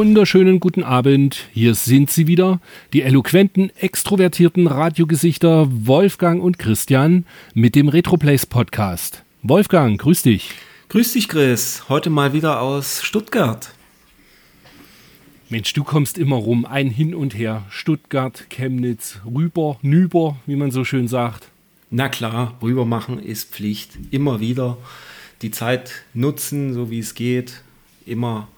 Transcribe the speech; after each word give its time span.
wunderschönen 0.00 0.60
guten 0.60 0.82
Abend. 0.82 1.48
Hier 1.52 1.74
sind 1.74 2.10
sie 2.10 2.26
wieder, 2.26 2.62
die 2.94 3.02
eloquenten, 3.02 3.70
extrovertierten 3.76 4.66
Radiogesichter 4.66 5.68
Wolfgang 5.70 6.42
und 6.42 6.58
Christian 6.58 7.26
mit 7.52 7.74
dem 7.74 7.86
Retroplace 7.86 8.46
Podcast. 8.46 9.24
Wolfgang, 9.42 10.00
grüß 10.00 10.22
dich. 10.22 10.52
Grüß 10.88 11.12
dich, 11.12 11.28
Chris. 11.28 11.82
Heute 11.90 12.08
mal 12.08 12.32
wieder 12.32 12.62
aus 12.62 13.02
Stuttgart. 13.02 13.74
Mensch, 15.50 15.74
du 15.74 15.84
kommst 15.84 16.16
immer 16.16 16.36
rum, 16.36 16.64
ein 16.64 16.88
Hin 16.88 17.14
und 17.14 17.36
Her. 17.36 17.64
Stuttgart, 17.68 18.46
Chemnitz, 18.48 19.18
rüber, 19.26 19.78
nüber, 19.82 20.38
wie 20.46 20.56
man 20.56 20.70
so 20.70 20.82
schön 20.82 21.08
sagt. 21.08 21.48
Na 21.90 22.08
klar, 22.08 22.56
rüber 22.62 22.86
machen 22.86 23.22
ist 23.22 23.50
Pflicht. 23.50 23.98
Immer 24.10 24.40
wieder 24.40 24.78
die 25.42 25.50
Zeit 25.50 26.04
nutzen, 26.14 26.72
so 26.72 26.90
wie 26.90 27.00
es 27.00 27.14
geht. 27.14 27.60
Immer 28.06 28.48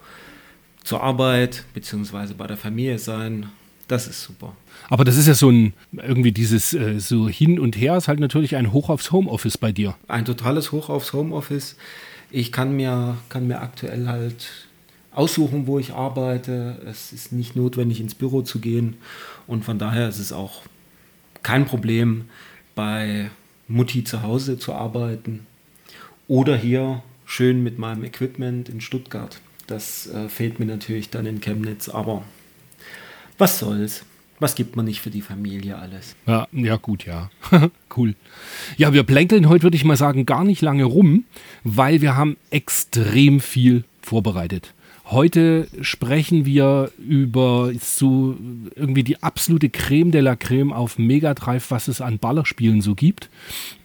zur 0.84 1.02
Arbeit 1.02 1.64
beziehungsweise 1.74 2.34
bei 2.34 2.46
der 2.46 2.56
Familie 2.56 2.98
sein. 2.98 3.46
Das 3.88 4.06
ist 4.06 4.22
super. 4.22 4.56
Aber 4.88 5.04
das 5.04 5.16
ist 5.16 5.26
ja 5.26 5.34
so 5.34 5.50
ein, 5.50 5.74
irgendwie 5.92 6.32
dieses 6.32 6.72
äh, 6.72 6.98
so 6.98 7.28
hin 7.28 7.58
und 7.58 7.76
her 7.76 7.96
ist 7.96 8.08
halt 8.08 8.20
natürlich 8.20 8.56
ein 8.56 8.72
Hoch 8.72 8.88
aufs 8.88 9.12
Homeoffice 9.12 9.58
bei 9.58 9.72
dir. 9.72 9.94
Ein 10.08 10.24
totales 10.24 10.72
Hoch 10.72 10.88
aufs 10.88 11.12
Homeoffice. 11.12 11.76
Ich 12.30 12.52
kann 12.52 12.74
mir, 12.74 13.18
kann 13.28 13.46
mir 13.46 13.60
aktuell 13.60 14.06
halt 14.08 14.68
aussuchen, 15.14 15.66
wo 15.66 15.78
ich 15.78 15.92
arbeite. 15.92 16.80
Es 16.86 17.12
ist 17.12 17.32
nicht 17.32 17.56
notwendig, 17.56 18.00
ins 18.00 18.14
Büro 18.14 18.42
zu 18.42 18.60
gehen. 18.60 18.96
Und 19.46 19.64
von 19.64 19.78
daher 19.78 20.08
ist 20.08 20.18
es 20.18 20.32
auch 20.32 20.62
kein 21.42 21.66
Problem, 21.66 22.26
bei 22.74 23.30
Mutti 23.68 24.04
zu 24.04 24.22
Hause 24.22 24.58
zu 24.58 24.72
arbeiten. 24.72 25.46
Oder 26.28 26.56
hier 26.56 27.02
schön 27.26 27.62
mit 27.62 27.78
meinem 27.78 28.04
Equipment 28.04 28.68
in 28.68 28.80
Stuttgart. 28.80 29.40
Das 29.72 30.06
äh, 30.08 30.28
fehlt 30.28 30.60
mir 30.60 30.66
natürlich 30.66 31.08
dann 31.08 31.24
in 31.24 31.40
Chemnitz, 31.40 31.88
aber 31.88 32.24
was 33.38 33.58
soll's? 33.58 34.04
Was 34.38 34.54
gibt 34.54 34.76
man 34.76 34.84
nicht 34.84 35.00
für 35.00 35.08
die 35.08 35.22
Familie 35.22 35.78
alles? 35.78 36.14
Ja, 36.26 36.46
ja 36.52 36.76
gut, 36.76 37.06
ja. 37.06 37.30
cool. 37.96 38.14
Ja, 38.76 38.92
wir 38.92 39.02
plänkeln 39.02 39.48
heute, 39.48 39.62
würde 39.62 39.76
ich 39.78 39.86
mal 39.86 39.96
sagen, 39.96 40.26
gar 40.26 40.44
nicht 40.44 40.60
lange 40.60 40.84
rum, 40.84 41.24
weil 41.64 42.02
wir 42.02 42.16
haben 42.16 42.36
extrem 42.50 43.40
viel 43.40 43.84
vorbereitet. 44.02 44.74
Heute 45.12 45.68
sprechen 45.82 46.46
wir 46.46 46.90
über 46.96 47.70
so 47.78 48.34
irgendwie 48.74 49.04
die 49.04 49.22
absolute 49.22 49.68
Creme 49.68 50.10
de 50.10 50.22
la 50.22 50.36
Creme 50.36 50.72
auf 50.72 50.98
Mega 50.98 51.34
Drive, 51.34 51.70
was 51.70 51.88
es 51.88 52.00
an 52.00 52.18
Ballerspielen 52.18 52.80
so 52.80 52.94
gibt. 52.94 53.28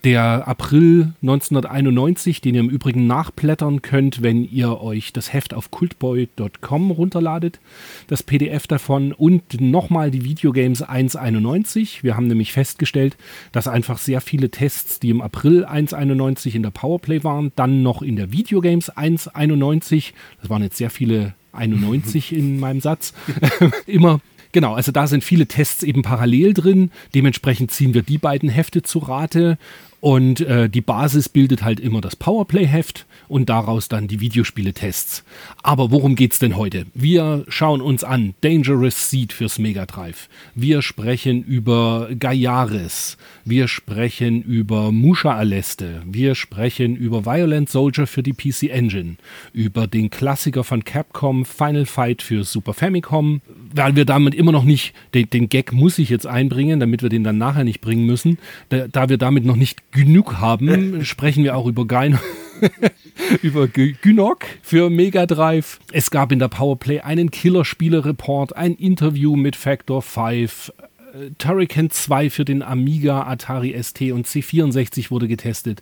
Der 0.06 0.47
April 0.47 1.11
1991, 1.22 2.39
den 2.39 2.56
ihr 2.56 2.61
im 2.61 2.69
Übrigen 2.69 3.08
nachblättern 3.08 3.81
könnt, 3.81 4.22
wenn 4.22 4.50
ihr 4.50 4.80
euch 4.80 5.11
das 5.11 5.34
Heft 5.34 5.53
auf 5.53 5.69
cultboy.com 5.69 6.92
runterladet, 6.92 7.59
das 8.08 8.23
PDF 8.23 8.66
davon 8.66 9.12
und 9.12 9.59
nochmal 9.59 10.12
die 10.12 10.23
Videogames 10.23 10.81
191. 10.81 12.06
Wir 12.06 12.16
haben 12.16 12.28
nämlich 12.28 12.53
festgestellt, 12.53 13.17
dass 13.52 13.67
einfach 13.67 13.97
sehr 13.97 14.22
viele 14.22 14.50
Tests, 14.50 15.02
die 15.02 15.09
im 15.09 15.19
April 15.19 15.66
191 15.66 16.56
in 16.56 16.63
der 16.63 16.72
Powerplay 16.72 17.25
waren, 17.25 17.51
dann 17.57 17.84
noch 17.84 18.01
in 18.01 18.16
der 18.16 18.31
Videogames 18.31 18.90
191, 18.90 20.13
das 20.40 20.50
waren 20.50 20.63
jetzt 20.63 20.78
sehr 20.78 20.90
viele 20.90 21.16
91 21.53 22.33
in 22.33 22.59
meinem 22.59 22.81
Satz, 22.81 23.13
immer 23.85 24.22
Genau, 24.53 24.73
also 24.73 24.91
da 24.91 25.07
sind 25.07 25.23
viele 25.23 25.45
Tests 25.45 25.83
eben 25.83 26.01
parallel 26.01 26.53
drin. 26.53 26.91
Dementsprechend 27.13 27.69
ziehen 27.72 27.94
wir 27.94 28.01
die 28.01 28.17
beiden 28.17 28.50
Hefte 28.50 28.81
zu 28.81 29.00
Rate. 29.00 29.57
Und 30.00 30.41
äh, 30.41 30.69
die 30.69 30.81
Basis 30.81 31.28
bildet 31.28 31.63
halt 31.63 31.80
immer 31.80 32.02
das 32.02 32.16
Powerplay-Heft 32.16 33.06
und 33.28 33.50
daraus 33.50 33.90
dann 33.90 34.08
die 34.08 34.19
Videospiele-Tests. 34.19 35.24
Aber 35.63 35.90
worum 35.90 36.16
geht's 36.16 36.38
denn 36.38 36.56
heute? 36.56 36.85
Wir 36.94 37.46
schauen 37.47 37.81
uns 37.81 38.03
an 38.03 38.36
Dangerous 38.41 39.09
Seed 39.09 39.34
fürs 39.34 39.57
Mega 39.57 39.86
Drive. 39.88 40.30
Wir 40.53 40.84
sprechen 40.84 41.44
über 41.44 42.09
Gaiares. 42.18 43.18
Wir 43.44 43.68
sprechen 43.68 44.44
über 44.44 44.91
Musha 44.91 45.36
Aleste. 45.36 46.03
Wir 46.06 46.36
sprechen 46.36 46.96
über 46.96 47.25
Violent 47.25 47.69
Soldier 47.69 48.06
für 48.06 48.22
die 48.22 48.34
PC 48.34 48.69
Engine. 48.69 49.16
Über 49.52 49.88
den 49.88 50.12
Klassiker 50.12 50.63
von 50.63 50.84
Capcom 50.84 51.44
Final 51.44 51.86
Fight 51.86 52.22
für 52.22 52.44
Super 52.44 52.74
Famicom. 52.74 53.41
Weil 53.74 53.96
wir 53.96 54.06
damit 54.06 54.36
immer 54.36 54.52
noch 54.52 54.63
nicht, 54.63 54.94
den, 55.13 55.30
den 55.30 55.50
Gag 55.50 55.74
muss 55.74 55.97
ich 55.97 56.09
jetzt 56.09 56.28
einbringen, 56.28 56.80
damit 56.80 57.02
wir 57.02 57.09
den 57.09 57.24
dann 57.24 57.38
nachher 57.40 57.63
nicht 57.63 57.81
bringen 57.81 58.06
müssen. 58.06 58.38
Da, 58.69 58.88
da 58.88 59.09
wir 59.09 59.18
damit 59.18 59.44
noch 59.44 59.56
nicht 59.56 59.87
genug 59.97 60.38
haben, 60.38 61.03
sprechen 61.06 61.44
wir 61.44 61.58
auch 61.58 61.66
über 61.66 61.85
Gyno. 61.85 62.19
über 63.41 63.68
Gynok 63.68 64.46
für 64.62 64.90
Mega 64.90 65.25
Drive. 65.25 65.80
Es 65.91 66.09
gab 66.09 66.31
in 66.31 66.40
der 66.40 66.47
Powerplay 66.47 67.02
einen 67.02 67.30
Killerspiele-Report, 67.30 68.56
ein 68.56 68.75
Interview 68.75 69.36
mit 69.36 69.56
Factor 69.56 70.02
5. 70.02 70.72
Äh, 71.13 71.31
Turrican 71.38 71.90
2 71.90 72.30
für 72.30 72.46
den 72.46 72.63
Amiga, 72.63 73.24
Atari 73.24 73.75
ST 73.81 74.12
und 74.12 74.28
C64 74.28 75.12
wurde 75.12 75.28
getestet. 75.28 75.81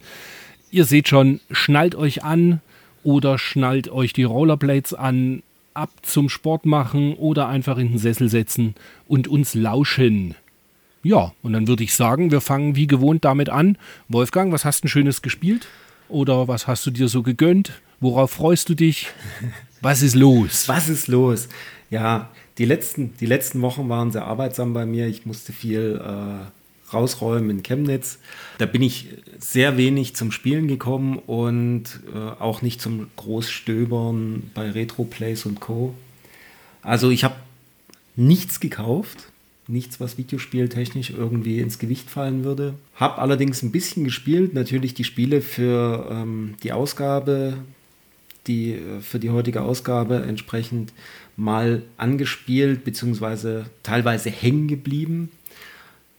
Ihr 0.71 0.85
seht 0.85 1.07
schon, 1.07 1.39
schnallt 1.51 1.95
euch 1.95 2.23
an 2.23 2.61
oder 3.03 3.37
schnallt 3.37 3.89
euch 3.89 4.13
die 4.13 4.23
Rollerblades 4.23 4.93
an, 4.93 5.43
ab 5.73 5.91
zum 6.01 6.29
Sport 6.29 6.65
machen 6.65 7.13
oder 7.13 7.47
einfach 7.47 7.77
in 7.77 7.89
den 7.89 7.97
Sessel 7.97 8.29
setzen 8.29 8.75
und 9.07 9.27
uns 9.27 9.53
lauschen. 9.53 10.35
Ja, 11.05 11.33
und 11.43 11.53
dann 11.53 11.67
würde 11.67 11.83
ich 11.83 11.93
sagen, 11.93 12.31
wir 12.31 12.41
fangen 12.41 12.75
wie 12.75 12.87
gewohnt 12.87 13.25
damit 13.25 13.47
an. 13.47 13.77
Wolfgang, 14.09 14.51
was 14.51 14.65
hast 14.65 14.83
du 14.83 14.87
Schönes 14.87 15.21
gespielt? 15.21 15.67
Oder 16.09 16.47
was 16.47 16.65
hast 16.65 16.83
du 16.87 16.89
dir 16.89 17.09
so 17.09 17.21
gegönnt? 17.21 17.73
Worauf 17.99 18.31
freust 18.31 18.69
du 18.69 18.73
dich? 18.73 19.09
Was 19.81 20.01
ist 20.01 20.15
los? 20.15 20.67
Was 20.67 20.89
ist 20.89 21.07
los? 21.07 21.47
Ja, 21.91 22.31
die 22.57 22.65
letzten, 22.65 23.15
die 23.17 23.27
letzten 23.27 23.61
Wochen 23.61 23.87
waren 23.87 24.11
sehr 24.11 24.25
arbeitsam 24.25 24.73
bei 24.73 24.87
mir. 24.87 25.05
Ich 25.05 25.27
musste 25.27 25.53
viel 25.53 26.01
äh, 26.03 26.91
rausräumen 26.91 27.51
in 27.51 27.61
Chemnitz. 27.61 28.17
Da 28.57 28.65
bin 28.65 28.81
ich 28.81 29.09
sehr 29.37 29.77
wenig 29.77 30.15
zum 30.15 30.31
Spielen 30.31 30.67
gekommen 30.67 31.19
und 31.19 31.99
äh, 32.15 32.17
auch 32.17 32.63
nicht 32.63 32.81
zum 32.81 33.11
Großstöbern 33.15 34.49
bei 34.55 34.71
Retroplays 34.71 35.45
und 35.45 35.59
Co. 35.59 35.93
Also 36.81 37.11
ich 37.11 37.23
habe 37.23 37.35
nichts 38.15 38.59
gekauft 38.59 39.27
nichts, 39.67 39.99
was 39.99 40.17
videospieltechnisch 40.17 41.09
irgendwie 41.09 41.59
ins 41.59 41.79
Gewicht 41.79 42.09
fallen 42.09 42.43
würde. 42.43 42.75
Hab 42.95 43.19
allerdings 43.19 43.63
ein 43.63 43.71
bisschen 43.71 44.03
gespielt, 44.03 44.53
natürlich 44.53 44.93
die 44.93 45.03
Spiele 45.03 45.41
für 45.41 46.07
ähm, 46.11 46.55
die 46.63 46.71
Ausgabe, 46.71 47.57
die 48.47 48.73
äh, 48.73 49.01
für 49.01 49.19
die 49.19 49.31
heutige 49.31 49.61
Ausgabe 49.61 50.23
entsprechend 50.23 50.93
mal 51.35 51.83
angespielt, 51.97 52.83
beziehungsweise 52.83 53.65
teilweise 53.83 54.29
hängen 54.29 54.67
geblieben. 54.67 55.31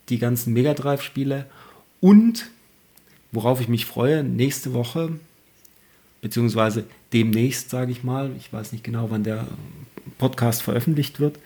Die 0.08 0.18
ganzen 0.18 0.52
Mega 0.52 0.74
Drive-Spiele. 0.74 1.46
Und 2.00 2.50
worauf 3.32 3.60
ich 3.60 3.68
mich 3.68 3.86
freue, 3.86 4.22
nächste 4.22 4.72
Woche, 4.72 5.18
beziehungsweise 6.20 6.84
demnächst, 7.12 7.70
sage 7.70 7.92
ich 7.92 8.04
mal, 8.04 8.30
ich 8.36 8.52
weiß 8.52 8.72
nicht 8.72 8.84
genau, 8.84 9.10
wann 9.10 9.24
der 9.24 9.46
Podcast 10.18 10.62
veröffentlicht 10.62 11.20
wird, 11.20 11.38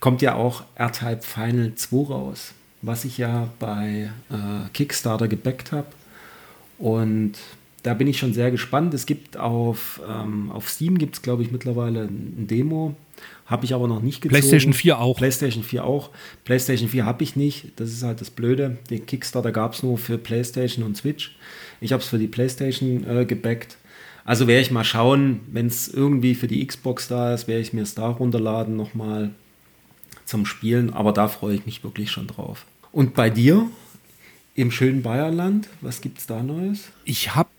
kommt 0.00 0.22
ja 0.22 0.34
auch 0.34 0.64
R-Type 0.74 1.22
Final 1.22 1.74
2 1.74 2.12
raus, 2.12 2.54
was 2.82 3.04
ich 3.04 3.18
ja 3.18 3.48
bei 3.58 4.10
äh, 4.30 4.68
Kickstarter 4.72 5.28
gebackt 5.28 5.72
habe. 5.72 5.88
Und 6.78 7.34
da 7.82 7.94
bin 7.94 8.06
ich 8.06 8.18
schon 8.18 8.32
sehr 8.32 8.50
gespannt. 8.50 8.92
Es 8.94 9.06
gibt 9.06 9.36
auf, 9.36 10.00
ähm, 10.08 10.50
auf 10.50 10.68
Steam 10.68 10.98
gibt 10.98 11.16
es, 11.16 11.22
glaube 11.22 11.42
ich, 11.42 11.50
mittlerweile 11.50 12.04
ein 12.04 12.46
Demo. 12.46 12.94
Habe 13.46 13.64
ich 13.64 13.74
aber 13.74 13.88
noch 13.88 14.00
nicht 14.00 14.22
gezogen. 14.22 14.40
PlayStation 14.40 14.72
4 14.72 14.98
auch. 14.98 15.16
PlayStation 15.16 15.62
4 15.62 15.84
auch. 15.84 16.10
PlayStation 16.44 16.88
4 16.88 17.04
habe 17.04 17.22
ich 17.22 17.36
nicht. 17.36 17.72
Das 17.76 17.90
ist 17.90 18.02
halt 18.02 18.20
das 18.20 18.30
Blöde. 18.30 18.78
Den 18.88 19.06
Kickstarter 19.06 19.52
gab 19.52 19.74
es 19.74 19.82
nur 19.82 19.98
für 19.98 20.18
PlayStation 20.18 20.84
und 20.84 20.96
Switch. 20.96 21.36
Ich 21.80 21.92
habe 21.92 22.02
es 22.02 22.08
für 22.08 22.18
die 22.18 22.28
PlayStation 22.28 23.04
äh, 23.08 23.24
gebackt. 23.24 23.76
Also 24.24 24.46
werde 24.46 24.62
ich 24.62 24.70
mal 24.70 24.84
schauen, 24.84 25.40
wenn 25.50 25.66
es 25.66 25.88
irgendwie 25.88 26.34
für 26.34 26.46
die 26.46 26.64
Xbox 26.64 27.08
da 27.08 27.34
ist, 27.34 27.48
werde 27.48 27.62
ich 27.62 27.72
mir 27.72 27.82
es 27.82 27.94
da 27.94 28.08
runterladen 28.08 28.76
nochmal 28.76 29.30
zum 30.30 30.46
Spielen, 30.46 30.92
aber 30.92 31.12
da 31.12 31.28
freue 31.28 31.56
ich 31.56 31.66
mich 31.66 31.84
wirklich 31.84 32.10
schon 32.10 32.26
drauf. 32.26 32.64
Und 32.92 33.14
bei 33.14 33.28
dir 33.28 33.68
im 34.54 34.70
schönen 34.70 35.02
Bayerland, 35.02 35.68
was 35.80 36.00
gibt 36.00 36.18
es 36.18 36.26
da 36.26 36.42
Neues? 36.42 36.90
Ich 37.04 37.34
habe 37.34 37.50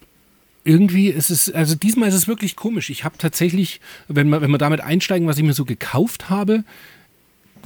irgendwie, 0.63 1.11
es 1.11 1.29
ist, 1.29 1.53
also 1.53 1.75
diesmal 1.75 2.09
ist 2.09 2.15
es 2.15 2.27
wirklich 2.27 2.55
komisch. 2.55 2.89
Ich 2.89 3.03
habe 3.03 3.17
tatsächlich, 3.17 3.81
wenn 4.07 4.29
wir, 4.29 4.41
wenn 4.41 4.51
wir 4.51 4.57
damit 4.57 4.81
einsteigen, 4.81 5.27
was 5.27 5.37
ich 5.37 5.43
mir 5.43 5.53
so 5.53 5.65
gekauft 5.65 6.29
habe, 6.29 6.63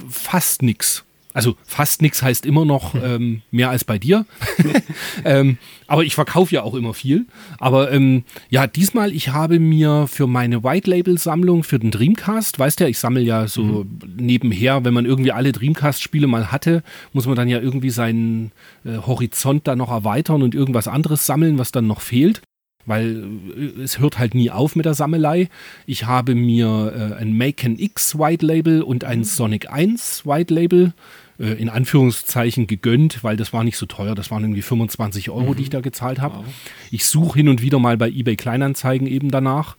fast 0.08 0.62
nichts. 0.62 1.04
Also 1.36 1.54
fast 1.66 2.00
nichts 2.00 2.22
heißt 2.22 2.46
immer 2.46 2.64
noch 2.64 2.94
ähm, 2.94 3.42
mehr 3.50 3.68
als 3.68 3.84
bei 3.84 3.98
dir. 3.98 4.24
ähm, 5.26 5.58
aber 5.86 6.02
ich 6.02 6.14
verkaufe 6.14 6.54
ja 6.54 6.62
auch 6.62 6.72
immer 6.72 6.94
viel. 6.94 7.26
Aber 7.58 7.92
ähm, 7.92 8.24
ja, 8.48 8.66
diesmal, 8.66 9.12
ich 9.12 9.28
habe 9.28 9.58
mir 9.58 10.06
für 10.06 10.26
meine 10.26 10.64
White 10.64 10.88
Label 10.88 11.18
Sammlung 11.18 11.62
für 11.62 11.78
den 11.78 11.90
Dreamcast, 11.90 12.58
weißt 12.58 12.80
ja, 12.80 12.86
ich 12.88 12.98
sammle 12.98 13.20
ja 13.20 13.48
so 13.48 13.62
mhm. 13.62 13.98
nebenher, 14.16 14.86
wenn 14.86 14.94
man 14.94 15.04
irgendwie 15.04 15.32
alle 15.32 15.52
Dreamcast-Spiele 15.52 16.26
mal 16.26 16.50
hatte, 16.52 16.82
muss 17.12 17.26
man 17.26 17.36
dann 17.36 17.48
ja 17.48 17.60
irgendwie 17.60 17.90
seinen 17.90 18.52
äh, 18.86 18.96
Horizont 19.06 19.68
da 19.68 19.76
noch 19.76 19.90
erweitern 19.90 20.42
und 20.42 20.54
irgendwas 20.54 20.88
anderes 20.88 21.26
sammeln, 21.26 21.58
was 21.58 21.70
dann 21.70 21.86
noch 21.86 22.00
fehlt 22.00 22.40
weil 22.86 23.24
äh, 23.56 23.82
es 23.82 23.98
hört 23.98 24.18
halt 24.18 24.34
nie 24.34 24.50
auf 24.50 24.76
mit 24.76 24.86
der 24.86 24.94
Sammelei. 24.94 25.48
Ich 25.84 26.06
habe 26.06 26.34
mir 26.34 26.92
äh, 26.96 27.20
ein 27.20 27.36
Macon 27.36 27.78
X 27.78 28.18
White 28.18 28.46
Label 28.46 28.82
und 28.82 29.04
ein 29.04 29.24
Sonic 29.24 29.70
1 29.70 30.24
White 30.24 30.54
Label 30.54 30.94
äh, 31.38 31.52
in 31.52 31.68
Anführungszeichen 31.68 32.66
gegönnt, 32.66 33.22
weil 33.22 33.36
das 33.36 33.52
war 33.52 33.64
nicht 33.64 33.76
so 33.76 33.86
teuer. 33.86 34.14
Das 34.14 34.30
waren 34.30 34.42
irgendwie 34.42 34.62
25 34.62 35.30
Euro, 35.30 35.52
mhm. 35.52 35.56
die 35.56 35.62
ich 35.64 35.70
da 35.70 35.80
gezahlt 35.80 36.20
habe. 36.20 36.38
Wow. 36.38 36.44
Ich 36.90 37.06
suche 37.06 37.38
hin 37.38 37.48
und 37.48 37.62
wieder 37.62 37.78
mal 37.78 37.96
bei 37.96 38.08
eBay 38.08 38.36
Kleinanzeigen 38.36 39.06
eben 39.06 39.30
danach. 39.30 39.76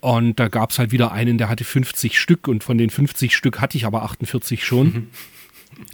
Und 0.00 0.40
da 0.40 0.48
gab 0.48 0.70
es 0.70 0.78
halt 0.78 0.92
wieder 0.92 1.12
einen, 1.12 1.36
der 1.36 1.48
hatte 1.48 1.64
50 1.64 2.18
Stück 2.18 2.48
und 2.48 2.64
von 2.64 2.78
den 2.78 2.90
50 2.90 3.36
Stück 3.36 3.60
hatte 3.60 3.76
ich 3.76 3.84
aber 3.84 4.02
48 4.02 4.64
schon. 4.64 4.86
Mhm. 4.86 5.06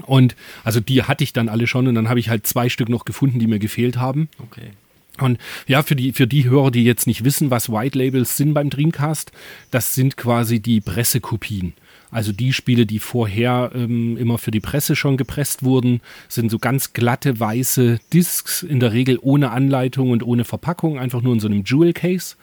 Und 0.05 0.37
also 0.65 0.81
die 0.81 1.03
hatte 1.03 1.25
ich 1.25 1.33
dann 1.33 1.49
alle 1.49 1.67
schon 1.67 1.87
und 1.87 1.95
dann 1.95 2.09
habe 2.09 2.21
ich 2.21 2.29
halt 2.29 2.47
zwei 2.47 2.69
Stück 2.69 2.89
noch 2.89 3.05
gefunden, 3.05 3.39
die 3.39 3.47
mir 3.47 3.59
gefehlt 3.59 3.97
haben. 3.97 4.29
Okay. 4.39 4.71
Und 5.19 5.39
ja, 5.67 5.83
für 5.83 5.97
die, 5.97 6.13
für 6.13 6.27
die 6.27 6.45
Hörer, 6.45 6.71
die 6.71 6.85
jetzt 6.85 7.07
nicht 7.07 7.25
wissen, 7.25 7.51
was 7.51 7.71
White 7.71 7.99
Labels 7.99 8.37
sind 8.37 8.55
beim 8.55 8.71
Dreamcast, 8.71 9.33
das 9.71 9.95
sind 9.95 10.17
quasi 10.17 10.61
die 10.61 10.81
Pressekopien. 10.81 11.73
Also 12.11 12.33
die 12.33 12.53
Spiele, 12.53 12.87
die 12.87 12.99
vorher 12.99 13.71
ähm, 13.75 14.17
immer 14.17 14.39
für 14.39 14.51
die 14.51 14.61
Presse 14.61 14.97
schon 14.97 15.17
gepresst 15.17 15.63
wurden, 15.65 16.01
sind 16.29 16.51
so 16.51 16.59
ganz 16.59 16.93
glatte 16.93 17.39
weiße 17.39 17.99
Discs, 18.13 18.63
in 18.63 18.81
der 18.81 18.93
Regel 18.93 19.19
ohne 19.21 19.51
Anleitung 19.51 20.11
und 20.11 20.23
ohne 20.23 20.45
Verpackung, 20.45 20.99
einfach 20.99 21.23
nur 21.23 21.35
in 21.35 21.41
so 21.41 21.49
einem 21.49 21.65
Jewel 21.65 21.93
Case. 21.93 22.37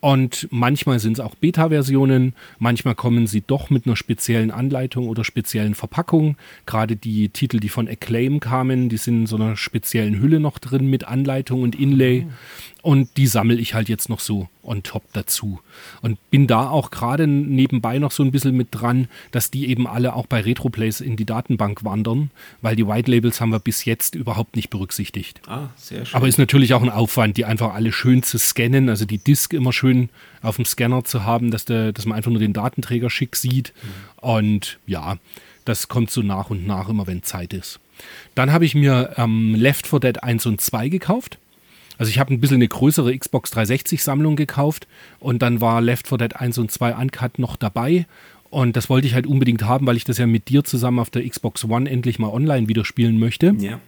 Und 0.00 0.46
manchmal 0.52 1.00
sind 1.00 1.14
es 1.14 1.20
auch 1.20 1.34
Beta-Versionen, 1.34 2.34
manchmal 2.60 2.94
kommen 2.94 3.26
sie 3.26 3.42
doch 3.44 3.68
mit 3.68 3.86
einer 3.86 3.96
speziellen 3.96 4.52
Anleitung 4.52 5.08
oder 5.08 5.24
speziellen 5.24 5.74
Verpackung. 5.74 6.36
Gerade 6.66 6.94
die 6.94 7.30
Titel, 7.30 7.58
die 7.58 7.68
von 7.68 7.88
Acclaim 7.88 8.38
kamen, 8.38 8.88
die 8.88 8.96
sind 8.96 9.22
in 9.22 9.26
so 9.26 9.34
einer 9.34 9.56
speziellen 9.56 10.20
Hülle 10.20 10.38
noch 10.38 10.58
drin 10.58 10.88
mit 10.88 11.04
Anleitung 11.04 11.62
und 11.62 11.74
Inlay. 11.74 12.26
Und 12.82 13.16
die 13.16 13.26
sammle 13.26 13.56
ich 13.56 13.74
halt 13.74 13.88
jetzt 13.88 14.08
noch 14.08 14.20
so 14.20 14.48
on 14.62 14.82
top 14.82 15.02
dazu. 15.12 15.60
Und 16.00 16.18
bin 16.30 16.46
da 16.46 16.70
auch 16.70 16.90
gerade 16.90 17.26
nebenbei 17.26 17.98
noch 17.98 18.12
so 18.12 18.22
ein 18.22 18.30
bisschen 18.30 18.56
mit 18.56 18.68
dran, 18.70 19.08
dass 19.32 19.50
die 19.50 19.68
eben 19.68 19.86
alle 19.86 20.14
auch 20.14 20.26
bei 20.26 20.40
Retroplays 20.40 21.00
in 21.00 21.16
die 21.16 21.24
Datenbank 21.24 21.84
wandern, 21.84 22.30
weil 22.62 22.76
die 22.76 22.86
White 22.86 23.10
Labels 23.10 23.40
haben 23.40 23.50
wir 23.50 23.58
bis 23.58 23.84
jetzt 23.84 24.14
überhaupt 24.14 24.54
nicht 24.54 24.70
berücksichtigt. 24.70 25.40
Ah, 25.48 25.70
sehr 25.76 26.06
schön. 26.06 26.16
Aber 26.16 26.28
ist 26.28 26.38
natürlich 26.38 26.72
auch 26.74 26.82
ein 26.82 26.90
Aufwand, 26.90 27.36
die 27.36 27.44
einfach 27.44 27.74
alle 27.74 27.92
schön 27.92 28.22
zu 28.22 28.38
scannen, 28.38 28.88
also 28.88 29.04
die 29.04 29.18
Disk 29.18 29.52
immer 29.54 29.72
schön 29.72 30.08
auf 30.42 30.56
dem 30.56 30.64
Scanner 30.64 31.02
zu 31.04 31.24
haben, 31.24 31.50
dass, 31.50 31.64
der, 31.64 31.92
dass 31.92 32.06
man 32.06 32.16
einfach 32.16 32.30
nur 32.30 32.40
den 32.40 32.52
Datenträger 32.52 33.10
schick 33.10 33.34
sieht. 33.34 33.72
Mhm. 33.82 34.28
Und 34.28 34.78
ja, 34.86 35.16
das 35.64 35.88
kommt 35.88 36.10
so 36.10 36.22
nach 36.22 36.50
und 36.50 36.66
nach 36.66 36.88
immer, 36.88 37.06
wenn 37.06 37.22
Zeit 37.22 37.52
ist. 37.52 37.80
Dann 38.34 38.52
habe 38.52 38.64
ich 38.64 38.74
mir 38.74 39.14
ähm, 39.16 39.54
Left 39.54 39.86
4 39.86 40.00
Dead 40.00 40.22
1 40.22 40.46
und 40.46 40.60
2 40.60 40.88
gekauft. 40.88 41.38
Also 41.98 42.10
ich 42.10 42.18
habe 42.18 42.32
ein 42.32 42.40
bisschen 42.40 42.56
eine 42.56 42.68
größere 42.68 43.16
Xbox 43.16 43.50
360 43.50 44.02
Sammlung 44.02 44.36
gekauft 44.36 44.86
und 45.18 45.42
dann 45.42 45.60
war 45.60 45.80
Left 45.80 46.08
4 46.08 46.18
Dead 46.18 46.36
1 46.36 46.58
und 46.58 46.70
2 46.70 46.94
Uncut 46.94 47.38
noch 47.38 47.56
dabei 47.56 48.06
und 48.50 48.76
das 48.76 48.88
wollte 48.88 49.06
ich 49.06 49.14
halt 49.14 49.26
unbedingt 49.26 49.62
haben, 49.64 49.86
weil 49.86 49.96
ich 49.96 50.04
das 50.04 50.18
ja 50.18 50.26
mit 50.26 50.48
dir 50.48 50.64
zusammen 50.64 50.98
auf 50.98 51.10
der 51.10 51.28
Xbox 51.28 51.64
One 51.64 51.88
endlich 51.90 52.18
mal 52.18 52.28
online 52.28 52.68
wieder 52.68 52.84
spielen 52.84 53.18
möchte. 53.18 53.54
Ja. 53.58 53.80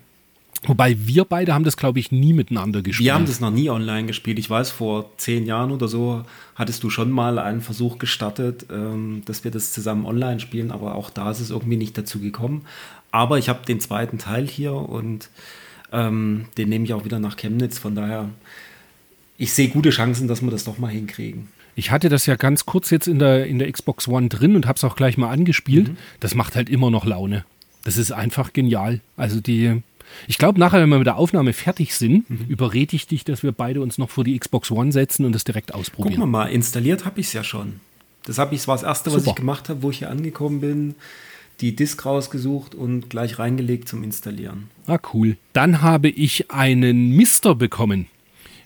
Wobei 0.64 0.94
wir 1.06 1.24
beide 1.24 1.54
haben 1.54 1.64
das, 1.64 1.78
glaube 1.78 2.00
ich, 2.00 2.12
nie 2.12 2.34
miteinander 2.34 2.82
gespielt. 2.82 3.06
Wir 3.06 3.14
haben 3.14 3.24
das 3.24 3.40
noch 3.40 3.50
nie 3.50 3.70
online 3.70 4.06
gespielt. 4.06 4.38
Ich 4.38 4.50
weiß, 4.50 4.70
vor 4.70 5.16
zehn 5.16 5.46
Jahren 5.46 5.70
oder 5.70 5.88
so 5.88 6.24
hattest 6.54 6.82
du 6.82 6.90
schon 6.90 7.10
mal 7.10 7.38
einen 7.38 7.62
Versuch 7.62 7.98
gestartet, 7.98 8.66
ähm, 8.70 9.22
dass 9.24 9.42
wir 9.42 9.50
das 9.50 9.72
zusammen 9.72 10.04
online 10.04 10.38
spielen, 10.38 10.70
aber 10.70 10.96
auch 10.96 11.08
da 11.08 11.30
ist 11.30 11.40
es 11.40 11.48
irgendwie 11.48 11.78
nicht 11.78 11.96
dazu 11.96 12.20
gekommen. 12.20 12.66
Aber 13.10 13.38
ich 13.38 13.48
habe 13.48 13.64
den 13.64 13.80
zweiten 13.80 14.18
Teil 14.18 14.46
hier 14.46 14.74
und 14.74 15.30
ähm, 15.92 16.46
den 16.56 16.68
nehme 16.68 16.84
ich 16.84 16.92
auch 16.92 17.04
wieder 17.04 17.18
nach 17.18 17.36
Chemnitz. 17.36 17.78
Von 17.78 17.94
daher, 17.94 18.28
ich 19.38 19.52
sehe 19.52 19.68
gute 19.68 19.90
Chancen, 19.90 20.28
dass 20.28 20.42
wir 20.42 20.50
das 20.50 20.64
doch 20.64 20.78
mal 20.78 20.90
hinkriegen. 20.90 21.48
Ich 21.76 21.90
hatte 21.90 22.08
das 22.08 22.26
ja 22.26 22.36
ganz 22.36 22.66
kurz 22.66 22.90
jetzt 22.90 23.06
in 23.06 23.18
der, 23.18 23.46
in 23.46 23.58
der 23.58 23.70
Xbox 23.70 24.08
One 24.08 24.28
drin 24.28 24.56
und 24.56 24.66
habe 24.66 24.76
es 24.76 24.84
auch 24.84 24.96
gleich 24.96 25.16
mal 25.16 25.30
angespielt. 25.30 25.88
Mhm. 25.88 25.96
Das 26.18 26.34
macht 26.34 26.56
halt 26.56 26.68
immer 26.68 26.90
noch 26.90 27.04
Laune. 27.04 27.44
Das 27.84 27.96
ist 27.96 28.12
einfach 28.12 28.52
genial. 28.52 29.00
Also 29.16 29.40
die, 29.40 29.82
ich 30.26 30.36
glaube, 30.36 30.60
nachher, 30.60 30.80
wenn 30.80 30.90
wir 30.90 30.98
mit 30.98 31.06
der 31.06 31.16
Aufnahme 31.16 31.52
fertig 31.52 31.94
sind, 31.94 32.28
mhm. 32.28 32.46
überrede 32.48 32.96
ich 32.96 33.06
dich, 33.06 33.24
dass 33.24 33.42
wir 33.42 33.52
beide 33.52 33.80
uns 33.80 33.98
noch 33.98 34.10
vor 34.10 34.24
die 34.24 34.38
Xbox 34.38 34.70
One 34.70 34.92
setzen 34.92 35.24
und 35.24 35.32
das 35.32 35.44
direkt 35.44 35.72
ausprobieren. 35.72 36.20
Guck 36.20 36.28
mal, 36.28 36.44
mal 36.44 36.52
installiert 36.52 37.04
habe 37.04 37.20
ich 37.20 37.28
es 37.28 37.32
ja 37.32 37.44
schon. 37.44 37.80
Das 38.24 38.36
habe 38.38 38.54
ich, 38.54 38.68
war 38.68 38.74
das 38.74 38.82
erste, 38.82 39.10
Super. 39.10 39.22
was 39.22 39.28
ich 39.28 39.34
gemacht 39.36 39.68
habe, 39.70 39.82
wo 39.82 39.90
ich 39.90 39.98
hier 39.98 40.10
angekommen 40.10 40.60
bin 40.60 40.94
die 41.60 41.76
Disk 41.76 42.04
rausgesucht 42.04 42.74
und 42.74 43.10
gleich 43.10 43.38
reingelegt 43.38 43.88
zum 43.88 44.02
Installieren. 44.02 44.70
Ah, 44.86 44.98
cool. 45.12 45.36
Dann 45.52 45.82
habe 45.82 46.08
ich 46.08 46.50
einen 46.50 47.10
Mister 47.10 47.54
bekommen. 47.54 48.06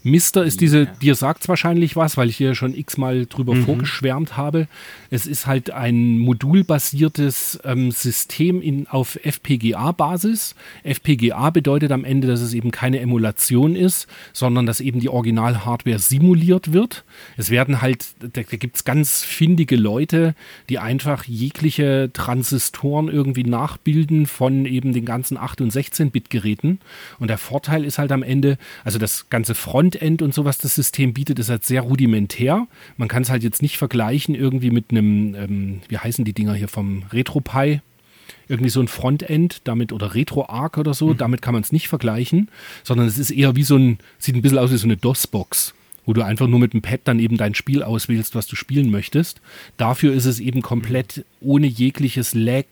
Mister 0.07 0.45
ist 0.45 0.61
diese, 0.61 0.81
yeah. 0.81 0.97
dir 1.01 1.15
sagt 1.15 1.43
es 1.43 1.49
wahrscheinlich 1.49 1.97
was, 1.97 2.19
weil 2.19 2.29
ich 2.29 2.37
hier 2.37 2.55
schon 2.55 2.75
x-mal 2.75 3.25
drüber 3.25 3.55
mhm. 3.55 3.65
vorgeschwärmt 3.65 4.37
habe. 4.37 4.69
Es 5.09 5.27
ist 5.27 5.47
halt 5.47 5.71
ein 5.71 6.19
modulbasiertes 6.19 7.61
ähm, 7.65 7.91
System 7.91 8.61
in, 8.61 8.87
auf 8.87 9.19
FPGA-Basis. 9.25 10.57
FPGA 10.83 11.49
bedeutet 11.49 11.91
am 11.91 12.05
Ende, 12.05 12.29
dass 12.29 12.43
es 12.43 12.53
eben 12.53 12.71
keine 12.71 13.01
Emulation 13.01 13.75
ist, 13.75 14.07
sondern 14.35 14.67
dass 14.67 14.81
eben 14.81 15.01
die 15.01 15.09
Original-Hardware 15.09 15.99
simuliert 15.99 16.75
wird. 16.75 17.05
Es 17.39 17.49
werden 17.49 17.81
halt, 17.81 18.09
da, 18.21 18.43
da 18.43 18.57
gibt 18.59 18.77
es 18.77 18.85
ganz 18.85 19.23
findige 19.23 19.77
Leute, 19.77 20.35
die 20.69 20.79
einfach 20.79 21.25
jegliche 21.25 22.11
Transistoren 22.13 23.09
irgendwie 23.09 23.45
nachbilden 23.45 24.27
von 24.27 24.67
eben 24.67 24.93
den 24.93 25.07
ganzen 25.07 25.39
8- 25.39 25.63
und 25.63 25.73
16-Bit-Geräten. 25.73 26.81
Und 27.19 27.29
der 27.29 27.39
Vorteil 27.39 27.87
ist 27.87 27.97
halt 27.97 28.13
am 28.13 28.23
Ende, 28.23 28.59
also 28.85 28.99
das 28.99 29.31
ganze 29.31 29.55
Front 29.55 29.94
Frontend 29.95 30.23
und 30.23 30.35
so, 30.35 30.45
was 30.45 30.59
das 30.59 30.75
System 30.75 31.15
bietet, 31.15 31.39
ist 31.39 31.49
halt 31.49 31.65
sehr 31.65 31.83
rudimentär. 31.83 32.67
Man 32.97 33.09
kann 33.09 33.23
es 33.23 33.31
halt 33.31 33.43
jetzt 33.43 33.63
nicht 33.63 33.77
vergleichen 33.79 34.35
irgendwie 34.35 34.71
mit 34.71 34.91
einem, 34.91 35.35
ähm, 35.35 35.81
wie 35.89 35.99
heißen 35.99 36.25
die 36.25 36.33
Dinger 36.33 36.55
hier 36.55 36.69
vom 36.69 37.05
RetroPie? 37.13 37.81
Irgendwie 38.49 38.71
so 38.71 38.81
ein 38.81 38.89
Frontend 38.89 39.63
damit 39.65 39.93
oder 39.93 40.15
RetroArch 40.15 40.77
oder 40.77 40.95
so, 40.95 41.09
mhm. 41.09 41.17
damit 41.17 41.43
kann 41.43 41.55
man 41.55 41.63
es 41.63 41.73
nicht 41.73 41.89
vergleichen, 41.89 42.51
sondern 42.83 43.07
es 43.07 43.19
ist 43.19 43.31
eher 43.31 43.57
wie 43.57 43.63
so 43.63 43.77
ein, 43.77 43.99
sieht 44.19 44.35
ein 44.35 44.43
bisschen 44.43 44.59
aus 44.59 44.73
wie 44.73 44.77
so 44.77 44.87
eine 44.87 44.97
DOS-Box 44.97 45.75
wo 46.07 46.13
du 46.13 46.23
einfach 46.23 46.47
nur 46.47 46.61
mit 46.61 46.73
dem 46.73 46.83
Pad 46.83 47.01
dann 47.05 47.19
eben 47.19 47.37
dein 47.37 47.55
Spiel 47.55 47.83
auswählst, 47.83 48.35
was 48.35 48.47
du 48.47 48.57
spielen 48.57 48.91
möchtest. 48.91 49.41
Dafür 49.77 50.13
ist 50.13 50.25
es 50.25 50.41
eben 50.41 50.63
komplett 50.63 51.25
ohne 51.41 51.67
jegliches 51.67 52.35
Lag. 52.35 52.65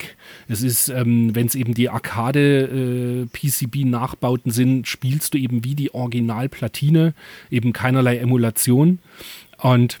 Es 0.47 0.63
ist, 0.63 0.89
ähm, 0.89 1.35
wenn 1.35 1.47
es 1.47 1.55
eben 1.55 1.73
die 1.73 1.89
Arcade-PCB-Nachbauten 1.89 4.51
äh, 4.51 4.53
sind, 4.53 4.87
spielst 4.87 5.33
du 5.33 5.37
eben 5.37 5.63
wie 5.63 5.75
die 5.75 5.93
Originalplatine, 5.93 7.13
eben 7.49 7.71
keinerlei 7.73 8.17
Emulation. 8.17 8.99
Und 9.57 9.99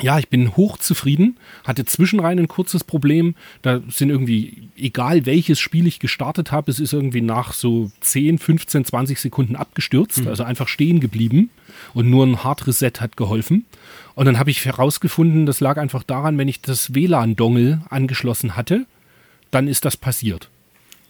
ja, 0.00 0.18
ich 0.18 0.28
bin 0.28 0.56
hochzufrieden, 0.56 1.36
hatte 1.62 1.84
zwischenrein 1.84 2.38
ein 2.38 2.48
kurzes 2.48 2.82
Problem. 2.82 3.36
Da 3.62 3.80
sind 3.88 4.10
irgendwie, 4.10 4.68
egal 4.76 5.24
welches 5.24 5.60
Spiel 5.60 5.86
ich 5.86 6.00
gestartet 6.00 6.50
habe, 6.50 6.70
es 6.70 6.80
ist 6.80 6.92
irgendwie 6.92 7.20
nach 7.20 7.52
so 7.52 7.92
10, 8.00 8.38
15, 8.38 8.84
20 8.86 9.20
Sekunden 9.20 9.54
abgestürzt, 9.54 10.22
mhm. 10.22 10.28
also 10.28 10.42
einfach 10.42 10.66
stehen 10.66 10.98
geblieben 10.98 11.50
und 11.92 12.10
nur 12.10 12.26
ein 12.26 12.42
Hard 12.42 12.66
Reset 12.66 12.92
hat 12.98 13.16
geholfen. 13.16 13.66
Und 14.16 14.26
dann 14.26 14.38
habe 14.38 14.50
ich 14.50 14.64
herausgefunden, 14.64 15.46
das 15.46 15.60
lag 15.60 15.76
einfach 15.76 16.02
daran, 16.02 16.38
wenn 16.38 16.48
ich 16.48 16.60
das 16.60 16.94
WLAN-Dongle 16.94 17.82
angeschlossen 17.88 18.56
hatte, 18.56 18.86
dann 19.52 19.68
ist 19.68 19.84
das 19.84 19.96
passiert. 19.96 20.50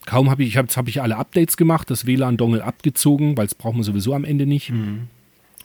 Kaum 0.05 0.31
habe 0.31 0.45
ich, 0.45 0.55
jetzt 0.55 0.76
habe 0.76 0.91
ich 0.91 1.00
alle 1.00 1.17
Updates 1.17 1.57
gemacht, 1.57 1.91
das 1.91 2.05
WLAN-Dongle 2.05 2.62
abgezogen, 2.62 3.38
weil 3.38 3.47
es 3.47 3.55
braucht 3.55 3.75
man 3.75 3.83
sowieso 3.83 4.12
am 4.14 4.25
Ende 4.25 4.45
nicht. 4.45 4.71
Mhm. 4.71 5.09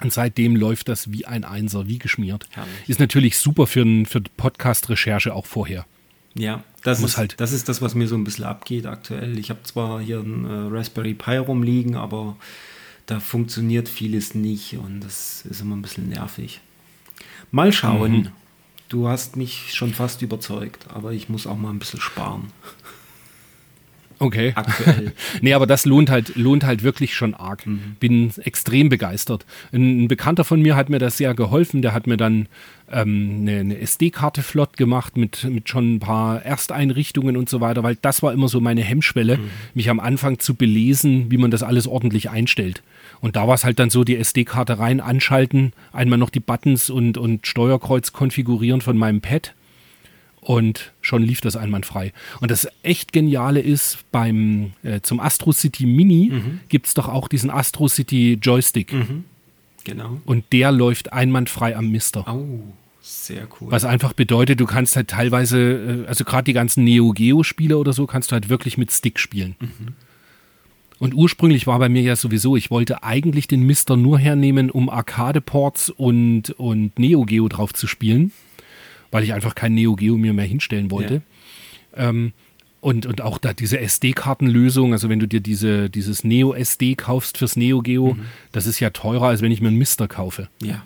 Und 0.01 0.13
seitdem 0.13 0.55
läuft 0.55 0.87
das 0.87 1.11
wie 1.11 1.25
ein 1.25 1.43
Einser, 1.43 1.87
wie 1.87 1.99
geschmiert. 1.99 2.47
Herrlich. 2.51 2.71
Ist 2.87 2.99
natürlich 2.99 3.37
super 3.37 3.67
für, 3.67 3.85
für 4.05 4.21
Podcast-Recherche 4.21 5.33
auch 5.33 5.45
vorher. 5.45 5.85
Ja, 6.35 6.63
das 6.83 7.01
ist, 7.01 7.17
halt 7.17 7.35
das 7.39 7.51
ist 7.51 7.67
das, 7.67 7.81
was 7.81 7.95
mir 7.95 8.07
so 8.07 8.15
ein 8.15 8.23
bisschen 8.23 8.45
abgeht 8.45 8.85
aktuell. 8.85 9.37
Ich 9.37 9.49
habe 9.49 9.63
zwar 9.63 9.99
hier 9.99 10.19
ein 10.19 10.45
äh, 10.45 10.75
Raspberry 10.75 11.13
Pi 11.13 11.37
rumliegen, 11.37 11.95
aber 11.95 12.37
da 13.07 13.19
funktioniert 13.19 13.89
vieles 13.89 14.35
nicht 14.35 14.77
und 14.77 15.01
das 15.01 15.43
ist 15.45 15.61
immer 15.61 15.75
ein 15.75 15.81
bisschen 15.81 16.09
nervig. 16.09 16.61
Mal 17.51 17.73
schauen. 17.73 18.11
Mhm. 18.11 18.27
Du 18.87 19.07
hast 19.07 19.35
mich 19.35 19.73
schon 19.73 19.93
fast 19.93 20.21
überzeugt, 20.21 20.85
aber 20.89 21.11
ich 21.11 21.29
muss 21.29 21.45
auch 21.45 21.57
mal 21.57 21.71
ein 21.71 21.79
bisschen 21.79 22.01
sparen. 22.01 22.51
Okay. 24.19 24.51
aktuell. 24.55 25.13
Nee, 25.41 25.53
aber 25.53 25.65
das 25.65 25.85
lohnt 25.85 26.09
halt, 26.09 26.35
lohnt 26.35 26.63
halt 26.63 26.83
wirklich 26.83 27.13
schon 27.15 27.33
arg. 27.33 27.65
Mhm. 27.65 27.95
Bin 27.99 28.31
extrem 28.43 28.89
begeistert. 28.89 29.45
Ein, 29.71 30.03
ein 30.03 30.07
Bekannter 30.07 30.43
von 30.43 30.61
mir 30.61 30.75
hat 30.75 30.89
mir 30.89 30.99
das 30.99 31.17
sehr 31.17 31.33
geholfen. 31.33 31.81
Der 31.81 31.93
hat 31.93 32.05
mir 32.07 32.17
dann 32.17 32.47
ähm, 32.91 33.37
eine, 33.41 33.59
eine 33.59 33.77
SD-Karte 33.79 34.43
flott 34.43 34.75
gemacht 34.77 35.15
mit, 35.17 35.43
mit 35.45 35.69
schon 35.69 35.95
ein 35.95 35.99
paar 35.99 36.43
Ersteinrichtungen 36.43 37.37
und 37.37 37.47
so 37.49 37.61
weiter, 37.61 37.83
weil 37.83 37.97
das 38.01 38.21
war 38.23 38.33
immer 38.33 38.47
so 38.49 38.59
meine 38.59 38.81
Hemmschwelle, 38.83 39.37
Mhm. 39.37 39.49
mich 39.73 39.89
am 39.89 39.99
Anfang 39.99 40.39
zu 40.39 40.55
belesen, 40.55 41.31
wie 41.31 41.37
man 41.37 41.51
das 41.51 41.63
alles 41.63 41.87
ordentlich 41.87 42.29
einstellt. 42.29 42.81
Und 43.21 43.35
da 43.35 43.47
war 43.47 43.55
es 43.55 43.63
halt 43.63 43.79
dann 43.79 43.89
so, 43.89 44.03
die 44.03 44.17
SD-Karte 44.17 44.79
rein, 44.79 44.99
anschalten, 45.01 45.71
einmal 45.93 46.17
noch 46.19 46.29
die 46.29 46.39
Buttons 46.39 46.89
und, 46.89 47.17
und 47.17 47.45
Steuerkreuz 47.47 48.11
konfigurieren 48.11 48.81
von 48.81 48.97
meinem 48.97 49.21
Pad 49.21 49.53
und 50.41 50.93
schon 51.01 51.23
lief 51.23 51.41
das 51.41 51.55
einwandfrei. 51.55 52.13
Und 52.39 52.51
das 52.51 52.67
echt 52.83 53.13
Geniale 53.13 53.59
ist, 53.59 53.99
beim 54.11 54.71
äh, 54.83 55.01
zum 55.01 55.19
Astro 55.19 55.51
City 55.51 55.85
Mini 55.85 56.31
gibt 56.69 56.87
es 56.87 56.93
doch 56.93 57.07
auch 57.09 57.27
diesen 57.27 57.49
Astro 57.49 57.87
City 57.87 58.39
Joystick. 58.41 58.93
Genau. 59.83 60.21
Und 60.25 60.45
der 60.51 60.71
läuft 60.71 61.13
einwandfrei 61.13 61.75
am 61.75 61.89
Mister. 61.89 62.25
Oh, 62.27 62.59
sehr 63.01 63.47
cool. 63.59 63.71
Was 63.71 63.85
einfach 63.85 64.13
bedeutet, 64.13 64.59
du 64.59 64.65
kannst 64.65 64.95
halt 64.95 65.09
teilweise, 65.09 66.03
äh, 66.03 66.07
also 66.07 66.23
gerade 66.23 66.43
die 66.43 66.53
ganzen 66.53 66.83
Neo 66.83 67.11
Geo 67.11 67.43
Spiele 67.43 67.77
oder 67.77 67.93
so, 67.93 68.05
kannst 68.05 68.31
du 68.31 68.33
halt 68.33 68.49
wirklich 68.49 68.77
mit 68.77 68.91
Stick 68.91 69.19
spielen. 69.19 69.55
Und 70.99 71.13
ursprünglich 71.13 71.65
war 71.65 71.79
bei 71.79 71.87
mir 71.87 72.01
ja 72.01 72.15
sowieso, 72.17 72.57
ich 72.57 72.71
wollte 72.71 73.03
eigentlich 73.03 73.47
den 73.47 73.63
Mister 73.63 73.95
nur 73.95 74.19
hernehmen, 74.19 74.69
um 74.69 74.89
Arcade-Ports 74.89 75.89
und, 75.89 76.51
und 76.51 76.99
Neo 76.99 77.23
Geo 77.23 77.47
drauf 77.47 77.73
zu 77.73 77.87
spielen, 77.87 78.31
weil 79.11 79.23
ich 79.23 79.33
einfach 79.33 79.55
kein 79.55 79.73
Neo 79.73 79.95
Geo 79.95 80.17
mir 80.17 80.33
mehr 80.33 80.45
hinstellen 80.45 80.91
wollte. 80.91 81.21
Ähm, 81.95 82.33
und, 82.81 83.05
und 83.05 83.21
auch 83.21 83.37
da 83.37 83.53
diese 83.53 83.79
SD-Kartenlösung, 83.79 84.93
also 84.93 85.09
wenn 85.09 85.19
du 85.19 85.27
dir 85.27 85.41
diese, 85.41 85.89
dieses 85.89 86.23
Neo 86.23 86.53
SD 86.53 86.95
kaufst 86.95 87.37
fürs 87.37 87.57
Neo 87.57 87.81
Geo, 87.81 88.15
das 88.51 88.65
ist 88.67 88.79
ja 88.79 88.89
teurer, 88.89 89.27
als 89.27 89.41
wenn 89.41 89.51
ich 89.51 89.59
mir 89.59 89.67
einen 89.67 89.77
Mister 89.77 90.07
kaufe. 90.07 90.47
Ja. 90.63 90.83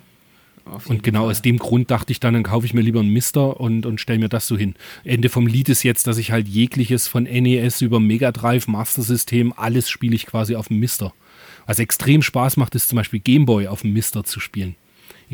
Und 0.86 1.02
genau 1.02 1.22
Fall. 1.22 1.30
aus 1.30 1.42
dem 1.42 1.58
Grund 1.58 1.90
dachte 1.90 2.10
ich 2.10 2.20
dann, 2.20 2.34
dann 2.34 2.42
kaufe 2.42 2.64
ich 2.64 2.72
mir 2.72 2.80
lieber 2.80 3.00
einen 3.00 3.10
Mister 3.10 3.60
und, 3.60 3.84
und 3.84 4.00
stelle 4.00 4.18
mir 4.18 4.28
das 4.28 4.46
so 4.46 4.56
hin. 4.56 4.74
Ende 5.04 5.28
vom 5.28 5.46
Lied 5.46 5.68
ist 5.68 5.82
jetzt, 5.82 6.06
dass 6.06 6.16
ich 6.16 6.32
halt 6.32 6.48
jegliches 6.48 7.06
von 7.06 7.24
NES 7.24 7.82
über 7.82 8.00
Mega 8.00 8.32
Drive, 8.32 8.66
Master 8.66 9.02
System, 9.02 9.52
alles 9.54 9.90
spiele 9.90 10.16
ich 10.16 10.26
quasi 10.26 10.56
auf 10.56 10.68
dem 10.68 10.80
Mister. 10.80 11.12
Was 11.66 11.78
extrem 11.78 12.22
Spaß 12.22 12.56
macht, 12.56 12.74
ist 12.74 12.88
zum 12.88 12.96
Beispiel 12.96 13.20
Gameboy 13.20 13.68
auf 13.68 13.82
dem 13.82 13.92
Mister 13.92 14.24
zu 14.24 14.40
spielen. 14.40 14.74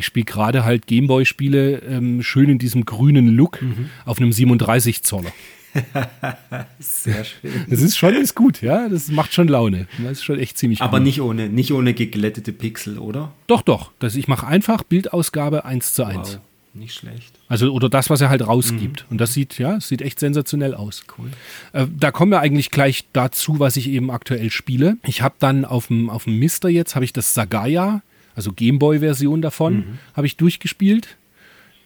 Ich 0.00 0.06
spiele 0.06 0.24
gerade 0.24 0.64
halt 0.64 0.86
Gameboy-Spiele 0.86 1.80
ähm, 1.80 2.22
schön 2.22 2.48
in 2.48 2.58
diesem 2.58 2.86
grünen 2.86 3.28
Look 3.36 3.60
Mhm. 3.60 3.90
auf 4.06 4.18
einem 4.18 4.32
37 4.32 5.02
Zoller. 5.02 5.30
Sehr 6.78 7.22
schön. 7.24 7.66
Das 7.68 7.82
ist 7.82 7.96
schon 7.98 8.14
ist 8.14 8.34
gut, 8.34 8.62
ja. 8.62 8.88
Das 8.88 9.08
macht 9.08 9.34
schon 9.34 9.46
Laune. 9.48 9.86
Das 9.98 10.12
ist 10.12 10.24
schon 10.24 10.38
echt 10.38 10.56
ziemlich 10.58 10.80
Aber 10.80 10.96
cool. 10.96 11.04
nicht 11.04 11.20
ohne, 11.20 11.48
nicht 11.50 11.72
ohne 11.72 11.92
geglättete 11.94 12.52
Pixel, 12.52 12.98
oder? 12.98 13.32
Doch, 13.46 13.60
doch. 13.62 13.92
Das, 13.98 14.16
ich 14.16 14.26
mache 14.26 14.46
einfach 14.46 14.82
Bildausgabe 14.82 15.64
1 15.66 15.92
zu 15.94 16.04
1. 16.04 16.16
Wow, 16.16 16.38
nicht 16.74 16.94
schlecht. 16.94 17.38
Also, 17.48 17.70
oder 17.72 17.88
das, 17.90 18.08
was 18.10 18.20
er 18.22 18.30
halt 18.30 18.46
rausgibt. 18.46 19.04
Und 19.10 19.20
das 19.20 19.34
sieht, 19.34 19.58
ja, 19.58 19.80
sieht 19.80 20.00
echt 20.02 20.18
sensationell 20.18 20.74
aus. 20.74 21.04
Cool. 21.18 21.28
Äh, 21.72 21.86
da 21.94 22.10
kommen 22.10 22.32
wir 22.32 22.40
eigentlich 22.40 22.70
gleich 22.70 23.04
dazu, 23.12 23.58
was 23.58 23.76
ich 23.76 23.88
eben 23.90 24.10
aktuell 24.10 24.50
spiele. 24.50 24.96
Ich 25.04 25.20
habe 25.22 25.34
dann 25.38 25.64
auf 25.66 25.88
dem, 25.88 26.08
auf 26.08 26.24
dem 26.24 26.38
Mister 26.38 26.68
jetzt, 26.70 26.94
habe 26.94 27.04
ich 27.04 27.12
das 27.12 27.34
Sagaya, 27.34 28.02
also 28.34 28.52
Gameboy-Version 28.52 29.42
davon, 29.42 29.98
habe 30.14 30.26
ich 30.26 30.36
durchgespielt. 30.36 31.16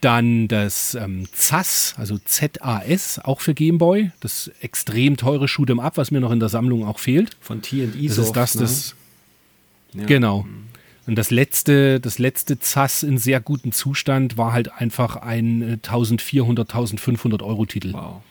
Dann 0.00 0.48
das 0.48 0.94
ähm, 0.94 1.24
ZAS, 1.32 1.94
also 1.96 2.18
ZAS, 2.18 3.18
auch 3.20 3.40
für 3.40 3.54
Gameboy. 3.54 4.10
Das 4.20 4.50
extrem 4.60 5.16
teure 5.16 5.46
Shoot'em 5.46 5.80
Up, 5.80 5.96
was 5.96 6.10
mir 6.10 6.20
noch 6.20 6.30
in 6.30 6.40
der 6.40 6.50
Sammlung 6.50 6.84
auch 6.84 6.98
fehlt. 6.98 7.36
Von 7.40 7.62
T&E 7.62 7.86
Das 8.08 8.18
ist 8.18 8.32
das, 8.32 8.52
das, 8.52 8.96
Ja. 9.94 10.04
Genau. 10.04 10.46
Und 11.06 11.16
das 11.16 11.30
letzte, 11.30 12.00
das 12.00 12.18
letzte 12.18 12.58
ZAS 12.58 13.02
in 13.02 13.18
sehr 13.18 13.40
gutem 13.40 13.72
Zustand 13.72 14.36
war 14.36 14.52
halt 14.52 14.72
einfach 14.72 15.16
ein 15.16 15.62
äh, 15.62 15.72
1400, 15.74 16.68
1500 16.68 17.42
Euro 17.42 17.64
Titel. 17.66 17.92
Wow. 17.92 18.22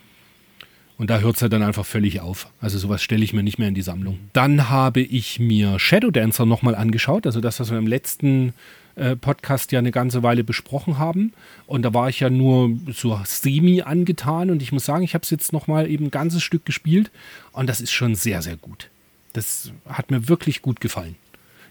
Und 1.03 1.09
da 1.09 1.19
hört 1.19 1.35
es 1.35 1.41
halt 1.41 1.51
dann 1.51 1.63
einfach 1.63 1.85
völlig 1.85 2.21
auf. 2.21 2.47
Also 2.61 2.77
sowas 2.77 3.03
stelle 3.03 3.25
ich 3.25 3.33
mir 3.33 3.43
nicht 3.43 3.59
mehr 3.59 3.67
in 3.67 3.75
die 3.75 3.81
Sammlung. 3.81 4.19
Dann 4.31 4.69
habe 4.69 5.01
ich 5.01 5.37
mir 5.37 5.77
Shadow 5.77 6.11
Dancer 6.11 6.45
nochmal 6.45 6.75
angeschaut, 6.75 7.25
also 7.25 7.41
das, 7.41 7.59
was 7.59 7.71
wir 7.71 7.77
im 7.77 7.87
letzten 7.87 8.53
äh, 8.95 9.17
Podcast 9.17 9.73
ja 9.73 9.79
eine 9.79 9.91
ganze 9.91 10.23
Weile 10.23 10.45
besprochen 10.45 10.99
haben. 10.99 11.33
Und 11.67 11.81
da 11.81 11.93
war 11.93 12.07
ich 12.07 12.21
ja 12.21 12.29
nur 12.29 12.71
so 12.93 13.19
semi 13.25 13.81
angetan 13.81 14.49
und 14.49 14.61
ich 14.61 14.71
muss 14.71 14.85
sagen, 14.85 15.03
ich 15.03 15.13
habe 15.13 15.23
es 15.23 15.29
jetzt 15.29 15.51
nochmal 15.51 15.89
eben 15.89 16.05
ein 16.05 16.11
ganzes 16.11 16.41
Stück 16.41 16.65
gespielt 16.65 17.11
und 17.51 17.67
das 17.67 17.81
ist 17.81 17.91
schon 17.91 18.15
sehr, 18.15 18.41
sehr 18.41 18.55
gut. 18.55 18.89
Das 19.33 19.73
hat 19.85 20.09
mir 20.09 20.29
wirklich 20.29 20.61
gut 20.61 20.79
gefallen. 20.79 21.17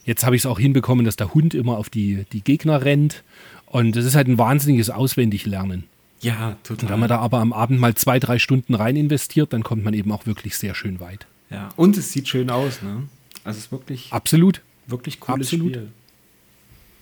Jetzt 0.04 0.26
habe 0.26 0.36
ich 0.36 0.42
es 0.42 0.46
auch 0.46 0.58
hinbekommen, 0.58 1.06
dass 1.06 1.16
der 1.16 1.32
Hund 1.32 1.54
immer 1.54 1.78
auf 1.78 1.88
die, 1.88 2.26
die 2.34 2.44
Gegner 2.44 2.84
rennt. 2.84 3.22
Und 3.64 3.96
das 3.96 4.04
ist 4.04 4.14
halt 4.14 4.28
ein 4.28 4.36
wahnsinniges 4.36 4.90
Auswendiglernen. 4.90 5.84
Ja, 6.22 6.56
total. 6.62 6.84
Und 6.86 6.92
wenn 6.92 7.00
man 7.00 7.08
da 7.08 7.18
aber 7.18 7.38
am 7.40 7.52
Abend 7.52 7.78
mal 7.80 7.94
zwei, 7.94 8.18
drei 8.18 8.38
Stunden 8.38 8.74
rein 8.74 8.96
investiert, 8.96 9.52
dann 9.52 9.62
kommt 9.62 9.84
man 9.84 9.92
eben 9.92 10.10
auch 10.12 10.24
wirklich 10.26 10.56
sehr 10.56 10.74
schön 10.74 10.98
weit. 11.00 11.26
ja. 11.50 11.68
Und 11.76 11.96
es 11.96 12.12
sieht 12.12 12.28
schön 12.28 12.48
aus, 12.50 12.80
ne? 12.82 13.02
Also 13.44 13.58
es 13.58 13.64
ist 13.66 13.72
wirklich, 13.72 14.12
Absolut. 14.12 14.62
wirklich 14.86 15.18
cooles 15.20 15.48
absolut. 15.48 15.72
Spiel. 15.72 15.88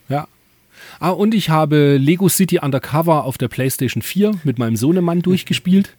Ja. 0.08 0.26
Ah, 0.98 1.10
und 1.10 1.34
ich 1.34 1.50
habe 1.50 1.98
Lego 1.98 2.30
City 2.30 2.58
Undercover 2.60 3.24
auf 3.24 3.36
der 3.36 3.48
PlayStation 3.48 4.02
4 4.02 4.40
mit 4.44 4.58
meinem 4.58 4.76
Sohnemann 4.76 5.20
durchgespielt. 5.22 5.94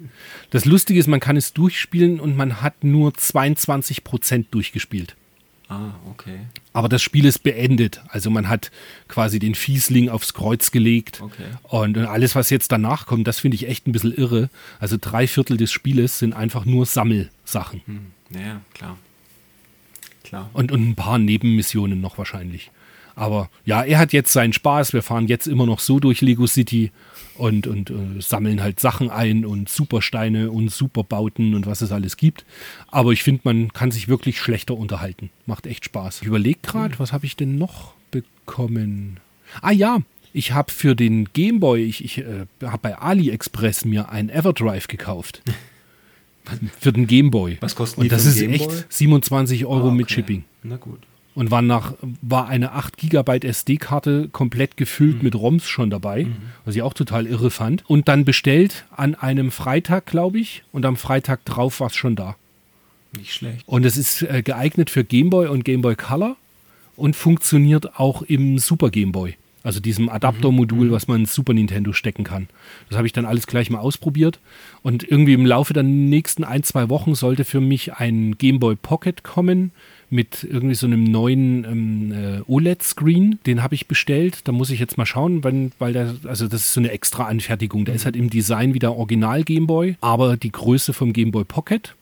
Das 0.50 0.66
Lustige 0.66 1.00
ist, 1.00 1.08
man 1.08 1.20
kann 1.20 1.38
es 1.38 1.54
durchspielen 1.54 2.20
und 2.20 2.36
man 2.36 2.62
hat 2.64 2.84
nur 2.84 3.12
22% 3.12 4.46
durchgespielt. 4.50 5.16
Ah, 5.72 5.94
okay. 6.10 6.40
Aber 6.74 6.90
das 6.90 7.02
Spiel 7.02 7.24
ist 7.24 7.44
beendet. 7.44 8.02
Also 8.10 8.30
man 8.30 8.50
hat 8.50 8.72
quasi 9.08 9.40
den 9.40 9.56
Fiesling 9.56 10.10
aufs 10.10 10.34
Kreuz 10.34 10.72
gelegt. 10.72 11.22
Okay. 11.22 11.46
Und, 11.64 11.98
und 11.98 12.06
alles, 12.06 12.36
was 12.36 12.50
jetzt 12.50 12.74
danach 12.74 13.06
kommt, 13.06 13.26
das 13.26 13.40
finde 13.40 13.56
ich 13.56 13.70
echt 13.70 13.88
ein 13.88 13.94
bisschen 13.94 14.14
irre. 14.14 14.50
Also 14.82 14.98
drei 15.00 15.28
Viertel 15.28 15.56
des 15.56 15.72
Spieles 15.72 16.20
sind 16.20 16.34
einfach 16.34 16.66
nur 16.66 16.86
Sammelsachen. 16.86 17.82
Hm. 17.86 18.08
Naja, 18.32 18.60
klar. 18.74 18.98
Klar. 20.26 20.50
Und, 20.52 20.74
und 20.74 20.90
ein 20.90 20.96
paar 20.96 21.18
Nebenmissionen 21.18 22.02
noch 22.02 22.18
wahrscheinlich. 22.18 22.70
Aber 23.16 23.50
ja, 23.66 23.84
er 23.84 24.00
hat 24.00 24.14
jetzt 24.14 24.34
seinen 24.34 24.54
Spaß. 24.54 24.94
Wir 24.94 25.02
fahren 25.04 25.28
jetzt 25.28 25.48
immer 25.48 25.66
noch 25.66 25.80
so 25.80 26.00
durch 26.00 26.22
Lego 26.22 26.48
City 26.48 26.92
und, 27.36 27.68
und 27.68 27.90
äh, 27.90 28.22
sammeln 28.22 28.62
halt 28.62 28.80
Sachen 28.80 29.10
ein 29.10 29.46
und 29.46 29.70
Supersteine 29.70 30.52
und 30.52 30.72
Superbauten 30.72 31.56
und 31.56 31.66
was 31.66 31.82
es 31.82 31.92
alles 31.92 32.18
gibt. 32.18 32.46
Aber 32.90 33.12
ich 33.12 33.24
finde, 33.24 33.42
man 33.44 33.74
kann 33.74 33.92
sich 33.92 34.08
wirklich 34.08 34.40
schlechter 34.40 34.76
unterhalten. 34.76 35.30
Macht 35.46 35.68
echt 35.68 35.86
Spaß. 35.86 36.22
Ich 36.22 36.28
überlege 36.28 36.60
gerade, 36.62 37.00
was 37.00 37.14
habe 37.14 37.26
ich 37.26 37.36
denn 37.36 37.58
noch 37.58 37.94
bekommen? 38.12 39.20
Ah 39.62 39.72
ja, 39.72 40.00
ich 40.34 40.54
habe 40.54 40.72
für 40.72 40.96
den 40.96 41.30
Gameboy, 41.34 41.84
ich, 41.84 42.04
ich 42.04 42.20
äh, 42.20 42.46
habe 42.64 42.80
bei 42.82 42.98
AliExpress 42.98 43.86
mir 43.86 44.10
ein 44.10 44.30
Everdrive 44.30 44.88
gekauft. 44.88 45.42
für 46.80 46.92
den 46.92 47.08
Gameboy. 47.08 47.58
Was 47.60 47.76
kosten 47.76 48.02
Und 48.02 48.12
das 48.12 48.26
ist 48.26 48.42
echt 48.42 48.86
27 48.90 49.66
Euro 49.66 49.90
Ah, 49.90 49.92
mit 49.92 50.06
okay. 50.06 50.16
Shipping. 50.16 50.44
Na 50.64 50.78
gut. 50.78 51.00
Und 51.34 51.50
war, 51.50 51.62
nach, 51.62 51.94
war 52.22 52.50
eine 52.50 52.74
8 52.74 52.98
GB 52.98 53.40
SD-Karte 53.48 54.28
komplett 54.34 54.76
gefüllt 54.76 55.18
Mhm. 55.20 55.24
mit 55.24 55.36
ROMs 55.36 55.66
schon 55.66 55.90
dabei, 55.90 56.28
was 56.66 56.76
ich 56.76 56.82
auch 56.82 56.94
total 56.94 57.26
irre 57.26 57.52
fand. 57.52 57.90
Und 57.90 58.10
dann 58.10 58.26
bestellt 58.26 58.84
an 58.96 59.16
einem 59.16 59.50
Freitag, 59.52 60.06
glaube 60.06 60.40
ich, 60.40 60.64
und 60.74 60.86
am 60.86 60.98
Freitag 60.98 61.46
drauf 61.46 61.80
war 61.80 61.88
es 61.88 61.96
schon 61.96 62.18
da. 62.18 62.36
Nicht 63.18 63.34
schlecht. 63.34 63.64
Und 63.66 63.86
es 63.86 63.96
ist 63.96 64.24
äh, 64.24 64.42
geeignet 64.44 64.90
für 64.90 65.06
Gameboy 65.06 65.48
und 65.48 65.64
Gameboy 65.64 65.96
Color 65.96 66.36
und 66.98 67.16
funktioniert 67.16 67.98
auch 67.98 68.22
im 68.24 68.60
Super 68.60 68.90
Gameboy. 68.90 69.36
Also 69.64 69.80
diesem 69.80 70.10
Adaptermodul, 70.10 70.92
was 70.92 71.08
man 71.08 71.22
ins 71.22 71.34
Super 71.36 71.54
Nintendo 71.54 71.94
stecken 71.94 72.24
kann. 72.24 72.48
Das 72.90 72.98
habe 72.98 73.06
ich 73.08 73.14
dann 73.14 73.26
alles 73.26 73.48
gleich 73.48 73.70
mal 73.70 73.80
ausprobiert. 73.80 74.40
Und 74.82 75.04
irgendwie 75.04 75.34
im 75.34 75.46
Laufe 75.46 75.72
der 75.74 75.84
nächsten 75.84 76.44
ein, 76.44 76.64
zwei 76.64 76.90
Wochen 76.90 77.14
sollte 77.16 77.44
für 77.46 77.62
mich 77.62 77.94
ein 77.94 78.38
Gameboy 78.38 78.76
Pocket 78.76 79.24
kommen 79.24 79.72
mit 80.12 80.44
irgendwie 80.44 80.76
so 80.76 80.86
einem 80.86 81.06
neuen 81.06 81.64
ähm, 81.64 82.12
äh, 82.12 82.42
OLED-Screen. 82.46 83.40
Den 83.46 83.64
habe 83.64 83.76
ich 83.76 83.88
bestellt. 83.88 84.42
Da 84.44 84.52
muss 84.52 84.70
ich 84.70 84.80
jetzt 84.80 84.98
mal 84.98 85.06
schauen, 85.06 85.44
wenn, 85.44 85.72
weil 85.80 85.94
der, 85.94 86.16
also 86.26 86.48
das 86.48 86.62
ist 86.62 86.74
so 86.74 86.82
eine 86.82 86.92
extra 86.92 87.26
Anfertigung. 87.26 87.86
Der 87.86 87.96
ist 87.96 88.06
halt 88.06 88.18
im 88.18 88.30
Design 88.30 88.74
wie 88.74 88.80
der 88.80 88.96
Original 88.96 89.44
Gameboy, 89.44 89.96
aber 90.02 90.36
die 90.36 90.52
Größe 90.52 90.94
vom 90.94 91.14
Gameboy 91.14 91.46
Pocket. 91.46 91.96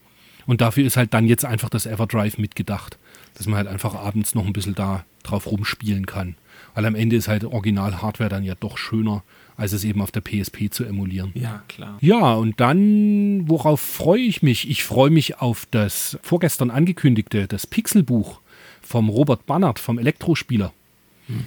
Und 0.48 0.62
dafür 0.62 0.86
ist 0.86 0.98
halt 0.98 1.14
dann 1.14 1.28
jetzt 1.28 1.46
einfach 1.46 1.70
das 1.70 1.86
Everdrive 1.86 2.40
mitgedacht, 2.40 2.98
dass 3.36 3.46
man 3.46 3.58
halt 3.58 3.68
einfach 3.68 3.94
abends 3.94 4.34
noch 4.34 4.48
ein 4.48 4.54
bisschen 4.54 4.74
da 4.74 5.06
drauf 5.22 5.46
rumspielen 5.46 6.08
kann. 6.08 6.36
Weil 6.74 6.88
am 6.88 6.96
Ende 6.96 7.16
ist 7.16 7.28
halt 7.28 7.44
Original-Hardware 7.44 8.30
dann 8.30 8.44
ja 8.44 8.56
doch 8.60 8.80
schöner, 8.80 9.24
als 9.60 9.74
es 9.74 9.84
eben 9.84 10.02
auf 10.02 10.12
der 10.12 10.22
PSP 10.22 10.72
zu 10.72 10.86
emulieren. 10.86 11.32
Ja, 11.36 11.64
klar. 11.68 11.98
Ja, 12.02 12.34
und 12.34 12.60
dann, 12.60 13.48
worauf 13.50 13.82
freue 13.82 14.22
ich 14.22 14.42
mich? 14.42 14.70
Ich 14.70 14.84
freue 14.84 15.10
mich 15.10 15.40
auf 15.40 15.68
das 15.70 16.18
vorgestern 16.24 16.72
angekündigte, 16.72 17.48
das 17.48 17.68
Pixelbuch 17.68 18.40
vom 18.82 19.10
Robert 19.10 19.46
Bannert, 19.46 19.80
vom 19.80 20.00
Elektrospieler. 20.00 20.74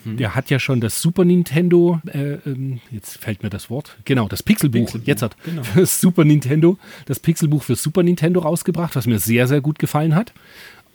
Der 0.05 0.37
hat 0.37 0.49
ja 0.49 0.61
schon 0.61 0.81
das 0.81 1.03
Super 1.03 1.25
Nintendo, 1.25 2.01
äh, 2.07 2.35
ähm, 2.47 2.81
jetzt 2.93 3.19
fällt 3.19 3.43
mir 3.43 3.51
das 3.51 3.69
Wort, 3.69 3.97
genau, 4.05 4.29
das 4.29 4.41
Pixelbuch, 4.45 4.85
Pixelbuch, 4.85 5.07
jetzt 5.09 5.23
hat 5.23 5.37
genau. 5.45 5.63
das 5.75 6.01
Super 6.01 6.25
Nintendo, 6.25 6.79
das 7.07 7.19
Pixelbuch 7.19 7.65
für 7.65 7.75
Super 7.75 8.05
Nintendo 8.05 8.41
rausgebracht, 8.41 8.95
was 8.95 9.09
mir 9.09 9.19
sehr, 9.19 9.49
sehr 9.49 9.61
gut 9.61 9.81
gefallen 9.81 10.15
hat. 10.15 10.33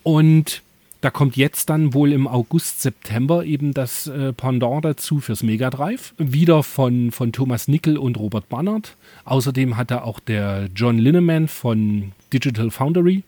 Und 0.03 0.62
da 1.01 1.09
kommt 1.09 1.37
jetzt 1.37 1.69
dann 1.69 1.93
wohl 1.93 2.11
im 2.11 2.27
August, 2.27 2.81
September 2.81 3.45
eben 3.45 3.73
das 3.73 4.07
äh, 4.07 4.33
Pendant 4.33 4.83
dazu 4.83 5.19
fürs 5.19 5.43
Mega 5.43 5.69
Drive. 5.69 6.13
Wieder 6.17 6.63
von, 6.63 7.11
von 7.11 7.31
Thomas 7.31 7.67
Nickel 7.67 7.97
und 7.97 8.17
Robert 8.17 8.49
Bannert. 8.49 8.95
Außerdem 9.25 9.77
hat 9.77 9.91
da 9.91 10.01
auch 10.01 10.19
der 10.19 10.69
John 10.75 10.97
Linneman 10.97 11.47
von 11.47 12.13
Digital 12.33 12.71
Foundry 12.71 13.23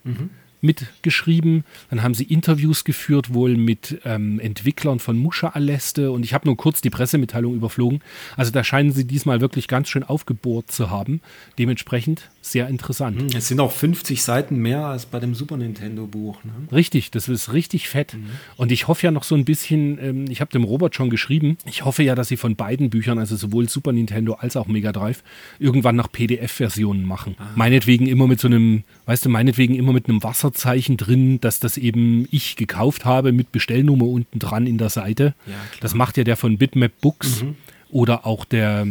mitgeschrieben. 0.62 1.64
Dann 1.90 2.04
haben 2.04 2.14
sie 2.14 2.26
Interviews 2.26 2.84
geführt, 2.84 3.34
wohl 3.34 3.56
mit 3.56 4.02
ähm, 4.06 4.40
Entwicklern 4.40 5.00
von 5.00 5.18
Musha 5.18 5.50
Aleste. 5.50 6.12
Und 6.12 6.26
ich 6.26 6.34
habe 6.34 6.48
nur 6.48 6.58
kurz 6.58 6.82
die 6.82 6.90
Pressemitteilung 6.90 7.56
überflogen. 7.56 8.02
Also 8.36 8.52
da 8.52 8.64
scheinen 8.64 8.92
sie 8.92 9.06
diesmal 9.06 9.42
wirklich 9.42 9.68
ganz 9.68 9.90
schön 9.90 10.04
aufgebohrt 10.04 10.72
zu 10.72 10.90
haben. 10.90 11.22
Dementsprechend 11.58 12.30
sehr 12.42 12.68
interessant. 12.68 13.34
Es 13.36 13.48
sind 13.48 13.60
auch 13.60 13.72
50 13.72 14.22
Seiten 14.24 14.58
mehr 14.58 14.86
als 14.86 15.06
bei 15.06 15.20
dem 15.20 15.36
Super 15.36 15.58
Nintendo 15.58 16.08
Buch. 16.08 16.44
Ne? 16.44 16.52
Richtig, 16.72 17.12
das 17.12 17.28
ist 17.28 17.54
richtig 17.54 17.90
fett. 17.90 18.18
Und 18.56 18.72
ich 18.72 18.88
hoffe 18.88 19.06
ja 19.06 19.12
noch 19.12 19.24
so 19.24 19.36
ein 19.36 19.46
bisschen, 19.46 20.00
ähm, 20.02 20.26
ich 20.30 20.42
habe 20.42 20.52
dem 20.52 20.64
Robert 20.64 20.96
schon 20.96 21.10
geschrieben, 21.10 21.58
ich 21.66 21.86
hoffe 21.86 22.04
ja, 22.04 22.16
dass 22.16 22.30
sie 22.30 22.38
von 22.38 22.56
beiden 22.56 22.90
Büchern, 22.90 23.20
also 23.20 23.36
sowohl 23.36 23.68
Super 23.70 23.92
Nintendo 23.92 24.34
als 24.34 24.56
auch 24.56 24.68
Mega 24.68 24.92
Drive, 24.92 25.24
irgendwann 25.60 25.96
noch 25.96 26.12
PDF-Versionen 26.12 27.04
machen. 27.04 27.36
Meinetwegen 27.56 28.08
immer 28.08 28.28
mit 28.28 28.40
so 28.40 28.48
einem, 28.48 28.84
weißt 29.06 29.26
du, 29.26 29.30
meinetwegen 29.30 29.76
immer 29.76 29.94
mit 29.94 30.08
einem 30.08 30.24
Wasserzeichen 30.24 30.98
drin, 30.98 31.42
dass 31.42 31.60
das 31.60 31.78
eben 31.78 32.28
ich 32.32 32.56
gekauft 32.56 33.06
habe 33.06 33.32
mit 33.32 33.52
Bestellnummer 33.52 34.06
unten 34.06 34.40
dran 34.40 34.66
in 34.66 34.78
der 34.78 34.90
Seite. 34.90 35.36
Ja, 35.46 35.54
das 35.82 35.94
macht 35.94 36.18
ja 36.18 36.24
der 36.24 36.38
von 36.38 36.58
Bitmap 36.58 36.92
Books 37.02 37.44
oder 37.90 38.26
auch 38.26 38.46
der 38.46 38.88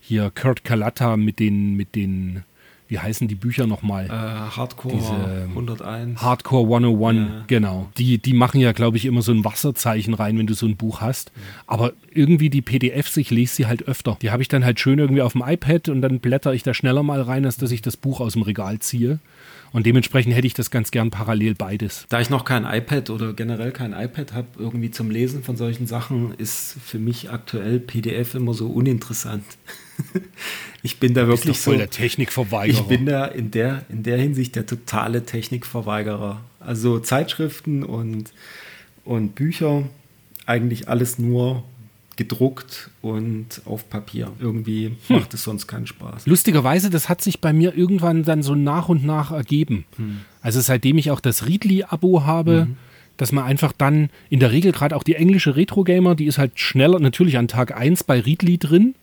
hier 0.00 0.32
Kurt 0.34 0.64
Kalata 0.64 1.18
mit 1.18 1.38
den, 1.38 1.74
mit 1.74 1.94
den, 1.94 2.42
wie 2.88 2.98
heißen 2.98 3.28
die 3.28 3.34
Bücher 3.34 3.66
nochmal? 3.66 4.06
Äh, 4.06 4.08
Hardcore 4.10 4.96
Diese- 4.96 5.48
101. 5.54 6.20
Hardcore 6.22 6.64
101, 6.66 7.18
Ja. 7.28 7.44
genau. 7.46 7.88
Die, 7.98 8.18
die 8.18 8.32
machen 8.32 8.60
ja, 8.60 8.72
glaube 8.72 8.96
ich, 8.96 9.04
immer 9.04 9.22
so 9.22 9.30
ein 9.32 9.44
Wasserzeichen 9.44 10.14
rein, 10.14 10.38
wenn 10.38 10.46
du 10.46 10.54
so 10.54 10.66
ein 10.66 10.76
Buch 10.76 11.00
hast. 11.00 11.30
Aber 11.66 11.92
irgendwie 12.12 12.50
die 12.50 12.62
PDFs, 12.62 13.16
ich 13.18 13.30
lese 13.30 13.54
sie 13.54 13.66
halt 13.66 13.86
öfter. 13.86 14.16
Die 14.22 14.30
habe 14.30 14.42
ich 14.42 14.48
dann 14.48 14.64
halt 14.64 14.80
schön 14.80 14.98
irgendwie 14.98 15.22
auf 15.22 15.32
dem 15.32 15.42
iPad 15.46 15.88
und 15.90 16.02
dann 16.02 16.20
blätter 16.20 16.54
ich 16.54 16.62
da 16.62 16.74
schneller 16.74 17.02
mal 17.02 17.20
rein, 17.22 17.44
als 17.44 17.56
dass 17.58 17.70
ich 17.70 17.82
das 17.82 17.96
Buch 17.96 18.20
aus 18.20 18.32
dem 18.32 18.42
Regal 18.42 18.78
ziehe. 18.78 19.18
Und 19.70 19.84
dementsprechend 19.84 20.34
hätte 20.34 20.46
ich 20.46 20.54
das 20.54 20.70
ganz 20.70 20.90
gern 20.90 21.10
parallel 21.10 21.54
beides. 21.54 22.06
Da 22.08 22.20
ich 22.22 22.30
noch 22.30 22.46
kein 22.46 22.64
iPad 22.64 23.10
oder 23.10 23.34
generell 23.34 23.70
kein 23.70 23.92
iPad 23.92 24.32
habe, 24.32 24.48
irgendwie 24.58 24.90
zum 24.90 25.10
Lesen 25.10 25.42
von 25.42 25.58
solchen 25.58 25.86
Sachen, 25.86 26.32
ist 26.38 26.76
für 26.82 26.98
mich 26.98 27.30
aktuell 27.30 27.78
PDF 27.78 28.34
immer 28.34 28.54
so 28.54 28.68
uninteressant. 28.68 29.44
ich 30.82 30.98
bin 30.98 31.14
da 31.14 31.26
wirklich 31.26 31.60
so. 31.60 31.74
Technikverweigerer. 31.74 32.80
Ich 32.80 32.86
bin 32.86 33.06
da 33.06 33.26
in 33.26 33.50
der, 33.50 33.84
in 33.88 34.02
der 34.02 34.18
Hinsicht 34.18 34.56
der 34.56 34.66
totale 34.66 35.24
Technikverweigerer. 35.24 36.40
Also 36.60 36.98
Zeitschriften 36.98 37.82
und, 37.82 38.32
und 39.04 39.34
Bücher, 39.34 39.84
eigentlich 40.46 40.88
alles 40.88 41.18
nur 41.18 41.64
gedruckt 42.16 42.90
und 43.00 43.62
auf 43.64 43.88
Papier. 43.88 44.32
Irgendwie 44.40 44.96
macht 45.08 45.32
es 45.34 45.44
sonst 45.44 45.68
keinen 45.68 45.86
Spaß. 45.86 46.26
Lustigerweise, 46.26 46.90
das 46.90 47.08
hat 47.08 47.22
sich 47.22 47.40
bei 47.40 47.52
mir 47.52 47.76
irgendwann 47.76 48.24
dann 48.24 48.42
so 48.42 48.56
nach 48.56 48.88
und 48.88 49.04
nach 49.04 49.30
ergeben. 49.30 49.84
Also 50.42 50.60
seitdem 50.60 50.98
ich 50.98 51.12
auch 51.12 51.20
das 51.20 51.46
Readly-Abo 51.46 52.24
habe, 52.24 52.66
dass 53.18 53.30
man 53.32 53.44
einfach 53.44 53.72
dann 53.72 54.10
in 54.30 54.40
der 54.40 54.50
Regel 54.52 54.72
gerade 54.72 54.96
auch 54.96 55.04
die 55.04 55.14
englische 55.14 55.54
Retro-Gamer, 55.54 56.16
die 56.16 56.26
ist 56.26 56.38
halt 56.38 56.58
schneller 56.58 56.98
natürlich 56.98 57.38
an 57.38 57.46
Tag 57.46 57.76
1 57.76 58.04
bei 58.04 58.20
Readly 58.20 58.58
drin. 58.58 58.94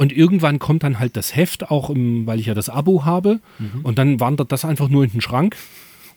Und 0.00 0.16
irgendwann 0.16 0.58
kommt 0.58 0.82
dann 0.82 0.98
halt 0.98 1.14
das 1.14 1.36
Heft, 1.36 1.70
auch 1.70 1.90
im, 1.90 2.26
weil 2.26 2.40
ich 2.40 2.46
ja 2.46 2.54
das 2.54 2.70
Abo 2.70 3.04
habe. 3.04 3.38
Und 3.82 3.98
dann 3.98 4.18
wandert 4.18 4.50
das 4.50 4.64
einfach 4.64 4.88
nur 4.88 5.04
in 5.04 5.10
den 5.10 5.20
Schrank. 5.20 5.56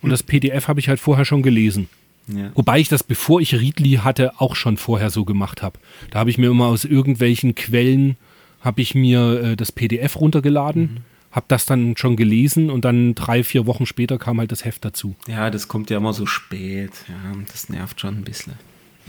Und 0.00 0.08
das 0.08 0.22
PDF 0.22 0.68
habe 0.68 0.80
ich 0.80 0.88
halt 0.88 0.98
vorher 0.98 1.26
schon 1.26 1.42
gelesen. 1.42 1.90
Ja. 2.26 2.50
Wobei 2.54 2.80
ich 2.80 2.88
das, 2.88 3.02
bevor 3.02 3.42
ich 3.42 3.54
Readly 3.54 4.00
hatte, 4.02 4.40
auch 4.40 4.56
schon 4.56 4.78
vorher 4.78 5.10
so 5.10 5.26
gemacht 5.26 5.60
habe. 5.62 5.78
Da 6.10 6.20
habe 6.20 6.30
ich 6.30 6.38
mir 6.38 6.46
immer 6.46 6.64
aus 6.64 6.86
irgendwelchen 6.86 7.54
Quellen, 7.54 8.16
habe 8.62 8.80
ich 8.80 8.94
mir 8.94 9.42
äh, 9.42 9.54
das 9.54 9.70
PDF 9.70 10.18
runtergeladen, 10.18 11.04
habe 11.30 11.44
das 11.48 11.66
dann 11.66 11.98
schon 11.98 12.16
gelesen 12.16 12.70
und 12.70 12.86
dann 12.86 13.14
drei, 13.14 13.44
vier 13.44 13.66
Wochen 13.66 13.84
später 13.84 14.16
kam 14.16 14.38
halt 14.40 14.50
das 14.50 14.64
Heft 14.64 14.86
dazu. 14.86 15.14
ja, 15.28 15.50
das 15.50 15.68
kommt 15.68 15.90
ja 15.90 15.98
immer 15.98 16.14
so 16.14 16.24
spät. 16.24 16.92
Ja, 17.06 17.38
das 17.52 17.68
nervt 17.68 18.00
schon 18.00 18.16
ein 18.16 18.24
bisschen. 18.24 18.54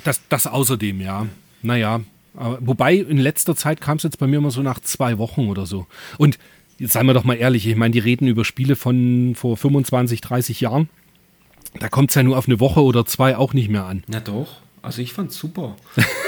Das, 0.04 0.20
das 0.28 0.48
außerdem, 0.48 1.00
ja. 1.00 1.28
Naja, 1.62 2.02
aber, 2.36 2.58
wobei 2.62 2.96
in 2.96 3.18
letzter 3.18 3.56
Zeit 3.56 3.82
kam 3.82 3.98
es 3.98 4.04
jetzt 4.04 4.20
bei 4.20 4.28
mir 4.28 4.38
immer 4.38 4.52
so 4.52 4.62
nach 4.62 4.80
zwei 4.80 5.18
Wochen 5.18 5.48
oder 5.48 5.66
so. 5.66 5.88
Und 6.18 6.38
jetzt 6.78 6.94
seien 6.94 7.06
wir 7.06 7.14
doch 7.14 7.24
mal 7.24 7.36
ehrlich, 7.36 7.68
ich 7.68 7.76
meine, 7.76 7.92
die 7.92 8.00
reden 8.00 8.28
über 8.28 8.46
Spiele 8.46 8.76
von 8.76 9.34
vor 9.36 9.58
25, 9.58 10.22
30 10.22 10.62
Jahren. 10.62 10.90
Da 11.80 11.90
kommt 11.90 12.12
es 12.12 12.16
ja 12.16 12.24
nur 12.24 12.38
auf 12.38 12.48
eine 12.48 12.60
Woche 12.60 12.82
oder 12.82 13.06
zwei 13.06 13.38
auch 13.38 13.54
nicht 13.54 13.70
mehr 13.70 13.86
an. 13.86 14.04
Na 14.08 14.20
doch. 14.20 14.62
Also 14.82 15.02
ich 15.02 15.14
fand's 15.14 15.36
super. 15.36 15.76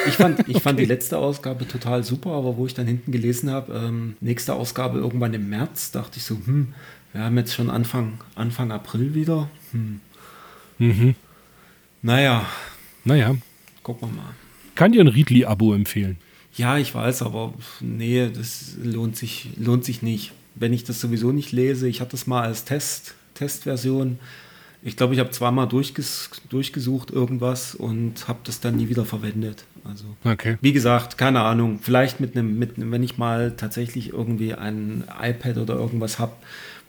Ich 0.08 0.16
fand, 0.16 0.40
ich 0.50 0.64
fand 0.64 0.80
die 0.80 0.86
letzte 0.86 1.20
Ausgabe 1.20 1.68
total 1.68 2.04
super, 2.04 2.32
aber 2.32 2.58
wo 2.58 2.66
ich 2.66 2.74
dann 2.74 2.88
hinten 2.88 3.12
gelesen 3.12 3.52
habe, 3.52 3.72
ähm, 3.74 4.18
nächste 4.20 4.56
Ausgabe 4.56 4.98
irgendwann 4.98 5.34
im 5.36 5.48
März, 5.48 5.92
dachte 5.92 6.18
ich 6.18 6.24
so, 6.24 6.36
hm, 6.44 6.74
wir 7.14 7.22
haben 7.22 7.38
jetzt 7.38 7.54
schon 7.54 7.70
Anfang, 7.70 8.20
Anfang 8.36 8.72
April 8.72 9.14
wieder. 9.14 9.50
Hm. 9.72 10.02
Naja, 12.02 12.46
Naja, 13.04 13.36
gucken 13.84 14.10
wir 14.10 14.22
mal. 14.22 14.34
Kann 14.78 14.94
dir 14.94 15.02
ein 15.02 15.08
Readly-Abo 15.10 15.74
empfehlen. 15.74 16.18
Ja, 16.56 16.78
ich 16.78 16.96
weiß, 16.96 17.22
aber 17.24 17.54
nee, 17.82 18.30
das 18.34 18.76
lohnt 18.82 19.18
sich, 19.18 19.50
lohnt 19.58 19.84
sich 19.84 20.02
nicht. 20.02 20.32
Wenn 20.56 20.74
ich 20.74 20.84
das 20.86 21.00
sowieso 21.02 21.32
nicht 21.32 21.52
lese, 21.52 21.88
ich 21.88 22.00
hatte 22.02 22.12
das 22.12 22.26
mal 22.26 22.42
als 22.44 22.64
Test, 22.66 23.14
Testversion. 23.36 24.18
Ich 24.82 24.96
glaube, 24.96 25.14
ich 25.14 25.20
habe 25.20 25.32
zweimal 25.32 25.68
durchges 25.68 26.30
durchgesucht 26.50 27.12
irgendwas 27.12 27.76
und 27.76 28.28
habe 28.28 28.40
das 28.44 28.60
dann 28.60 28.78
nie 28.78 28.90
wieder 28.90 29.06
verwendet. 29.06 29.66
Also 29.84 30.06
Okay. 30.24 30.58
wie 30.62 30.72
gesagt, 30.74 31.18
keine 31.18 31.42
Ahnung. 31.42 31.80
Vielleicht 31.82 32.20
mit 32.20 32.36
einem, 32.36 32.58
mit 32.58 32.78
einem, 32.78 32.92
wenn 32.92 33.04
ich 33.04 33.18
mal 33.18 33.54
tatsächlich 33.58 34.14
irgendwie 34.14 34.54
ein 34.54 35.04
iPad 35.22 35.58
oder 35.58 35.76
irgendwas 35.76 36.20
habe, 36.20 36.34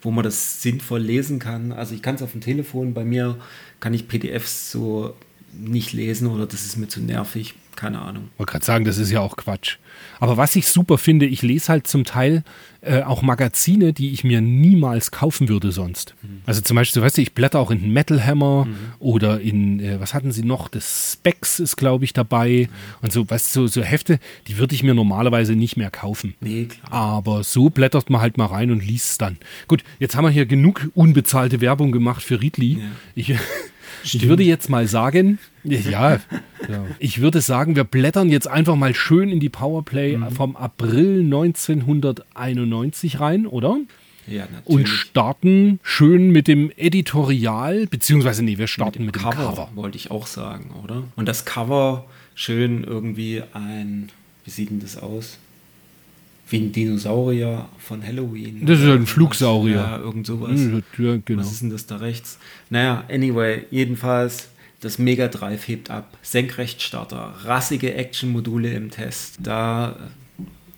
wo 0.01 0.11
man 0.11 0.23
das 0.23 0.61
sinnvoll 0.61 1.01
lesen 1.01 1.39
kann. 1.39 1.71
Also 1.71 1.93
ich 1.93 2.01
kann 2.01 2.15
es 2.15 2.21
auf 2.21 2.31
dem 2.31 2.41
Telefon, 2.41 2.93
bei 2.93 3.03
mir 3.03 3.37
kann 3.79 3.93
ich 3.93 4.07
PDFs 4.07 4.71
so 4.71 5.13
nicht 5.53 5.93
lesen 5.93 6.27
oder 6.27 6.45
das 6.45 6.65
ist 6.65 6.77
mir 6.77 6.87
zu 6.87 7.01
nervig. 7.01 7.55
Keine 7.79 8.01
Ahnung. 8.01 8.27
wollte 8.37 8.51
gerade 8.51 8.65
sagen, 8.65 8.83
das 8.83 8.97
ist 8.97 9.09
ja 9.09 9.21
auch 9.21 9.37
Quatsch. 9.37 9.77
Aber 10.19 10.35
was 10.35 10.57
ich 10.57 10.67
super 10.67 10.97
finde, 10.97 11.25
ich 11.25 11.41
lese 11.43 11.69
halt 11.69 11.87
zum 11.87 12.03
Teil 12.03 12.43
äh, 12.81 13.03
auch 13.03 13.21
Magazine, 13.21 13.93
die 13.93 14.11
ich 14.11 14.25
mir 14.25 14.41
niemals 14.41 15.11
kaufen 15.11 15.47
würde 15.47 15.71
sonst. 15.71 16.13
Also 16.45 16.59
zum 16.59 16.75
Beispiel, 16.75 16.99
so, 16.99 17.05
weißt 17.05 17.17
du, 17.17 17.21
ich 17.21 17.33
blätter 17.33 17.59
auch 17.59 17.71
in 17.71 17.93
Metal 17.93 18.25
Hammer 18.25 18.67
oder 18.99 19.39
in, 19.39 19.79
äh, 19.79 19.97
was 20.01 20.13
hatten 20.13 20.33
sie 20.33 20.43
noch? 20.43 20.67
Das 20.67 21.13
Specs 21.13 21.61
ist, 21.61 21.77
glaube 21.77 22.03
ich, 22.03 22.11
dabei. 22.11 22.67
Und 23.01 23.13
so, 23.13 23.29
weißt 23.29 23.55
du, 23.55 23.61
so, 23.61 23.67
so 23.67 23.81
Hefte, 23.81 24.19
die 24.47 24.57
würde 24.57 24.75
ich 24.75 24.83
mir 24.83 24.93
normalerweise 24.93 25.55
nicht 25.55 25.77
mehr 25.77 25.89
kaufen. 25.89 26.35
Nee, 26.41 26.65
klar. 26.65 26.91
Aber 26.91 27.43
so 27.45 27.69
blättert 27.69 28.09
man 28.09 28.19
halt 28.19 28.37
mal 28.37 28.47
rein 28.47 28.71
und 28.71 28.85
liest 28.85 29.11
es 29.11 29.17
dann. 29.17 29.37
Gut, 29.69 29.85
jetzt 29.99 30.17
haben 30.17 30.25
wir 30.25 30.31
hier 30.31 30.45
genug 30.45 30.89
unbezahlte 30.95 31.61
Werbung 31.61 31.93
gemacht 31.93 32.21
für 32.21 32.41
Riedli. 32.41 32.83
Ich, 33.15 33.33
ich 34.03 34.27
würde 34.27 34.43
jetzt 34.43 34.69
mal 34.69 34.87
sagen, 34.87 35.39
ja, 35.63 35.79
ja, 35.79 36.19
ich 36.99 37.21
würde 37.21 37.41
sagen, 37.41 37.75
wir 37.75 37.83
blättern 37.83 38.29
jetzt 38.29 38.47
einfach 38.47 38.75
mal 38.75 38.95
schön 38.95 39.29
in 39.29 39.39
die 39.39 39.49
Powerplay 39.49 40.17
vom 40.35 40.55
April 40.55 41.21
1991 41.23 43.19
rein, 43.19 43.45
oder? 43.45 43.77
Ja, 44.27 44.43
Und 44.43 44.81
natürlich. 44.81 44.89
starten 44.91 45.79
schön 45.81 46.29
mit 46.31 46.47
dem 46.47 46.71
Editorial, 46.77 47.87
beziehungsweise 47.87 48.43
nee, 48.43 48.57
wir 48.59 48.67
starten 48.67 49.05
mit 49.05 49.15
dem, 49.15 49.21
Cover. 49.23 49.69
wollte 49.73 49.97
ich 49.97 50.11
auch 50.11 50.27
sagen, 50.27 50.71
oder? 50.83 51.03
Und 51.15 51.27
das 51.27 51.45
Cover 51.45 52.05
schön 52.35 52.83
irgendwie 52.83 53.41
ein, 53.53 54.09
wie 54.45 54.51
sieht 54.51 54.69
denn 54.69 54.79
das 54.79 54.97
aus? 54.97 55.39
Wie 56.49 56.57
ein 56.57 56.71
Dinosaurier 56.71 57.69
von 57.77 58.03
Halloween. 58.03 58.65
Das 58.65 58.79
ist 58.79 58.85
oder 58.85 58.95
ein. 58.95 59.05
Flugsaurier. 59.05 59.75
Ja, 59.75 59.97
irgend 59.99 60.25
sowas. 60.25 60.59
Ja, 60.97 61.17
genau. 61.23 61.41
Was 61.41 61.51
ist 61.51 61.61
denn 61.61 61.69
das 61.69 61.85
da 61.85 61.97
rechts? 61.97 62.39
Naja, 62.69 63.03
anyway, 63.09 63.65
jedenfalls, 63.69 64.49
das 64.79 64.97
Mega 64.97 65.27
Drive 65.27 65.67
hebt 65.67 65.91
ab. 65.91 66.17
Senkrechtstarter, 66.21 67.35
rassige 67.43 67.93
Action-Module 67.93 68.73
im 68.73 68.89
Test. 68.89 69.37
Da, 69.41 69.95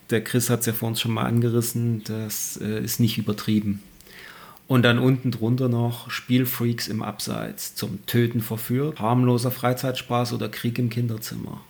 der 0.09 0.23
Chris 0.23 0.49
hat 0.49 0.61
es 0.61 0.65
ja 0.65 0.73
vor 0.73 0.89
uns 0.89 0.99
schon 0.99 1.13
mal 1.13 1.25
angerissen, 1.25 2.03
das 2.03 2.59
äh, 2.61 2.83
ist 2.83 2.99
nicht 2.99 3.17
übertrieben. 3.17 3.81
Und 4.67 4.83
dann 4.83 4.99
unten 4.99 5.31
drunter 5.31 5.67
noch 5.67 6.09
Spielfreaks 6.09 6.87
im 6.87 7.01
Abseits, 7.01 7.75
zum 7.75 8.05
Töten 8.05 8.41
verführt, 8.41 8.99
harmloser 8.99 9.51
Freizeitspaß 9.51 10.33
oder 10.33 10.47
Krieg 10.49 10.79
im 10.79 10.89
Kinderzimmer. 10.89 11.61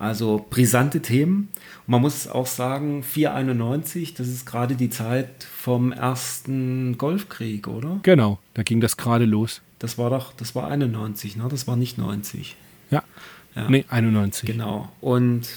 Also 0.00 0.46
brisante 0.48 1.00
Themen. 1.02 1.48
Und 1.86 1.92
man 1.92 2.00
muss 2.00 2.26
auch 2.26 2.46
sagen, 2.46 3.02
491, 3.02 4.14
das 4.14 4.28
ist 4.28 4.46
gerade 4.46 4.74
die 4.74 4.88
Zeit 4.90 5.28
vom 5.44 5.92
ersten 5.92 6.96
Golfkrieg, 6.98 7.68
oder? 7.68 8.00
Genau, 8.02 8.38
da 8.54 8.62
ging 8.62 8.80
das 8.80 8.96
gerade 8.96 9.26
los. 9.26 9.60
Das 9.78 9.98
war 9.98 10.08
doch, 10.10 10.32
das 10.32 10.54
war 10.54 10.68
91, 10.68 11.36
ne? 11.36 11.46
Das 11.50 11.68
war 11.68 11.76
nicht 11.76 11.98
90. 11.98 12.56
Ja. 12.90 13.02
Ja. 13.54 13.68
Nee, 13.68 13.84
91. 13.90 14.46
Genau. 14.46 14.90
Und 15.02 15.48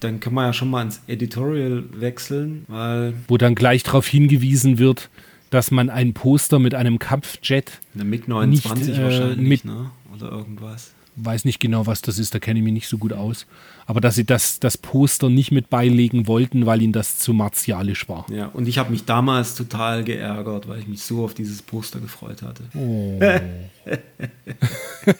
dann 0.00 0.18
kann 0.20 0.32
man 0.32 0.46
ja 0.46 0.52
schon 0.54 0.70
mal 0.70 0.82
ins 0.82 1.02
Editorial 1.06 1.84
wechseln, 1.92 2.64
weil 2.68 3.12
Wo 3.28 3.36
dann 3.36 3.54
gleich 3.54 3.82
darauf 3.82 4.06
hingewiesen 4.06 4.78
wird, 4.78 5.10
dass 5.50 5.70
man 5.70 5.90
ein 5.90 6.14
Poster 6.14 6.58
mit 6.58 6.74
einem 6.74 6.98
Kampfjet, 6.98 7.80
eine 7.94 8.04
MiG 8.04 8.28
29 8.28 8.88
Nicht, 8.88 8.98
äh, 8.98 9.02
wahrscheinlich, 9.04 9.48
mit- 9.48 9.64
ne? 9.66 9.90
Oder 10.16 10.30
irgendwas. 10.30 10.92
Weiß 11.24 11.44
nicht 11.44 11.60
genau, 11.60 11.86
was 11.86 12.02
das 12.02 12.18
ist, 12.18 12.34
da 12.34 12.38
kenne 12.38 12.58
ich 12.60 12.64
mich 12.64 12.72
nicht 12.72 12.88
so 12.88 12.98
gut 12.98 13.12
aus, 13.12 13.46
aber 13.86 14.00
dass 14.00 14.14
sie 14.14 14.24
das, 14.24 14.60
das 14.60 14.78
Poster 14.78 15.28
nicht 15.28 15.52
mit 15.52 15.70
beilegen 15.70 16.26
wollten, 16.26 16.66
weil 16.66 16.82
ihnen 16.82 16.92
das 16.92 17.18
zu 17.18 17.32
martialisch 17.32 18.08
war. 18.08 18.26
Ja, 18.30 18.46
und 18.46 18.68
ich 18.68 18.78
habe 18.78 18.90
mich 18.90 19.04
damals 19.04 19.54
total 19.54 20.04
geärgert, 20.04 20.68
weil 20.68 20.80
ich 20.80 20.88
mich 20.88 21.02
so 21.02 21.24
auf 21.24 21.34
dieses 21.34 21.62
Poster 21.62 22.00
gefreut 22.00 22.42
hatte. 22.42 22.64
Oh. 22.74 23.20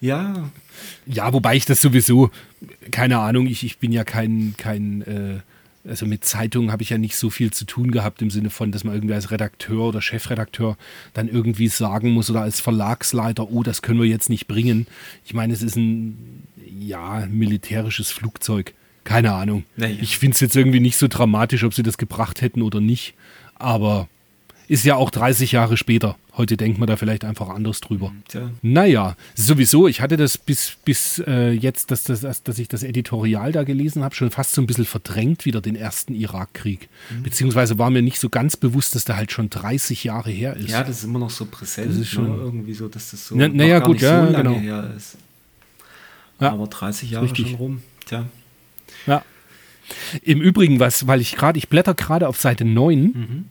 Ja, 0.00 0.50
Ja, 1.06 1.32
wobei 1.32 1.56
ich 1.56 1.64
das 1.64 1.80
sowieso, 1.80 2.30
keine 2.90 3.18
Ahnung, 3.18 3.46
ich, 3.46 3.64
ich 3.64 3.78
bin 3.78 3.90
ja 3.90 4.04
kein, 4.04 4.54
kein 4.56 5.02
äh, 5.02 5.40
also 5.86 6.06
mit 6.06 6.24
Zeitungen 6.24 6.72
habe 6.72 6.82
ich 6.82 6.90
ja 6.90 6.98
nicht 6.98 7.16
so 7.16 7.30
viel 7.30 7.52
zu 7.52 7.64
tun 7.64 7.90
gehabt 7.90 8.20
im 8.22 8.30
Sinne 8.30 8.50
von, 8.50 8.72
dass 8.72 8.84
man 8.84 8.94
irgendwie 8.94 9.14
als 9.14 9.30
Redakteur 9.30 9.88
oder 9.88 10.02
Chefredakteur 10.02 10.76
dann 11.14 11.28
irgendwie 11.28 11.68
sagen 11.68 12.10
muss 12.10 12.30
oder 12.30 12.42
als 12.42 12.60
Verlagsleiter, 12.60 13.50
oh, 13.50 13.62
das 13.62 13.82
können 13.82 14.00
wir 14.00 14.08
jetzt 14.08 14.28
nicht 14.28 14.48
bringen. 14.48 14.86
Ich 15.24 15.34
meine, 15.34 15.52
es 15.52 15.62
ist 15.62 15.76
ein, 15.76 16.46
ja, 16.78 17.26
militärisches 17.30 18.10
Flugzeug. 18.10 18.74
Keine 19.04 19.32
Ahnung. 19.32 19.64
Naja. 19.76 19.96
Ich 20.00 20.18
finde 20.18 20.34
es 20.34 20.40
jetzt 20.40 20.56
irgendwie 20.56 20.80
nicht 20.80 20.98
so 20.98 21.08
dramatisch, 21.08 21.64
ob 21.64 21.72
sie 21.72 21.82
das 21.82 21.96
gebracht 21.96 22.42
hätten 22.42 22.60
oder 22.60 22.80
nicht. 22.80 23.14
Aber 23.54 24.08
ist 24.68 24.84
ja 24.84 24.94
auch 24.96 25.10
30 25.10 25.52
Jahre 25.52 25.76
später. 25.76 26.16
Heute 26.36 26.56
denkt 26.56 26.78
man 26.78 26.86
da 26.86 26.96
vielleicht 26.96 27.24
einfach 27.24 27.48
anders 27.48 27.80
drüber. 27.80 28.12
tja. 28.28 28.50
Naja, 28.62 29.16
sowieso, 29.34 29.88
ich 29.88 30.00
hatte 30.00 30.16
das 30.16 30.38
bis, 30.38 30.76
bis 30.84 31.18
äh, 31.26 31.50
jetzt, 31.50 31.90
dass, 31.90 32.04
das, 32.04 32.20
dass, 32.20 32.42
dass 32.44 32.58
ich 32.58 32.68
das 32.68 32.82
Editorial 32.84 33.50
da 33.50 33.64
gelesen 33.64 34.04
habe, 34.04 34.14
schon 34.14 34.30
fast 34.30 34.52
so 34.52 34.60
ein 34.62 34.66
bisschen 34.66 34.84
verdrängt 34.84 35.44
wieder 35.46 35.60
den 35.60 35.74
ersten 35.74 36.14
Irakkrieg. 36.14 36.88
Mhm. 37.10 37.22
Beziehungsweise 37.24 37.78
war 37.78 37.90
mir 37.90 38.02
nicht 38.02 38.20
so 38.20 38.28
ganz 38.28 38.56
bewusst, 38.56 38.94
dass 38.94 39.04
der 39.04 39.16
halt 39.16 39.32
schon 39.32 39.50
30 39.50 40.04
Jahre 40.04 40.30
her 40.30 40.54
ist. 40.56 40.70
Ja, 40.70 40.84
das 40.84 40.98
ist 40.98 41.04
immer 41.04 41.18
noch 41.18 41.30
so 41.30 41.46
präsent, 41.46 41.90
Das 41.90 41.96
ist 41.96 42.10
schon- 42.10 42.28
ne? 42.30 42.36
irgendwie 42.42 42.74
so, 42.74 42.86
dass 42.88 43.10
das 43.10 43.26
so 43.26 43.34
Na- 43.34 43.48
na 43.48 43.64
ja, 43.64 43.78
gut, 43.80 44.00
ja, 44.00 44.26
so 44.26 44.32
lange 44.32 44.44
genau. 44.50 44.60
her 44.60 44.92
ist. 44.96 45.16
Ja, 46.40 46.52
Aber 46.52 46.66
30 46.68 47.10
Jahre 47.10 47.24
richtig. 47.24 47.46
schon 47.48 47.56
rum. 47.56 47.82
Tja. 48.06 48.26
Ja. 49.06 49.24
Im 50.22 50.40
Übrigen, 50.40 50.78
was, 50.78 51.06
weil 51.06 51.20
ich 51.20 51.34
gerade, 51.34 51.58
ich 51.58 51.68
blätter 51.68 51.94
gerade 51.94 52.28
auf 52.28 52.38
Seite 52.40 52.64
9 52.64 53.02
Mhm. 53.02 53.44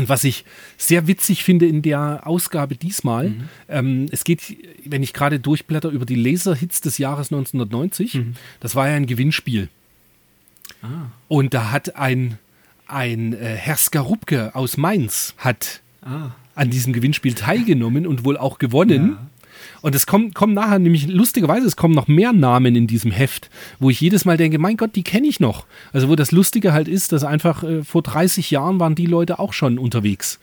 Und 0.00 0.08
was 0.08 0.24
ich 0.24 0.46
sehr 0.78 1.06
witzig 1.06 1.44
finde 1.44 1.66
in 1.66 1.82
der 1.82 2.26
Ausgabe 2.26 2.74
diesmal, 2.74 3.28
Mhm. 3.28 3.48
ähm, 3.68 4.06
es 4.10 4.24
geht, 4.24 4.56
wenn 4.86 5.02
ich 5.02 5.12
gerade 5.12 5.38
durchblätter, 5.38 5.90
über 5.90 6.06
die 6.06 6.14
Laserhits 6.14 6.80
des 6.80 6.96
Jahres 6.96 7.30
1990. 7.30 8.14
Mhm. 8.14 8.34
Das 8.60 8.74
war 8.74 8.88
ja 8.88 8.94
ein 8.94 9.04
Gewinnspiel. 9.04 9.68
Ah, 10.82 11.10
Und 11.28 11.52
da 11.52 11.70
hat 11.70 11.96
ein, 11.96 12.38
ein 12.86 13.34
äh, 13.34 13.56
Herr 13.56 13.76
Skarupke 13.76 14.54
aus 14.54 14.78
Mainz 14.78 15.34
hat 15.36 15.82
ah. 16.00 16.30
an 16.54 16.70
diesem 16.70 16.94
Gewinnspiel 16.94 17.34
teilgenommen 17.34 18.06
und 18.06 18.24
wohl 18.24 18.38
auch 18.38 18.58
gewonnen. 18.58 19.10
Ja. 19.10 19.29
Und 19.82 19.94
es 19.94 20.06
kommen, 20.06 20.34
kommen 20.34 20.54
nachher 20.54 20.78
nämlich, 20.78 21.06
lustigerweise, 21.06 21.66
es 21.66 21.76
kommen 21.76 21.94
noch 21.94 22.08
mehr 22.08 22.32
Namen 22.32 22.76
in 22.76 22.86
diesem 22.86 23.10
Heft, 23.10 23.50
wo 23.78 23.90
ich 23.90 24.00
jedes 24.00 24.24
Mal 24.24 24.36
denke, 24.36 24.58
mein 24.58 24.76
Gott, 24.76 24.94
die 24.94 25.02
kenne 25.02 25.26
ich 25.26 25.40
noch. 25.40 25.66
Also 25.92 26.08
wo 26.08 26.16
das 26.16 26.32
Lustige 26.32 26.72
halt 26.72 26.88
ist, 26.88 27.12
dass 27.12 27.24
einfach 27.24 27.62
äh, 27.62 27.82
vor 27.82 28.02
30 28.02 28.50
Jahren 28.50 28.80
waren 28.80 28.94
die 28.94 29.06
Leute 29.06 29.38
auch 29.38 29.52
schon 29.52 29.78
unterwegs. 29.78 30.38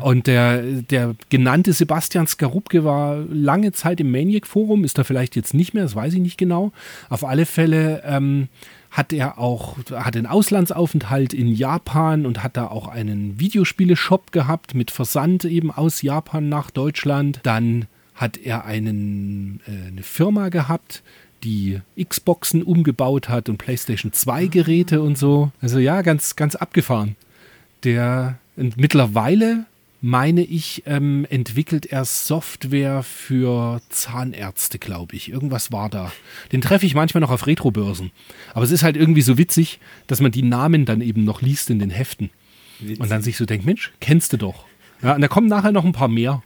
Und 0.00 0.26
der, 0.26 0.62
der 0.62 1.14
genannte 1.28 1.72
Sebastian 1.72 2.26
Skarupke 2.26 2.84
war 2.84 3.18
lange 3.30 3.72
Zeit 3.72 4.00
im 4.00 4.10
Maniac-Forum, 4.10 4.84
ist 4.84 4.98
er 4.98 5.04
vielleicht 5.04 5.36
jetzt 5.36 5.54
nicht 5.54 5.74
mehr, 5.74 5.82
das 5.82 5.94
weiß 5.94 6.14
ich 6.14 6.20
nicht 6.20 6.38
genau. 6.38 6.72
Auf 7.08 7.24
alle 7.24 7.46
Fälle 7.46 8.02
ähm, 8.04 8.48
hat 8.90 9.12
er 9.12 9.38
auch, 9.38 9.76
hat 9.92 10.16
einen 10.16 10.26
Auslandsaufenthalt 10.26 11.32
in 11.32 11.48
Japan 11.48 12.26
und 12.26 12.42
hat 12.42 12.56
da 12.56 12.66
auch 12.66 12.88
einen 12.88 13.38
Videospiele-Shop 13.38 14.32
gehabt 14.32 14.74
mit 14.74 14.90
Versand 14.90 15.44
eben 15.44 15.70
aus 15.70 16.02
Japan 16.02 16.48
nach 16.48 16.70
Deutschland. 16.70 17.40
Dann 17.44 17.86
hat 18.20 18.36
er 18.36 18.66
einen, 18.66 19.60
äh, 19.66 19.88
eine 19.88 20.02
Firma 20.02 20.50
gehabt, 20.50 21.02
die 21.42 21.80
Xboxen 21.98 22.62
umgebaut 22.62 23.30
hat 23.30 23.48
und 23.48 23.56
PlayStation 23.56 24.12
2 24.12 24.46
Geräte 24.46 25.00
und 25.00 25.16
so. 25.16 25.52
Also 25.62 25.78
ja, 25.78 26.02
ganz, 26.02 26.36
ganz 26.36 26.54
abgefahren. 26.54 27.16
Der 27.82 28.38
und 28.56 28.76
mittlerweile 28.76 29.64
meine 30.02 30.42
ich, 30.42 30.82
ähm, 30.86 31.26
entwickelt 31.30 31.86
er 31.86 32.04
Software 32.04 33.02
für 33.02 33.80
Zahnärzte, 33.88 34.78
glaube 34.78 35.16
ich. 35.16 35.30
Irgendwas 35.30 35.72
war 35.72 35.88
da. 35.88 36.12
Den 36.52 36.60
treffe 36.60 36.86
ich 36.86 36.94
manchmal 36.94 37.20
noch 37.20 37.30
auf 37.30 37.46
Retrobörsen. 37.46 38.10
Aber 38.54 38.64
es 38.64 38.70
ist 38.70 38.82
halt 38.82 38.96
irgendwie 38.96 39.22
so 39.22 39.38
witzig, 39.38 39.78
dass 40.06 40.20
man 40.20 40.32
die 40.32 40.42
Namen 40.42 40.84
dann 40.84 41.00
eben 41.00 41.24
noch 41.24 41.42
liest 41.42 41.70
in 41.70 41.78
den 41.78 41.90
Heften. 41.90 42.30
Witzig. 42.80 43.00
Und 43.00 43.10
dann 43.10 43.22
sich 43.22 43.36
so 43.36 43.44
denkt, 43.44 43.66
Mensch, 43.66 43.92
kennst 44.00 44.32
du 44.32 44.36
doch. 44.36 44.64
Ja, 45.02 45.14
und 45.14 45.20
da 45.20 45.28
kommen 45.28 45.48
nachher 45.48 45.72
noch 45.72 45.84
ein 45.84 45.92
paar 45.92 46.08
mehr. 46.08 46.42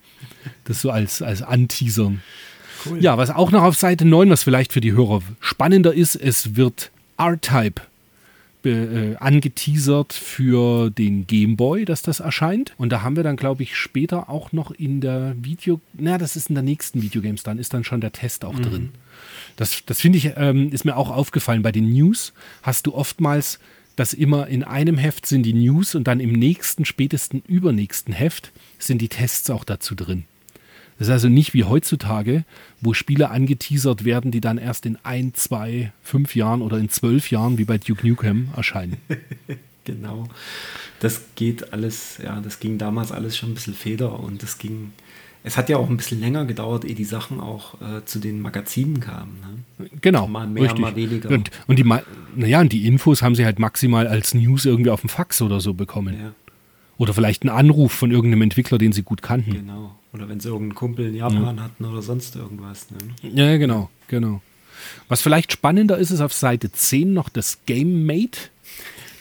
Das 0.65 0.81
so 0.81 0.91
als, 0.91 1.23
als 1.23 1.43
Anteasern. 1.43 2.23
Cool. 2.87 3.03
Ja, 3.03 3.17
was 3.17 3.31
auch 3.31 3.51
noch 3.51 3.63
auf 3.63 3.77
Seite 3.77 4.05
9, 4.05 4.31
was 4.31 4.43
vielleicht 4.43 4.73
für 4.73 4.81
die 4.81 4.93
Hörer 4.93 5.23
spannender 5.41 5.95
ist, 5.95 6.17
es 6.17 6.57
wird 6.57 6.91
R-Type 7.17 7.83
äh, 8.65 9.17
angeteasert 9.17 10.13
für 10.13 10.91
den 10.91 11.27
Game 11.27 11.57
Boy, 11.57 11.85
dass 11.85 12.03
das 12.03 12.21
erscheint. 12.21 12.75
Und 12.79 12.91
da 12.91 13.03
haben 13.03 13.17
wir 13.17 13.23
dann, 13.23 13.37
glaube 13.37 13.63
ich, 13.63 13.77
später 13.77 14.29
auch 14.29 14.53
noch 14.53 14.71
in 14.71 15.01
der 15.01 15.35
Video, 15.41 15.81
na, 15.95 16.19
das 16.19 16.37
ist 16.37 16.49
in 16.49 16.55
der 16.55 16.65
nächsten 16.65 17.03
Videogames, 17.03 17.43
dann 17.43 17.59
ist 17.59 17.75
dann 17.75 17.85
schon 17.85 18.01
der 18.01 18.13
Test 18.13 18.45
auch 18.45 18.59
drin. 18.59 18.91
Das, 19.57 19.83
das 19.87 20.01
finde 20.01 20.19
ich, 20.19 20.33
ähm, 20.37 20.71
ist 20.73 20.85
mir 20.85 20.97
auch 20.97 21.11
aufgefallen. 21.11 21.63
Bei 21.63 21.73
den 21.73 21.93
News 21.93 22.33
hast 22.63 22.87
du 22.87 22.95
oftmals, 22.95 23.59
dass 23.97 24.13
immer 24.13 24.49
in 24.49 24.65
einem 24.65 24.99
Heft 24.99 25.27
sind 25.27 25.45
die 25.45 25.55
News 25.55 25.95
und 25.95 26.05
dann 26.05 26.21
im 26.21 26.33
nächsten, 26.33 26.85
spätesten 26.85 27.43
übernächsten 27.47 28.13
Heft 28.13 28.53
sind 28.79 29.01
die 29.01 29.09
Tests 29.09 29.51
auch 29.51 29.65
dazu 29.65 29.95
drin. 29.95 30.25
Das 30.99 31.09
ist 31.09 31.13
also 31.13 31.29
nicht 31.29 31.55
wie 31.55 31.65
heutzutage, 31.65 32.45
wo 32.81 32.95
Spiele 32.95 33.31
angeteasert 33.31 34.05
werden, 34.05 34.31
die 34.31 34.41
dann 34.41 34.59
erst 34.59 34.87
in 34.87 34.97
ein, 35.03 35.35
zwei, 35.35 35.93
fünf 36.03 36.37
Jahren 36.37 36.63
oder 36.63 36.79
in 36.79 36.89
zwölf 36.89 37.31
Jahren 37.31 37.59
wie 37.59 37.65
bei 37.65 37.79
Duke 37.79 38.07
Nukem 38.07 38.49
erscheinen. 38.57 38.99
Genau. 39.85 40.29
Das 41.01 41.21
geht 41.35 41.75
alles, 41.75 42.19
ja, 42.23 42.41
das 42.41 42.59
ging 42.59 42.79
damals 42.79 43.13
alles 43.13 43.37
schon 43.37 43.51
ein 43.51 43.55
bisschen 43.55 43.75
feder 43.75 44.19
und 44.19 44.43
das 44.43 44.57
ging. 44.57 44.93
Es 45.47 45.59
hat 45.59 45.69
ja 45.69 45.77
auch 45.77 45.91
ein 45.91 45.99
bisschen 45.99 46.21
länger 46.21 46.47
gedauert, 46.47 46.87
ehe 46.87 46.95
die 46.95 47.05
Sachen 47.05 47.39
auch 47.39 47.75
äh, 47.83 48.03
zu 48.07 48.19
den 48.19 48.41
Magazinen 48.41 48.99
kamen. 48.99 49.39
Ne? 49.79 49.91
Genau. 50.01 50.27
Mal 50.27 50.47
mehr, 50.47 50.65
richtig. 50.65 50.81
mal 50.81 50.97
weniger. 50.97 51.29
Und, 51.29 51.51
und 51.67 51.79
die, 51.79 51.85
naja, 52.35 52.61
und 52.63 52.73
die 52.73 52.87
Infos 52.87 53.21
haben 53.21 53.35
sie 53.35 53.45
halt 53.45 53.59
maximal 53.59 54.07
als 54.07 54.33
News 54.33 54.65
irgendwie 54.65 54.91
auf 54.91 55.03
dem 55.03 55.11
Fax 55.11 55.43
oder 55.43 55.61
so 55.61 55.75
bekommen. 55.75 56.17
Ja, 56.19 56.33
Oder 56.97 57.13
vielleicht 57.13 57.43
einen 57.43 57.51
Anruf 57.51 57.93
von 57.93 58.11
irgendeinem 58.11 58.43
Entwickler, 58.43 58.79
den 58.79 58.93
sie 58.93 59.03
gut 59.03 59.21
kannten. 59.21 59.53
genau. 59.53 59.95
Oder 60.15 60.29
wenn 60.29 60.39
sie 60.41 60.49
irgendeinen 60.49 60.77
Kumpel 60.77 61.07
in 61.09 61.17
Japan 61.17 61.61
hatten 61.61 61.85
oder 61.85 62.01
sonst 62.01 62.37
irgendwas. 62.37 62.87
Ne? 62.91 63.33
Ja, 63.35 63.57
genau, 63.57 63.91
genau. 64.07 64.41
Was 65.09 65.23
vielleicht 65.23 65.53
spannender 65.53 65.99
ist, 65.99 66.11
ist 66.11 66.21
auf 66.21 66.33
Seite 66.33 66.71
10 66.71 67.13
noch 67.13 67.29
das 67.29 67.59
Game 67.67 68.07
Mate. 68.07 68.39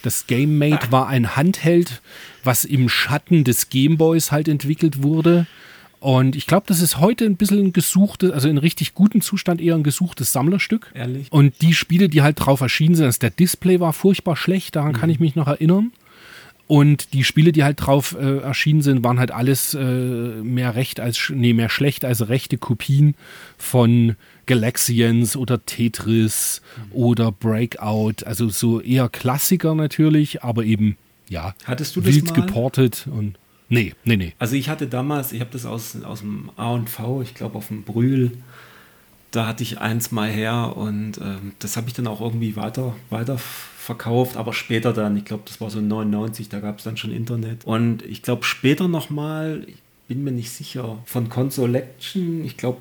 Das 0.03 0.27
Game 0.27 0.57
Mate 0.57 0.91
war 0.91 1.07
ein 1.07 1.35
Handheld, 1.35 2.01
was 2.43 2.63
im 2.63 2.89
Schatten 2.89 3.43
des 3.43 3.69
Gameboys 3.69 4.31
halt 4.31 4.47
entwickelt 4.47 5.01
wurde. 5.01 5.47
Und 6.03 6.35
ich 6.35 6.47
glaube, 6.47 6.65
das 6.67 6.81
ist 6.81 6.99
heute 6.99 7.23
ein 7.23 7.37
bisschen 7.37 7.67
ein 7.67 7.71
gesuchtes, 7.71 8.31
also 8.31 8.49
in 8.49 8.57
richtig 8.57 8.93
gutem 8.93 9.21
Zustand 9.21 9.61
eher 9.61 9.75
ein 9.75 9.83
gesuchtes 9.83 10.33
Sammlerstück. 10.33 10.91
Ehrlich? 10.93 11.31
Und 11.31 11.61
die 11.61 11.73
Spiele, 11.73 12.09
die 12.09 12.21
halt 12.21 12.41
drauf 12.41 12.59
erschienen 12.59 12.95
sind, 12.95 13.05
also 13.05 13.19
der 13.19 13.29
Display 13.29 13.79
war 13.79 13.93
furchtbar 13.93 14.35
schlecht, 14.35 14.75
daran 14.75 14.91
kann 14.91 15.09
ich 15.09 15.21
mich 15.21 15.37
noch 15.37 15.47
erinnern. 15.47 15.93
Und 16.67 17.13
die 17.13 17.23
Spiele, 17.23 17.53
die 17.53 17.63
halt 17.63 17.85
drauf 17.85 18.17
äh, 18.19 18.39
erschienen 18.39 18.81
sind, 18.81 19.01
waren 19.01 19.17
halt 19.17 19.31
alles 19.31 19.75
äh, 19.75 19.79
mehr 19.79 20.75
recht 20.75 20.99
als 20.99 21.31
nee, 21.33 21.53
mehr 21.53 21.69
schlecht 21.69 22.03
als 22.03 22.27
rechte 22.27 22.57
Kopien 22.57 23.15
von 23.57 24.17
Galaxians 24.45 25.37
oder 25.37 25.65
Tetris 25.65 26.61
oder 26.91 27.31
Breakout. 27.31 28.25
Also 28.25 28.49
so 28.49 28.81
eher 28.81 29.07
Klassiker 29.07 29.73
natürlich, 29.73 30.43
aber 30.43 30.65
eben 30.65 30.97
ja 31.29 31.55
Hattest 31.63 31.95
du 31.95 32.01
das 32.01 32.13
wild 32.13 32.25
mal? 32.25 32.33
geportet 32.33 33.07
und 33.09 33.35
nee, 33.69 33.93
nee, 34.03 34.17
nee. 34.17 34.33
Also 34.39 34.55
ich 34.55 34.69
hatte 34.69 34.87
damals, 34.87 35.31
ich 35.31 35.41
habe 35.41 35.51
das 35.51 35.65
aus, 35.65 36.01
aus 36.03 36.19
dem 36.19 36.49
A&V, 36.55 37.21
ich 37.21 37.33
glaube 37.33 37.57
auf 37.57 37.67
dem 37.67 37.83
Brühl, 37.83 38.31
da 39.31 39.47
hatte 39.47 39.63
ich 39.63 39.79
eins 39.79 40.11
mal 40.11 40.29
her 40.29 40.73
und 40.77 41.17
ähm, 41.19 41.53
das 41.59 41.75
habe 41.75 41.87
ich 41.87 41.93
dann 41.93 42.07
auch 42.07 42.21
irgendwie 42.21 42.55
weiter, 42.55 42.95
weiter 43.09 43.37
verkauft, 43.37 44.37
aber 44.37 44.53
später 44.53 44.93
dann, 44.93 45.17
ich 45.17 45.25
glaube 45.25 45.43
das 45.45 45.59
war 45.59 45.69
so 45.69 45.81
99, 45.81 46.49
da 46.49 46.59
gab 46.59 46.77
es 46.77 46.83
dann 46.83 46.97
schon 46.97 47.11
Internet. 47.11 47.65
Und 47.65 48.03
ich 48.03 48.21
glaube 48.21 48.43
später 48.43 48.87
nochmal, 48.87 49.65
ich 49.67 49.81
bin 50.07 50.23
mir 50.23 50.31
nicht 50.31 50.51
sicher, 50.51 50.99
von 51.05 51.29
Consolection, 51.29 52.45
ich 52.45 52.57
glaube 52.57 52.79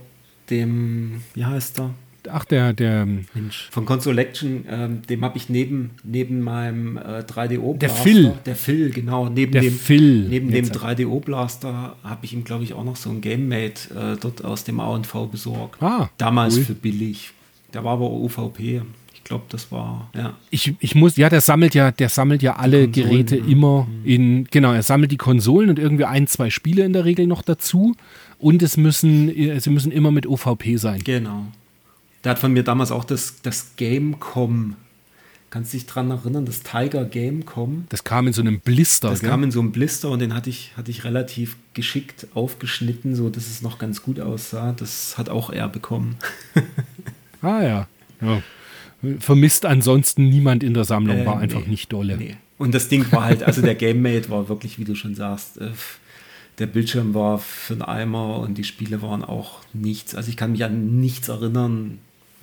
dem, 0.51 1.23
wie 1.35 1.45
heißt 1.45 1.81
er? 1.81 1.95
Ach, 2.31 2.45
der, 2.45 2.73
der, 2.73 3.07
Mensch. 3.07 3.69
Von 3.71 3.85
Consolection, 3.85 4.65
ähm, 4.69 5.03
dem 5.09 5.25
habe 5.25 5.37
ich 5.37 5.49
neben, 5.49 5.91
neben 6.05 6.41
meinem 6.41 6.97
äh, 6.97 7.21
3DO 7.21 7.79
Der 7.79 7.91
Phil. 7.91 8.33
Der 8.47 8.57
Phil, 8.57 8.91
genau. 8.91 9.29
Neben 9.29 9.53
Der 9.53 9.63
dem, 9.63 9.73
Phil. 9.73 10.29
Neben 10.29 10.51
dem 10.51 10.65
Jetzt. 10.65 10.77
3DO 10.77 11.21
Blaster 11.21 11.97
habe 12.03 12.25
ich 12.25 12.33
ihm, 12.33 12.45
glaube 12.45 12.65
ich, 12.65 12.75
auch 12.75 12.85
noch 12.85 12.97
so 12.97 13.11
ein 13.11 13.21
GameMate 13.21 13.95
äh, 13.95 14.17
dort 14.21 14.45
aus 14.45 14.65
dem 14.65 14.81
A&V 14.81 15.27
besorgt. 15.27 15.83
Ah, 15.83 16.11
Damals 16.19 16.57
cool. 16.57 16.65
für 16.65 16.75
billig. 16.75 17.33
Der 17.73 17.85
war 17.85 17.95
aber 17.95 18.11
UVP. 18.11 18.83
Ich 19.15 19.25
glaube, 19.25 19.45
das 19.51 19.71
war, 19.71 20.11
ja. 20.17 20.37
Ich, 20.51 20.75
ich 20.81 20.95
muss, 20.95 21.17
ja, 21.17 21.29
der 21.29 21.41
sammelt 21.41 21.75
ja, 21.75 21.93
der 21.93 22.09
sammelt 22.09 22.43
ja 22.43 22.57
alle 22.57 22.87
Konsolen, 22.87 23.11
Geräte 23.11 23.37
ja. 23.37 23.45
immer 23.47 23.87
in, 24.05 24.49
genau, 24.51 24.73
er 24.73 24.83
sammelt 24.83 25.13
die 25.13 25.17
Konsolen 25.17 25.71
und 25.71 25.79
irgendwie 25.79 26.05
ein, 26.05 26.27
zwei 26.27 26.51
Spiele 26.51 26.85
in 26.85 26.93
der 26.93 27.05
Regel 27.05 27.27
noch 27.27 27.43
dazu. 27.43 27.95
Und 28.39 28.63
es 28.63 28.77
müssen, 28.77 29.29
äh, 29.29 29.61
sie 29.61 29.71
müssen 29.71 29.93
immer 29.93 30.11
mit 30.11 30.27
OVP 30.27 30.77
sein. 30.77 31.01
Genau. 31.05 31.47
Der 32.25 32.31
hat 32.33 32.39
von 32.39 32.53
mir 32.53 32.63
damals 32.63 32.91
auch 32.91 33.05
das, 33.05 33.43
das 33.43 33.77
Gamecom. 33.77 34.77
Kannst 35.51 35.75
du 35.75 35.77
dich 35.77 35.87
dran 35.87 36.11
erinnern? 36.11 36.47
Das 36.47 36.63
Tiger 36.63 37.05
Gamecom. 37.05 37.85
Das 37.91 38.05
kam 38.05 38.27
in 38.27 38.33
so 38.33 38.41
einem 38.41 38.61
Blister. 38.61 39.11
Das 39.11 39.21
gell? 39.21 39.29
kam 39.29 39.45
in 39.45 39.51
so 39.51 39.61
einem 39.61 39.71
Blister 39.71 40.09
und 40.09 40.21
den 40.21 40.35
hatte 40.35 40.49
ich, 40.49 40.73
hatte 40.77 40.91
ich 40.91 41.05
relativ 41.05 41.57
geschickt 41.75 42.27
aufgeschnitten, 42.35 43.15
so 43.15 43.29
dass 43.29 43.49
es 43.49 43.61
noch 43.61 43.79
ganz 43.79 44.03
gut 44.03 44.19
aussah. 44.19 44.73
Das 44.73 45.19
hat 45.19 45.29
auch 45.29 45.51
er 45.51 45.69
bekommen. 45.69 46.17
ah 47.43 47.63
ja. 47.63 47.89
ja. 48.23 48.43
Vermisst 49.19 49.67
ansonsten 49.67 50.29
niemand 50.29 50.63
in 50.63 50.75
der 50.75 50.85
Sammlung, 50.85 51.19
Äh, 51.19 51.27
war 51.27 51.39
einfach 51.39 51.63
nee. 51.63 51.69
nicht 51.71 51.93
dolle. 51.93 52.17
Nee. 52.17 52.37
Und 52.57 52.73
das 52.73 52.89
Ding 52.89 53.11
war 53.11 53.25
halt, 53.25 53.43
also 53.43 53.61
der 53.61 53.75
GameMate 53.75 54.31
war 54.31 54.49
wirklich, 54.49 54.79
wie 54.79 54.85
du 54.85 54.95
schon 54.95 55.15
sagst, 55.15 55.59
äh, 55.59 55.71
der 56.59 56.67
Bildschirm 56.67 57.13
war 57.13 57.39
für 57.39 57.75
einen 57.75 57.83
Eimer 57.83 58.39
und 58.39 58.57
die 58.57 58.65
Spiele 58.65 59.03
waren 59.03 59.25
auch 59.25 59.59
nichts. 59.73 60.15
Also 60.15 60.31
ich 60.31 60.37
kann 60.37 60.53
mich 60.53 60.65
an 60.65 61.01
nichts 61.01 61.29
erinnern, 61.29 61.99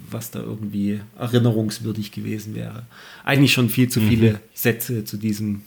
was 0.10 0.32
da 0.32 0.40
irgendwie 0.40 1.02
erinnerungswürdig 1.18 2.12
gewesen 2.12 2.56
wäre. 2.56 2.84
Eigentlich 3.24 3.54
schon 3.54 3.70
viel 3.70 3.86
Mhm. 3.86 3.92
zu 3.92 4.02
viele 4.02 4.40
Sätze 4.54 5.04
zu 5.04 5.18
diesem 5.18 5.62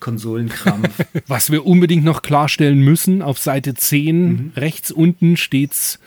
Konsolenkrampf. 0.00 0.90
Was 1.26 1.50
wir 1.50 1.66
unbedingt 1.66 2.04
noch 2.04 2.22
klarstellen 2.22 2.78
müssen, 2.80 3.20
auf 3.20 3.38
Seite 3.38 3.74
10 3.74 4.52
rechts 4.56 4.92
unten 4.92 5.36
steht's 5.36 5.98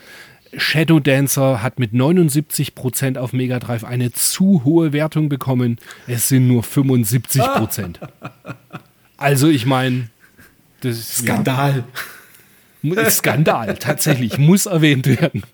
Shadow 0.56 0.98
Dancer 1.00 1.62
hat 1.62 1.78
mit 1.78 1.92
79% 1.92 3.16
auf 3.18 3.32
Mega 3.32 3.58
Drive 3.58 3.84
eine 3.84 4.12
zu 4.12 4.64
hohe 4.64 4.92
Wertung 4.92 5.28
bekommen. 5.28 5.78
Es 6.06 6.28
sind 6.28 6.46
nur 6.48 6.62
75%. 6.62 7.96
also 9.16 9.48
ich 9.48 9.64
meine, 9.66 10.08
das 10.80 10.98
ist 10.98 11.18
Skandal. 11.18 11.84
Ja, 12.82 13.10
Skandal, 13.10 13.76
tatsächlich, 13.78 14.38
muss 14.38 14.66
erwähnt 14.66 15.06
werden. 15.06 15.42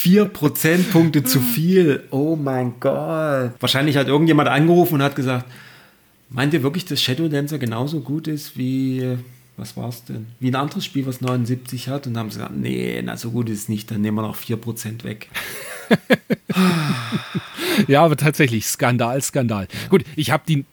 Vier 0.00 0.26
Prozentpunkte 0.26 1.24
zu 1.24 1.40
viel. 1.40 2.04
Oh 2.12 2.36
mein 2.36 2.74
Gott. 2.78 3.50
Wahrscheinlich 3.58 3.96
hat 3.96 4.06
irgendjemand 4.06 4.48
angerufen 4.48 4.94
und 4.94 5.02
hat 5.02 5.16
gesagt, 5.16 5.44
meint 6.30 6.54
ihr 6.54 6.62
wirklich, 6.62 6.84
dass 6.84 7.02
Shadow 7.02 7.26
Dancer 7.26 7.58
genauso 7.58 7.98
gut 7.98 8.28
ist 8.28 8.56
wie, 8.56 9.16
was 9.56 9.76
war 9.76 9.88
es 9.88 10.04
denn? 10.04 10.26
Wie 10.38 10.52
ein 10.52 10.54
anderes 10.54 10.84
Spiel, 10.84 11.04
was 11.04 11.20
79 11.20 11.88
hat? 11.88 12.06
Und 12.06 12.16
haben 12.16 12.30
sie 12.30 12.36
gesagt, 12.38 12.56
nee, 12.56 13.02
na 13.04 13.16
so 13.16 13.32
gut 13.32 13.48
ist 13.48 13.62
es 13.62 13.68
nicht, 13.68 13.90
dann 13.90 14.00
nehmen 14.00 14.18
wir 14.18 14.22
noch 14.22 14.36
4% 14.36 15.02
weg. 15.02 15.30
Ja, 17.86 18.04
aber 18.04 18.16
tatsächlich, 18.16 18.66
Skandal, 18.66 19.22
Skandal. 19.22 19.68
Gut, 19.88 20.04
ich 20.16 20.32
habe 20.32 20.42
die, 20.48 20.64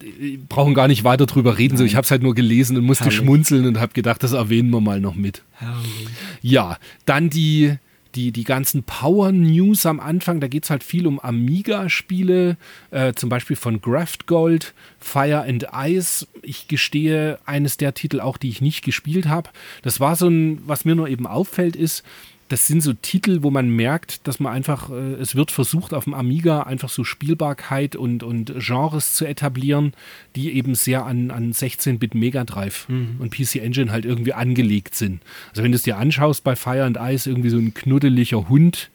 brauchen 0.50 0.74
gar 0.74 0.88
nicht 0.88 1.04
weiter 1.04 1.28
drüber 1.28 1.60
reden, 1.60 1.78
so 1.78 1.84
ich 1.84 1.96
habe 1.96 2.04
es 2.04 2.10
halt 2.10 2.24
nur 2.24 2.34
gelesen 2.34 2.78
und 2.78 2.84
musste 2.84 3.06
Herrlich. 3.06 3.20
schmunzeln 3.20 3.68
und 3.68 3.80
habe 3.80 3.94
gedacht, 3.94 4.24
das 4.24 4.32
erwähnen 4.32 4.72
wir 4.72 4.82
mal 4.82 5.00
noch 5.00 5.14
mit. 5.14 5.44
Herrlich. 5.54 6.08
Ja, 6.42 6.78
dann 7.06 7.30
die, 7.30 7.76
die, 8.16 8.32
die 8.32 8.44
ganzen 8.44 8.84
Power-News 8.84 9.86
am 9.86 10.00
Anfang, 10.00 10.40
da 10.40 10.48
geht 10.48 10.64
es 10.64 10.70
halt 10.70 10.84
viel 10.84 11.08
um 11.08 11.20
Amiga-Spiele, 11.20 12.58
äh, 12.92 13.14
zum 13.14 13.30
Beispiel 13.30 13.56
von 13.56 13.82
Graft 13.82 14.28
Gold, 14.28 14.74
Fire 15.00 15.44
and 15.44 15.68
Ice. 15.74 16.28
Ich 16.42 16.68
gestehe, 16.68 17.40
eines 17.46 17.78
der 17.78 17.94
Titel 17.94 18.20
auch, 18.20 18.38
die 18.38 18.50
ich 18.50 18.62
nicht 18.62 18.84
gespielt 18.84 19.28
habe. 19.28 19.50
Das 19.82 20.00
war 20.00 20.16
so 20.16 20.28
ein, 20.28 20.62
was 20.66 20.86
mir 20.86 20.96
nur 20.96 21.10
eben 21.10 21.28
auffällt, 21.28 21.76
ist, 21.76 22.04
das 22.48 22.68
sind 22.68 22.82
so 22.82 22.94
Titel, 22.94 23.40
wo 23.42 23.50
man 23.50 23.70
merkt, 23.70 24.28
dass 24.28 24.40
man 24.40 24.54
einfach, 24.54 24.92
äh, 24.92 25.14
es 25.16 25.36
wird 25.36 25.50
versucht, 25.52 25.94
auf 25.94 26.04
dem 26.04 26.14
Amiga 26.14 26.62
einfach 26.64 26.90
so 26.90 27.04
Spielbarkeit 27.04 27.96
und, 27.96 28.22
und 28.22 28.54
Genres 28.60 29.16
zu 29.16 29.26
etablieren, 29.26 29.94
die 30.36 30.52
eben 30.54 30.76
sehr 30.76 31.06
an, 31.06 31.32
an 31.32 31.54
16-Bit 31.54 32.14
Mega 32.14 32.44
Drive 32.44 32.88
und 32.88 33.32
PC 33.32 33.56
Engine 33.56 33.92
halt 33.92 34.06
irgendwie 34.06 34.34
angelegt 34.34 34.94
sind. 34.96 35.22
Also 35.50 35.64
wenn 35.64 35.72
du 35.72 35.76
es 35.76 35.82
dir 35.84 35.98
anschaust 35.98 36.44
bei 36.44 36.56
Fire 36.56 36.84
and 36.84 36.98
Ice, 37.02 37.28
irgendwie 37.28 37.50
so 37.50 37.58
ein 37.58 37.74
knuddeliger 37.74 38.48
Hund, 38.48 38.90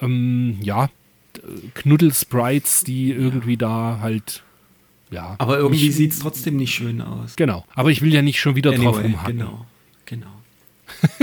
ähm, 0.00 0.58
ja, 0.62 0.88
Knuddel-Sprites, 1.74 2.84
die 2.84 3.10
irgendwie 3.10 3.56
da 3.56 3.98
halt, 4.00 4.42
ja. 5.10 5.36
Aber 5.38 5.58
irgendwie 5.58 5.90
sieht 5.90 6.12
es 6.12 6.18
trotzdem 6.20 6.56
nicht 6.56 6.74
schön 6.74 7.00
aus. 7.00 7.36
Genau. 7.36 7.64
Aber 7.74 7.90
ich 7.90 8.02
will 8.02 8.12
ja 8.12 8.22
nicht 8.22 8.40
schon 8.40 8.56
wieder 8.56 8.72
drauf 8.72 8.98
Anyway, 8.98 9.12
rumhacken. 9.12 9.38
genau, 9.38 9.50
genau. 9.50 9.66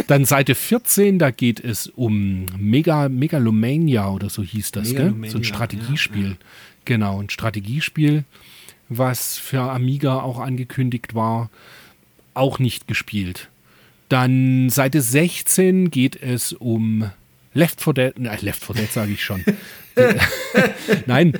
Dann 0.07 0.25
Seite 0.25 0.55
14, 0.55 1.19
da 1.19 1.31
geht 1.31 1.59
es 1.63 1.87
um 1.87 2.45
Mega, 2.57 3.09
Megalomania 3.09 4.09
oder 4.09 4.29
so 4.29 4.43
hieß 4.43 4.71
das, 4.71 4.91
gell? 4.93 5.13
So 5.27 5.37
ein 5.39 5.43
Strategiespiel. 5.43 6.29
ja. 6.29 6.35
Genau, 6.85 7.19
ein 7.21 7.29
Strategiespiel, 7.29 8.23
was 8.89 9.37
für 9.37 9.61
Amiga 9.61 10.19
auch 10.21 10.39
angekündigt 10.39 11.15
war, 11.15 11.49
auch 12.33 12.59
nicht 12.59 12.87
gespielt. 12.87 13.49
Dann 14.09 14.69
Seite 14.69 15.01
16 15.01 15.89
geht 15.89 16.15
es 16.21 16.53
um 16.53 17.09
Left 17.55 17.81
4 17.81 17.93
Dead, 17.93 18.13
nein, 18.19 18.37
Left 18.41 18.63
4 18.63 18.75
Dead 18.75 18.91
sage 18.91 19.11
ich 19.13 19.23
schon. 19.23 19.43
Nein, 21.05 21.33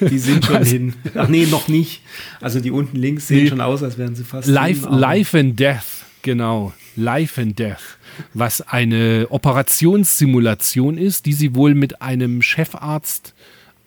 Die 0.00 0.18
sind 0.18 0.44
schon 0.46 0.60
Was? 0.60 0.68
hin. 0.68 0.94
Ach 1.14 1.28
nee, 1.28 1.44
noch 1.46 1.68
nicht. 1.68 2.00
Also 2.40 2.58
die 2.60 2.70
unten 2.70 2.96
links 2.96 3.28
sehen 3.28 3.44
Nee. 3.44 3.48
schon 3.50 3.60
aus, 3.60 3.82
als 3.82 3.98
wären 3.98 4.14
sie 4.14 4.24
fast 4.24 4.48
Life, 4.48 4.88
hin, 4.88 4.98
Life 4.98 5.38
and 5.38 5.60
Death, 5.60 6.04
genau. 6.22 6.72
Life 6.96 7.40
and 7.40 7.58
Death, 7.58 7.98
was 8.34 8.60
eine 8.60 9.26
Operationssimulation 9.30 10.98
ist, 10.98 11.26
die 11.26 11.32
sie 11.32 11.54
wohl 11.54 11.74
mit 11.74 12.02
einem 12.02 12.42
Chefarzt 12.42 13.34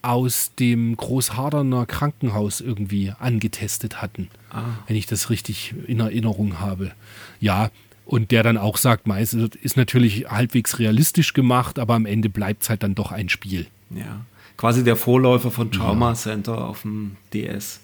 aus 0.02 0.52
dem 0.60 0.96
Großharderner 0.96 1.86
Krankenhaus 1.86 2.62
irgendwie 2.62 3.12
angetestet 3.20 4.02
hatten. 4.02 4.30
Ah. 4.52 4.64
Wenn 4.88 4.96
ich 4.96 5.08
das 5.08 5.30
richtig 5.30 5.74
in 5.88 6.00
Erinnerung 6.00 6.60
habe. 6.60 6.92
Ja, 7.40 7.72
und 8.06 8.30
der 8.30 8.44
dann 8.44 8.58
auch 8.58 8.78
sagt, 8.78 9.08
meist 9.08 9.34
ist 9.34 9.78
natürlich 9.78 10.28
halbwegs 10.30 10.78
realistisch 10.78 11.34
gemacht, 11.34 11.80
aber 11.80 11.96
am 11.96 12.06
Ende 12.06 12.30
bleibt 12.30 12.64
es 12.64 12.70
halt 12.70 12.84
dann 12.84 12.94
doch 12.94 13.12
ein 13.12 13.30
Spiel. 13.30 13.66
Ja. 13.90 14.26
Quasi 14.58 14.84
der 14.84 14.96
Vorläufer 14.96 15.52
von 15.52 15.72
Trauma 15.72 16.14
Center 16.14 16.66
auf 16.66 16.84
dem 16.84 17.18
DS. 17.34 17.82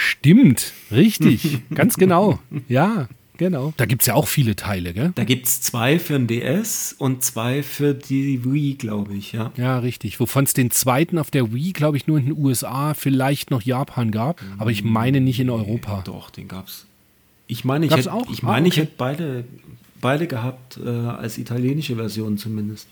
Stimmt, 0.00 0.72
richtig, 0.90 1.58
ganz 1.74 1.96
genau. 1.96 2.38
Ja, 2.68 3.08
genau. 3.36 3.74
Da 3.76 3.84
gibt 3.84 4.00
es 4.02 4.06
ja 4.06 4.14
auch 4.14 4.28
viele 4.28 4.56
Teile, 4.56 4.94
gell? 4.94 5.12
Da 5.14 5.24
gibt 5.24 5.46
es 5.46 5.60
zwei 5.60 5.98
für 5.98 6.14
den 6.14 6.26
DS 6.26 6.94
und 6.98 7.22
zwei 7.22 7.62
für 7.62 7.92
die 7.94 8.42
Wii, 8.44 8.74
glaube 8.74 9.14
ich, 9.14 9.32
ja. 9.32 9.52
Ja, 9.56 9.78
richtig. 9.78 10.18
Wovon 10.18 10.44
es 10.44 10.54
den 10.54 10.70
zweiten 10.70 11.18
auf 11.18 11.30
der 11.30 11.52
Wii, 11.52 11.72
glaube 11.72 11.98
ich, 11.98 12.06
nur 12.06 12.18
in 12.18 12.26
den 12.26 12.36
USA, 12.38 12.94
vielleicht 12.94 13.50
noch 13.50 13.60
Japan 13.62 14.10
gab, 14.10 14.40
aber 14.58 14.70
ich 14.70 14.84
meine 14.84 15.20
nicht 15.20 15.38
in 15.38 15.50
Europa. 15.50 16.00
Doch, 16.06 16.30
den 16.30 16.48
gab's. 16.48 16.86
Ich 17.46 17.64
meine, 17.66 17.84
ich 17.84 17.92
hätte, 17.94 18.12
auch? 18.12 18.30
ich 18.32 18.42
Ah, 18.42 18.46
meine, 18.46 18.68
ich 18.68 18.74
okay. 18.74 18.82
hätte 18.82 18.92
beide, 18.96 19.44
beide 20.00 20.26
gehabt, 20.26 20.78
äh, 20.82 20.88
als 20.88 21.36
italienische 21.36 21.96
Version 21.96 22.38
zumindest. 22.38 22.88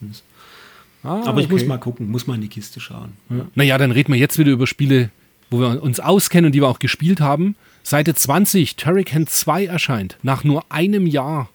Ah, 1.03 1.23
Aber 1.27 1.41
ich 1.41 1.49
muss 1.49 1.65
mal 1.65 1.79
gucken, 1.79 2.11
muss 2.11 2.27
mal 2.27 2.35
in 2.35 2.41
die 2.43 2.49
Kiste 2.49 2.81
schauen. 2.81 3.13
Naja, 3.55 3.79
dann 3.79 3.93
reden 3.93 4.13
wir 4.13 4.19
jetzt 4.21 4.39
wieder 4.39 4.51
über 4.51 4.67
Spiele, 4.67 5.11
wo 5.51 5.61
wir 5.61 5.83
uns 5.83 6.01
auskennen 6.01 6.47
und 6.47 6.53
die 6.53 6.61
wir 6.61 6.69
auch 6.69 6.79
gespielt 6.79 7.21
haben. 7.21 7.57
Seite 7.83 8.15
20, 8.15 8.77
Turrican 8.77 9.27
2 9.27 9.67
erscheint. 9.67 10.19
Nach 10.23 10.45
nur 10.45 10.65
einem 10.71 11.07
Jahr 11.07 11.49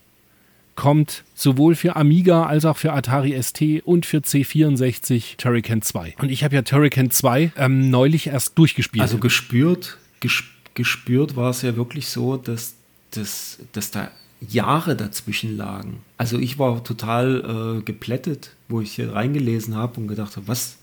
kommt 0.75 1.23
sowohl 1.35 1.75
für 1.75 1.95
Amiga 1.95 2.45
als 2.45 2.65
auch 2.65 2.77
für 2.77 2.93
Atari 2.93 3.41
ST 3.41 3.83
und 3.83 4.05
für 4.05 4.17
C64 4.17 5.37
Turrican 5.37 5.81
2. 5.81 6.15
Und 6.19 6.31
ich 6.31 6.43
habe 6.43 6.55
ja 6.55 6.61
Turrican 6.63 7.11
2 7.11 7.53
ähm, 7.57 7.89
neulich 7.89 8.27
erst 8.27 8.57
durchgespielt. 8.57 9.01
Also 9.01 9.17
gespürt, 9.19 9.97
ges 10.19 10.43
gespürt 10.73 11.35
war 11.35 11.51
es 11.51 11.61
ja 11.61 11.75
wirklich 11.75 12.07
so, 12.07 12.35
dass, 12.35 12.73
dass, 13.11 13.59
dass 13.73 13.91
da 13.91 14.09
Jahre 14.49 14.95
dazwischen 14.95 15.55
lagen. 15.55 15.99
Also 16.17 16.39
ich 16.39 16.57
war 16.57 16.83
total 16.83 17.77
äh, 17.79 17.83
geplättet, 17.83 18.51
wo 18.67 18.81
ich 18.81 18.93
hier 18.93 19.13
reingelesen 19.13 19.75
habe 19.75 19.99
und 19.99 20.07
gedacht 20.07 20.35
habe, 20.35 20.47
was, 20.47 20.77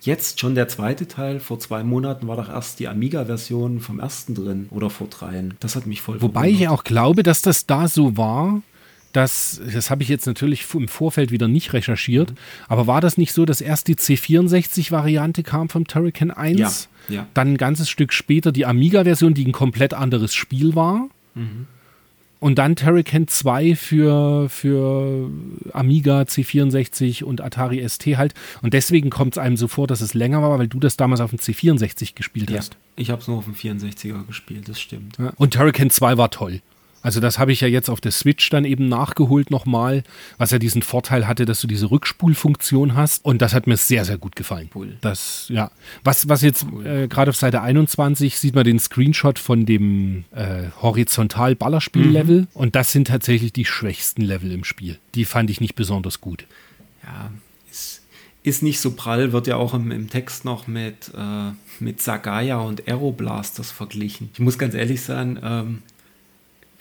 jetzt 0.00 0.40
schon 0.40 0.54
der 0.54 0.68
zweite 0.68 1.08
Teil? 1.08 1.40
Vor 1.40 1.58
zwei 1.58 1.82
Monaten 1.82 2.26
war 2.28 2.36
doch 2.36 2.48
erst 2.48 2.80
die 2.80 2.88
Amiga-Version 2.88 3.80
vom 3.80 4.00
ersten 4.00 4.34
drin 4.34 4.68
oder 4.70 4.90
vor 4.90 5.08
dreien. 5.08 5.54
Das 5.60 5.76
hat 5.76 5.86
mich 5.86 6.00
voll 6.00 6.20
Wobei 6.20 6.48
ich 6.48 6.58
verwundert. 6.58 6.80
auch 6.80 6.84
glaube, 6.84 7.22
dass 7.22 7.42
das 7.42 7.66
da 7.66 7.88
so 7.88 8.16
war, 8.16 8.62
dass, 9.12 9.60
das 9.72 9.90
habe 9.90 10.02
ich 10.02 10.08
jetzt 10.08 10.26
natürlich 10.26 10.64
im 10.72 10.88
Vorfeld 10.88 11.32
wieder 11.32 11.48
nicht 11.48 11.72
recherchiert, 11.72 12.32
aber 12.68 12.86
war 12.86 13.00
das 13.00 13.18
nicht 13.18 13.32
so, 13.32 13.44
dass 13.44 13.60
erst 13.60 13.88
die 13.88 13.96
C64-Variante 13.96 15.42
kam 15.42 15.68
vom 15.68 15.86
Turrican 15.86 16.30
1? 16.30 16.88
Ja, 17.08 17.14
ja. 17.14 17.26
Dann 17.34 17.54
ein 17.54 17.56
ganzes 17.56 17.90
Stück 17.90 18.12
später 18.12 18.52
die 18.52 18.66
Amiga-Version, 18.66 19.34
die 19.34 19.46
ein 19.46 19.52
komplett 19.52 19.94
anderes 19.94 20.32
Spiel 20.34 20.74
war. 20.76 21.08
Und 22.40 22.58
dann 22.58 22.74
Turrican 22.74 23.28
2 23.28 23.76
für, 23.76 24.48
für 24.48 25.30
Amiga, 25.72 26.22
C64 26.22 27.22
und 27.22 27.40
Atari 27.40 27.86
ST 27.88 28.06
halt. 28.16 28.34
Und 28.62 28.74
deswegen 28.74 29.10
kommt 29.10 29.34
es 29.34 29.38
einem 29.38 29.56
so 29.56 29.68
vor, 29.68 29.86
dass 29.86 30.00
es 30.00 30.14
länger 30.14 30.42
war, 30.42 30.58
weil 30.58 30.66
du 30.68 30.80
das 30.80 30.96
damals 30.96 31.20
auf 31.20 31.30
dem 31.30 31.38
C64 31.38 32.14
gespielt 32.14 32.50
Ja, 32.50 32.58
hast. 32.58 32.76
ich 32.96 33.10
habe 33.10 33.20
es 33.22 33.28
nur 33.28 33.38
auf 33.38 33.44
dem 33.44 33.54
64er 33.54 34.26
gespielt, 34.26 34.68
das 34.68 34.80
stimmt. 34.80 35.18
Ja. 35.18 35.32
Und 35.36 35.54
Turrican 35.54 35.90
2 35.90 36.16
war 36.18 36.30
toll. 36.30 36.60
Also 37.02 37.20
das 37.20 37.38
habe 37.38 37.52
ich 37.52 37.60
ja 37.60 37.68
jetzt 37.68 37.88
auf 37.88 38.00
der 38.00 38.12
Switch 38.12 38.50
dann 38.50 38.64
eben 38.64 38.88
nachgeholt 38.88 39.50
nochmal, 39.50 40.02
was 40.38 40.50
ja 40.50 40.58
diesen 40.58 40.82
Vorteil 40.82 41.26
hatte, 41.26 41.46
dass 41.46 41.60
du 41.60 41.66
diese 41.66 41.90
Rückspulfunktion 41.90 42.94
hast. 42.94 43.24
Und 43.24 43.40
das 43.40 43.54
hat 43.54 43.66
mir 43.66 43.76
sehr, 43.76 44.04
sehr 44.04 44.18
gut 44.18 44.36
gefallen. 44.36 44.70
Cool. 44.74 44.96
Das, 45.00 45.46
ja. 45.48 45.70
Was, 46.04 46.28
was 46.28 46.42
jetzt 46.42 46.66
äh, 46.84 47.08
gerade 47.08 47.30
auf 47.30 47.36
Seite 47.36 47.62
21 47.62 48.38
sieht 48.38 48.54
man 48.54 48.64
den 48.64 48.78
Screenshot 48.78 49.38
von 49.38 49.64
dem 49.64 50.24
äh, 50.32 50.64
Horizontal-Ballerspiel-Level. 50.82 52.48
Und 52.52 52.76
das 52.76 52.92
sind 52.92 53.08
tatsächlich 53.08 53.52
die 53.52 53.64
schwächsten 53.64 54.22
Level 54.22 54.52
im 54.52 54.64
Spiel. 54.64 54.98
Die 55.14 55.24
fand 55.24 55.50
ich 55.50 55.60
nicht 55.60 55.74
besonders 55.74 56.20
gut. 56.20 56.44
Ja, 57.02 57.30
ist, 57.70 58.02
ist 58.42 58.62
nicht 58.62 58.80
so 58.80 58.92
prall, 58.92 59.32
wird 59.32 59.46
ja 59.46 59.56
auch 59.56 59.72
im, 59.72 59.90
im 59.90 60.10
Text 60.10 60.44
noch 60.44 60.66
mit, 60.66 61.12
äh, 61.16 61.52
mit 61.78 62.02
Sagaya 62.02 62.58
und 62.58 62.86
Aeroblasters 62.86 63.70
verglichen. 63.70 64.28
Ich 64.34 64.40
muss 64.40 64.58
ganz 64.58 64.74
ehrlich 64.74 65.00
sein, 65.00 65.38
ähm, 65.42 65.82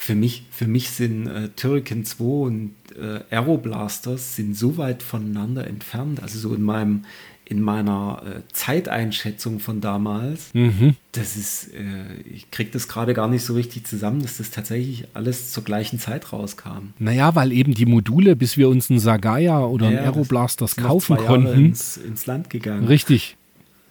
für 0.02 0.16
mich, 0.16 0.46
für 0.50 0.66
mich 0.66 0.90
sind 0.92 1.28
äh, 1.28 1.50
Turrican 1.58 2.06
2 2.06 2.24
und 2.24 2.72
äh, 2.98 3.20
Aeroblasters 3.36 4.38
sind 4.38 4.56
so 4.58 4.78
weit 4.78 5.04
voneinander 5.04 5.68
entfernt, 5.68 6.24
also 6.24 6.40
so 6.40 6.56
in 6.56 6.62
meinem 6.64 7.04
in 7.46 7.62
meiner 7.64 8.22
äh, 8.28 8.42
Zeiteinschätzung 8.54 9.60
von 9.60 9.82
damals, 9.82 10.54
Mhm. 10.54 10.96
das 11.14 11.36
ist, 11.36 11.74
äh, 11.74 12.22
ich 12.32 12.52
kriege 12.52 12.70
das 12.70 12.88
gerade 12.88 13.16
gar 13.16 13.28
nicht 13.28 13.44
so 13.44 13.56
richtig 13.56 13.88
zusammen, 13.88 14.22
dass 14.22 14.38
das 14.38 14.52
tatsächlich 14.52 15.08
alles 15.16 15.52
zur 15.52 15.64
gleichen 15.64 15.98
Zeit 16.00 16.32
rauskam. 16.32 16.94
Naja, 17.00 17.34
weil 17.34 17.52
eben 17.52 17.74
die 17.74 17.88
Module, 17.88 18.36
bis 18.36 18.56
wir 18.56 18.70
uns 18.70 18.92
einen 18.92 19.00
Sagaya 19.00 19.62
oder 19.66 19.88
einen 19.88 19.96
Ja, 19.96 20.04
Aeroblasters 20.04 20.74
ist 20.74 20.78
noch 20.80 20.90
kaufen 20.90 21.16
Jahre 21.16 21.26
konnten. 21.28 21.66
ins, 21.66 21.98
ins 21.98 22.28
Land 22.28 22.52
gegangen. 22.52 22.86
Richtig. 22.86 23.36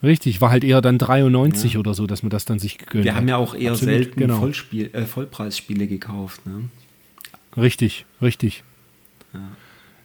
Richtig, 0.02 0.40
war 0.40 0.50
halt 0.50 0.62
eher 0.64 0.80
dann 0.80 0.98
93 0.98 1.76
oder 1.76 1.92
so, 1.94 2.06
dass 2.06 2.22
man 2.22 2.30
das 2.30 2.44
dann 2.44 2.58
sich 2.58 2.78
gegönnt 2.78 3.04
Wir 3.04 3.12
hat. 3.12 3.20
haben 3.20 3.28
ja 3.28 3.37
auch 3.37 3.54
eher 3.54 3.72
Absolut, 3.72 3.94
selten 3.94 4.20
genau. 4.20 4.38
Vollspiel, 4.38 4.90
äh, 4.92 5.04
Vollpreisspiele 5.04 5.87
gekauft. 5.87 6.46
Ne? 6.46 6.64
Richtig, 7.56 8.06
richtig. 8.22 8.62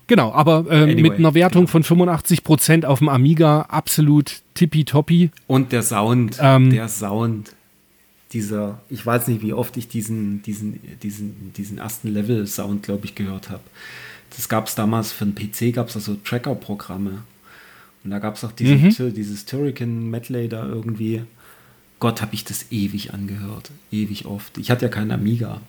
Genau, 0.08 0.34
aber 0.34 0.66
äh, 0.70 0.84
Anyway, 0.84 1.02
mit 1.02 1.14
einer 1.14 1.34
Wertung 1.34 1.64
genau. 1.64 1.72
von 1.72 1.84
85 1.84 2.44
Prozent 2.44 2.86
auf 2.86 3.00
dem 3.00 3.08
Amiga 3.10 3.62
absolut 3.64 4.42
tippitoppi. 4.54 5.32
Und 5.48 5.72
der 5.72 5.84
Sound, 5.84 6.38
Ähm. 6.42 6.72
der 6.72 6.90
Sound, 6.90 7.56
dieser, 8.34 8.82
ich 8.90 9.06
weiß 9.06 9.28
nicht, 9.28 9.42
wie 9.42 9.54
oft 9.54 9.78
ich 9.78 9.88
diesen, 9.88 10.42
diesen, 10.42 10.80
diesen, 11.04 11.54
diesen 11.54 11.78
ersten 11.78 12.10
Level-Sound, 12.14 12.84
glaube 12.84 13.06
ich, 13.06 13.16
gehört 13.16 13.50
habe. 13.50 13.64
Das 14.36 14.50
gab 14.50 14.68
es 14.68 14.76
damals 14.76 15.12
für 15.12 15.26
den 15.26 15.36
PC, 15.36 15.74
gab 15.74 15.90
es 15.90 15.96
also 15.96 16.16
Tracker-Programme. 16.16 17.20
Und 18.04 18.12
da 18.12 18.20
gab 18.20 18.36
es 18.36 18.44
auch 18.44 18.52
diesen, 18.52 18.82
Mhm. 18.88 19.14
dieses 19.14 19.46
Turrican 19.46 20.10
Medley 20.10 20.50
da 20.50 20.66
irgendwie. 20.66 21.24
Gott, 22.00 22.22
habe 22.22 22.34
ich 22.36 22.44
das 22.44 22.72
ewig 22.72 23.14
angehört. 23.14 23.72
Ewig 23.92 24.26
oft. 24.26 24.58
Ich 24.58 24.70
hatte 24.72 24.86
ja 24.86 24.90
keinen 24.90 25.12
Amiga. 25.12 25.62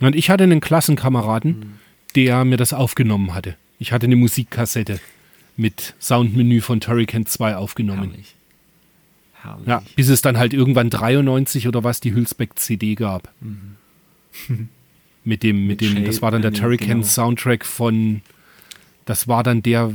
Und 0.00 0.16
ich 0.16 0.30
hatte 0.30 0.44
einen 0.44 0.60
Klassenkameraden, 0.60 1.50
Mhm. 1.58 1.72
der 2.16 2.44
mir 2.44 2.56
das 2.56 2.72
aufgenommen 2.72 3.34
hatte. 3.34 3.56
Ich 3.78 3.92
hatte 3.92 4.06
eine 4.06 4.16
Musikkassette 4.16 4.98
mit 5.56 5.94
Soundmenü 6.00 6.60
von 6.60 6.80
Turrican 6.80 7.26
2 7.26 7.56
aufgenommen. 7.56 8.10
Herrlich. 8.10 8.34
Herrlich. 9.42 9.66
Ja, 9.68 9.82
bis 9.94 10.08
es 10.08 10.22
dann 10.22 10.38
halt 10.38 10.52
irgendwann 10.54 10.90
93 10.90 11.68
oder 11.68 11.84
was 11.84 12.00
die 12.00 12.12
Hülsbeck 12.14 12.58
CD 12.58 12.94
gab. 12.94 13.32
mit 15.24 15.42
dem, 15.42 15.66
mit 15.66 15.80
Mit 15.80 15.82
dem, 15.82 16.04
das 16.04 16.16
Shade, 16.16 16.22
war 16.22 16.30
dann 16.32 16.42
der 16.42 16.52
äh, 16.52 16.54
Turrican 16.54 16.88
genau. 16.88 17.02
Soundtrack 17.04 17.64
von, 17.64 18.22
das 19.04 19.28
war 19.28 19.42
dann 19.42 19.62
der 19.62 19.92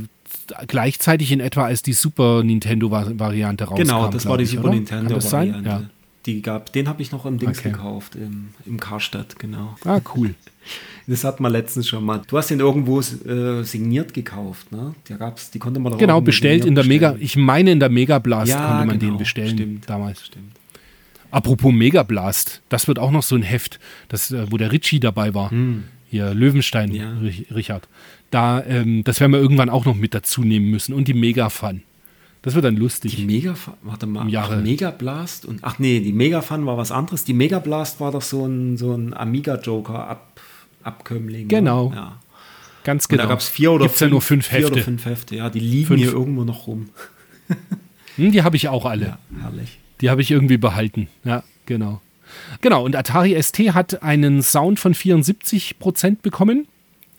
gleichzeitig 0.66 1.32
in 1.32 1.40
etwa 1.40 1.64
als 1.64 1.82
die 1.82 1.92
Super 1.92 2.42
Nintendo 2.42 2.90
Va- 2.90 3.10
Variante 3.18 3.64
rauskam. 3.64 3.82
Genau, 3.82 4.08
das 4.08 4.26
war 4.26 4.38
die 4.38 4.44
ich, 4.44 4.50
Super 4.50 4.64
oder? 4.64 4.74
Nintendo 4.74 5.06
Kann 5.06 5.14
das 5.14 5.30
sein? 5.30 5.48
Variante. 5.48 5.68
Ja. 5.70 5.82
Die 6.26 6.42
gab, 6.42 6.72
den 6.72 6.88
habe 6.88 7.00
ich 7.02 7.12
noch 7.12 7.24
im 7.24 7.38
Dings 7.38 7.60
Okay. 7.60 7.70
gekauft, 7.70 8.16
im, 8.16 8.48
im 8.64 8.80
Karstadt, 8.80 9.38
genau. 9.38 9.76
Ah, 9.84 10.00
cool. 10.14 10.34
Das 11.08 11.22
hat 11.22 11.38
man 11.38 11.52
letztens 11.52 11.86
schon 11.86 12.02
mal. 12.04 12.20
Du 12.26 12.36
hast 12.36 12.50
den 12.50 12.58
irgendwo 12.58 12.98
äh, 12.98 13.62
signiert 13.62 14.12
gekauft, 14.12 14.72
ne? 14.72 14.96
Da 15.08 15.14
gab's, 15.16 15.52
die 15.52 15.60
konnte 15.60 15.78
man 15.78 15.92
doch 15.92 15.98
Genau, 16.00 16.20
bestellt 16.20 16.64
in 16.64 16.74
der 16.74 16.82
Mega, 16.84 17.10
bestellen. 17.12 17.24
ich 17.24 17.36
meine 17.36 17.70
in 17.70 17.78
der 17.78 17.88
Mega 17.90 18.18
Blast 18.18 18.50
Ja, 18.50 18.66
konnte 18.66 18.86
man 18.88 18.98
genau, 18.98 19.12
den 19.12 19.18
bestellen 19.18 19.56
stimmt. 19.56 19.88
damals. 19.88 20.26
Stimmt. 20.26 20.56
Apropos 21.30 21.72
Mega 21.72 22.02
Blast, 22.02 22.60
das 22.68 22.88
wird 22.88 22.98
auch 22.98 23.12
noch 23.12 23.22
so 23.22 23.36
ein 23.36 23.42
Heft, 23.42 23.78
das, 24.08 24.32
äh, 24.32 24.50
wo 24.50 24.56
der 24.56 24.72
Ritchie 24.72 24.98
dabei 24.98 25.32
war. 25.34 25.52
Hier, 26.08 26.34
Löwenstein, 26.34 26.90
Hm. 26.90 26.96
Ja. 26.96 27.12
Rich- 27.18 27.46
Richard. 27.54 27.86
Da, 28.30 28.62
ähm, 28.64 29.04
das 29.04 29.20
werden 29.20 29.32
wir 29.32 29.40
irgendwann 29.40 29.70
auch 29.70 29.84
noch 29.84 29.94
mit 29.94 30.14
dazu 30.14 30.42
nehmen 30.42 30.70
müssen. 30.70 30.92
Und 30.94 31.08
die 31.08 31.14
Mega 31.14 31.48
Fun. 31.48 31.82
Das 32.42 32.54
wird 32.54 32.64
dann 32.64 32.76
lustig. 32.76 33.16
Die 33.16 33.24
Mega, 33.24 33.54
warte 33.82 34.06
mal, 34.06 34.28
Jahre- 34.28 34.58
Mega 34.62 34.90
Blast 34.90 35.44
und 35.46 35.60
ach 35.62 35.78
nee, 35.78 36.00
die 36.00 36.12
Mega 36.12 36.42
Fun 36.42 36.64
war 36.66 36.76
was 36.76 36.92
anderes. 36.92 37.24
Die 37.24 37.32
Mega 37.34 37.58
Blast 37.58 37.98
war 38.00 38.12
doch 38.12 38.22
so 38.22 38.46
ein, 38.46 38.76
so 38.76 38.92
ein 38.94 39.14
Amiga 39.14 39.56
Joker 39.60 40.06
Ab, 40.08 40.40
Abkömmling. 40.82 41.48
Genau. 41.48 41.90
Ne? 41.90 41.96
Ja. 41.96 42.20
Ganz 42.84 43.06
Und 43.06 43.10
genau. 43.10 43.22
da 43.24 43.28
gab 43.30 43.40
es 43.40 43.48
vier 43.48 43.72
oder 43.72 43.86
Gibt's 43.86 43.98
ja 44.00 44.08
nur 44.08 44.20
fünf 44.22 44.46
vier 44.46 44.58
Hefte. 44.60 44.72
oder 44.74 44.82
fünf 44.82 45.04
Hefte. 45.06 45.34
Ja, 45.36 45.50
die 45.50 45.58
liegen 45.58 45.86
Fünf. 45.88 46.02
hier 46.02 46.12
irgendwo 46.12 46.44
noch 46.44 46.66
rum. 46.66 46.88
Hm, 48.16 48.32
die 48.32 48.42
habe 48.42 48.56
ich 48.56 48.68
auch 48.68 48.86
alle. 48.86 49.06
Ja, 49.06 49.18
herrlich. 49.42 49.78
Die 50.00 50.08
habe 50.08 50.22
ich 50.22 50.30
irgendwie 50.30 50.56
behalten. 50.56 51.08
Ja, 51.24 51.42
genau. 51.66 52.00
Genau, 52.62 52.82
und 52.82 52.96
Atari 52.96 53.36
ST 53.42 53.58
hat 53.74 54.02
einen 54.02 54.42
Sound 54.42 54.80
von 54.80 54.94
74% 54.94 56.22
bekommen. 56.22 56.66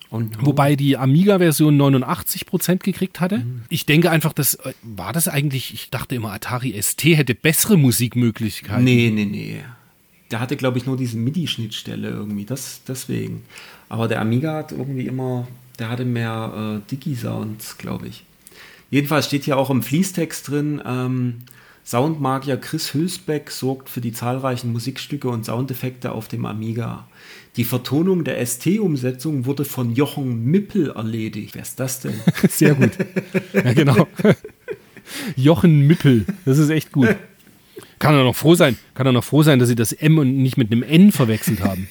Und 0.10 0.46
Wobei 0.46 0.76
die 0.76 0.96
Amiga-Version 0.96 1.80
89% 1.80 2.78
gekriegt 2.78 3.20
hatte. 3.20 3.46
Ich 3.70 3.86
denke 3.86 4.10
einfach, 4.10 4.32
das 4.32 4.54
äh, 4.56 4.74
war 4.82 5.12
das 5.12 5.28
eigentlich, 5.28 5.74
ich 5.74 5.90
dachte 5.90 6.16
immer, 6.16 6.32
Atari 6.32 6.82
ST 6.82 7.04
hätte 7.04 7.36
bessere 7.36 7.78
Musikmöglichkeiten. 7.78 8.86
Nee, 8.86 9.12
nee, 9.14 9.26
nee. 9.26 9.64
Der 10.32 10.40
hatte, 10.40 10.56
glaube 10.56 10.78
ich, 10.78 10.86
nur 10.86 10.98
diese 10.98 11.18
MIDI-Schnittstelle 11.18 12.10
irgendwie. 12.10 12.46
Das, 12.46 12.82
deswegen. 12.88 13.44
Aber 13.90 14.08
der 14.08 14.22
Amiga 14.22 14.56
hat 14.56 14.72
irgendwie 14.72 15.08
immer, 15.08 15.48
der 15.80 15.90
hatte 15.90 16.06
mehr 16.06 16.82
äh, 16.88 16.90
Digi-Sounds, 16.90 17.78
glaube 17.78 18.08
ich. 18.08 18.24
Jedenfalls 18.90 19.26
steht 19.26 19.44
hier 19.44 19.58
auch 19.58 19.70
im 19.70 19.84
Fließtext 19.84 20.48
drin, 20.48 20.82
ähm, 20.86 21.42
Soundmagier 21.88 22.58
Chris 22.58 22.94
Hülsbeck 22.94 23.50
sorgt 23.50 23.88
für 23.90 24.02
die 24.02 24.12
zahlreichen 24.12 24.74
Musikstücke 24.74 25.30
und 25.30 25.46
Soundeffekte 25.46 26.12
auf 26.12 26.28
dem 26.28 26.46
Amiga. 26.46 27.08
Die 27.56 27.64
Vertonung 27.64 28.26
der 28.26 28.46
ST-Umsetzung 28.46 29.46
wurde 29.46 29.64
von 29.64 29.96
Jochen 29.96 30.44
Mippel 30.44 30.90
erledigt. 30.92 31.56
Wer 31.56 31.62
ist 31.62 31.80
das 31.80 32.02
denn? 32.02 32.16
Sehr 32.50 32.76
gut. 32.76 32.92
Ja, 33.54 33.72
genau. 33.72 34.06
Jochen 35.38 35.88
Mippel, 35.88 36.26
das 36.44 36.58
ist 36.58 36.70
echt 36.72 36.92
gut. 36.92 37.16
Kann 38.00 38.16
er 38.16 38.26
noch 38.26 38.36
froh 38.36 38.56
sein, 38.56 38.78
kann 38.94 39.06
er 39.08 39.14
noch 39.14 39.24
froh 39.24 39.42
sein, 39.44 39.58
dass 39.58 39.70
sie 39.70 39.76
das 39.76 39.94
M 39.94 40.18
und 40.18 40.36
nicht 40.38 40.58
mit 40.58 40.70
einem 40.70 40.84
N 40.84 41.14
verwechselt 41.14 41.64
haben. 41.64 41.88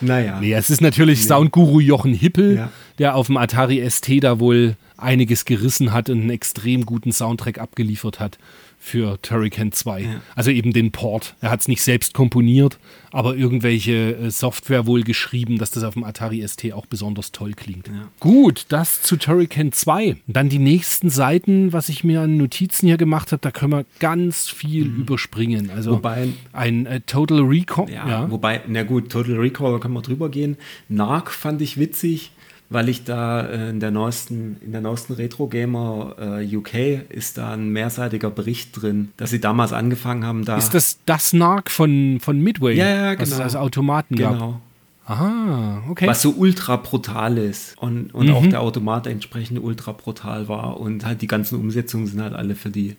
naja. 0.00 0.38
Nee, 0.40 0.54
es 0.54 0.70
ist 0.70 0.80
natürlich 0.80 1.24
Soundguru 1.26 1.80
Jochen 1.80 2.14
Hippel, 2.14 2.56
Ja. 2.56 2.72
der 2.98 3.14
auf 3.14 3.26
dem 3.26 3.36
Atari 3.36 3.86
ST 3.90 4.08
da 4.24 4.40
wohl 4.40 4.76
einiges 5.02 5.44
gerissen 5.44 5.92
hat 5.92 6.08
und 6.10 6.20
einen 6.20 6.30
extrem 6.30 6.86
guten 6.86 7.12
Soundtrack 7.12 7.58
abgeliefert 7.58 8.20
hat 8.20 8.38
für 8.78 9.16
Turrican 9.22 9.70
2. 9.70 10.00
Ja. 10.00 10.08
Also 10.34 10.50
eben 10.50 10.72
den 10.72 10.90
Port. 10.90 11.36
Er 11.40 11.50
hat 11.50 11.60
es 11.60 11.68
nicht 11.68 11.82
selbst 11.82 12.14
komponiert, 12.14 12.80
aber 13.12 13.36
irgendwelche 13.36 14.16
äh, 14.16 14.30
Software 14.32 14.86
wohl 14.86 15.04
geschrieben, 15.04 15.58
dass 15.58 15.70
das 15.70 15.84
auf 15.84 15.94
dem 15.94 16.02
Atari 16.02 16.42
ST 16.46 16.72
auch 16.72 16.86
besonders 16.86 17.30
toll 17.30 17.52
klingt. 17.52 17.86
Ja. 17.86 18.08
Gut, 18.18 18.66
das 18.70 19.00
zu 19.02 19.16
Turrican 19.16 19.70
2. 19.70 20.16
Dann 20.26 20.48
die 20.48 20.58
nächsten 20.58 21.10
Seiten, 21.10 21.72
was 21.72 21.88
ich 21.90 22.02
mir 22.02 22.22
an 22.22 22.36
Notizen 22.36 22.88
hier 22.88 22.96
gemacht 22.96 23.30
habe, 23.30 23.40
da 23.40 23.52
können 23.52 23.70
wir 23.72 23.84
ganz 24.00 24.48
viel 24.48 24.86
überspringen. 24.86 25.70
Also 25.70 25.92
Mhm. 25.92 25.94
Wobei- 25.98 26.28
ein 26.52 26.86
äh, 26.86 27.00
Total 27.02 27.38
Recall. 27.40 27.88
Ja, 27.88 28.28
wobei, 28.32 28.62
na 28.66 28.82
gut, 28.82 29.10
Total 29.12 29.36
Recall, 29.36 29.70
da 29.74 29.78
können 29.78 29.94
wir 29.94 30.02
drüber 30.02 30.28
gehen. 30.28 30.56
Narc 30.88 31.30
fand 31.30 31.62
ich 31.62 31.78
witzig, 31.78 32.32
weil 32.72 32.88
ich 32.88 33.04
da 33.04 33.42
äh, 33.42 33.70
in 33.70 33.80
der 33.80 33.90
neuesten, 33.90 34.56
in 34.64 34.72
der 34.72 34.80
neuesten 34.80 35.14
Retro 35.14 35.46
Gamer 35.48 36.16
äh, 36.40 36.56
UK 36.56 37.10
ist 37.10 37.38
da 37.38 37.52
ein 37.52 37.70
mehrseitiger 37.70 38.30
Bericht 38.30 38.80
drin, 38.80 39.10
dass 39.16 39.30
sie 39.30 39.40
damals 39.40 39.72
angefangen 39.72 40.24
haben, 40.24 40.44
da. 40.44 40.56
Ist 40.56 40.74
das 40.74 40.98
das 41.06 41.32
Narc 41.32 41.70
von, 41.70 42.18
von 42.20 42.40
Midway? 42.40 42.74
Ja, 42.76 42.88
ja, 42.88 43.14
genau. 43.14 43.36
als 43.36 43.56
Automaten 43.56 44.16
gab? 44.16 44.32
genau. 44.34 44.60
Aha, 45.04 45.82
okay. 45.90 46.06
Was 46.06 46.22
so 46.22 46.30
ultra 46.30 46.76
brutal 46.76 47.36
ist 47.36 47.76
und, 47.78 48.14
und 48.14 48.28
Mhm. 48.28 48.34
auch 48.34 48.46
der 48.46 48.60
Automat 48.60 49.06
entsprechend 49.08 49.60
ultra 49.62 49.92
brutal 49.92 50.46
war 50.48 50.78
und 50.78 51.04
halt 51.04 51.22
die 51.22 51.26
ganzen 51.26 51.58
Umsetzungen 51.58 52.06
sind 52.06 52.22
halt 52.22 52.34
alle 52.34 52.54
für 52.54 52.70
die 52.70 52.96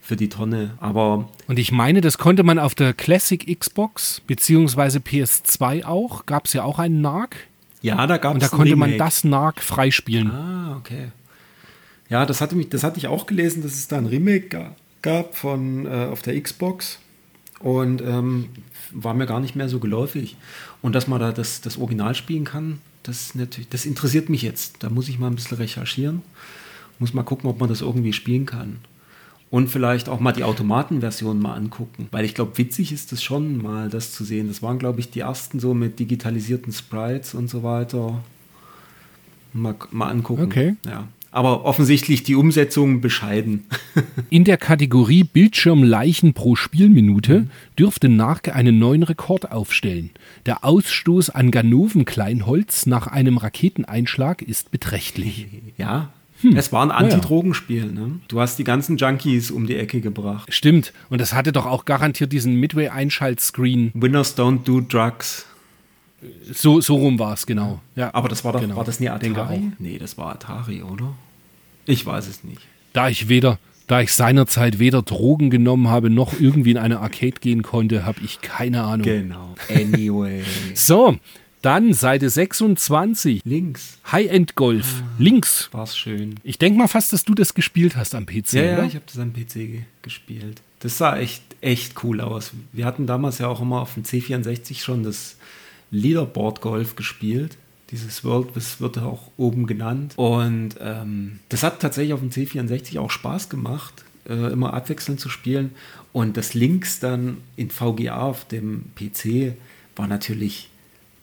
für 0.00 0.16
die 0.16 0.28
Tonne. 0.28 0.72
Aber 0.80 1.30
Und 1.48 1.58
ich 1.58 1.72
meine, 1.72 2.02
das 2.02 2.18
konnte 2.18 2.42
man 2.42 2.58
auf 2.58 2.74
der 2.74 2.92
Classic 2.92 3.58
Xbox 3.58 4.20
beziehungsweise 4.26 4.98
PS2 4.98 5.84
auch. 5.84 6.26
Gab 6.26 6.44
es 6.44 6.52
ja 6.52 6.62
auch 6.62 6.78
einen 6.78 7.00
Narc. 7.00 7.36
Ja, 7.84 8.06
da 8.06 8.16
gab 8.16 8.32
es 8.32 8.34
Und 8.34 8.42
da 8.42 8.48
konnte 8.56 8.76
man 8.76 8.96
das 8.98 9.24
Narc 9.24 9.60
freispielen. 9.62 10.30
Ah, 10.30 10.76
okay. 10.78 11.08
Ja, 12.08 12.26
das 12.26 12.40
hatte 12.40 12.54
mich, 12.56 12.68
das 12.68 12.82
hatte 12.84 12.98
ich 12.98 13.06
auch 13.06 13.26
gelesen, 13.26 13.62
dass 13.62 13.74
es 13.74 13.88
da 13.88 13.96
ein 13.98 14.06
Remake 14.06 14.48
ga- 14.48 14.74
gab 15.02 15.36
von 15.36 15.86
äh, 15.86 16.06
auf 16.10 16.22
der 16.22 16.40
Xbox. 16.40 16.98
Und 17.60 18.02
ähm, 18.02 18.48
war 18.92 19.14
mir 19.14 19.26
gar 19.26 19.40
nicht 19.40 19.56
mehr 19.56 19.68
so 19.68 19.78
geläufig. 19.78 20.36
Und 20.82 20.94
dass 20.94 21.06
man 21.08 21.18
da 21.20 21.32
das, 21.32 21.60
das 21.62 21.78
Original 21.78 22.14
spielen 22.14 22.44
kann, 22.44 22.78
das, 23.02 23.34
natürlich, 23.34 23.68
das 23.70 23.86
interessiert 23.86 24.28
mich 24.28 24.42
jetzt. 24.42 24.82
Da 24.82 24.90
muss 24.90 25.08
ich 25.08 25.18
mal 25.18 25.28
ein 25.28 25.34
bisschen 25.36 25.56
recherchieren. 25.56 26.22
Muss 26.98 27.14
mal 27.14 27.22
gucken, 27.22 27.48
ob 27.48 27.60
man 27.60 27.68
das 27.68 27.80
irgendwie 27.80 28.12
spielen 28.12 28.44
kann. 28.46 28.78
Und 29.50 29.68
vielleicht 29.68 30.08
auch 30.08 30.18
mal 30.18 30.32
die 30.32 30.42
Automatenversion 30.42 31.38
mal 31.38 31.54
angucken. 31.54 32.08
Weil 32.10 32.24
ich 32.24 32.34
glaube, 32.34 32.58
witzig 32.58 32.90
ist 32.90 33.12
es 33.12 33.22
schon 33.22 33.62
mal, 33.62 33.88
das 33.88 34.12
zu 34.12 34.24
sehen. 34.24 34.48
Das 34.48 34.62
waren, 34.62 34.78
glaube 34.78 34.98
ich, 34.98 35.10
die 35.10 35.20
ersten 35.20 35.60
so 35.60 35.74
mit 35.74 36.00
digitalisierten 36.00 36.72
Sprites 36.72 37.34
und 37.34 37.48
so 37.48 37.62
weiter. 37.62 38.20
Mal, 39.52 39.76
mal 39.92 40.08
angucken. 40.08 40.42
Okay. 40.42 40.74
Ja. 40.84 41.06
Aber 41.30 41.64
offensichtlich 41.64 42.22
die 42.22 42.36
Umsetzung 42.36 43.00
bescheiden. 43.00 43.64
In 44.30 44.44
der 44.44 44.56
Kategorie 44.56 45.24
Bildschirmleichen 45.24 46.32
pro 46.32 46.54
Spielminute 46.54 47.48
dürfte 47.76 48.08
Narke 48.08 48.54
einen 48.54 48.78
neuen 48.78 49.02
Rekord 49.02 49.50
aufstellen. 49.50 50.10
Der 50.46 50.64
Ausstoß 50.64 51.30
an 51.30 51.50
Ganovenkleinholz 51.50 52.86
nach 52.86 53.08
einem 53.08 53.38
Raketeneinschlag 53.38 54.42
ist 54.42 54.70
beträchtlich. 54.70 55.48
ja. 55.76 56.10
Hm. 56.44 56.56
Es 56.56 56.72
war 56.72 56.82
ein 56.82 56.90
Antidrogenspiel. 56.90 57.86
Ne? 57.86 58.20
Du 58.28 58.40
hast 58.40 58.58
die 58.58 58.64
ganzen 58.64 58.96
Junkies 58.96 59.50
um 59.50 59.66
die 59.66 59.76
Ecke 59.76 60.00
gebracht. 60.00 60.52
Stimmt. 60.52 60.92
Und 61.08 61.20
das 61.20 61.32
hatte 61.32 61.52
doch 61.52 61.66
auch 61.66 61.84
garantiert 61.84 62.32
diesen 62.32 62.56
Midway-Einschaltscreen. 62.60 63.90
Winners 63.94 64.36
don't 64.36 64.64
do 64.64 64.80
drugs. 64.80 65.46
So, 66.52 66.80
so 66.80 66.96
rum 66.96 67.18
war 67.18 67.34
es, 67.34 67.46
genau. 67.46 67.80
Ja. 67.96 68.12
Aber 68.14 68.28
das 68.28 68.44
war 68.44 68.52
doch, 68.52 68.60
Genau. 68.60 68.76
war 68.76 68.84
das 68.84 69.00
nie 69.00 69.08
Atari? 69.08 69.72
Nee, 69.78 69.98
das 69.98 70.16
war 70.16 70.32
Atari, 70.32 70.82
oder? 70.82 71.14
Ich 71.86 72.04
weiß 72.06 72.28
es 72.28 72.44
nicht. 72.44 72.60
Da 72.94 73.08
ich 73.08 73.28
weder, 73.28 73.58
da 73.86 74.00
ich 74.00 74.12
seinerzeit 74.12 74.78
weder 74.78 75.02
Drogen 75.02 75.50
genommen 75.50 75.88
habe, 75.88 76.08
noch 76.08 76.38
irgendwie 76.40 76.70
in 76.70 76.78
eine 76.78 77.00
Arcade 77.00 77.40
gehen 77.40 77.62
konnte, 77.62 78.06
habe 78.06 78.20
ich 78.24 78.40
keine 78.40 78.84
Ahnung. 78.84 79.04
Genau. 79.04 79.54
Anyway. 79.68 80.42
So, 80.74 81.16
dann 81.64 81.94
Seite 81.94 82.28
26. 82.28 83.42
Links 83.44 83.98
High-End 84.12 84.54
Golf. 84.54 85.02
Links. 85.18 85.68
war's 85.72 85.96
schön. 85.96 86.34
Ich 86.44 86.58
denke 86.58 86.78
mal 86.78 86.88
fast, 86.88 87.12
dass 87.12 87.24
du 87.24 87.34
das 87.34 87.54
gespielt 87.54 87.96
hast 87.96 88.14
am 88.14 88.26
PC, 88.26 88.52
Ja, 88.52 88.62
ja, 88.62 88.74
oder? 88.74 88.84
ich 88.84 88.94
habe 88.94 89.04
das 89.06 89.18
am 89.18 89.32
PC 89.32 89.52
ge 89.54 89.80
gespielt. 90.02 90.60
Das 90.80 90.98
sah 90.98 91.16
echt, 91.16 91.42
echt 91.62 92.04
cool 92.04 92.20
aus. 92.20 92.52
Wir 92.72 92.84
hatten 92.84 93.06
damals 93.06 93.38
ja 93.38 93.48
auch 93.48 93.62
immer 93.62 93.80
auf 93.80 93.94
dem 93.94 94.02
C64 94.02 94.80
schon 94.82 95.02
das 95.02 95.36
Leaderboard 95.90 96.60
Golf 96.60 96.96
gespielt. 96.96 97.56
Dieses 97.90 98.24
World, 98.24 98.48
das 98.54 98.80
wird 98.80 98.96
ja 98.96 99.04
auch 99.06 99.30
oben 99.38 99.66
genannt. 99.66 100.12
Und 100.16 100.76
ähm, 100.80 101.38
das 101.48 101.62
hat 101.62 101.80
tatsächlich 101.80 102.12
auf 102.12 102.20
dem 102.20 102.30
C64 102.30 102.98
auch 102.98 103.10
Spaß 103.10 103.48
gemacht, 103.48 104.04
äh, 104.28 104.52
immer 104.52 104.74
abwechselnd 104.74 105.20
zu 105.20 105.30
spielen. 105.30 105.70
Und 106.12 106.36
das 106.36 106.52
Links 106.52 107.00
dann 107.00 107.38
in 107.56 107.70
VGA 107.70 108.20
auf 108.20 108.46
dem 108.46 108.84
PC 108.96 109.54
war 109.96 110.06
natürlich 110.06 110.68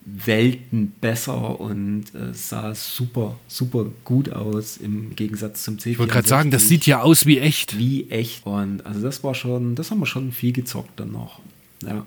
Welten 0.03 0.93
besser 0.99 1.59
und 1.59 2.05
äh, 2.15 2.33
sah 2.33 2.73
super, 2.73 3.37
super 3.47 3.85
gut 4.03 4.31
aus 4.31 4.77
im 4.77 5.15
Gegensatz 5.15 5.63
zum 5.63 5.77
C64. 5.77 5.87
Ich 5.91 5.99
wollte 5.99 6.13
gerade 6.13 6.27
sagen, 6.27 6.51
das 6.51 6.67
sieht 6.67 6.85
ja 6.87 7.01
aus 7.01 7.25
wie 7.25 7.39
echt. 7.39 7.77
wie 7.77 8.09
echt. 8.09 8.45
Und 8.45 8.85
also 8.85 9.01
das 9.01 9.23
war 9.23 9.35
schon, 9.35 9.75
das 9.75 9.91
haben 9.91 9.99
wir 9.99 10.07
schon 10.07 10.31
viel 10.31 10.53
gezockt 10.53 10.99
dann 10.99 11.11
noch. 11.11 11.39
Ja. 11.83 12.05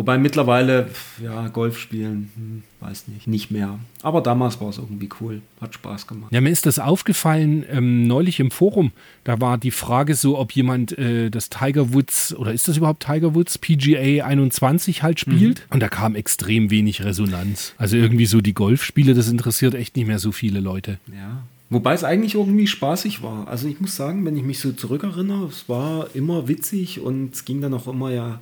Wobei 0.00 0.16
mittlerweile, 0.16 0.88
ja, 1.22 1.48
Golf 1.48 1.78
spielen, 1.78 2.30
hm, 2.34 2.62
weiß 2.80 3.08
nicht, 3.08 3.26
nicht 3.26 3.50
mehr. 3.50 3.78
Aber 4.00 4.22
damals 4.22 4.58
war 4.58 4.70
es 4.70 4.78
irgendwie 4.78 5.10
cool, 5.20 5.42
hat 5.60 5.74
Spaß 5.74 6.06
gemacht. 6.06 6.32
Ja, 6.32 6.40
mir 6.40 6.48
ist 6.48 6.64
das 6.64 6.78
aufgefallen 6.78 7.66
ähm, 7.70 8.06
neulich 8.06 8.40
im 8.40 8.50
Forum. 8.50 8.92
Da 9.24 9.42
war 9.42 9.58
die 9.58 9.70
Frage 9.70 10.14
so, 10.14 10.38
ob 10.38 10.52
jemand 10.52 10.96
äh, 10.96 11.28
das 11.28 11.50
Tiger 11.50 11.92
Woods 11.92 12.34
oder 12.34 12.54
ist 12.54 12.66
das 12.66 12.78
überhaupt 12.78 13.04
Tiger 13.04 13.34
Woods 13.34 13.58
PGA 13.58 14.24
21 14.24 15.02
halt 15.02 15.20
spielt. 15.20 15.66
Und 15.68 15.80
da 15.80 15.90
kam 15.90 16.14
extrem 16.14 16.70
wenig 16.70 17.04
Resonanz. 17.04 17.74
Also 17.76 17.98
irgendwie 17.98 18.24
so 18.24 18.40
die 18.40 18.54
Golfspiele, 18.54 19.12
das 19.12 19.28
interessiert 19.28 19.74
echt 19.74 19.96
nicht 19.96 20.06
mehr 20.06 20.18
so 20.18 20.32
viele 20.32 20.60
Leute. 20.60 20.98
Ja. 21.12 21.42
Wobei 21.68 21.92
es 21.92 22.04
eigentlich 22.04 22.36
irgendwie 22.36 22.66
spaßig 22.66 23.22
war. 23.22 23.46
Also 23.48 23.68
ich 23.68 23.80
muss 23.80 23.94
sagen, 23.94 24.24
wenn 24.24 24.36
ich 24.36 24.42
mich 24.42 24.60
so 24.60 24.72
zurückerinnere, 24.72 25.46
es 25.46 25.68
war 25.68 26.08
immer 26.14 26.48
witzig 26.48 27.00
und 27.00 27.34
es 27.34 27.44
ging 27.44 27.60
dann 27.60 27.74
auch 27.74 27.86
immer 27.86 28.10
ja 28.10 28.40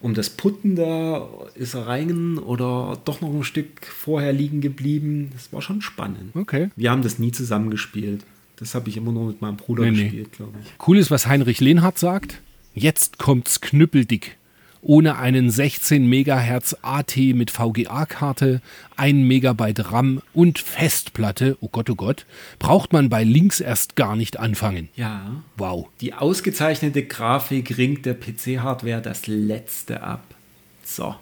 um 0.00 0.14
das 0.14 0.30
Putten 0.30 0.76
da, 0.76 1.28
ist 1.54 1.74
er 1.74 1.86
rein 1.86 2.38
oder 2.38 2.98
doch 3.04 3.20
noch 3.20 3.32
ein 3.32 3.44
Stück 3.44 3.86
vorher 3.86 4.32
liegen 4.32 4.60
geblieben. 4.60 5.30
Das 5.32 5.52
war 5.52 5.62
schon 5.62 5.80
spannend. 5.82 6.34
Okay. 6.34 6.70
Wir 6.76 6.90
haben 6.90 7.02
das 7.02 7.18
nie 7.18 7.32
zusammen 7.32 7.70
gespielt. 7.70 8.24
Das 8.56 8.74
habe 8.74 8.88
ich 8.88 8.96
immer 8.96 9.12
nur 9.12 9.26
mit 9.28 9.40
meinem 9.40 9.56
Bruder 9.56 9.84
Nee, 9.84 9.90
nee. 9.90 10.02
gespielt, 10.04 10.32
glaube 10.32 10.52
ich. 10.62 10.86
Cool 10.86 10.98
ist, 10.98 11.10
was 11.10 11.26
Heinrich 11.26 11.60
Lehnhardt 11.60 11.98
sagt. 11.98 12.40
Jetzt 12.74 13.18
kommt's 13.18 13.60
knüppeldick. 13.60 14.36
Ohne 14.86 15.16
einen 15.16 15.48
16 15.50 16.06
Megahertz 16.06 16.76
AT 16.82 17.16
mit 17.16 17.50
VGA-Karte, 17.50 18.60
1 18.98 19.26
Megabyte 19.26 19.90
RAM 19.90 20.20
und 20.34 20.58
Festplatte, 20.58 21.56
oh 21.60 21.68
Gott, 21.72 21.88
oh 21.88 21.94
Gott, 21.94 22.26
braucht 22.58 22.92
man 22.92 23.08
bei 23.08 23.24
Links 23.24 23.60
erst 23.60 23.96
gar 23.96 24.14
nicht 24.14 24.38
anfangen. 24.38 24.90
Ja. 24.94 25.42
Wow. 25.56 25.88
Die 26.02 26.12
ausgezeichnete 26.12 27.02
Grafik 27.06 27.78
ringt 27.78 28.04
der 28.04 28.14
PC-Hardware 28.14 29.00
das 29.00 29.26
letzte 29.26 30.02
ab. 30.02 30.22
So. 30.84 31.14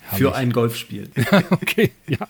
Herrlich. 0.00 0.18
Für 0.18 0.34
ein 0.34 0.52
Golfspiel. 0.52 1.10
okay, 1.50 1.92
ja. 2.08 2.26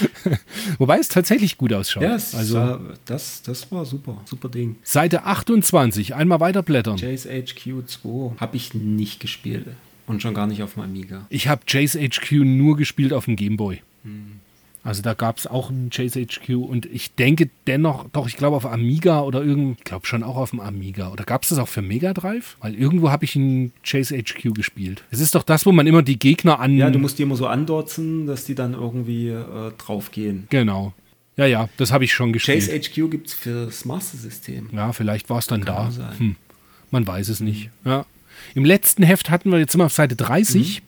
Wobei 0.78 0.98
es 0.98 1.08
tatsächlich 1.08 1.58
gut 1.58 1.72
ausschaut. 1.72 2.02
Ja, 2.02 2.14
es 2.14 2.34
also 2.34 2.54
sah- 2.54 2.80
das, 3.04 3.42
das 3.42 3.70
war 3.72 3.84
super. 3.84 4.20
Super 4.24 4.48
Ding. 4.48 4.76
Seite 4.82 5.24
28, 5.24 6.14
einmal 6.14 6.40
weiterblättern. 6.40 6.96
Jace 6.96 7.26
HQ 7.26 7.86
2 7.86 8.36
habe 8.38 8.56
ich 8.56 8.74
nicht 8.74 9.20
gespielt. 9.20 9.66
Und 10.06 10.20
schon 10.20 10.34
gar 10.34 10.46
nicht 10.46 10.62
auf 10.62 10.74
dem 10.74 10.82
Amiga. 10.82 11.26
Ich 11.30 11.48
habe 11.48 11.62
Jace 11.66 11.94
HQ 11.94 12.32
nur 12.44 12.76
gespielt 12.76 13.12
auf 13.12 13.26
dem 13.26 13.36
Gameboy. 13.36 13.80
Hm. 14.04 14.40
Also 14.84 15.00
da 15.00 15.14
gab 15.14 15.38
es 15.38 15.46
auch 15.46 15.70
einen 15.70 15.90
Jace 15.92 16.16
HQ 16.16 16.56
und 16.56 16.86
ich 16.86 17.14
denke 17.14 17.50
dennoch, 17.68 18.06
doch, 18.12 18.26
ich 18.26 18.36
glaube 18.36 18.56
auf 18.56 18.66
Amiga 18.66 19.20
oder 19.20 19.42
irgend, 19.42 19.78
ich 19.78 19.84
glaube 19.84 20.06
schon 20.06 20.24
auch 20.24 20.36
auf 20.36 20.50
dem 20.50 20.60
Amiga. 20.60 21.12
Oder 21.12 21.24
gab 21.24 21.44
es 21.44 21.50
das 21.50 21.58
auch 21.58 21.68
für 21.68 21.82
Mega 21.82 22.12
Drive? 22.12 22.56
Weil 22.60 22.74
irgendwo 22.74 23.10
habe 23.10 23.24
ich 23.24 23.36
einen 23.36 23.72
Jace 23.84 24.10
HQ 24.10 24.54
gespielt. 24.54 25.04
Es 25.10 25.20
ist 25.20 25.36
doch 25.36 25.44
das, 25.44 25.66
wo 25.66 25.72
man 25.72 25.86
immer 25.86 26.02
die 26.02 26.18
Gegner 26.18 26.58
an. 26.58 26.76
Ja, 26.76 26.90
du 26.90 26.98
musst 26.98 27.18
die 27.18 27.22
immer 27.22 27.36
so 27.36 27.46
andotzen, 27.46 28.26
dass 28.26 28.44
die 28.44 28.56
dann 28.56 28.74
irgendwie 28.74 29.28
äh, 29.28 29.72
draufgehen. 29.78 30.48
Genau. 30.50 30.92
Ja, 31.36 31.46
ja, 31.46 31.68
das 31.76 31.92
habe 31.92 32.04
ich 32.04 32.12
schon 32.12 32.32
gespielt. 32.32 32.66
Jace 32.66 32.88
HQ 32.88 33.10
gibt 33.10 33.28
es 33.28 33.34
fürs 33.34 33.84
Master 33.84 34.18
System. 34.18 34.68
Ja, 34.72 34.92
vielleicht 34.92 35.30
war 35.30 35.38
es 35.38 35.46
dann 35.46 35.62
da. 35.62 35.86
auch 35.86 35.90
sein. 35.90 36.18
Hm. 36.18 36.36
Man 36.90 37.06
weiß 37.06 37.28
es 37.28 37.40
nicht. 37.40 37.70
Ja. 37.84 38.04
Im 38.54 38.64
letzten 38.64 39.02
Heft 39.02 39.30
hatten 39.30 39.50
wir, 39.50 39.58
jetzt 39.58 39.76
wir 39.76 39.86
auf 39.86 39.92
Seite 39.92 40.16
30. 40.16 40.82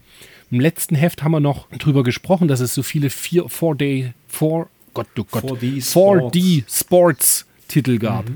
Im 0.54 0.60
letzten 0.60 0.94
Heft 0.94 1.24
haben 1.24 1.32
wir 1.32 1.40
noch 1.40 1.68
drüber 1.70 2.04
gesprochen, 2.04 2.46
dass 2.46 2.60
es 2.60 2.74
so 2.74 2.84
viele 2.84 3.10
4, 3.10 3.46
4D, 3.46 4.12
4, 4.28 4.68
Gott, 4.94 5.08
oh 5.18 5.24
Gott, 5.28 5.42
4D 5.42 5.82
4D 5.82 6.62
Sports 6.68 7.44
Titel 7.66 7.98
gab. 7.98 8.26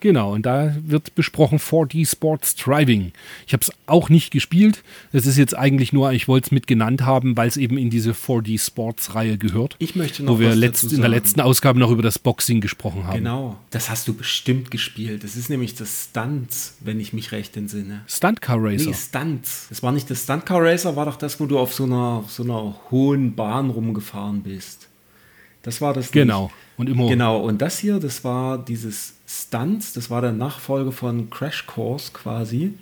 Genau, 0.00 0.32
und 0.32 0.44
da 0.44 0.74
wird 0.84 1.14
besprochen 1.14 1.58
4D 1.58 2.08
Sports 2.08 2.54
Driving. 2.56 3.12
Ich 3.46 3.52
habe 3.52 3.62
es 3.62 3.72
auch 3.86 4.08
nicht 4.08 4.30
gespielt. 4.30 4.82
Das 5.12 5.26
ist 5.26 5.38
jetzt 5.38 5.56
eigentlich 5.56 5.92
nur, 5.92 6.12
ich 6.12 6.28
wollte 6.28 6.46
es 6.46 6.50
mit 6.50 6.66
genannt 6.66 7.02
haben, 7.02 7.36
weil 7.36 7.48
es 7.48 7.56
eben 7.56 7.78
in 7.78 7.90
diese 7.90 8.12
4D 8.12 8.62
Sports 8.62 9.14
Reihe 9.14 9.38
gehört. 9.38 9.76
Ich 9.78 9.96
möchte 9.96 10.22
noch 10.22 10.34
Wo 10.34 10.40
wir 10.40 10.54
letzt, 10.54 10.92
in 10.92 11.00
der 11.00 11.08
letzten 11.08 11.40
Ausgabe 11.40 11.78
noch 11.78 11.90
über 11.90 12.02
das 12.02 12.18
Boxing 12.18 12.60
gesprochen 12.60 13.06
haben. 13.06 13.18
Genau. 13.18 13.58
Das 13.70 13.90
hast 13.90 14.06
du 14.06 14.14
bestimmt 14.14 14.70
gespielt. 14.70 15.24
Das 15.24 15.36
ist 15.36 15.48
nämlich 15.48 15.74
das 15.74 16.08
Stunts, 16.10 16.76
wenn 16.80 17.00
ich 17.00 17.12
mich 17.12 17.32
recht 17.32 17.56
entsinne. 17.56 18.02
Stunt 18.06 18.40
Car 18.40 18.58
Racer. 18.60 18.90
Nee, 18.90 18.94
Stunts. 18.94 19.66
Das 19.68 19.82
war 19.82 19.92
nicht 19.92 20.10
das 20.10 20.24
Stunt 20.24 20.46
Car 20.46 20.62
Racer, 20.62 20.96
war 20.96 21.06
doch 21.06 21.16
das, 21.16 21.40
wo 21.40 21.46
du 21.46 21.58
auf 21.58 21.72
so 21.72 21.84
einer, 21.84 22.22
auf 22.24 22.30
so 22.30 22.42
einer 22.42 22.76
hohen 22.90 23.34
Bahn 23.34 23.70
rumgefahren 23.70 24.42
bist. 24.42 24.88
Das 25.62 25.80
war 25.80 25.94
das. 25.94 26.12
Genau. 26.12 26.50
Und 26.76 26.88
immer 26.88 27.04
Nicht. 27.04 27.12
Genau. 27.12 27.40
Und 27.40 27.62
das 27.62 27.78
hier, 27.78 27.98
das 27.98 28.22
war 28.22 28.58
dieses 28.58 29.14
Stunts. 29.42 29.92
Das 29.92 30.10
war 30.10 30.20
der 30.20 30.32
Nachfolger 30.32 30.92
von 30.92 31.30
Crash 31.30 31.66
Course 31.66 32.12
quasi. 32.12 32.74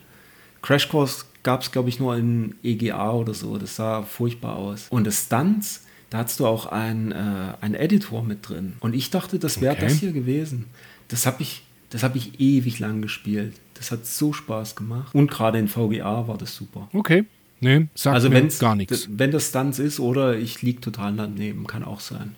Crash 0.63 0.89
Course 0.89 1.25
gab 1.43 1.63
es, 1.63 1.73
glaube 1.73 1.89
ich, 1.89 1.99
nur 1.99 2.17
in 2.17 2.55
EGA 2.63 3.11
oder 3.13 3.35
so. 3.35 3.59
Das 3.59 3.77
sah 3.77 4.03
furchtbar 4.03 4.57
aus. 4.57 4.87
Und 4.91 5.07
das 5.07 5.25
Stunts, 5.25 5.85
da 6.11 6.19
hattest 6.19 6.41
du 6.41 6.47
auch 6.47 6.67
einen, 6.67 7.11
äh, 7.13 7.55
einen 7.61 7.75
Editor 7.75 8.23
mit 8.23 8.49
drin. 8.49 8.75
Und 8.81 8.95
ich 8.95 9.11
dachte, 9.11 9.39
das 9.39 9.61
wäre 9.61 9.75
Okay. 9.75 9.85
das 9.87 9.95
hier 9.95 10.13
gewesen. 10.13 10.67
Das 11.09 11.27
habe 11.27 11.43
ich, 11.43 11.65
das 11.91 12.03
hab 12.03 12.15
ich 12.17 12.39
ewig 12.41 12.79
lang 12.79 13.03
gespielt. 13.03 13.55
Das 13.75 13.91
hat 13.91 14.07
so 14.07 14.33
Spaß 14.33 14.77
gemacht. 14.77 15.15
Und 15.15 15.31
gerade 15.31 15.59
in 15.59 15.67
VGA 15.69 16.29
war 16.29 16.39
das 16.39 16.55
super. 16.55 16.89
Okay. 16.93 17.25
Nee, 17.61 17.87
sagt 17.95 18.15
Also 18.15 18.29
mir 18.29 18.43
gar 18.59 18.75
nichts. 18.75 19.09
Wenn 19.11 19.31
das 19.31 19.49
Stunts 19.49 19.79
ist 19.79 20.01
oder 20.01 20.37
ich 20.37 20.63
liege 20.63 20.81
total 20.81 21.15
daneben, 21.15 21.67
kann 21.69 21.85
auch 21.85 22.01
sein. 22.01 22.35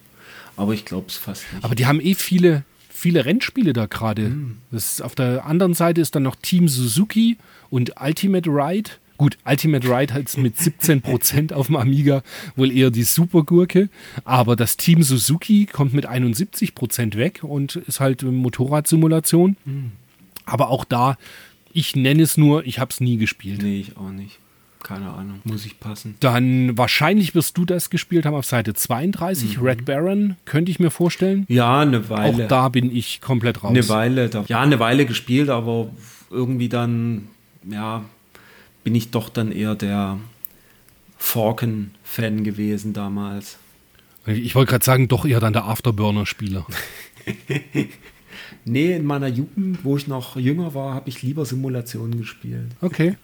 Aber 0.56 0.72
ich 0.74 0.84
glaube 0.84 1.06
es 1.08 1.16
fast 1.16 1.44
nicht. 1.52 1.64
Aber 1.64 1.74
die 1.74 1.86
haben 1.86 1.98
eh 2.00 2.14
viele, 2.14 2.64
viele 2.97 3.24
Rennspiele 3.24 3.72
da 3.72 3.86
gerade. 3.86 4.26
Hm. 4.26 4.57
Ist- 4.72 5.03
Auf 5.03 5.14
der 5.14 5.45
anderen 5.45 5.74
Seite 5.74 6.01
ist 6.01 6.14
dann 6.14 6.22
noch 6.22 6.36
Team 6.36 6.68
Suzuki 6.68 7.36
und 7.70 7.92
Ultimate 8.01 8.49
Ride. 8.49 8.90
Gut, 9.16 9.38
Ultimate 9.45 9.86
Ride 9.88 10.12
hat 10.14 10.36
mit 10.38 10.57
17% 10.57 11.53
auf 11.53 11.66
dem 11.68 11.76
Amiga 11.76 12.22
wohl 12.57 12.72
eher 12.72 12.90
die 12.90 13.05
Supergurke. 13.05 13.88
Aber 14.24 14.57
das 14.57 14.76
Team 14.76 15.03
Suzuki 15.03 15.66
kommt 15.66 15.95
mit 15.95 16.07
71% 16.09 17.16
weg 17.16 17.45
und 17.45 17.76
ist 17.76 18.01
halt 18.01 18.22
Motorradsimulation. 18.22 19.57
Hm. 19.64 19.92
Aber 20.47 20.68
auch 20.70 20.84
da, 20.84 21.16
ich 21.72 21.95
nenne 21.97 22.22
es 22.22 22.36
nur, 22.36 22.66
ich 22.66 22.78
habe 22.78 22.90
es 22.90 23.01
nie 23.01 23.16
gespielt. 23.16 23.62
nee, 23.62 23.80
ich 23.80 23.97
auch 23.97 24.11
nicht. 24.11 24.38
Keine 24.85 25.11
Ahnung, 25.11 25.41
muss 25.43 25.66
ich 25.66 25.80
passen. 25.80 26.14
Dann 26.20 26.78
wahrscheinlich 26.78 27.35
wirst 27.35 27.59
du 27.59 27.64
das 27.64 27.91
gespielt 27.91 28.24
haben 28.26 28.35
auf 28.35 28.45
Seite 28.47 28.74
32, 28.74 29.59
Mhm. 29.59 29.64
Red 29.66 29.85
Baron, 29.85 30.37
könnte 30.45 30.70
ich 30.70 30.78
mir 30.78 30.91
vorstellen. 30.93 31.45
Ja, 31.49 31.80
eine 31.80 32.09
Weile. 32.09 32.45
Auch 32.45 32.49
da 32.49 32.68
bin 32.68 32.95
ich 32.95 33.20
komplett 33.20 33.64
raus. 33.64 33.70
Eine 33.70 33.89
Weile, 33.89 34.28
da, 34.28 34.45
ja, 34.47 34.61
eine 34.61 34.78
Weile 34.78 35.07
gespielt, 35.07 35.49
aber 35.49 35.91
irgendwie 36.30 36.68
dann, 36.68 37.26
ja, 37.68 38.05
bin 38.85 38.95
ich 38.95 39.11
doch 39.11 39.28
dann 39.30 39.51
eher 39.51 39.74
der 39.74 40.18
Falcon-Fan 41.18 42.45
gewesen 42.45 42.93
damals. 42.93 43.59
Ich 44.26 44.55
wollte 44.55 44.70
gerade 44.70 44.85
sagen, 44.85 45.09
doch 45.09 45.24
eher 45.24 45.41
dann 45.41 45.53
der 45.53 45.64
Afterburner-Spieler. 45.64 46.66
Nee, 48.66 48.95
in 48.97 49.05
meiner 49.05 49.28
Jugend, 49.28 49.85
wo 49.85 49.99
ich 49.99 50.07
noch 50.09 50.37
jünger 50.37 50.72
war, 50.74 50.95
habe 50.95 51.11
ich 51.11 51.20
lieber 51.22 51.45
Simulationen 51.45 52.18
gespielt. 52.18 52.70
Okay. 52.80 53.16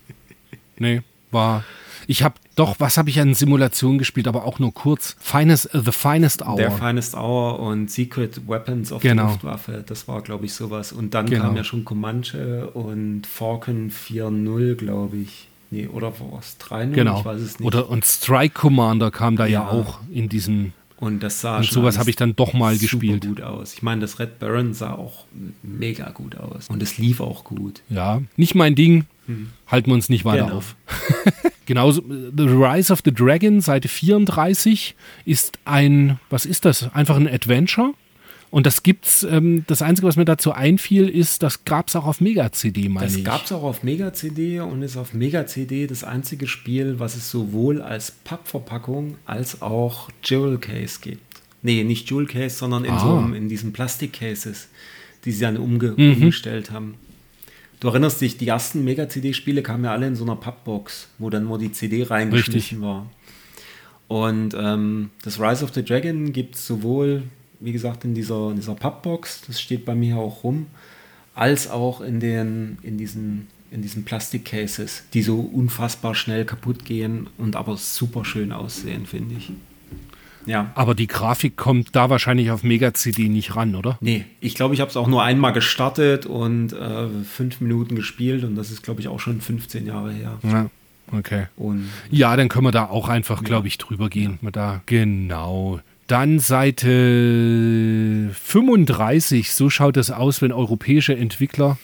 Nee, 0.79 1.01
war. 1.33 1.65
Ich 2.07 2.23
habe 2.23 2.35
doch, 2.57 2.77
was 2.79 2.97
habe 2.99 3.09
ich 3.11 3.21
an 3.21 3.35
Simulationen 3.35 3.99
gespielt, 3.99 4.27
aber 4.27 4.45
auch 4.45 4.59
nur 4.59 4.73
kurz. 4.75 5.17
Finest, 5.21 5.73
äh, 5.75 5.81
The 5.85 5.93
Finest 5.93 6.43
Hour. 6.45 6.57
Der 6.57 6.71
Finest 6.73 7.15
Hour 7.15 7.61
und 7.61 7.91
Secret 7.91 8.49
Weapons 8.49 8.91
of 8.91 9.03
Genau. 9.03 9.23
der 9.25 9.31
Luftwaffe, 9.33 9.85
das 9.87 10.09
war, 10.09 10.23
glaube 10.23 10.47
ich, 10.47 10.55
sowas. 10.55 10.93
Und 10.93 11.15
dann 11.15 11.27
Genau. 11.27 11.45
kam 11.45 11.57
ja 11.57 11.63
schon 11.65 11.85
Comanche 11.85 12.71
und 12.71 13.27
Falcon 13.27 13.91
4.0 13.91 14.75
glaube 14.75 15.19
ich. 15.19 15.47
Nee, 15.71 15.87
oder 15.87 16.09
war 16.19 16.41
es 16.41 16.57
3.0? 16.59 16.95
genau. 16.95 17.21
Ich 17.21 17.25
weiß 17.25 17.41
es 17.41 17.59
nicht. 17.61 17.67
Oder 17.67 17.89
und 17.89 18.05
Strike 18.05 18.55
Commander 18.55 19.11
kam 19.13 19.37
da 19.37 19.47
ja, 19.47 19.61
Ja. 19.63 19.69
auch 19.69 20.01
in 20.11 20.29
diesem. 20.29 20.73
Und 21.01 21.23
das 21.23 21.41
sah 21.41 21.57
Und 21.59 21.65
schon 21.67 21.75
sowas 21.75 21.99
habe 21.99 22.11
ich 22.11 22.17
dann 22.17 22.37
doch 22.37 22.53
mal 22.53 22.75
super 22.75 22.83
gespielt. 22.99 23.27
gut 23.27 23.41
aus. 23.43 23.73
Ich 23.75 23.83
meine, 23.83 24.01
das 24.03 24.19
Red 24.19 24.39
Baron 24.39 24.75
sah 24.75 24.93
auch 24.93 25.25
mega 25.63 26.11
gut 26.11 26.37
aus. 26.37 26.69
Und 26.69 26.83
es 26.83 26.99
lief 26.99 27.21
auch 27.21 27.43
gut. 27.45 27.83
Ja, 27.89 28.23
nicht 28.37 28.55
mein 28.55 28.75
Ding. 28.75 29.07
Halten 29.69 29.91
wir 29.91 29.95
uns 29.95 30.09
nicht 30.09 30.25
weiter 30.25 30.47
Genau. 30.47 30.57
auf. 30.57 30.75
Genauso, 31.67 32.03
The 32.03 32.43
Rise 32.49 32.93
of 32.93 33.01
the 33.05 33.13
Dragon, 33.15 33.61
Seite 33.61 33.87
34, 33.89 34.97
ist 35.25 35.59
ein, 35.65 36.19
was 36.31 36.45
ist 36.47 36.65
das? 36.65 36.93
Einfach 36.95 37.15
ein 37.17 37.29
Adventure. 37.29 37.95
Und 38.51 38.67
das 38.67 38.83
gibt's, 38.83 39.23
ähm, 39.23 39.63
das 39.69 39.81
Einzige, 39.81 40.09
was 40.09 40.17
mir 40.17 40.25
dazu 40.25 40.51
einfiel, 40.53 41.09
ist, 41.09 41.43
das 41.45 41.65
gab's 41.65 41.95
auch 41.95 42.05
auf 42.05 42.21
Mega-CD, 42.21 42.89
meine 42.89 43.07
Das 43.07 43.15
ich. 43.17 43.25
gab 43.25 43.45
es 43.45 43.53
auch 43.53 43.63
auf 43.63 43.85
Mega-CD 43.85 44.59
und 44.61 44.83
ist 44.83 44.97
auf 44.97 45.15
Mega-CD 45.15 45.87
das 45.87 46.03
einzige 46.03 46.49
Spiel, 46.49 46.99
was 46.99 47.15
es 47.15 47.31
sowohl 47.31 47.81
als 47.81 48.11
Pappverpackung 48.11 49.17
als 49.25 49.63
auch 49.63 50.11
Jewel 50.25 50.59
Case 50.59 50.99
gibt. 51.01 51.21
Nee, 51.63 51.85
nicht 51.85 52.11
Jewel 52.11 52.27
Case, 52.27 52.57
sondern 52.57 52.85
in, 52.85 52.91
Ah. 52.93 52.99
so 52.99 53.17
einem, 53.19 53.35
in 53.35 53.49
diesen 53.49 53.73
Plastikcases, 53.73 54.69
die 55.25 55.31
sie 55.31 55.43
dann 55.43 55.57
umge 55.57 55.95
Mhm. 55.97 56.15
umgestellt 56.15 56.73
haben. 56.73 56.95
Du 57.79 57.87
erinnerst 57.89 58.21
dich, 58.21 58.37
die 58.37 58.49
ersten 58.49 58.83
Mega-CD-Spiele 58.83 59.63
kamen 59.63 59.85
ja 59.85 59.93
alle 59.93 60.09
in 60.09 60.17
so 60.17 60.25
einer 60.25 60.37
Pappbox, 60.37 61.09
wo 61.19 61.31
dann 61.31 61.45
nur 61.45 61.59
die 61.59 61.71
CD 61.71 62.03
reingeschmissen 62.03 62.81
war. 62.83 63.07
Und 64.09 64.55
ähm, 64.59 65.11
das 65.23 65.39
Rise 65.39 65.65
of 65.65 65.73
the 65.73 65.85
Dragon 65.85 66.33
gibt 66.33 66.57
es 66.57 66.67
sowohl, 66.67 67.23
wie 67.61 67.73
gesagt, 67.73 68.05
in 68.05 68.15
dieser, 68.15 68.51
in 68.51 68.57
dieser 68.57 68.75
Pappbox, 68.75 69.43
das 69.47 69.61
steht 69.61 69.85
bei 69.85 69.95
mir 69.95 70.17
auch 70.17 70.45
rum, 70.45 70.67
als 71.35 71.71
auch 71.71 72.01
in, 72.01 72.21
den, 72.21 72.79
in 72.83 72.99
diesen, 72.99 73.49
in 73.71 73.83
diesen 73.83 74.05
Plastikcases, 74.05 75.05
die 75.15 75.23
so 75.23 75.41
unfassbar 75.41 76.15
schnell 76.15 76.45
kaputt 76.45 76.85
gehen 76.85 77.29
und 77.39 77.57
aber 77.57 77.77
super 77.77 78.25
schön 78.25 78.53
aussehen, 78.53 79.07
finde 79.07 79.37
ich. 79.37 79.53
Ja. 80.47 80.73
Aber 80.75 80.95
die 80.95 81.07
Grafik 81.07 81.57
kommt 81.57 81.95
da 81.95 82.11
wahrscheinlich 82.11 82.51
auf 82.51 82.63
Mega-CD 82.63 83.29
nicht 83.29 83.57
ran, 83.57 83.75
oder? 83.75 83.99
Nee, 84.01 84.25
ich 84.41 84.55
glaube, 84.55 84.75
ich 84.75 84.81
habe 84.81 84.91
es 84.91 84.97
auch 84.97 85.07
nur 85.07 85.23
einmal 85.23 85.53
gestartet 85.53 86.27
und 86.27 86.73
äh, 86.73 87.09
fünf 87.25 87.61
Minuten 87.61 87.95
gespielt 87.95 88.45
und 88.45 88.57
das 88.57 88.71
ist, 88.71 88.83
glaube 88.83 89.01
ich, 89.01 89.09
auch 89.09 89.21
schon 89.21 89.41
15 89.41 89.87
Jahre 89.87 90.13
her. 90.13 90.39
Ja, 90.43 90.71
okay. 91.13 91.47
Und 91.57 91.91
Ja, 92.11 92.37
dann 92.37 92.49
können 92.49 92.65
wir 92.65 92.73
da 92.73 92.87
auch 92.87 93.09
einfach, 93.09 93.45
glaube 93.45 93.69
ich, 93.69 93.79
drüber 93.79 94.09
gehen. 94.09 94.39
Mal 94.41 94.51
Da, 94.51 94.83
genau. 94.87 95.81
Dann 96.11 96.41
Seite 96.41 96.89
35. 98.35 99.53
So 99.53 99.71
schaut 99.71 99.97
es 99.97 100.11
aus, 100.11 100.43
wenn 100.43 100.51
europäische 100.51 101.17
Entwickler 101.17 101.79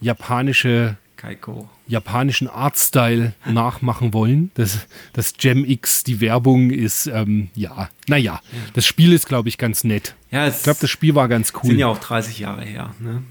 japanische, 0.00 0.98
Kaiko. 1.16 1.68
japanischen 1.88 2.46
Artstyle 2.46 3.34
nachmachen 3.44 4.14
wollen. 4.14 4.52
Das, 4.54 4.86
das 5.12 5.34
Gem 5.34 5.64
X, 5.64 6.04
die 6.04 6.20
Werbung 6.20 6.70
ist, 6.70 7.08
ähm, 7.08 7.50
ja, 7.56 7.88
naja, 8.06 8.40
das 8.74 8.86
Spiel 8.86 9.12
ist, 9.12 9.26
glaube 9.26 9.48
ich, 9.48 9.58
ganz 9.58 9.82
nett. 9.82 10.14
Ja, 10.30 10.46
Ich 10.46 10.62
glaube, 10.62 10.78
das 10.80 10.90
Spiel 10.90 11.16
war 11.16 11.26
ganz 11.26 11.52
cool. 11.56 11.70
sind 11.70 11.78
ja 11.80 11.88
auch 11.88 11.98
30 11.98 12.38
Jahre 12.38 12.62
her. 12.62 12.94
Ne? 13.00 13.24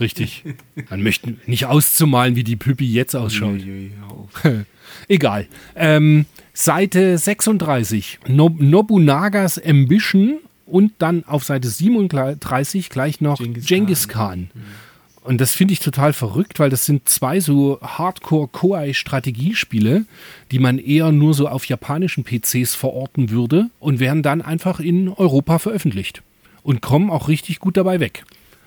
Richtig. 0.00 0.44
Man 0.88 1.02
möchte 1.02 1.36
nicht 1.44 1.66
auszumalen, 1.66 2.36
wie 2.36 2.44
die 2.44 2.56
Püppi 2.56 2.90
jetzt 2.90 3.14
ausschaut. 3.14 3.60
Egal. 5.08 5.46
Ähm, 5.76 6.24
Seite 6.62 7.16
36. 7.16 8.18
Nob 8.28 8.60
Nobunagas 8.60 9.58
Ambition 9.58 10.40
und 10.66 10.92
dann 10.98 11.24
auf 11.24 11.44
Seite 11.44 11.68
37 11.68 12.90
gleich 12.90 13.22
noch 13.22 13.38
Genghis 13.38 13.64
Genghis, 13.64 14.08
Khan. 14.08 14.50
Khan. 14.52 14.60
Und 15.22 15.40
das 15.40 15.54
finde 15.54 15.72
ich 15.72 15.80
total 15.80 16.12
verrückt, 16.12 16.58
weil 16.58 16.68
das 16.68 16.84
sind 16.84 17.08
zwei 17.08 17.40
so 17.40 17.78
Hardcore-Koei-Strategiespiele, 17.80 20.04
die 20.50 20.58
man 20.58 20.78
eher 20.78 21.12
nur 21.12 21.32
so 21.32 21.48
auf 21.48 21.64
japanischen 21.64 22.24
PCs 22.24 22.74
verorten 22.74 23.30
würde 23.30 23.70
und 23.78 23.98
werden 23.98 24.22
dann 24.22 24.42
einfach 24.42 24.80
in 24.80 25.08
Europa 25.08 25.60
veröffentlicht 25.60 26.20
und 26.62 26.82
kommen 26.82 27.08
auch 27.08 27.28
richtig 27.28 27.60
gut 27.60 27.78
dabei 27.78 28.00
weg. 28.00 28.24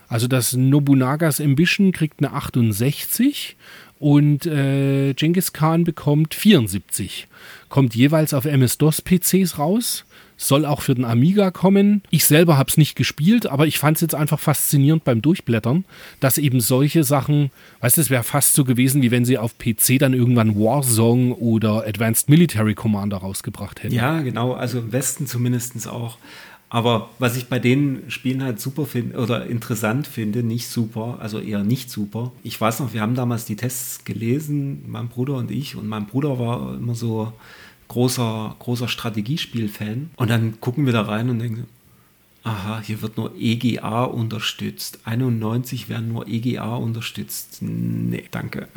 Also 0.08 0.28
das 0.28 0.54
Nobunagas 0.54 1.40
Ambition 1.40 1.92
kriegt 1.92 2.24
eine 2.24 2.34
68 2.34 3.56
und 4.04 4.46
äh, 4.46 5.14
Genghis 5.14 5.54
Khan 5.54 5.86
bekommt 5.86 6.34
74. 6.34 7.30
Kommt 7.74 7.96
jeweils 7.96 8.36
auf 8.36 8.46
MS-DOS-PCs 8.46 9.58
raus. 9.58 10.06
Soll 10.38 10.64
auch 10.64 10.82
für 10.82 10.94
den 10.94 11.06
Amiga 11.06 11.50
kommen. 11.50 12.04
Ich 12.12 12.26
selber 12.26 12.56
habe 12.56 12.70
es 12.70 12.78
nicht 12.78 12.96
gespielt, 12.96 13.48
aber 13.48 13.66
ich 13.66 13.80
fand 13.80 13.98
es 13.98 14.02
jetzt 14.02 14.14
einfach 14.14 14.40
faszinierend 14.40 15.04
beim 15.04 15.24
Durchblättern, 15.24 15.84
dass 16.20 16.38
eben 16.38 16.60
solche 16.60 17.04
Sachen, 17.04 17.50
weißt 17.80 17.98
du, 17.98 18.02
es 18.02 18.12
wäre 18.12 18.22
fast 18.22 18.54
so 18.54 18.64
gewesen, 18.64 19.02
wie 19.02 19.10
wenn 19.10 19.26
sie 19.26 19.40
auf 19.40 19.58
PC 19.58 19.98
dann 19.98 20.14
irgendwann 20.14 20.54
Warzone 20.56 21.34
oder 21.34 21.88
Advanced 21.88 22.30
Military 22.30 22.76
Commander 22.76 23.18
rausgebracht 23.18 23.82
hätten. 23.82 23.96
Ja, 23.96 24.22
genau, 24.22 24.54
also 24.54 24.78
im 24.78 24.92
Westen 24.92 25.26
zumindest 25.26 25.88
auch. 25.88 26.20
Aber 26.70 27.10
was 27.18 27.38
ich 27.38 27.48
bei 27.48 27.58
den 27.58 28.04
Spielen 28.08 28.44
halt 28.44 28.60
super 28.60 28.86
finde 28.86 29.18
oder 29.18 29.48
interessant 29.48 30.06
finde, 30.06 30.44
nicht 30.44 30.68
super, 30.68 31.18
also 31.22 31.40
eher 31.40 31.64
nicht 31.64 31.90
super. 31.90 32.32
Ich 32.44 32.62
weiß 32.62 32.82
noch, 32.82 32.94
wir 32.94 33.02
haben 33.02 33.16
damals 33.16 33.46
die 33.46 33.56
Tests 33.56 34.06
gelesen, 34.06 34.84
mein 34.88 35.08
Bruder 35.08 35.38
und 35.38 35.50
ich, 35.50 35.76
und 35.76 35.88
mein 35.88 36.06
Bruder 36.06 36.38
war 36.38 36.76
immer 36.76 36.94
so 36.94 37.34
großer, 37.94 38.56
großer 38.60 38.88
Strategiespiel-Fan. 38.88 40.10
Und 40.16 40.30
dann 40.30 40.60
gucken 40.60 40.86
wir 40.86 40.94
da 40.94 41.04
rein 41.04 41.30
und 41.30 41.40
denken, 41.40 41.68
aha, 42.44 42.82
hier 42.84 43.02
wird 43.02 43.18
nur 43.18 43.34
EGA 43.38 44.04
unterstützt. 44.04 45.00
91 45.06 45.90
werden 45.90 46.12
nur 46.12 46.28
EGA 46.28 46.76
unterstützt. 46.76 47.60
Nee, 47.62 48.26
danke. 48.32 48.68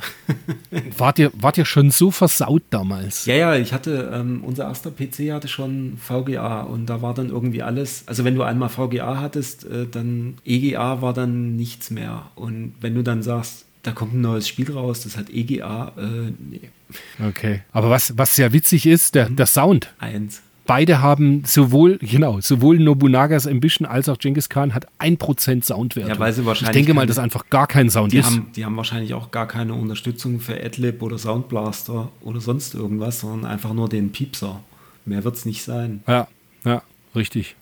Wart, 0.98 1.18
ihr, 1.18 1.32
wart 1.34 1.56
ihr 1.56 1.64
schon 1.64 1.90
so 1.90 2.10
versaut 2.10 2.62
damals? 2.70 3.24
Ja, 3.24 3.34
ja, 3.34 3.56
ich 3.56 3.72
hatte, 3.72 4.12
ähm, 4.12 4.44
unser 4.44 4.64
erster 4.64 4.90
PC 4.90 5.32
hatte 5.32 5.48
schon 5.48 5.96
VGA 5.96 6.60
und 6.62 6.86
da 6.86 7.00
war 7.00 7.14
dann 7.14 7.30
irgendwie 7.30 7.62
alles, 7.62 8.04
also 8.06 8.24
wenn 8.24 8.34
du 8.34 8.42
einmal 8.42 8.68
VGA 8.68 9.18
hattest, 9.18 9.64
äh, 9.64 9.86
dann 9.90 10.34
EGA 10.44 11.00
war 11.00 11.14
dann 11.14 11.56
nichts 11.56 11.90
mehr. 11.90 12.30
Und 12.34 12.74
wenn 12.80 12.94
du 12.94 13.02
dann 13.02 13.22
sagst, 13.22 13.64
da 13.82 13.92
kommt 13.92 14.14
ein 14.14 14.20
neues 14.20 14.46
Spiel 14.46 14.70
raus, 14.70 15.02
das 15.04 15.16
hat 15.16 15.30
EGA, 15.30 15.92
äh, 15.96 16.32
nee, 16.38 16.70
Okay. 17.20 17.62
Aber 17.72 17.90
was, 17.90 18.16
was 18.16 18.36
sehr 18.36 18.52
witzig 18.52 18.86
ist, 18.86 19.14
der, 19.14 19.28
der 19.28 19.46
Sound. 19.46 19.92
eins. 19.98 20.42
Beide 20.66 21.00
haben 21.00 21.44
sowohl, 21.44 21.98
genau, 21.98 22.40
sowohl 22.40 22.80
Nobunagas 22.80 23.46
Ambition 23.46 23.86
als 23.86 24.08
auch 24.08 24.18
Genghis 24.18 24.48
Khan 24.48 24.74
hat 24.74 24.88
1% 24.98 25.64
Soundwert. 25.64 26.08
Ja, 26.08 26.18
weil 26.18 26.32
sie 26.32 26.40
ich 26.40 26.46
wahrscheinlich 26.46 26.74
denke 26.74 26.92
mal, 26.92 27.06
dass 27.06 27.18
einfach 27.20 27.48
gar 27.50 27.68
kein 27.68 27.88
Sound 27.88 28.12
Die 28.12 28.18
ist. 28.18 28.26
haben, 28.26 28.50
die 28.56 28.64
haben 28.64 28.76
wahrscheinlich 28.76 29.14
auch 29.14 29.30
gar 29.30 29.46
keine 29.46 29.74
Unterstützung 29.74 30.40
für 30.40 30.60
Adlib 30.60 31.02
oder 31.02 31.18
Soundblaster 31.18 32.08
oder 32.20 32.40
sonst 32.40 32.74
irgendwas, 32.74 33.20
sondern 33.20 33.48
einfach 33.48 33.72
nur 33.74 33.88
den 33.88 34.10
Piepser. 34.10 34.60
Mehr 35.04 35.22
wird 35.22 35.36
es 35.36 35.44
nicht 35.44 35.62
sein. 35.62 36.02
Ja, 36.08 36.26
ja, 36.64 36.82
richtig. 37.14 37.54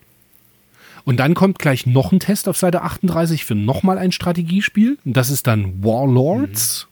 Und 1.05 1.21
dann 1.21 1.35
kommt 1.35 1.59
gleich 1.59 1.85
noch 1.85 2.13
ein 2.13 2.21
Test 2.21 2.49
auf 2.49 2.57
Seite 2.57 2.81
38 2.81 3.45
für 3.45 3.55
nochmal 3.55 3.99
ein 3.99 4.13
Strategiespiel. 4.13 4.97
Und 5.05 5.15
das 5.15 5.29
ist 5.29 5.47
dann 5.47 5.85
Warlords. 5.85 6.89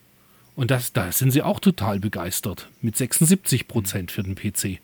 Und 0.55 0.71
das, 0.71 0.93
da 0.93 1.11
sind 1.13 1.31
sie 1.31 1.43
auch 1.43 1.61
total 1.61 2.01
begeistert. 2.01 2.69
Mit 2.81 2.97
76 2.97 3.69
Prozent 3.69 4.11
für 4.11 4.23
den 4.23 4.35
PC. 4.35 4.81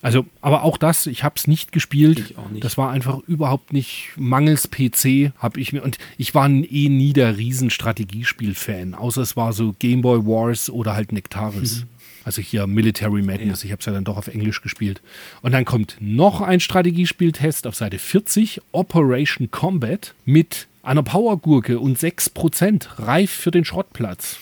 Also, 0.00 0.26
aber 0.40 0.62
auch 0.62 0.78
das, 0.78 1.06
ich 1.06 1.24
habe 1.24 1.34
es 1.36 1.46
nicht 1.46 1.72
gespielt. 1.72 2.34
Nicht. 2.50 2.64
Das 2.64 2.78
war 2.78 2.90
einfach 2.90 3.18
überhaupt 3.26 3.72
nicht 3.72 4.10
mangels 4.16 4.70
PC, 4.70 5.32
habe 5.38 5.60
ich 5.60 5.72
mir. 5.72 5.82
Und 5.82 5.98
ich 6.16 6.34
war 6.34 6.48
eh 6.48 6.88
nie 6.88 7.12
der 7.12 7.36
riesen 7.36 7.70
Strategiespiel-Fan, 7.70 8.94
außer 8.94 9.22
es 9.22 9.36
war 9.36 9.52
so 9.52 9.74
Game 9.78 10.02
Boy 10.02 10.24
Wars 10.24 10.70
oder 10.70 10.94
halt 10.94 11.12
Nectaris. 11.12 11.84
Also 12.24 12.42
hier 12.42 12.66
Military 12.66 13.22
Madness, 13.22 13.64
ich 13.64 13.72
habe 13.72 13.80
es 13.80 13.86
ja 13.86 13.92
dann 13.92 14.04
doch 14.04 14.18
auf 14.18 14.28
Englisch 14.28 14.60
gespielt. 14.60 15.00
Und 15.40 15.52
dann 15.52 15.64
kommt 15.64 15.96
noch 16.00 16.42
ein 16.42 16.60
Strategiespieltest 16.60 17.66
auf 17.66 17.74
Seite 17.74 17.98
40, 17.98 18.60
Operation 18.72 19.50
Combat, 19.50 20.14
mit 20.26 20.66
einer 20.82 21.02
Powergurke 21.02 21.78
und 21.78 21.98
6% 21.98 22.98
reif 22.98 23.30
für 23.30 23.50
den 23.50 23.64
Schrottplatz. 23.64 24.38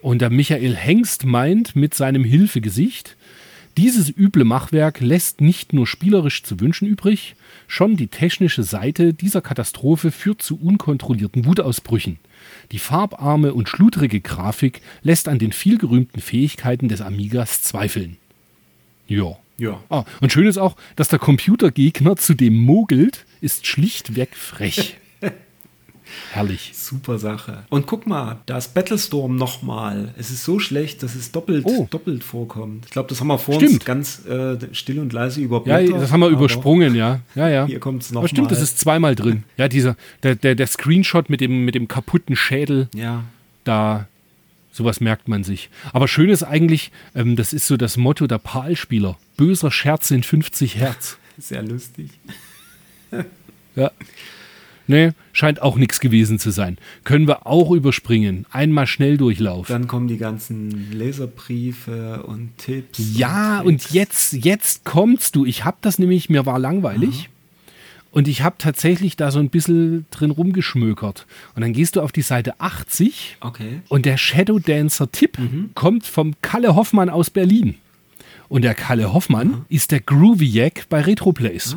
Und 0.00 0.20
der 0.20 0.30
Michael 0.30 0.76
Hengst 0.76 1.24
meint 1.24 1.74
mit 1.74 1.94
seinem 1.94 2.24
Hilfegesicht, 2.24 3.16
dieses 3.76 4.10
üble 4.16 4.44
Machwerk 4.44 5.00
lässt 5.00 5.40
nicht 5.40 5.72
nur 5.72 5.86
spielerisch 5.86 6.42
zu 6.42 6.58
wünschen 6.58 6.88
übrig, 6.88 7.36
schon 7.68 7.96
die 7.96 8.08
technische 8.08 8.64
Seite 8.64 9.14
dieser 9.14 9.40
Katastrophe 9.40 10.10
führt 10.10 10.42
zu 10.42 10.58
unkontrollierten 10.60 11.44
Wutausbrüchen. 11.44 12.18
Die 12.72 12.80
farbarme 12.80 13.54
und 13.54 13.68
schludrige 13.68 14.20
Grafik 14.20 14.80
lässt 15.02 15.28
an 15.28 15.38
den 15.38 15.52
vielgerühmten 15.52 16.20
Fähigkeiten 16.20 16.88
des 16.88 17.00
Amigas 17.00 17.62
zweifeln. 17.62 18.16
Ja. 19.06 19.36
Ja. 19.58 19.82
Ah, 19.90 20.04
und 20.20 20.32
schön 20.32 20.46
ist 20.46 20.58
auch, 20.58 20.76
dass 20.96 21.08
der 21.08 21.18
Computergegner 21.18 22.16
zu 22.16 22.34
dem 22.34 22.56
mogelt, 22.56 23.26
ist 23.40 23.66
schlichtweg 23.66 24.34
frech. 24.36 24.96
Herrlich. 26.32 26.72
Super 26.74 27.18
Sache. 27.18 27.64
Und 27.70 27.86
guck 27.86 28.06
mal, 28.06 28.38
da 28.46 28.58
ist 28.58 28.74
Battlestorm 28.74 29.36
nochmal. 29.36 30.14
Es 30.18 30.30
ist 30.30 30.44
so 30.44 30.58
schlecht, 30.58 31.02
dass 31.02 31.14
es 31.14 31.32
doppelt, 31.32 31.64
Oh. 31.66 31.86
doppelt 31.90 32.24
vorkommt. 32.24 32.86
Ich 32.86 32.90
glaube, 32.92 33.08
das 33.08 33.20
haben 33.20 33.28
wir 33.28 33.38
vor 33.38 33.54
Stimmt. 33.56 33.72
uns 33.74 33.84
ganz 33.84 34.26
äh, 34.26 34.56
still 34.72 34.98
und 35.00 35.12
leise 35.12 35.40
Ja, 35.40 35.46
überblättert. 35.46 36.00
das 36.02 36.12
haben 36.12 36.20
wir 36.20 36.28
übersprungen, 36.28 36.94
ja. 36.94 37.20
Ja, 37.34 37.48
ja. 37.48 37.66
Hier 37.66 37.80
kommt 37.80 38.02
es 38.02 38.14
Aber 38.16 38.26
stimmt, 38.28 38.50
das 38.50 38.58
nochmal. 38.58 38.64
ist 38.64 38.78
zweimal 38.80 39.14
drin. 39.14 39.44
Ja, 39.56 39.68
dieser, 39.68 39.96
der, 40.22 40.34
der, 40.34 40.54
der 40.54 40.66
Screenshot 40.66 41.30
mit 41.30 41.40
dem, 41.40 41.64
mit 41.64 41.74
dem 41.74 41.88
kaputten 41.88 42.36
Schädel, 42.36 42.88
Ja, 42.94 43.24
da, 43.64 44.06
sowas 44.72 45.00
merkt 45.00 45.28
man 45.28 45.44
sich. 45.44 45.70
Aber 45.92 46.08
schön 46.08 46.30
ist 46.30 46.42
eigentlich, 46.42 46.90
ähm, 47.14 47.36
das 47.36 47.52
ist 47.52 47.66
so 47.66 47.76
das 47.76 47.96
Motto 47.96 48.26
der 48.26 48.38
PAL-Spieler. 48.38 49.18
Böser 49.36 49.70
Scherz 49.70 50.10
in 50.10 50.22
50 50.22 50.76
Hertz. 50.76 51.18
sehr 51.38 51.62
lustig. 51.62 52.10
Ja. 53.76 53.90
Nee, 54.88 55.12
scheint 55.32 55.62
auch 55.62 55.76
nichts 55.76 56.00
gewesen 56.00 56.38
zu 56.38 56.50
sein. 56.50 56.78
Können 57.04 57.28
wir 57.28 57.46
auch 57.46 57.70
überspringen. 57.72 58.46
Einmal 58.50 58.86
Schnelldurchlauf. 58.86 59.68
Dann 59.68 59.86
kommen 59.86 60.08
die 60.08 60.16
ganzen 60.18 60.90
Leserbriefe 60.92 62.22
und 62.24 62.56
Tipps. 62.58 62.98
Ja, 63.16 63.60
Tricks. 63.62 63.66
und 63.68 63.90
jetzt, 63.92 64.32
jetzt 64.32 64.84
kommst 64.84 65.36
du. 65.36 65.44
Ich 65.44 65.64
habe 65.64 65.76
das 65.82 65.98
nämlich, 65.98 66.28
mir 66.30 66.46
war 66.46 66.58
langweilig. 66.58 67.28
Und 68.10 68.26
ich 68.26 68.40
habe 68.42 68.56
tatsächlich 68.58 69.16
da 69.16 69.30
so 69.30 69.38
ein 69.38 69.50
bisschen 69.50 70.06
drin 70.10 70.30
rumgeschmökert. 70.30 71.26
Und 71.54 71.60
dann 71.60 71.74
gehst 71.74 71.96
du 71.96 72.00
auf 72.00 72.10
die 72.10 72.22
Seite 72.22 72.58
80 72.58 73.36
Okay. 73.40 73.82
und 73.88 74.06
der 74.06 74.16
Shadow 74.16 74.58
Dancer 74.58 75.12
Tipp 75.12 75.36
kommt 75.74 76.06
vom 76.06 76.34
Kalle 76.40 76.74
Hoffmann 76.74 77.10
aus 77.10 77.28
Berlin. 77.28 77.74
Und 78.48 78.62
der 78.62 78.74
Kalle 78.74 79.12
Hoffmann 79.12 79.66
ist 79.68 79.90
der 79.90 80.00
Groovy 80.00 80.46
Yak 80.46 80.88
bei 80.88 81.02
Retroplays. 81.02 81.76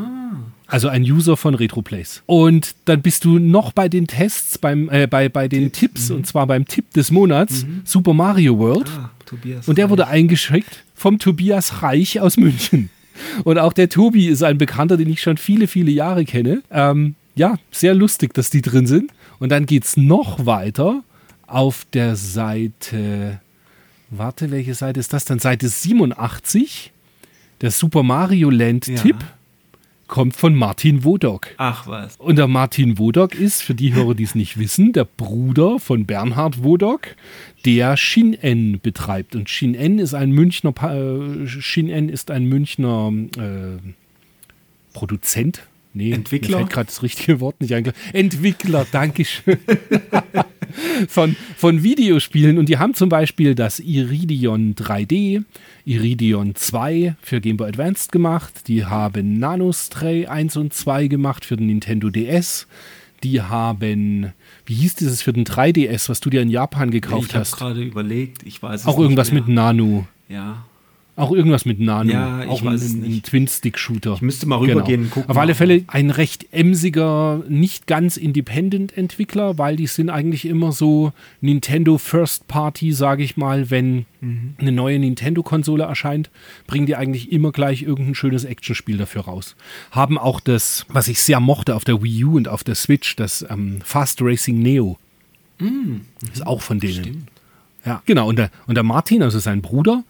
Also 0.72 0.88
ein 0.88 1.04
User 1.04 1.36
von 1.36 1.54
Retroplays. 1.54 2.24
Und 2.28 2.76
dann 2.86 3.02
bist 3.02 3.26
du 3.26 3.40
noch 3.40 3.74
bei 3.74 3.90
den 3.90 4.08
Tests, 4.08 4.58
beim, 4.58 4.90
äh, 4.90 5.06
bei, 5.06 5.28
bei 5.28 5.50
den 5.50 5.74
Tipps, 5.74 6.10
und 6.12 6.26
zwar 6.26 6.48
beim 6.48 6.66
Tipp 6.66 6.94
des 6.94 7.12
Monats, 7.12 7.66
Super 7.84 8.14
Mario 8.14 8.58
World. 8.58 8.90
Ah, 8.90 9.10
Tobias. 9.26 9.68
Und 9.68 9.78
der 9.78 9.90
wurde 9.90 10.08
eingeschickt 10.08 10.86
vom 10.96 11.20
Tobias 11.20 11.82
Reich 11.84 12.22
aus 12.22 12.38
München. 12.38 12.90
Und 13.44 13.60
auch 13.60 13.74
der 13.74 13.90
Tobi 13.90 14.28
ist 14.28 14.42
ein 14.44 14.58
Bekannter, 14.58 14.96
den 14.96 15.10
ich 15.10 15.22
schon 15.22 15.36
viele, 15.36 15.68
viele 15.68 15.92
Jahre 15.92 16.24
kenne. 16.24 16.64
Ähm, 16.72 17.16
ja, 17.36 17.60
sehr 17.70 17.94
lustig, 17.94 18.34
dass 18.34 18.50
die 18.50 18.62
drin 18.62 18.88
sind. 18.88 19.12
Und 19.40 19.50
dann 19.50 19.66
geht 19.66 19.84
es 19.84 19.98
noch 19.98 20.46
weiter 20.46 21.04
auf 21.48 21.86
der 21.94 22.16
Seite. 22.16 23.42
Warte, 24.10 24.52
welche 24.52 24.74
Seite 24.74 25.02
ist 25.02 25.12
das 25.12 25.26
dann? 25.26 25.40
Seite 25.40 25.68
87. 25.68 26.92
Der 27.60 27.72
Super 27.72 28.04
Mario 28.04 28.50
Land 28.50 28.88
Ja. 28.88 29.04
Kommt 30.12 30.36
von 30.36 30.54
Martin 30.56 31.06
Wodok. 31.06 31.52
Ach 31.56 31.88
was. 31.88 32.18
Und 32.18 32.36
der 32.36 32.50
Martin 32.50 33.00
Wodok 33.00 33.34
ist, 33.34 33.64
für 33.64 33.74
die 33.74 33.94
Hörer, 33.94 34.14
die 34.14 34.24
es 34.26 34.36
nicht 34.36 34.60
wissen, 34.60 34.92
der 34.92 35.06
Bruder 35.06 35.80
von 35.80 36.06
Bernhard 36.06 36.66
Wodok, 36.66 37.16
der 37.64 37.96
Shin-En 37.96 38.82
betreibt. 38.82 39.38
Und 39.38 39.50
Shin-En 39.50 40.00
ist 40.00 40.14
ein 40.14 40.32
Münchner, 40.32 40.74
äh, 40.84 41.48
Shin-En 41.48 42.10
ist 42.10 42.30
ein 42.30 42.44
Münchner 42.44 43.14
äh, 43.38 43.78
Produzent. 44.92 45.64
Nee, 45.94 46.12
Entwickler? 46.14 46.58
Mir 46.58 46.58
fällt 46.64 46.70
gerade 46.74 46.86
das 46.88 47.04
richtige 47.04 47.40
Wort 47.42 47.60
nicht 47.60 47.74
ein. 47.74 47.92
Entwickler, 48.14 48.86
Dankeschön. 48.92 49.58
von, 51.08 51.36
von 51.58 51.84
Videospielen. 51.84 52.58
Und 52.58 52.70
die 52.70 52.78
haben 52.78 52.94
zum 52.94 53.10
Beispiel 53.10 53.56
das 53.56 53.80
Iridion 53.80 54.76
3D, 54.76 55.44
Iridion 55.86 56.56
2 56.56 57.16
für 57.22 57.42
Game 57.42 57.58
Boy 57.58 57.68
Advanced 57.70 58.12
gemacht. 58.12 58.68
Die 58.68 58.86
haben 58.86 59.38
Nanostray 59.40 60.28
1 60.28 60.58
und 60.58 60.74
2 60.74 61.08
gemacht 61.08 61.46
für 61.46 61.58
den 61.58 61.68
Nintendo 61.68 62.10
DS. 62.10 62.68
Die 63.24 63.42
haben, 63.42 64.34
wie 64.66 64.74
hieß 64.74 64.96
dieses 64.96 65.22
für 65.22 65.34
den 65.34 65.46
3DS, 65.46 66.10
was 66.10 66.22
du 66.22 66.30
dir 66.30 66.42
in 66.42 66.50
Japan 66.50 66.90
gekauft 66.90 67.28
ich 67.28 67.34
habe 67.34 67.42
hast? 67.42 67.56
gerade 67.58 67.82
überlegt, 67.84 68.44
ich 68.46 68.64
weiß 68.64 68.82
es 68.82 68.88
Auch 68.88 68.98
nicht 68.98 69.04
irgendwas 69.04 69.32
mehr. 69.32 69.42
mit 69.42 69.50
Nano. 69.54 70.08
Ja. 70.28 70.66
Auch 71.18 71.32
irgendwas 71.32 71.66
mit 71.66 71.80
Nano. 71.80 72.12
Ja, 72.12 72.48
auch 72.48 72.62
ein, 72.62 72.70
ein. 72.70 73.22
Twin-Stick-Shooter. 73.22 74.14
Ich 74.14 74.22
müsste 74.22 74.46
mal 74.48 74.58
rübergehen 74.60 75.04
und 75.04 75.12
gucken. 75.12 75.30
Auf 75.30 75.38
alle 75.38 75.56
Fälle 75.56 75.84
ein 75.88 76.10
recht 76.10 76.48
emsiger, 76.54 77.44
nicht 77.50 77.86
ganz 77.86 78.18
Independent-Entwickler, 78.18 79.58
weil 79.58 79.76
die 79.76 79.88
sind 79.88 80.10
eigentlich 80.10 80.46
immer 80.46 80.72
so 80.72 81.12
Nintendo 81.42 81.98
First 81.98 82.48
Party, 82.48 82.94
sage 82.94 83.24
ich 83.24 83.38
mal, 83.38 83.70
wenn 83.70 84.06
Mhm. 84.22 84.54
eine 84.60 84.72
neue 84.72 85.00
Nintendo-Konsole 85.00 85.84
erscheint, 85.84 86.30
bringen 86.68 86.86
die 86.86 86.96
eigentlich 86.96 87.32
immer 87.32 87.52
gleich 87.52 87.82
irgendein 87.82 88.14
schönes 88.16 88.46
Actionspiel 88.46 88.98
dafür 88.98 89.24
raus. 89.24 89.56
Haben 89.90 90.18
auch 90.20 90.40
das, 90.40 90.86
was 90.90 91.08
ich 91.08 91.22
sehr 91.22 91.40
mochte 91.40 91.76
auf 91.76 91.84
der 91.84 92.04
Wii 92.04 92.26
U 92.26 92.38
und 92.38 92.48
auf 92.48 92.64
der 92.64 92.76
Switch, 92.76 93.16
das 93.16 93.44
ähm, 93.50 93.80
Fast 93.84 94.22
Racing 94.22 94.60
Neo. 94.60 94.98
Ist 96.34 96.46
auch 96.46 96.62
von 96.62 96.80
denen. 96.80 96.98
Mhm. 96.98 97.04
Stimmt. 97.04 97.30
Ja, 97.86 98.02
genau. 98.06 98.30
Und 98.30 98.38
der, 98.38 98.52
und 98.68 98.76
der 98.76 98.84
Martin, 98.84 99.24
also 99.24 99.40
sein 99.40 99.62
Bruder, 99.62 100.04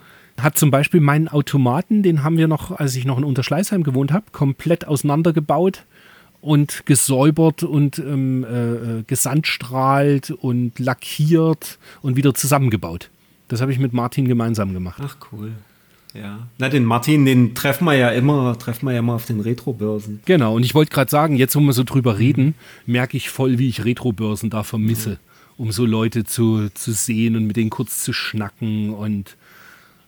hat 0.43 0.57
zum 0.57 0.71
Beispiel 0.71 0.99
meinen 0.99 1.27
Automaten, 1.27 2.03
den 2.03 2.23
haben 2.23 2.37
wir 2.37 2.47
noch, 2.47 2.71
als 2.71 2.95
ich 2.95 3.05
noch 3.05 3.17
in 3.17 3.23
Unterschleißheim 3.23 3.83
gewohnt 3.83 4.11
habe, 4.11 4.25
komplett 4.31 4.87
auseinandergebaut 4.87 5.83
und 6.41 6.85
gesäubert 6.85 7.63
und 7.63 7.99
ähm, 7.99 8.43
äh, 8.43 8.73
äh, 8.73 9.03
gesandstrahlt 9.05 10.31
und 10.31 10.79
lackiert 10.79 11.77
und 12.01 12.15
wieder 12.15 12.33
zusammengebaut. 12.33 13.09
Das 13.47 13.61
habe 13.61 13.71
ich 13.71 13.79
mit 13.79 13.93
Martin 13.93 14.27
gemeinsam 14.27 14.73
gemacht. 14.73 15.01
Ach 15.03 15.17
cool. 15.31 15.51
Ja. 16.13 16.47
Na, 16.57 16.67
den 16.67 16.83
Martin, 16.83 17.25
den 17.25 17.55
treffen 17.55 17.85
wir 17.85 17.95
ja 17.95 18.09
immer, 18.09 18.57
treffen 18.57 18.85
wir 18.85 18.93
ja 18.93 18.99
immer 18.99 19.13
auf 19.13 19.25
den 19.25 19.39
Retro-Börsen. 19.39 20.21
Genau, 20.25 20.55
und 20.55 20.63
ich 20.63 20.75
wollte 20.75 20.91
gerade 20.91 21.09
sagen, 21.09 21.35
jetzt 21.37 21.55
wo 21.55 21.61
wir 21.61 21.73
so 21.73 21.83
drüber 21.83 22.19
reden, 22.19 22.55
merke 22.85 23.15
ich 23.15 23.29
voll, 23.29 23.59
wie 23.59 23.69
ich 23.69 23.85
Retrobörsen 23.85 24.49
da 24.49 24.63
vermisse, 24.63 25.19
um 25.57 25.71
so 25.71 25.85
Leute 25.85 26.25
zu, 26.25 26.69
zu 26.73 26.91
sehen 26.91 27.35
und 27.35 27.45
mit 27.47 27.55
denen 27.55 27.69
kurz 27.69 28.03
zu 28.03 28.11
schnacken 28.11 28.89
und 28.89 29.37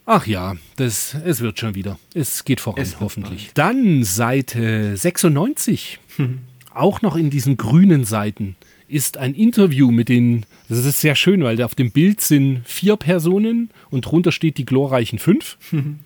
ach 0.06 0.28
ja, 0.28 0.56
das, 0.76 1.16
es 1.26 1.42
wird 1.42 1.60
schon 1.60 1.76
wieder. 1.76 2.00
Es 2.14 2.44
geht 2.46 2.60
voran, 2.60 2.82
Es 2.82 3.00
hoffentlich. 3.00 3.52
Dann 3.54 4.04
Seite 4.04 4.96
96, 4.98 6.00
auch 6.74 7.02
noch 7.02 7.16
in 7.16 7.30
diesen 7.30 7.58
grünen 7.58 8.06
Seiten, 8.06 8.56
ist 8.88 9.18
ein 9.18 9.34
Interview 9.34 9.92
mit 9.92 10.10
den, 10.10 10.46
das 10.70 10.86
ist 10.86 11.02
sehr 11.02 11.16
schön, 11.16 11.44
weil 11.44 11.62
auf 11.62 11.76
dem 11.76 11.92
Bild 11.92 12.22
sind 12.22 12.62
vier 12.66 12.96
Personen 12.96 13.70
und 13.90 14.02
drunter 14.02 14.32
steht 14.32 14.58
die 14.58 14.66
glorreichen 14.66 15.20
fünf. 15.20 15.58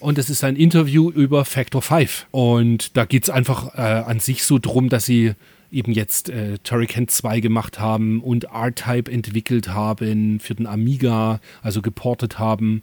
Und 0.00 0.16
es 0.16 0.30
ist 0.30 0.44
ein 0.44 0.56
Interview 0.56 1.10
über 1.10 1.44
Factor 1.44 1.82
5. 1.82 2.26
Und 2.30 2.96
da 2.96 3.04
geht 3.04 3.24
es 3.24 3.28
einfach 3.28 3.74
äh, 3.74 3.80
an 3.80 4.18
sich 4.18 4.44
so 4.44 4.58
drum, 4.58 4.88
dass 4.88 5.04
sie 5.04 5.34
eben 5.70 5.92
jetzt 5.92 6.30
äh, 6.30 6.58
Turrican 6.64 7.06
2 7.06 7.40
gemacht 7.40 7.78
haben 7.78 8.20
und 8.22 8.44
R-Type 8.44 9.10
entwickelt 9.10 9.68
haben 9.68 10.40
für 10.40 10.54
den 10.54 10.66
Amiga, 10.66 11.40
also 11.62 11.82
geportet 11.82 12.38
haben. 12.38 12.82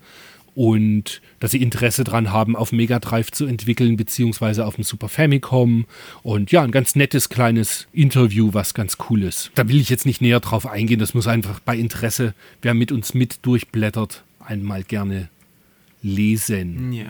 Und 0.58 1.22
dass 1.40 1.52
sie 1.52 1.62
Interesse 1.62 2.04
dran 2.04 2.32
haben, 2.32 2.56
auf 2.56 2.72
Mega 2.72 2.98
Drive 2.98 3.30
zu 3.30 3.46
entwickeln, 3.46 3.96
beziehungsweise 3.96 4.66
auf 4.66 4.74
dem 4.74 4.84
Super 4.84 5.08
Famicom. 5.08 5.86
Und 6.24 6.52
ja, 6.52 6.64
ein 6.64 6.72
ganz 6.72 6.96
nettes 6.96 7.30
kleines 7.30 7.88
Interview, 7.94 8.56
was 8.56 8.74
ganz 8.74 8.98
cool 9.08 9.22
ist. 9.22 9.52
Da 9.54 9.70
will 9.70 9.80
ich 9.80 9.90
jetzt 9.90 10.08
nicht 10.08 10.20
näher 10.20 10.40
drauf 10.40 10.66
eingehen. 10.66 11.00
Das 11.00 11.14
muss 11.14 11.28
einfach 11.28 11.60
bei 11.60 11.78
Interesse, 11.78 12.34
wer 12.64 12.74
mit 12.74 12.92
uns 12.92 13.14
mit 13.14 13.46
durchblättert, 13.46 14.24
einmal 14.40 14.82
gerne 14.82 15.30
lesen. 16.02 16.92
Ja. 16.92 17.06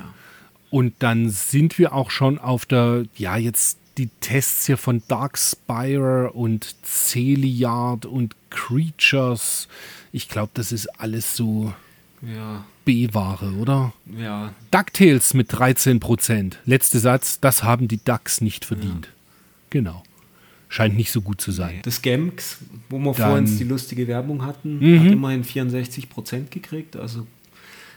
Und 0.69 0.95
dann 0.99 1.29
sind 1.29 1.79
wir 1.79 1.93
auch 1.93 2.11
schon 2.11 2.39
auf 2.39 2.65
der, 2.65 3.05
ja, 3.15 3.37
jetzt 3.37 3.77
die 3.97 4.09
Tests 4.19 4.65
hier 4.65 4.77
von 4.77 5.01
Dark 5.07 5.37
Spire 5.37 6.33
und 6.33 6.75
Celiard 6.83 8.05
und 8.05 8.35
Creatures. 8.49 9.69
Ich 10.11 10.27
glaube, 10.27 10.51
das 10.53 10.73
ist 10.73 10.87
alles 10.99 11.33
so 11.33 11.73
Ja. 12.21 12.65
B-Ware, 12.87 13.51
oder? 13.59 13.93
Ja. 14.17 14.53
DuckTales 14.71 15.33
mit 15.33 15.51
13%. 15.53 16.53
Letzter 16.65 16.99
Satz, 16.99 17.39
das 17.41 17.63
haben 17.63 17.87
die 17.89 18.03
Ducks 18.03 18.39
nicht 18.41 18.63
verdient. 18.65 19.09
Genau. 19.69 20.03
Scheint 20.69 20.95
nicht 20.95 21.11
so 21.11 21.21
gut 21.21 21.41
zu 21.41 21.51
sein. 21.51 21.79
Das 21.83 22.01
Gamx, 22.01 22.59
wo 22.89 22.97
wir 22.99 23.13
Dann- 23.13 23.29
vorhin 23.45 23.57
die 23.57 23.63
lustige 23.65 24.07
Werbung 24.07 24.45
hatten, 24.45 24.79
Mhm. 24.79 24.99
hat 24.99 25.11
immerhin 25.11 25.43
64% 25.43 26.49
gekriegt. 26.51 26.95
Also 26.95 27.27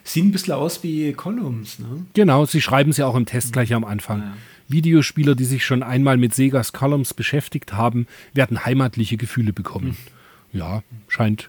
sieht 0.04 0.24
ein 0.24 0.32
bisschen 0.32 0.54
aus 0.54 0.82
wie 0.82 1.12
Columns, 1.12 1.78
ne? 1.78 2.06
Genau, 2.14 2.44
sie 2.46 2.60
schreiben 2.60 2.90
es 2.90 2.96
ja 2.96 3.06
auch 3.06 3.14
im 3.16 3.26
Test 3.26 3.52
gleich 3.52 3.72
am 3.74 3.84
Anfang. 3.84 4.20
Ja. 4.20 4.34
Videospieler, 4.68 5.34
die 5.34 5.44
sich 5.44 5.64
schon 5.64 5.82
einmal 5.82 6.16
mit 6.16 6.34
Segas 6.34 6.72
Columns 6.72 7.14
beschäftigt 7.14 7.72
haben, 7.72 8.06
werden 8.34 8.64
heimatliche 8.64 9.16
Gefühle 9.16 9.52
bekommen. 9.52 9.96
Ja, 10.52 10.82
scheint 11.08 11.48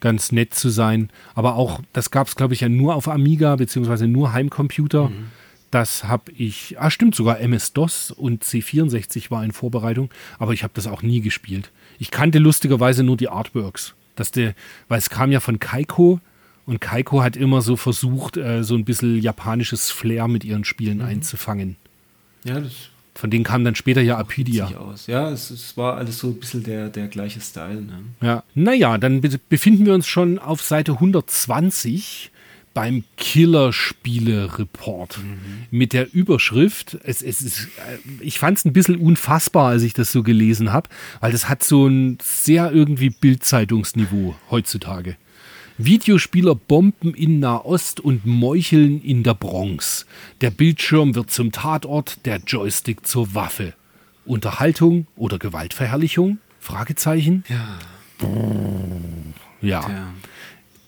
ganz 0.00 0.32
nett 0.32 0.54
zu 0.54 0.68
sein. 0.68 1.10
Aber 1.34 1.54
auch, 1.56 1.80
das 1.92 2.10
gab 2.10 2.26
es, 2.26 2.36
glaube 2.36 2.54
ich, 2.54 2.60
ja 2.60 2.68
nur 2.68 2.94
auf 2.94 3.08
Amiga, 3.08 3.56
beziehungsweise 3.56 4.06
nur 4.06 4.32
Heimcomputer. 4.32 5.08
Mhm. 5.08 5.26
Das 5.70 6.04
habe 6.04 6.32
ich, 6.32 6.80
ah 6.80 6.90
stimmt, 6.90 7.14
sogar 7.14 7.38
MS-DOS 7.40 8.10
und 8.10 8.42
C64 8.44 9.30
war 9.30 9.44
in 9.44 9.52
Vorbereitung, 9.52 10.10
aber 10.38 10.52
ich 10.52 10.64
habe 10.64 10.72
das 10.74 10.88
auch 10.88 11.02
nie 11.02 11.20
gespielt. 11.20 11.70
Ich 11.98 12.10
kannte 12.10 12.38
lustigerweise 12.38 13.04
nur 13.04 13.16
die 13.16 13.28
Artworks. 13.28 13.94
Dass 14.16 14.32
der, 14.32 14.54
weil 14.88 14.98
es 14.98 15.08
kam 15.08 15.30
ja 15.30 15.38
von 15.38 15.60
Kaiko 15.60 16.20
und 16.66 16.80
Kaiko 16.80 17.22
hat 17.22 17.36
immer 17.36 17.62
so 17.62 17.76
versucht, 17.76 18.36
äh, 18.36 18.64
so 18.64 18.74
ein 18.74 18.84
bisschen 18.84 19.20
japanisches 19.20 19.90
Flair 19.90 20.28
mit 20.28 20.44
ihren 20.44 20.64
Spielen 20.64 20.98
mhm. 20.98 21.04
einzufangen. 21.04 21.76
Ja, 22.44 22.60
das 22.60 22.89
von 23.14 23.30
denen 23.30 23.44
kam 23.44 23.64
dann 23.64 23.74
später 23.74 24.00
ja 24.00 24.18
Apidia. 24.18 24.66
Aus. 24.76 25.06
Ja, 25.06 25.30
es, 25.30 25.50
es, 25.50 25.76
war 25.76 25.96
alles 25.96 26.18
so 26.18 26.28
ein 26.28 26.40
bisschen 26.40 26.62
der, 26.62 26.88
der 26.88 27.08
gleiche 27.08 27.40
Style. 27.40 27.82
Ne? 27.82 28.04
Ja, 28.22 28.44
naja, 28.54 28.98
dann 28.98 29.20
befinden 29.48 29.86
wir 29.86 29.94
uns 29.94 30.06
schon 30.06 30.38
auf 30.38 30.62
Seite 30.62 30.92
120 30.92 32.30
beim 32.72 33.02
Killerspiele-Report 33.16 35.18
mhm. 35.18 35.38
mit 35.70 35.92
der 35.92 36.14
Überschrift. 36.14 36.98
Es, 37.02 37.20
es 37.20 37.42
ist, 37.42 37.64
äh, 37.64 37.98
ich 38.20 38.38
fand 38.38 38.58
es 38.58 38.64
ein 38.64 38.72
bisschen 38.72 38.94
unfassbar, 38.96 39.70
als 39.70 39.82
ich 39.82 39.92
das 39.92 40.12
so 40.12 40.22
gelesen 40.22 40.72
habe, 40.72 40.88
weil 41.20 41.32
das 41.32 41.48
hat 41.48 41.64
so 41.64 41.88
ein 41.88 42.18
sehr 42.22 42.70
irgendwie 42.72 43.10
Bildzeitungsniveau 43.10 44.36
heutzutage. 44.50 45.16
Videospieler 45.84 46.54
bomben 46.54 47.14
in 47.14 47.40
Nahost 47.40 48.00
und 48.00 48.26
meucheln 48.26 49.02
in 49.02 49.22
der 49.22 49.34
Bronx. 49.34 50.06
Der 50.40 50.50
Bildschirm 50.50 51.14
wird 51.14 51.30
zum 51.30 51.52
Tatort, 51.52 52.24
der 52.26 52.38
Joystick 52.46 53.06
zur 53.06 53.34
Waffe. 53.34 53.74
Unterhaltung 54.24 55.06
oder 55.16 55.38
Gewaltverherrlichung? 55.38 56.38
Fragezeichen. 56.58 57.44
Ja. 57.48 57.78
Ja. 59.62 60.12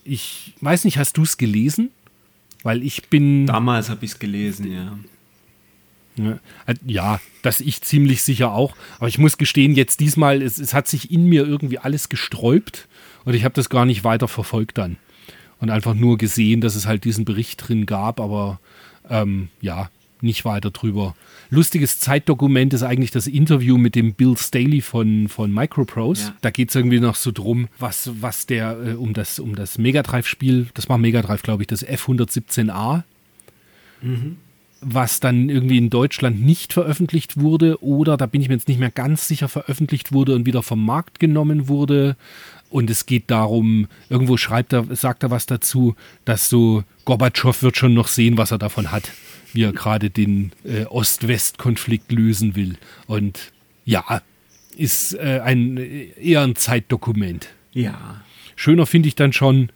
Ich 0.05 0.55
weiß 0.61 0.85
nicht, 0.85 0.99
hast 0.99 1.17
du 1.17 1.23
es 1.23 1.39
gelesen? 1.39 1.91
Weil 2.63 2.83
ich 2.83 3.09
bin. 3.09 3.47
Damals 3.47 3.89
habe 3.89 4.05
ich 4.05 4.13
es 4.13 4.19
gelesen, 4.19 4.71
ja. 4.71 4.99
Äh, 6.67 6.75
ja, 6.85 7.21
das 7.41 7.61
ich 7.61 7.81
ziemlich 7.81 8.23
sicher 8.23 8.53
auch. 8.53 8.77
Aber 8.99 9.09
ich 9.09 9.19
muss 9.19 9.39
gestehen, 9.39 9.75
jetzt 9.75 10.01
diesmal, 10.01 10.43
es, 10.43 10.59
es 10.59 10.75
hat 10.75 10.87
sich 10.87 11.11
in 11.11 11.25
mir 11.27 11.47
irgendwie 11.47 11.79
alles 11.79 12.09
gesträubt 12.09 12.87
und 13.25 13.35
ich 13.35 13.45
habe 13.45 13.55
das 13.55 13.69
gar 13.69 13.85
nicht 13.85 14.05
weiter 14.05 14.29
verfolgt 14.29 14.79
dann. 14.79 14.97
Und 15.59 15.71
einfach 15.71 15.95
nur 15.95 16.19
gesehen, 16.19 16.61
dass 16.61 16.75
es 16.75 16.87
halt 16.87 17.05
diesen 17.05 17.25
Bericht 17.25 17.69
drin 17.69 17.87
gab, 17.87 18.21
aber 18.21 18.59
ähm, 19.09 19.49
ja, 19.61 19.91
nicht 20.21 20.45
weiter 20.45 20.71
drüber. 20.71 21.15
Lustiges 21.51 21.99
Zeitdokument 21.99 22.73
ist 22.73 22.83
eigentlich 22.83 23.11
das 23.11 23.27
Interview 23.27 23.77
mit 23.77 23.95
dem 23.95 24.15
Bill 24.15 24.37
Staley 24.37 24.81
von, 24.81 25.29
von 25.29 25.53
Microprose. 25.53 26.27
Ja. 26.27 26.35
Da 26.41 26.51
geht 26.51 26.71
es 26.71 26.75
irgendwie 26.75 27.01
noch 27.01 27.17
so 27.17 27.31
drum, 27.31 27.69
was, 27.79 28.11
was 28.21 28.47
der 28.47 28.77
äh, 28.85 28.95
um 28.95 29.13
das, 29.13 29.39
um 29.39 29.55
das 29.55 29.79
Mega 29.79 30.03
Drive-Spiel, 30.03 30.69
das 30.75 30.89
war 30.89 30.99
Mega 30.99 31.23
Drive, 31.23 31.43
glaube 31.43 31.63
ich, 31.63 31.67
das 31.67 31.87
F117A. 31.87 33.03
Mhm 34.01 34.37
was 34.83 35.21
dann 35.21 35.49
irgendwie 35.49 35.79
in 35.79 35.91
Deutschland 35.91 36.45
nicht 36.45 36.73
veröffentlicht 36.73 37.39
wurde 37.41 37.83
oder 37.83 38.17
da 38.17 38.27
bin 38.27 38.43
ich 38.43 38.49
mir 38.49 38.55
jetzt 38.55 38.67
nicht 38.67 38.81
mehr 38.81 38.91
ganz 38.91 39.29
sicher 39.29 39.49
veröffentlicht 39.49 40.13
wurde 40.13 40.35
und 40.35 40.45
wieder 40.45 40.63
vom 40.63 40.85
Markt 40.85 41.21
genommen 41.21 41.69
wurde. 41.69 42.17
Und 42.73 42.89
es 42.89 43.05
geht 43.05 43.31
darum, 43.31 43.87
irgendwo 44.09 44.39
schreibt 44.39 44.73
er, 44.73 44.87
sagt 44.97 45.23
er 45.23 45.31
was 45.31 45.45
dazu, 45.45 45.95
dass 46.25 46.49
so 46.49 46.85
Gorbatschow 47.05 47.63
wird 47.63 47.77
schon 47.77 47.93
noch 47.93 48.09
sehen, 48.09 48.39
was 48.39 48.51
er 48.51 48.57
davon 48.57 48.91
hat, 48.91 49.13
wie 49.53 49.65
er 49.65 49.73
gerade 49.73 50.09
den 50.09 50.53
äh, 50.65 50.87
Ost-West-Konflikt 50.87 52.11
lösen 52.11 52.57
will. 52.57 52.79
Und 53.07 53.53
ja, 53.85 54.23
ist 54.75 55.13
äh, 55.13 55.43
ein 55.45 55.77
eher 55.77 56.41
ein 56.41 56.57
Zeitdokument. 56.57 57.49
Ja. 57.75 58.23
Schöner 58.57 58.87
finde 58.87 59.09
ich 59.09 59.17
dann 59.17 59.35
schon, 59.35 59.69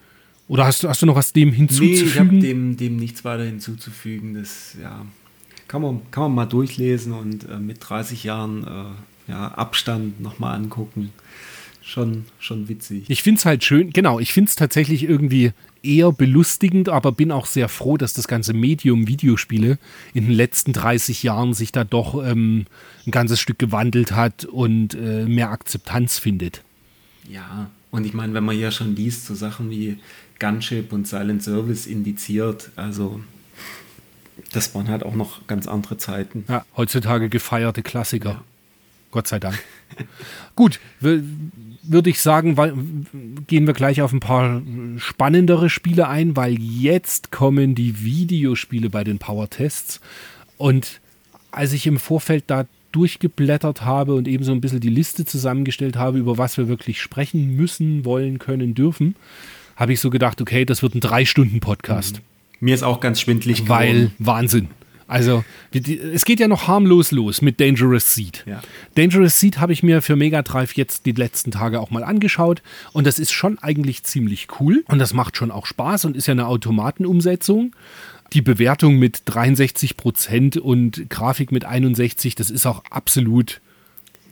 oder 0.49 0.65
hast 0.65 0.83
du, 0.83 0.89
hast 0.89 1.03
du 1.03 1.07
noch 1.07 1.17
was 1.17 1.35
dem 1.35 1.53
hinzuzufügen? 1.53 2.01
Nee, 2.01 2.09
ich 2.09 2.19
habe 2.19 2.39
dem, 2.39 2.77
dem 2.79 2.97
nichts 2.97 3.27
weiter 3.27 3.45
hinzuzufügen. 3.45 4.33
Das 4.33 4.75
ja, 4.81 5.05
kann, 5.69 5.83
man, 5.83 6.11
kann 6.11 6.23
man 6.23 6.35
mal 6.35 6.47
durchlesen 6.47 7.13
und 7.13 7.47
äh, 7.47 7.59
mit 7.59 7.77
30 7.87 8.25
Jahren 8.25 8.65
äh, 8.65 9.31
ja, 9.33 9.49
Abstand 9.49 10.19
nochmal 10.23 10.57
angucken 10.57 11.13
schon, 11.87 12.25
schon 12.41 12.69
witzig. 12.69 13.05
Ich 13.09 13.23
finde 13.23 13.39
es 13.39 13.47
halt 13.47 13.65
schön, 13.65 13.93
genau, 13.93 14.19
ich 14.19 14.33
finde 14.33 14.49
es 14.49 14.57
tatsächlich 14.57 15.05
irgendwie 15.05 15.53
eher 15.83 16.11
belustigend, 16.11 16.89
aber 16.89 17.13
bin 17.13 17.31
auch 17.31 17.47
sehr 17.47 17.69
froh, 17.69 17.97
dass 17.97 18.13
das 18.13 18.27
ganze 18.27 18.53
Medium 18.53 19.07
Videospiele 19.07 19.79
in 20.13 20.27
den 20.27 20.35
letzten 20.35 20.73
30 20.73 21.23
Jahren 21.23 21.55
sich 21.55 21.71
da 21.71 21.85
doch 21.85 22.27
ähm, 22.27 22.67
ein 23.07 23.13
ganzes 23.13 23.41
Stück 23.41 23.59
gewandelt 23.59 24.13
hat 24.13 24.45
und 24.45 24.95
äh, 24.95 25.25
mehr 25.27 25.51
Akzeptanz 25.51 26.19
findet. 26.19 26.63
Ja, 27.31 27.71
und 27.93 28.05
ich 28.05 28.15
meine, 28.15 28.35
wenn 28.35 28.45
man 28.45 28.59
ja 28.59 28.73
schon 28.73 28.97
liest, 28.97 29.27
so 29.27 29.35
Sachen 29.35 29.71
wie 29.71 29.99
Gunship 30.41 30.93
und 30.93 31.07
Silent 31.07 31.45
Service 31.45 31.87
indiziert, 31.87 32.71
also 32.75 33.21
das 34.53 34.75
waren 34.75 34.89
halt 34.89 35.05
auch 35.05 35.15
noch 35.15 35.47
ganz 35.47 35.69
andere 35.69 35.99
Zeiten. 35.99 36.45
Ja, 36.49 36.65
heutzutage 36.77 37.29
gefeierte 37.29 37.83
Klassiker. 37.83 38.31
Ja. 38.31 38.45
Gott 39.13 39.29
sei 39.29 39.39
Dank. 39.39 39.59
Gut, 40.57 40.81
würde 41.89 42.11
ich 42.11 42.21
sagen, 42.21 42.57
weil, 42.57 42.75
gehen 43.47 43.67
wir 43.67 43.75
gleich 43.75 44.03
auf 44.03 44.13
ein 44.13 44.21
paar 44.21 44.63
spannendere 44.97 45.71
Spiele 45.71 46.09
ein, 46.09 46.37
weil 46.37 46.59
jetzt 46.59 47.31
kommen 47.31 47.75
die 47.75 48.03
Videospiele 48.03 48.91
bei 48.91 49.05
den 49.05 49.19
Power-Tests. 49.19 50.01
Und 50.57 51.01
als 51.51 51.73
ich 51.73 51.87
im 51.87 51.99
Vorfeld 51.99 52.45
da 52.49 52.67
durchgeblättert 52.93 53.83
habe 53.83 54.15
und 54.15 54.27
eben 54.27 54.45
so 54.45 54.53
ein 54.53 54.61
bisschen 54.61 54.81
die 54.81 54.89
Liste 54.89 55.25
zusammengestellt 55.25 55.97
habe, 55.97 56.19
über 56.19 56.39
was 56.39 56.57
wir 56.57 56.69
wirklich 56.69 57.01
sprechen 57.01 57.55
müssen, 57.55 58.05
wollen, 58.05 58.39
können, 58.39 58.75
dürfen, 58.75 59.17
habe 59.77 59.93
ich 59.93 60.01
so 60.01 60.11
gedacht, 60.11 60.41
okay, 60.41 60.65
das 60.65 60.83
wird 60.83 60.95
ein 60.95 61.01
Drei-Stunden-Podcast. 61.01 62.23
Mir 62.61 62.75
ist 62.75 62.83
auch 62.83 63.01
ganz 63.01 63.21
schwindlig 63.21 63.65
geworden. 63.65 63.79
Weil 63.79 64.11
Wahnsinn. 64.19 64.69
Also, 65.09 65.45
es 65.73 66.25
geht 66.25 66.41
ja 66.41 66.49
noch 66.49 66.67
harmlos 66.67 67.13
los 67.13 67.41
mit 67.41 67.61
Dangerous 67.61 68.15
Seed. 68.15 68.45
Ja. 68.47 68.61
Dangerous 68.97 69.39
Seed 69.39 69.59
habe 69.59 69.73
ich 69.73 69.83
mir 69.83 70.03
für 70.03 70.17
Mega 70.17 70.43
Drive 70.43 70.75
jetzt 70.75 71.07
die 71.07 71.13
letzten 71.13 71.53
Tage 71.53 71.81
auch 71.81 71.91
mal 71.91 72.03
angeschaut 72.03 72.63
und 72.93 73.07
das 73.07 73.19
ist 73.19 73.33
schon 73.33 73.59
eigentlich 73.59 74.03
ziemlich 74.03 74.49
cool 74.59 74.85
und 74.89 74.99
das 74.99 75.15
macht 75.15 75.37
schon 75.37 75.51
auch 75.51 75.67
Spaß 75.67 76.07
und 76.07 76.17
ist 76.17 76.27
ja 76.27 76.33
eine 76.33 76.47
Automatenumsetzung. 76.49 77.75
Die 78.33 78.43
Bewertung 78.43 78.97
mit 78.97 79.23
63 79.27 79.97
Prozent 79.97 80.57
und 80.57 81.09
Grafik 81.09 81.53
mit 81.53 81.65
61, 81.65 82.35
das 82.35 82.51
ist 82.51 82.67
auch 82.67 82.83
absolut 82.91 83.61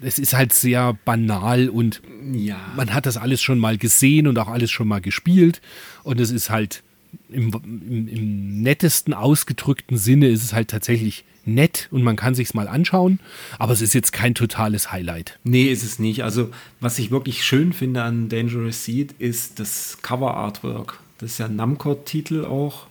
es 0.05 0.19
ist 0.19 0.35
halt 0.35 0.53
sehr 0.53 0.99
banal 1.05 1.69
und 1.69 2.03
ja. 2.33 2.59
man 2.77 2.93
hat 2.93 3.07
das 3.07 3.17
alles 3.17 3.43
schon 3.43 3.59
mal 3.59 3.79
gesehen 3.79 4.27
und 4.27 4.39
auch 4.39 4.49
alles 4.49 4.71
schon 4.71 4.89
mal 4.89 5.01
gespielt. 5.01 5.61
Und 6.03 6.21
es 6.21 6.31
ist 6.31 6.51
halt 6.51 6.83
im, 7.29 7.53
im, 7.65 8.09
im, 8.09 8.63
nettesten 8.63 9.15
ausgedrückten 9.15 9.97
Sinne 9.97 10.29
ist 10.29 10.45
es 10.45 10.53
halt 10.53 10.69
tatsächlich 10.69 11.25
nett 11.47 11.89
und 11.91 12.03
man 12.03 12.17
kann 12.17 12.35
sich 12.35 12.55
mal 12.55 12.69
anschauen, 12.69 13.21
aber 13.59 13.73
es 13.73 13.83
ist 13.83 13.95
jetzt 13.95 14.13
kein 14.13 14.35
totales 14.35 14.93
Highlight. 14.93 15.39
Nee, 15.45 15.65
ist 15.65 15.83
es 15.83 15.99
nicht. 15.99 16.25
Also, 16.25 16.51
was 16.81 16.99
ich 16.99 17.11
wirklich 17.11 17.45
schön 17.45 17.73
finde 17.73 18.03
an 18.03 18.29
Dangerous 18.29 18.85
Seed 18.85 19.13
ist 19.19 19.61
das 19.61 19.99
Cover 20.03 20.35
Artwork. 20.35 21.01
Das 21.19 21.33
ist 21.33 21.39
ja 21.39 21.47
ein 21.47 21.57
Namco-Titel 21.57 22.45
auch. 22.45 22.87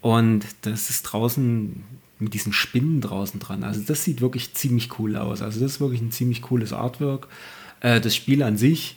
Und 0.00 0.44
das 0.62 0.90
ist 0.90 1.02
draußen 1.02 1.82
mit 2.18 2.34
diesen 2.34 2.52
Spinnen 2.52 3.00
draußen 3.00 3.40
dran. 3.40 3.64
Also, 3.64 3.80
das 3.80 4.04
sieht 4.04 4.20
wirklich 4.20 4.54
ziemlich 4.54 4.98
cool 4.98 5.16
aus. 5.16 5.42
Also, 5.42 5.60
das 5.60 5.72
ist 5.72 5.80
wirklich 5.80 6.00
ein 6.00 6.12
ziemlich 6.12 6.42
cooles 6.42 6.72
Artwork. 6.72 7.28
Äh, 7.80 8.00
das 8.00 8.14
Spiel 8.14 8.42
an 8.42 8.56
sich, 8.56 8.96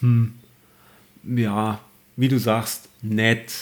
hm, 0.00 0.34
ja, 1.24 1.80
wie 2.16 2.28
du 2.28 2.38
sagst, 2.38 2.88
nett, 3.02 3.52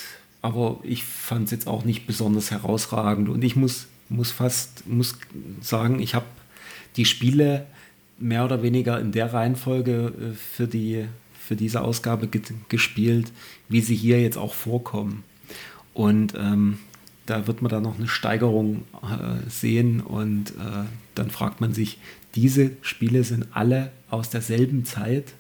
aber 0.46 0.78
ich 0.84 1.02
fand 1.02 1.46
es 1.46 1.50
jetzt 1.50 1.66
auch 1.66 1.84
nicht 1.84 2.06
besonders 2.06 2.52
herausragend. 2.52 3.28
Und 3.28 3.42
ich 3.42 3.56
muss, 3.56 3.88
muss 4.08 4.30
fast 4.30 4.86
muss 4.86 5.18
sagen, 5.60 5.98
ich 5.98 6.14
habe 6.14 6.26
die 6.96 7.04
Spiele 7.04 7.66
mehr 8.16 8.44
oder 8.44 8.62
weniger 8.62 9.00
in 9.00 9.10
der 9.10 9.34
Reihenfolge 9.34 10.12
äh, 10.16 10.34
für, 10.34 10.68
die, 10.68 11.06
für 11.36 11.56
diese 11.56 11.80
Ausgabe 11.80 12.28
ge 12.28 12.42
gespielt, 12.68 13.32
wie 13.68 13.80
sie 13.80 13.96
hier 13.96 14.22
jetzt 14.22 14.38
auch 14.38 14.54
vorkommen. 14.54 15.24
Und 15.94 16.34
ähm, 16.38 16.78
da 17.26 17.48
wird 17.48 17.60
man 17.60 17.70
dann 17.70 17.82
noch 17.82 17.98
eine 17.98 18.06
Steigerung 18.06 18.84
äh, 19.02 19.50
sehen 19.50 20.00
und 20.00 20.50
äh, 20.50 20.84
dann 21.16 21.30
fragt 21.30 21.60
man 21.60 21.74
sich, 21.74 21.98
diese 22.36 22.70
Spiele 22.82 23.24
sind 23.24 23.48
alle 23.50 23.90
aus 24.10 24.30
derselben 24.30 24.84
Zeit 24.84 25.34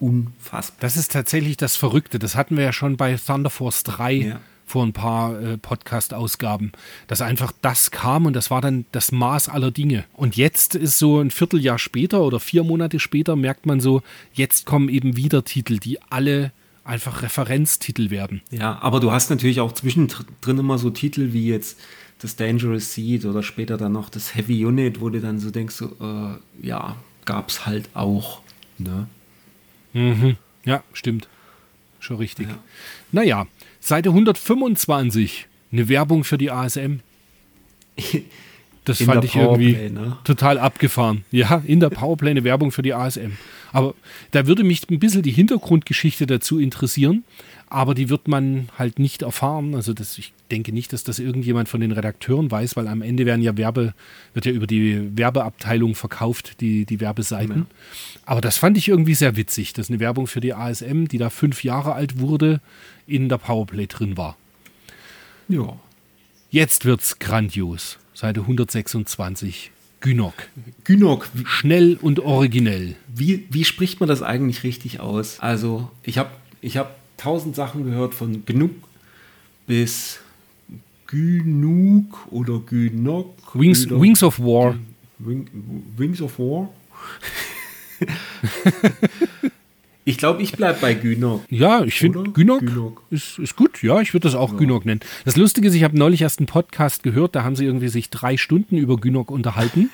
unfassbar. 0.00 0.78
Das 0.80 0.96
ist 0.96 1.12
tatsächlich 1.12 1.56
das 1.56 1.76
Verrückte. 1.76 2.18
Das 2.18 2.36
hatten 2.36 2.56
wir 2.56 2.64
ja 2.64 2.72
schon 2.72 2.96
bei 2.96 3.16
Thunder 3.16 3.50
Force 3.50 3.82
3 3.84 4.12
ja. 4.12 4.40
vor 4.66 4.84
ein 4.84 4.92
paar 4.92 5.40
äh, 5.40 5.56
Podcast-Ausgaben, 5.58 6.72
dass 7.06 7.22
einfach 7.22 7.52
das 7.62 7.90
kam 7.90 8.26
und 8.26 8.34
das 8.34 8.50
war 8.50 8.60
dann 8.60 8.84
das 8.92 9.12
Maß 9.12 9.48
aller 9.48 9.70
Dinge. 9.70 10.04
Und 10.14 10.36
jetzt 10.36 10.74
ist 10.74 10.98
so 10.98 11.20
ein 11.20 11.30
Vierteljahr 11.30 11.78
später 11.78 12.22
oder 12.22 12.40
vier 12.40 12.64
Monate 12.64 13.00
später, 13.00 13.36
merkt 13.36 13.66
man 13.66 13.80
so, 13.80 14.02
jetzt 14.32 14.66
kommen 14.66 14.88
eben 14.88 15.16
wieder 15.16 15.44
Titel, 15.44 15.78
die 15.78 16.00
alle 16.10 16.52
einfach 16.84 17.22
Referenztitel 17.22 18.10
werden. 18.10 18.42
Ja, 18.50 18.78
aber 18.82 19.00
du 19.00 19.10
hast 19.10 19.30
natürlich 19.30 19.60
auch 19.60 19.72
zwischendrin 19.72 20.58
immer 20.58 20.78
so 20.78 20.90
Titel 20.90 21.32
wie 21.32 21.48
jetzt 21.48 21.80
das 22.20 22.36
Dangerous 22.36 22.92
Seed 22.92 23.24
oder 23.24 23.42
später 23.42 23.76
dann 23.76 23.92
noch 23.92 24.08
das 24.08 24.34
Heavy 24.34 24.64
Unit, 24.64 25.00
wo 25.00 25.10
du 25.10 25.20
dann 25.20 25.38
so 25.38 25.50
denkst, 25.50 25.74
so, 25.74 25.96
äh, 26.00 26.66
ja, 26.66 26.96
gab 27.24 27.48
es 27.48 27.66
halt 27.66 27.88
auch. 27.94 28.40
Ne? 28.78 29.06
Mhm. 29.94 30.36
Ja, 30.64 30.82
stimmt. 30.92 31.28
schon 32.00 32.18
richtig. 32.18 32.48
Naja, 33.12 33.46
Seite 33.80 34.10
125, 34.10 35.46
eine 35.72 35.88
Werbung 35.88 36.24
für 36.24 36.36
die 36.36 36.50
ASM. 36.50 37.00
Das 38.84 39.00
In 39.00 39.06
fand 39.06 39.24
ich 39.24 39.34
irgendwie 39.34 39.72
ne? 39.88 40.18
total 40.24 40.58
abgefahren. 40.58 41.24
Ja, 41.30 41.62
in 41.64 41.80
der 41.80 41.88
Powerplay 41.88 42.30
eine 42.30 42.44
Werbung 42.44 42.70
für 42.70 42.82
die 42.82 42.92
ASM. 42.92 43.32
Aber 43.72 43.94
da 44.32 44.46
würde 44.46 44.62
mich 44.62 44.88
ein 44.90 44.98
bisschen 44.98 45.22
die 45.22 45.30
Hintergrundgeschichte 45.32 46.26
dazu 46.26 46.58
interessieren, 46.58 47.24
aber 47.74 47.94
die 47.94 48.08
wird 48.08 48.28
man 48.28 48.68
halt 48.78 49.00
nicht 49.00 49.22
erfahren. 49.22 49.74
Also 49.74 49.92
das, 49.92 50.16
ich 50.16 50.32
denke 50.52 50.72
nicht, 50.72 50.92
dass 50.92 51.02
das 51.02 51.18
irgendjemand 51.18 51.68
von 51.68 51.80
den 51.80 51.90
Redakteuren 51.90 52.48
weiß, 52.48 52.76
weil 52.76 52.86
am 52.86 53.02
Ende 53.02 53.26
werden 53.26 53.42
ja 53.42 53.56
Werbe, 53.56 53.94
wird 54.32 54.46
ja 54.46 54.52
über 54.52 54.68
die 54.68 55.16
Werbeabteilung 55.18 55.96
verkauft, 55.96 56.60
die, 56.60 56.86
die 56.86 57.00
Werbeseiten. 57.00 57.66
Aber 58.26 58.40
das 58.40 58.58
fand 58.58 58.76
ich 58.78 58.86
irgendwie 58.86 59.14
sehr 59.14 59.36
witzig, 59.36 59.72
dass 59.72 59.88
eine 59.90 59.98
Werbung 59.98 60.28
für 60.28 60.40
die 60.40 60.54
ASM, 60.54 61.06
die 61.06 61.18
da 61.18 61.30
fünf 61.30 61.64
Jahre 61.64 61.94
alt 61.94 62.20
wurde, 62.20 62.60
in 63.08 63.28
der 63.28 63.38
Powerplay 63.38 63.88
drin 63.88 64.16
war. 64.16 64.36
Ja. 65.48 65.76
Jetzt 66.50 66.84
wird's 66.84 67.18
grandios. 67.18 67.98
Seite 68.14 68.42
126. 68.42 69.72
Gynok. 70.00 70.34
Gynok, 70.84 71.28
Schnell 71.44 71.98
und 72.00 72.20
originell. 72.20 72.94
wie, 73.08 73.46
wie 73.50 73.64
spricht 73.64 73.98
man 73.98 74.08
das 74.08 74.22
eigentlich 74.22 74.62
richtig 74.62 75.00
aus? 75.00 75.40
Also, 75.40 75.90
ich 76.04 76.18
habe 76.18 76.30
ich 76.60 76.76
hab 76.76 77.03
tausend 77.16 77.56
Sachen 77.56 77.84
gehört 77.84 78.14
von 78.14 78.44
genug 78.44 78.70
bis 79.66 80.20
Gynuk 81.06 82.26
oder 82.30 82.58
Gynok. 82.58 83.34
Wings, 83.54 83.88
Wings 83.88 84.22
of 84.22 84.38
War. 84.40 84.76
Wing, 85.18 85.48
Wings 85.96 86.20
of 86.20 86.38
War. 86.38 86.70
ich 90.04 90.18
glaube, 90.18 90.42
ich 90.42 90.52
bleibe 90.52 90.80
bei 90.80 90.94
Gynok. 90.94 91.44
Ja, 91.50 91.84
ich 91.84 91.94
finde 91.94 92.30
Gynok. 92.30 93.02
Ist, 93.10 93.38
ist 93.38 93.56
gut. 93.56 93.82
Ja, 93.82 94.00
ich 94.00 94.12
würde 94.12 94.26
das 94.28 94.34
auch 94.34 94.56
Gynok 94.56 94.84
nennen. 94.86 95.00
Das 95.24 95.36
Lustige 95.36 95.68
ist, 95.68 95.74
ich 95.74 95.84
habe 95.84 95.96
neulich 95.98 96.22
erst 96.22 96.40
einen 96.40 96.46
Podcast 96.46 97.02
gehört, 97.02 97.34
da 97.36 97.44
haben 97.44 97.56
sie 97.56 97.64
irgendwie 97.64 97.88
sich 97.88 98.10
drei 98.10 98.36
Stunden 98.36 98.76
über 98.76 98.96
Gynok 98.96 99.30
unterhalten. 99.30 99.90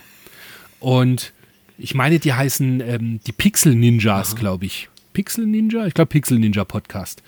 Und 0.79 1.33
ich 1.77 1.95
meine, 1.95 2.19
die 2.19 2.33
heißen 2.33 2.81
ähm, 2.81 3.21
die 3.27 3.33
Pixel 3.33 3.75
Ninjas, 3.75 4.37
glaube 4.37 4.67
ich. 4.67 4.89
Pixel 5.13 5.47
Ninja? 5.47 5.87
Ich 5.87 5.95
glaube 5.95 6.09
Pixel 6.09 6.39
Ninja 6.39 6.65
Podcast. 6.65 7.23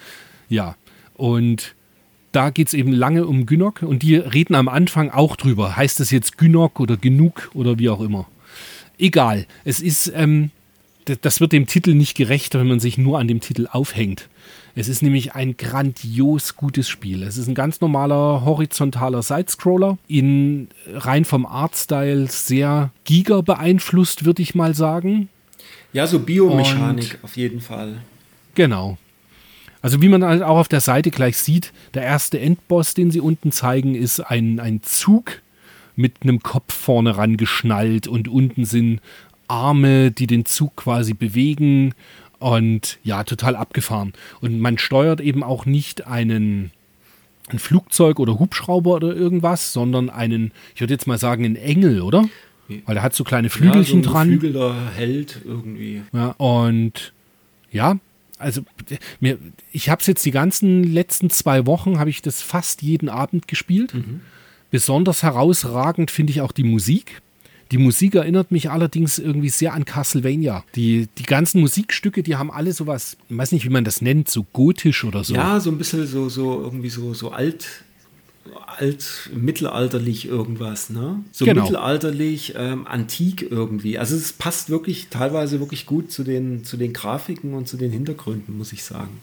Ja. 0.48 0.76
Und 1.14 1.74
da 2.32 2.50
geht 2.50 2.68
es 2.68 2.74
eben 2.74 2.92
lange 2.92 3.26
um 3.26 3.46
Gynok 3.46 3.82
und 3.82 4.02
die 4.02 4.16
reden 4.16 4.54
am 4.54 4.68
Anfang 4.68 5.10
auch 5.10 5.36
drüber. 5.36 5.76
Heißt 5.76 6.00
das 6.00 6.10
jetzt 6.10 6.38
Gynok 6.38 6.80
oder 6.80 6.96
Genug 6.96 7.50
oder 7.54 7.78
wie 7.78 7.90
auch 7.90 8.00
immer? 8.00 8.26
Egal. 8.98 9.46
Es 9.64 9.80
ist, 9.80 10.12
ähm, 10.14 10.50
das 11.04 11.40
wird 11.40 11.52
dem 11.52 11.66
Titel 11.66 11.94
nicht 11.94 12.16
gerecht, 12.16 12.54
wenn 12.54 12.68
man 12.68 12.80
sich 12.80 12.96
nur 12.98 13.18
an 13.18 13.28
dem 13.28 13.40
Titel 13.40 13.68
aufhängt. 13.70 14.28
Es 14.74 14.88
ist 14.88 15.02
nämlich 15.02 15.34
ein 15.34 15.56
grandios 15.58 16.56
gutes 16.56 16.88
Spiel. 16.88 17.22
Es 17.22 17.36
ist 17.36 17.46
ein 17.46 17.54
ganz 17.54 17.80
normaler 17.82 18.44
horizontaler 18.44 19.22
Sidescroller, 19.22 19.98
in 20.08 20.68
rein 20.94 21.26
vom 21.26 21.44
Artstyle 21.44 22.26
sehr 22.28 22.90
Giga 23.04 23.42
beeinflusst, 23.42 24.24
würde 24.24 24.40
ich 24.40 24.54
mal 24.54 24.74
sagen. 24.74 25.28
Ja, 25.92 26.06
so 26.06 26.18
Biomechanik 26.18 27.18
auf 27.22 27.36
jeden 27.36 27.60
Fall. 27.60 27.98
Genau. 28.54 28.98
Also 29.82 30.00
wie 30.00 30.08
man 30.08 30.24
halt 30.24 30.42
auch 30.42 30.58
auf 30.58 30.68
der 30.68 30.80
Seite 30.80 31.10
gleich 31.10 31.36
sieht, 31.36 31.72
der 31.94 32.02
erste 32.02 32.38
Endboss, 32.38 32.94
den 32.94 33.10
sie 33.10 33.20
unten 33.20 33.52
zeigen, 33.52 33.94
ist 33.94 34.20
ein, 34.20 34.60
ein 34.60 34.82
Zug 34.82 35.42
mit 35.96 36.22
einem 36.22 36.42
Kopf 36.42 36.72
vorne 36.72 37.16
ran 37.16 37.36
geschnallt 37.36 38.06
und 38.06 38.28
unten 38.28 38.64
sind 38.64 39.00
Arme, 39.48 40.10
die 40.10 40.26
den 40.26 40.44
Zug 40.46 40.76
quasi 40.76 41.14
bewegen 41.14 41.94
und 42.38 42.98
ja, 43.02 43.24
total 43.24 43.56
abgefahren. 43.56 44.12
Und 44.40 44.60
man 44.60 44.78
steuert 44.78 45.20
eben 45.20 45.42
auch 45.42 45.66
nicht 45.66 46.06
einen 46.06 46.70
ein 47.48 47.58
Flugzeug 47.58 48.18
oder 48.18 48.38
Hubschrauber 48.38 48.94
oder 48.94 49.14
irgendwas, 49.14 49.72
sondern 49.72 50.10
einen, 50.10 50.52
ich 50.74 50.80
würde 50.80 50.94
jetzt 50.94 51.06
mal 51.06 51.18
sagen, 51.18 51.44
einen 51.44 51.56
Engel, 51.56 52.00
oder? 52.00 52.24
Weil 52.86 52.94
der 52.94 53.02
hat 53.02 53.14
so 53.14 53.24
kleine 53.24 53.50
Flügelchen 53.50 54.02
ja, 54.02 54.04
so 54.04 54.10
ein 54.10 54.12
dran. 54.12 54.30
Geflügelter 54.30 54.90
Held 54.94 55.40
irgendwie. 55.44 56.02
Ja, 56.12 56.28
und 56.38 57.12
ja, 57.70 57.98
also 58.38 58.62
mir, 59.20 59.38
ich 59.72 59.88
habe 59.88 60.00
es 60.00 60.06
jetzt 60.06 60.24
die 60.24 60.30
ganzen 60.30 60.84
letzten 60.84 61.30
zwei 61.30 61.66
Wochen, 61.66 61.98
habe 61.98 62.10
ich 62.10 62.22
das 62.22 62.42
fast 62.42 62.82
jeden 62.82 63.08
Abend 63.08 63.48
gespielt. 63.48 63.94
Besonders 64.70 65.22
herausragend 65.22 66.10
finde 66.10 66.32
ich 66.32 66.40
auch 66.40 66.52
die 66.52 66.64
Musik. 66.64 67.22
Die 67.70 67.78
Musik 67.78 68.16
erinnert 68.16 68.50
mich 68.50 68.70
allerdings 68.70 69.18
irgendwie 69.18 69.48
sehr 69.48 69.72
an 69.72 69.86
Castlevania. 69.86 70.62
Die, 70.74 71.08
die 71.16 71.22
ganzen 71.22 71.60
Musikstücke, 71.62 72.22
die 72.22 72.36
haben 72.36 72.50
alle 72.50 72.72
sowas, 72.72 73.16
ich 73.30 73.36
weiß 73.36 73.52
nicht, 73.52 73.64
wie 73.64 73.70
man 73.70 73.84
das 73.84 74.02
nennt, 74.02 74.28
so 74.28 74.44
gotisch 74.52 75.04
oder 75.04 75.24
so. 75.24 75.34
Ja, 75.34 75.58
so 75.58 75.70
ein 75.70 75.78
bisschen 75.78 76.06
so, 76.06 76.28
so 76.28 76.60
irgendwie 76.60 76.90
so, 76.90 77.14
so 77.14 77.30
alt, 77.30 77.84
alt, 78.66 79.30
mittelalterlich 79.34 80.26
irgendwas, 80.26 80.90
ne? 80.90 81.22
So 81.30 81.44
Genau. 81.44 81.62
mittelalterlich, 81.62 82.54
ähm, 82.56 82.86
antik 82.86 83.46
irgendwie. 83.50 83.98
Also 83.98 84.16
es 84.16 84.32
passt 84.32 84.68
wirklich 84.70 85.08
teilweise 85.08 85.60
wirklich 85.60 85.86
gut 85.86 86.10
zu 86.10 86.24
den, 86.24 86.64
zu 86.64 86.76
den 86.76 86.92
Grafiken 86.92 87.54
und 87.54 87.68
zu 87.68 87.76
den 87.76 87.92
Hintergründen, 87.92 88.56
muss 88.58 88.72
ich 88.72 88.82
sagen. 88.84 89.20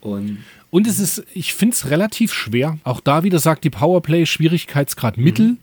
Und 0.00 0.38
Und 0.70 0.86
es 0.86 0.98
ist, 0.98 1.24
ich 1.34 1.54
finde 1.54 1.74
es 1.74 1.90
relativ 1.90 2.32
schwer. 2.32 2.78
Auch 2.84 3.00
da 3.00 3.24
wieder 3.24 3.38
sagt 3.38 3.64
die 3.64 3.70
Powerplay 3.70 4.26
Schwierigkeitsgrad 4.26 5.18
Mittel. 5.18 5.56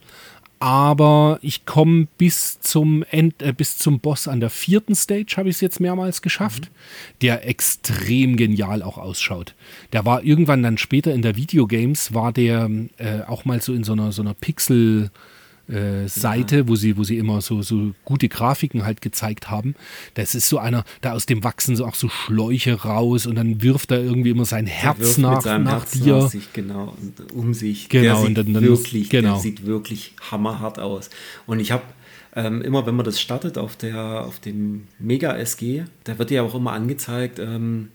Aber 0.61 1.39
ich 1.41 1.65
komme 1.65 2.07
bis 2.19 2.59
zum 2.59 3.01
End, 3.09 3.41
äh, 3.41 3.51
bis 3.51 3.79
zum 3.79 3.99
Boss 3.99 4.27
an 4.27 4.39
der 4.39 4.51
vierten 4.51 4.93
Stage 4.93 5.33
habe 5.37 5.49
ich 5.49 5.55
es 5.55 5.61
jetzt 5.61 5.79
mehrmals 5.79 6.21
geschafft, 6.21 6.69
der 7.23 7.47
extrem 7.47 8.37
genial 8.37 8.83
auch 8.83 8.99
ausschaut. 8.99 9.55
Der 9.91 10.05
war 10.05 10.23
irgendwann 10.23 10.61
dann 10.61 10.77
später 10.77 11.15
in 11.15 11.23
der 11.23 11.35
Videogames, 11.35 12.13
war 12.13 12.31
der 12.31 12.69
äh, 12.97 13.21
auch 13.25 13.43
mal 13.43 13.59
so 13.59 13.73
in 13.73 13.83
so 13.83 13.93
einer 13.93 14.11
so 14.11 14.21
einer 14.21 14.35
Pixel 14.35 15.09
äh, 15.71 16.07
Seite, 16.07 16.67
wo 16.67 16.75
sie, 16.75 16.97
wo 16.97 17.03
sie 17.03 17.17
immer 17.17 17.41
so, 17.41 17.61
so 17.61 17.93
gute 18.05 18.27
Grafiken 18.29 18.83
halt 18.85 19.01
gezeigt 19.01 19.49
haben. 19.49 19.75
Das 20.15 20.35
ist 20.35 20.49
so 20.49 20.57
einer, 20.57 20.83
da 21.01 21.13
aus 21.13 21.25
dem 21.25 21.43
wachsen 21.43 21.75
so 21.75 21.85
auch 21.85 21.95
so 21.95 22.09
Schläuche 22.09 22.73
raus 22.81 23.25
und 23.25 23.35
dann 23.35 23.61
wirft 23.61 23.91
er 23.91 24.03
irgendwie 24.03 24.29
immer 24.31 24.45
sein 24.45 24.67
Herz 24.67 25.17
nach, 25.17 25.43
nach 25.45 25.71
Herzen 25.81 26.03
dir. 26.03 26.15
aus 26.17 26.31
sich, 26.31 26.51
genau, 26.53 26.95
und 27.01 27.31
um 27.33 27.53
sich. 27.53 27.89
Genau, 27.89 28.03
der 28.03 28.15
sieht 28.17 28.27
und 28.27 28.37
dann- 28.37 28.53
dann 28.53 28.63
wirklich, 28.63 29.09
genau. 29.09 29.33
der 29.33 29.41
sieht 29.41 29.65
wirklich 29.65 30.13
hammerhart 30.29 30.79
aus. 30.79 31.09
Und 31.47 31.59
ich 31.59 31.71
habe 31.71 31.83
ähm, 32.35 32.61
immer, 32.61 32.85
wenn 32.85 32.95
man 32.95 33.05
das 33.05 33.19
startet 33.19 33.57
auf 33.57 33.75
der, 33.75 34.25
auf 34.25 34.39
dem 34.39 34.83
Mega 34.99 35.35
SG, 35.37 35.83
da 36.05 36.17
wird 36.17 36.31
ja 36.31 36.43
auch 36.43 36.55
immer 36.55 36.71
angezeigt, 36.71 37.39
ähm, 37.39 37.89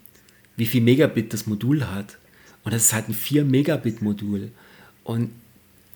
wie 0.56 0.66
viel 0.66 0.82
Megabit 0.82 1.32
das 1.32 1.46
Modul 1.46 1.84
hat. 1.86 2.18
Und 2.64 2.74
das 2.74 2.84
ist 2.86 2.92
halt 2.92 3.08
ein 3.08 3.14
4 3.14 3.44
Megabit 3.44 4.02
Modul. 4.02 4.50
Und 5.04 5.30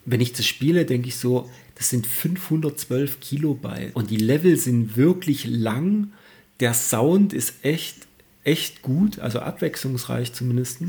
wenn 0.06 0.20
ich 0.20 0.32
das 0.32 0.46
spiele, 0.46 0.84
denke 0.86 1.08
ich 1.08 1.16
so, 1.16 1.50
das 1.80 1.88
sind 1.88 2.06
512 2.06 3.20
Kilobyte. 3.20 3.96
Und 3.96 4.10
die 4.10 4.18
Level 4.18 4.58
sind 4.58 4.98
wirklich 4.98 5.46
lang. 5.46 6.12
Der 6.60 6.74
Sound 6.74 7.32
ist 7.32 7.64
echt, 7.64 8.06
echt 8.44 8.82
gut, 8.82 9.18
also 9.18 9.38
abwechslungsreich 9.38 10.34
zumindest. 10.34 10.82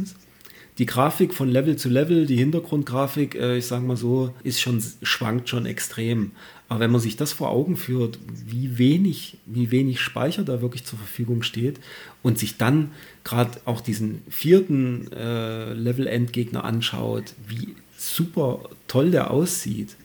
Die 0.79 0.85
Grafik 0.85 1.33
von 1.33 1.47
Level 1.47 1.77
zu 1.77 1.87
Level, 1.87 2.25
die 2.25 2.35
Hintergrundgrafik, 2.35 3.35
äh, 3.35 3.57
ich 3.57 3.67
sage 3.67 3.85
mal 3.85 3.95
so, 3.95 4.33
ist 4.43 4.59
schon, 4.59 4.83
schwankt 5.01 5.47
schon 5.47 5.65
extrem. 5.65 6.31
Aber 6.67 6.81
wenn 6.81 6.91
man 6.91 6.99
sich 6.99 7.15
das 7.15 7.31
vor 7.31 7.51
Augen 7.51 7.77
führt, 7.77 8.19
wie 8.45 8.77
wenig, 8.77 9.37
wie 9.45 9.71
wenig 9.71 10.01
Speicher 10.01 10.43
da 10.43 10.61
wirklich 10.61 10.83
zur 10.83 10.99
Verfügung 10.99 11.41
steht 11.41 11.79
und 12.21 12.37
sich 12.37 12.57
dann 12.57 12.91
gerade 13.23 13.61
auch 13.63 13.79
diesen 13.79 14.23
vierten 14.29 15.09
äh, 15.13 15.71
Level-Endgegner 15.71 16.65
anschaut, 16.65 17.33
wie 17.47 17.77
super 17.97 18.69
toll 18.89 19.11
der 19.11 19.31
aussieht. 19.31 19.95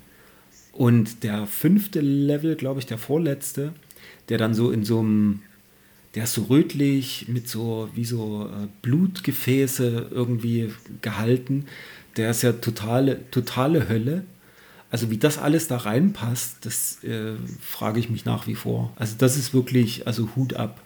Und 0.77 1.23
der 1.23 1.47
fünfte 1.47 2.01
Level, 2.01 2.55
glaube 2.55 2.81
ich, 2.81 2.87
der 2.87 2.99
vorletzte, 2.99 3.73
der 4.29 4.37
dann 4.37 4.53
so 4.53 4.71
in 4.71 4.85
so 4.85 4.99
einem, 4.99 5.41
der 6.15 6.25
ist 6.25 6.35
so 6.35 6.45
rötlich 6.45 7.29
mit 7.29 7.49
so 7.49 7.89
wie 7.95 8.05
so 8.05 8.47
äh, 8.47 8.67
Blutgefäße 8.83 10.09
irgendwie 10.11 10.71
gehalten. 11.01 11.65
Der 12.19 12.31
ist 12.31 12.43
ja 12.43 12.53
totale, 12.53 13.31
totale 13.31 13.89
Hölle. 13.89 14.25
Also 14.91 15.11
wie 15.11 15.17
das 15.17 15.39
alles 15.39 15.67
da 15.67 15.79
reinpasst, 15.79 16.59
das 16.67 17.03
äh, 17.03 17.33
frage 17.59 17.99
ich 17.99 18.11
mich 18.11 18.27
nach 18.27 18.47
wie 18.47 18.55
vor. 18.55 18.93
Also 18.97 19.15
das 19.17 19.39
ist 19.39 19.55
wirklich, 19.55 20.07
also 20.07 20.29
Hut 20.37 20.55
ab. 20.55 20.83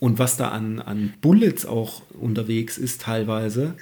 Und 0.00 0.18
was 0.18 0.36
da 0.36 0.48
an, 0.48 0.80
an 0.80 1.14
Bullets 1.20 1.64
auch 1.64 2.02
unterwegs 2.20 2.76
ist 2.76 3.02
teilweise. 3.02 3.74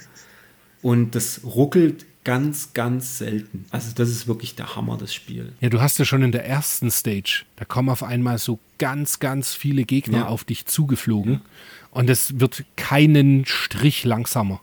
Und 0.83 1.15
das 1.15 1.41
ruckelt 1.43 2.05
ganz, 2.27 2.73
ganz 2.73 3.17
selten. 3.19 3.65
Also 3.71 3.93
das 3.95 4.09
ist 4.09 4.27
wirklich 4.27 4.55
der 4.55 4.75
Hammer, 4.75 4.97
das 4.97 5.13
Spiel. 5.13 5.53
Ja, 5.61 5.69
du 5.69 5.79
hast 5.79 5.97
ja 5.97 6.03
schon 6.05 6.23
in 6.23 6.33
der 6.33 6.45
ersten 6.45 6.91
Stage, 6.91 7.45
da 7.55 7.63
kommen 7.63 7.87
auf 7.89 8.03
einmal 8.03 8.37
so 8.37 8.59
ganz, 8.79 9.19
ganz 9.19 9.53
viele 9.53 9.85
Gegner 9.85 10.17
Ja. 10.19 10.27
auf 10.27 10.43
dich 10.43 10.65
zugeflogen 10.65 11.39
und 11.91 12.09
es 12.09 12.39
wird 12.41 12.65
keinen 12.75 13.45
Strich 13.45 14.03
langsamer. 14.03 14.59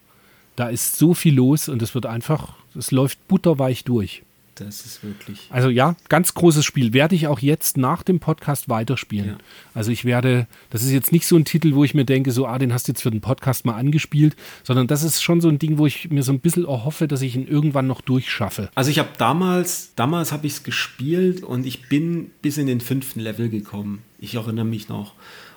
Da 0.56 0.68
ist 0.68 0.98
so 0.98 1.14
viel 1.14 1.34
los 1.34 1.70
und 1.70 1.80
es 1.80 1.94
wird 1.94 2.04
einfach, 2.04 2.54
es 2.78 2.90
läuft 2.90 3.26
butterweich 3.28 3.82
durch. 3.84 4.22
Das 4.56 4.86
ist 4.86 5.02
wirklich. 5.02 5.48
Also 5.50 5.68
ja, 5.68 5.96
ganz 6.08 6.34
großes 6.34 6.64
Spiel. 6.64 6.92
Werde 6.92 7.14
ich 7.14 7.26
auch 7.26 7.40
jetzt 7.40 7.76
nach 7.76 8.02
dem 8.02 8.20
Podcast 8.20 8.68
weiterspielen. 8.68 9.30
Ja. 9.30 9.38
Also 9.74 9.90
ich 9.90 10.04
werde, 10.04 10.46
das 10.70 10.82
ist 10.82 10.90
jetzt 10.90 11.12
nicht 11.12 11.26
so 11.26 11.36
ein 11.36 11.44
Titel, 11.44 11.74
wo 11.74 11.84
ich 11.84 11.94
mir 11.94 12.04
denke, 12.04 12.30
so, 12.30 12.46
ah, 12.46 12.58
den 12.58 12.72
hast 12.72 12.88
du 12.88 12.92
jetzt 12.92 13.02
für 13.02 13.10
den 13.10 13.20
Podcast 13.20 13.64
mal 13.64 13.74
angespielt, 13.74 14.36
sondern 14.62 14.86
das 14.86 15.02
ist 15.02 15.22
schon 15.22 15.40
so 15.40 15.48
ein 15.48 15.58
Ding, 15.58 15.78
wo 15.78 15.86
ich 15.86 16.10
mir 16.10 16.22
so 16.22 16.32
ein 16.32 16.40
bisschen 16.40 16.66
erhoffe, 16.66 17.08
dass 17.08 17.22
ich 17.22 17.34
ihn 17.36 17.46
irgendwann 17.46 17.86
noch 17.86 18.00
durchschaffe. 18.00 18.70
Also 18.74 18.90
ich 18.90 18.98
habe 18.98 19.10
damals, 19.18 19.92
damals 19.96 20.32
habe 20.32 20.46
ich 20.46 20.54
es 20.54 20.62
gespielt 20.62 21.42
und 21.42 21.66
ich 21.66 21.88
bin 21.88 22.30
bis 22.42 22.56
in 22.58 22.66
den 22.66 22.80
fünften 22.80 23.20
Level 23.20 23.48
gekommen. 23.48 24.02
Ich 24.18 24.34
erinnere 24.34 24.64
mich 24.64 24.88
noch. 24.88 25.14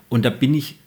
Und 0.10 0.26
da 0.26 0.30
bin 0.30 0.54
ich 0.54 0.80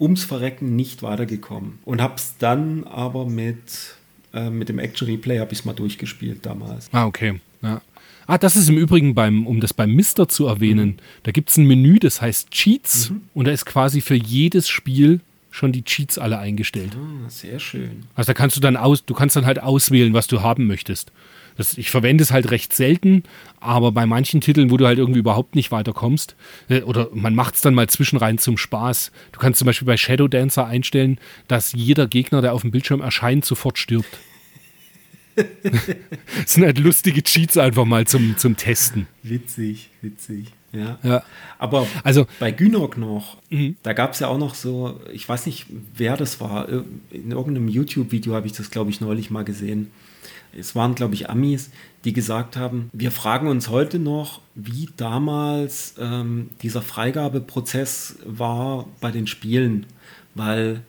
ums 0.00 0.24
Verrecken 0.24 0.76
nicht 0.76 1.02
weitergekommen. 1.02 1.78
Und 1.84 2.00
habe 2.00 2.14
es 2.16 2.36
dann 2.38 2.84
aber 2.84 3.26
mit, 3.26 3.96
äh, 4.34 4.50
mit 4.50 4.68
dem 4.68 4.78
Action 4.78 5.08
Replay 5.08 5.38
habe 5.38 5.52
ich 5.52 5.60
es 5.60 5.64
mal 5.64 5.72
durchgespielt 5.72 6.44
damals. 6.44 6.88
Ah, 6.92 7.06
okay. 7.06 7.40
Ja. 7.62 7.80
Ah, 8.26 8.36
das 8.36 8.56
ist 8.56 8.68
im 8.68 8.76
Übrigen 8.76 9.14
beim, 9.14 9.46
um 9.46 9.58
das 9.60 9.72
beim 9.72 9.94
Mister 9.94 10.28
zu 10.28 10.46
erwähnen, 10.46 10.98
da 11.22 11.32
gibt 11.32 11.48
es 11.48 11.56
ein 11.56 11.64
Menü, 11.64 11.98
das 11.98 12.20
heißt 12.20 12.50
Cheats 12.50 13.10
und 13.32 13.46
da 13.46 13.52
ist 13.52 13.64
quasi 13.64 14.02
für 14.02 14.16
jedes 14.16 14.68
Spiel 14.68 15.20
schon 15.50 15.72
die 15.72 15.82
Cheats 15.82 16.18
alle 16.18 16.38
eingestellt. 16.38 16.94
Ah, 16.94 17.30
sehr 17.30 17.58
schön. 17.58 18.04
Also 18.14 18.28
da 18.28 18.34
kannst 18.34 18.54
du 18.56 18.60
dann 18.60 18.76
aus, 18.76 19.04
du 19.04 19.14
kannst 19.14 19.34
dann 19.34 19.46
halt 19.46 19.62
auswählen, 19.62 20.12
was 20.12 20.26
du 20.26 20.42
haben 20.42 20.66
möchtest. 20.66 21.10
Das, 21.58 21.76
ich 21.76 21.90
verwende 21.90 22.22
es 22.22 22.30
halt 22.32 22.50
recht 22.50 22.72
selten, 22.74 23.24
aber 23.60 23.92
bei 23.92 24.06
manchen 24.06 24.40
Titeln, 24.40 24.70
wo 24.70 24.76
du 24.78 24.86
halt 24.86 24.98
irgendwie 24.98 25.18
überhaupt 25.20 25.54
nicht 25.56 25.70
weiterkommst, 25.70 26.36
äh, 26.70 26.80
oder 26.82 27.08
man 27.12 27.34
macht 27.34 27.56
es 27.56 27.60
dann 27.60 27.74
mal 27.74 27.88
zwischenrein 27.88 28.38
zum 28.38 28.56
Spaß. 28.56 29.12
Du 29.32 29.38
kannst 29.40 29.58
zum 29.58 29.66
Beispiel 29.66 29.86
bei 29.86 29.96
Shadow 29.96 30.28
Dancer 30.28 30.66
einstellen, 30.66 31.18
dass 31.48 31.72
jeder 31.72 32.06
Gegner, 32.06 32.40
der 32.40 32.54
auf 32.54 32.62
dem 32.62 32.70
Bildschirm 32.70 33.00
erscheint, 33.02 33.44
sofort 33.44 33.76
stirbt. 33.76 34.18
das 35.36 36.52
sind 36.54 36.64
halt 36.64 36.78
lustige 36.78 37.22
Cheats 37.22 37.56
einfach 37.56 37.84
mal 37.84 38.06
zum, 38.06 38.36
zum 38.38 38.56
Testen. 38.56 39.06
Witzig, 39.22 39.90
witzig. 40.02 40.46
Ja. 40.72 40.98
Ja. 41.02 41.22
Aber 41.58 41.86
Also- 42.04 42.26
bei 42.40 42.50
Günok 42.50 42.98
noch, 42.98 43.36
Mhm. 43.50 43.76
da 43.82 43.92
gab 43.92 44.12
es 44.12 44.20
ja 44.20 44.26
auch 44.28 44.38
noch 44.38 44.54
so, 44.54 45.00
ich 45.12 45.28
weiß 45.28 45.46
nicht, 45.46 45.66
wer 45.96 46.16
das 46.16 46.40
war. 46.40 46.68
In 46.68 47.30
irgendeinem 47.30 47.68
YouTube-Video 47.68 48.34
habe 48.34 48.46
ich 48.46 48.52
das, 48.52 48.70
glaube 48.70 48.90
ich, 48.90 49.00
neulich 49.00 49.30
mal 49.30 49.44
gesehen. 49.44 49.90
Es 50.56 50.74
waren, 50.74 50.94
glaube 50.94 51.14
ich, 51.14 51.30
Amis, 51.30 51.70
die 52.04 52.12
gesagt 52.12 52.56
haben, 52.56 52.90
wir 52.92 53.10
fragen 53.10 53.48
uns 53.48 53.68
heute 53.68 53.98
noch, 53.98 54.40
wie 54.54 54.88
damals 54.96 55.94
ähm, 55.98 56.50
dieser 56.62 56.82
Freigabeprozess 56.82 58.16
war 58.24 58.86
bei 59.00 59.10
den 59.10 59.26
Spielen, 59.26 59.86
weil 60.34 60.82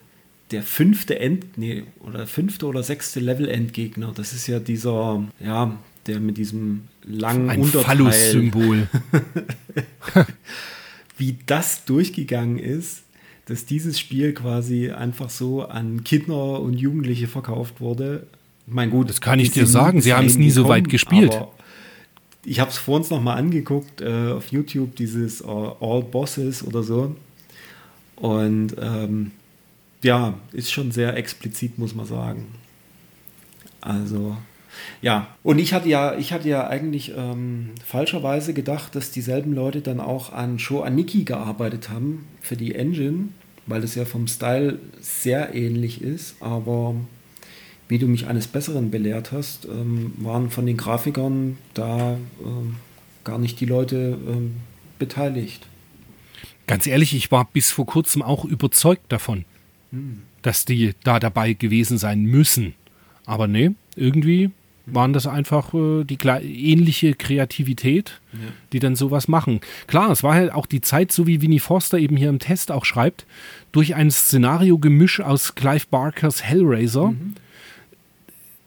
der 0.52 0.64
fünfte 0.64 1.20
End, 1.20 1.58
nee, 1.58 1.84
oder 2.00 2.26
fünfte 2.26 2.66
oder 2.66 2.84
sechste 2.84 3.20
Level-Endgegner, 3.20 4.14
das 4.16 4.34
ist 4.34 4.48
ja 4.48 4.60
dieser, 4.60 5.24
ja, 5.40 5.78
der 6.08 6.20
mit 6.20 6.38
diesem 6.38 6.88
langen 7.04 7.50
Ein 7.50 7.62
Unterteil 7.62 7.98
Phallus-Symbol. 7.98 8.88
wie 11.20 11.38
das 11.46 11.86
durchgegangen 11.86 12.58
ist, 12.58 13.04
dass 13.46 13.66
dieses 13.66 14.00
Spiel 14.00 14.34
quasi 14.34 14.92
einfach 14.92 15.30
so 15.30 15.64
an 15.64 16.04
Kinder 16.04 16.62
und 16.62 16.76
Jugendliche 16.76 17.28
verkauft 17.28 17.82
wurde. 17.82 18.28
Mein 18.70 18.90
gut, 18.90 19.10
Das 19.10 19.22
kann 19.22 19.40
ich 19.40 19.52
dir 19.52 19.66
sagen, 19.66 20.02
sie 20.02 20.14
haben 20.14 20.28
es 20.28 20.38
nie 20.38 20.52
so 20.52 20.68
weit 20.68 20.90
gespielt. 20.90 21.40
Ich 22.46 22.60
habe 22.60 22.70
es 22.70 22.78
vor 22.78 22.96
uns 22.96 23.10
nochmal 23.10 23.38
angeguckt 23.38 24.02
äh, 24.02 24.32
auf 24.32 24.52
YouTube, 24.52 24.96
dieses 24.96 25.42
äh, 25.42 25.46
All 25.46 26.04
Bosses 26.04 26.66
oder 26.66 26.84
so. 26.84 27.16
Und 28.16 28.76
ähm, 28.82 29.32
ja, 30.04 30.34
ist 30.52 30.72
schon 30.72 30.92
sehr 30.92 31.16
explizit, 31.18 31.78
muss 31.78 31.96
man 31.96 32.06
sagen. 32.06 32.48
Also, 33.82 34.38
ja. 35.02 35.28
Und 35.44 35.60
ich 35.60 35.74
hatte 35.74 35.90
ja, 35.90 36.18
ich 36.18 36.32
hatte 36.32 36.50
ja 36.50 36.68
eigentlich 36.68 37.14
ähm, 37.16 37.72
falscherweise 37.86 38.54
gedacht, 38.54 38.96
dass 38.96 39.12
dieselben 39.12 39.54
Leute 39.54 39.82
dann 39.82 40.00
auch 40.00 40.32
an 40.32 40.60
Show 40.60 40.82
Aniki 40.82 41.24
gearbeitet 41.24 41.90
haben 41.90 42.26
für 42.42 42.56
die 42.56 42.76
Engine, 42.76 43.30
weil 43.66 43.82
das 43.82 43.96
ja 43.96 44.06
vom 44.06 44.28
Style 44.28 44.80
sehr 45.02 45.54
ähnlich 45.56 46.02
ist, 46.02 46.42
aber 46.42 46.96
wie 47.90 47.98
du 47.98 48.08
mich 48.08 48.28
eines 48.28 48.48
Besseren 48.48 48.92
belehrt 48.92 49.32
hast, 49.32 49.66
ähm, 49.66 50.14
waren 50.18 50.50
von 50.50 50.66
den 50.66 50.78
Grafikern 50.78 51.58
da 51.74 52.18
ähm, 52.42 52.76
gar 53.24 53.40
nicht 53.40 53.60
die 53.60 53.66
Leute 53.66 54.18
ähm, 54.28 54.58
beteiligt. 55.00 55.66
Ganz 56.68 56.86
ehrlich, 56.86 57.16
ich 57.16 57.32
war 57.32 57.50
bis 57.52 57.72
vor 57.72 57.88
kurzem 57.88 58.22
auch 58.22 58.46
überzeugt 58.46 59.12
davon, 59.12 59.44
dass 60.44 60.66
die 60.66 60.94
da 61.04 61.20
dabei 61.20 61.54
gewesen 61.54 61.98
sein 61.98 62.26
müssen. 62.26 62.76
Aber 63.26 63.48
nee, 63.48 63.72
irgendwie 63.96 64.52
waren 64.86 65.14
das 65.14 65.26
einfach 65.26 65.74
äh, 65.74 66.04
die 66.04 66.20
ähnliche 66.22 67.16
Kreativität, 67.16 68.22
die 68.72 68.80
dann 68.80 68.96
sowas 68.96 69.28
machen. 69.28 69.62
Klar, 69.88 70.12
es 70.12 70.22
war 70.22 70.36
halt 70.36 70.52
auch 70.52 70.68
die 70.68 70.82
Zeit, 70.82 71.12
so 71.12 71.26
wie 71.26 71.42
Winnie 71.42 71.60
Forster 71.60 71.98
eben 71.98 72.18
hier 72.18 72.30
im 72.30 72.40
Test 72.40 72.72
auch 72.72 72.86
schreibt, 72.86 73.26
durch 73.72 73.96
ein 73.96 74.12
Szenario-Gemisch 74.12 75.22
aus 75.22 75.56
Clive 75.56 75.86
Barkers 75.90 76.44
Hellraiser. 76.44 77.16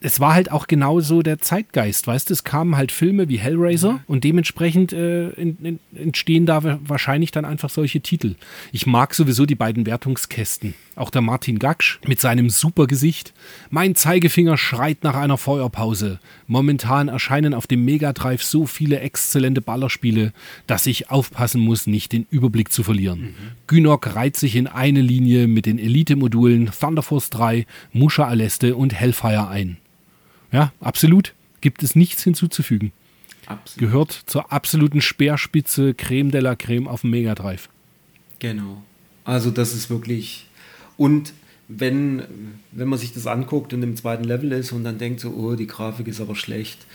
Es 0.05 0.19
war 0.19 0.35
halt 0.35 0.51
auch 0.51 0.67
genauso 0.67 1.23
der 1.23 1.39
Zeitgeist, 1.39 2.07
weißt 2.09 2.29
du, 2.29 2.33
es 2.35 2.43
kamen 2.43 2.77
halt 2.77 2.91
Filme 2.91 3.29
wie 3.29 3.39
Hellraiser 3.39 4.01
und 4.09 4.25
dementsprechend 4.25 4.93
äh, 4.93 5.29
in, 5.31 5.57
in, 5.63 5.79
entstehen 5.95 6.45
da 6.45 6.65
wa- 6.65 6.79
wahrscheinlich 6.85 7.31
dann 7.31 7.45
einfach 7.45 7.71
solche 7.71 8.01
Titel. 8.01 8.35
Ich 8.73 8.87
mag 8.87 9.15
sowieso 9.15 9.47
die 9.47 9.55
beiden 9.55 9.87
Wertungskästen. 9.87 10.75
Auch 10.97 11.11
der 11.11 11.23
Martin 11.23 11.59
Gaksch 11.59 12.01
mit 12.07 12.21
seinem 12.21 12.51
super 12.51 12.87
Gesicht. 12.87 13.33
Mein 13.71 13.95
Zeigefinger 13.95 14.59
schreit 14.59 15.05
nach 15.05 15.15
einer 15.15 15.39
Feuerpause. 15.39 16.19
Momentan 16.47 17.09
erscheinen 17.09 17.55
auf 17.55 17.67
dem 17.67 17.85
Mega 17.85 18.13
Drive 18.13 18.43
so 18.43 18.67
viele 18.67 19.01
exzellente 19.01 19.63
Ballerspiele, 19.63 20.33
dass 20.67 20.87
ich 20.87 21.11
aufpassen 21.11 21.61
muss, 21.63 21.87
nicht 21.87 22.13
den 22.13 22.27
Überblick 22.31 22.73
zu 22.73 22.83
verlieren. 22.83 23.35
Günok 23.69 24.17
reiht 24.17 24.37
sich 24.37 24.57
in 24.57 24.67
eine 24.67 25.01
Linie 25.01 25.47
mit 25.47 25.65
den 25.65 25.79
Elite-Modulen 25.79 26.71
Thunder 26.79 27.03
Force 27.03 27.31
3, 27.31 27.67
Musha 27.93 28.25
Aleste 28.27 28.75
und 28.77 28.93
Hellfire 28.93 29.49
ein. 29.49 29.79
Ja, 30.53 30.73
absolut. 30.81 31.35
Gibt 31.61 31.83
es 31.83 31.97
nichts 31.97 32.23
hinzuzufügen. 32.23 32.93
Absolut. 33.47 33.79
Gehört 33.79 34.23
zur 34.27 34.53
absoluten 34.53 35.01
Speerspitze 35.01 35.95
Creme 35.95 36.31
de 36.31 36.41
la 36.41 36.55
Creme 36.55 36.89
auf 36.89 37.01
dem 37.01 37.11
Mega 37.11 37.35
Drive. 37.35 37.69
Genau. 38.39 38.83
Also 39.25 39.51
das 39.51 39.75
ist 39.75 39.91
wirklich. 39.91 40.47
Und 40.97 41.33
wenn, 41.69 42.23
wenn 42.71 42.89
man 42.89 42.99
sich 42.99 43.15
das 43.15 43.27
anguckt 43.27 43.73
und 43.73 43.83
im 43.83 43.97
zweiten 43.97 44.25
Level 44.25 44.53
ist 44.53 44.73
und 44.73 44.85
dann 44.85 44.99
denkt 44.99 45.21
so, 45.21 45.31
oh, 45.31 45.55
die 45.55 45.67
Grafik 45.67 46.09
ist 46.09 46.21
aber 46.21 46.35
schlecht, 46.35 46.87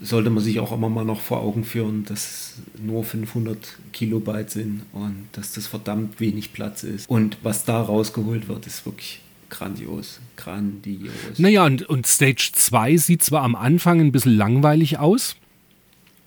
sollte 0.00 0.30
man 0.30 0.42
sich 0.42 0.60
auch 0.60 0.72
immer 0.72 0.88
mal 0.88 1.04
noch 1.04 1.20
vor 1.20 1.40
Augen 1.40 1.64
führen, 1.64 2.04
dass 2.04 2.18
es 2.18 2.82
nur 2.82 3.04
500 3.04 3.78
Kilobyte 3.92 4.50
sind 4.50 4.82
und 4.92 5.28
dass 5.32 5.52
das 5.52 5.66
verdammt 5.66 6.20
wenig 6.20 6.52
Platz 6.52 6.82
ist. 6.82 7.08
Und 7.08 7.38
was 7.42 7.64
da 7.64 7.80
rausgeholt 7.80 8.48
wird, 8.48 8.66
ist 8.66 8.84
wirklich 8.84 9.20
grandios. 9.50 10.20
Grandios. 10.36 11.38
Naja, 11.38 11.64
und, 11.64 11.82
und 11.88 12.06
Stage 12.06 12.50
2 12.52 12.96
sieht 12.96 13.22
zwar 13.22 13.42
am 13.42 13.54
Anfang 13.54 14.00
ein 14.00 14.12
bisschen 14.12 14.36
langweilig 14.36 14.98
aus, 14.98 15.36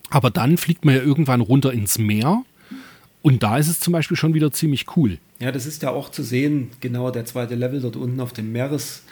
aber 0.09 0.29
dann 0.31 0.57
fliegt 0.57 0.85
man 0.85 0.95
ja 0.95 1.01
irgendwann 1.01 1.41
runter 1.41 1.71
ins 1.71 1.97
Meer 1.97 2.43
und 3.21 3.43
da 3.43 3.57
ist 3.57 3.67
es 3.67 3.79
zum 3.79 3.93
Beispiel 3.93 4.17
schon 4.17 4.33
wieder 4.33 4.51
ziemlich 4.51 4.85
cool. 4.95 5.17
Ja, 5.39 5.51
das 5.51 5.65
ist 5.65 5.83
ja 5.83 5.91
auch 5.91 6.09
zu 6.09 6.23
sehen, 6.23 6.71
genau 6.79 7.11
der 7.11 7.25
zweite 7.25 7.55
Level 7.55 7.81
dort 7.81 7.95
unten 7.95 8.19
auf 8.19 8.33
dem 8.33 8.51
Meeres, 8.51 9.03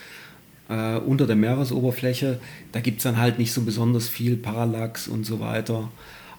äh, 0.70 0.98
unter 0.98 1.28
der 1.28 1.36
Meeresoberfläche. 1.36 2.40
Da 2.72 2.80
gibt 2.80 2.98
es 2.98 3.04
dann 3.04 3.18
halt 3.18 3.38
nicht 3.38 3.52
so 3.52 3.62
besonders 3.62 4.08
viel 4.08 4.38
Parallax 4.38 5.08
und 5.08 5.26
so 5.26 5.40
weiter. 5.40 5.92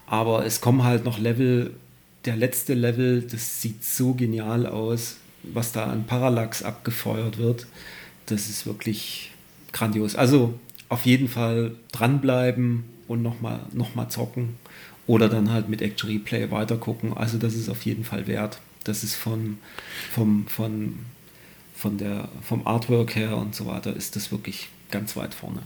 Aber 0.07 0.45
es 0.45 0.61
kommen 0.61 0.83
halt 0.83 1.05
noch 1.05 1.19
Level, 1.19 1.73
der 2.25 2.35
letzte 2.35 2.73
Level, 2.73 3.21
das 3.21 3.61
sieht 3.61 3.83
so 3.83 4.13
genial 4.13 4.65
aus, 4.65 5.17
was 5.43 5.71
da 5.71 5.85
an 5.85 6.05
Parallax 6.05 6.63
abgefeuert 6.63 7.37
wird. 7.37 7.67
Das 8.25 8.49
ist 8.49 8.65
wirklich 8.65 9.31
grandios. 9.71 10.15
Also 10.15 10.59
auf 10.89 11.05
jeden 11.05 11.27
Fall 11.27 11.75
dranbleiben 11.91 12.83
und 13.07 13.21
nochmal 13.21 13.61
noch 13.73 13.95
mal 13.95 14.09
zocken 14.09 14.55
oder 15.07 15.29
dann 15.29 15.51
halt 15.51 15.69
mit 15.69 15.81
Action 15.81 16.09
Replay 16.09 16.51
weitergucken. 16.51 17.15
Also 17.15 17.37
das 17.37 17.55
ist 17.55 17.69
auf 17.69 17.83
jeden 17.85 18.03
Fall 18.03 18.27
wert. 18.27 18.59
Das 18.83 19.03
ist 19.03 19.15
von, 19.15 19.57
vom, 20.11 20.47
von, 20.47 20.99
von 21.75 21.97
der, 21.97 22.29
vom 22.41 22.65
Artwork 22.67 23.15
her 23.15 23.37
und 23.37 23.55
so 23.55 23.65
weiter 23.65 23.95
ist 23.95 24.15
das 24.15 24.31
wirklich 24.31 24.69
ganz 24.91 25.15
weit 25.15 25.33
vorne. 25.33 25.63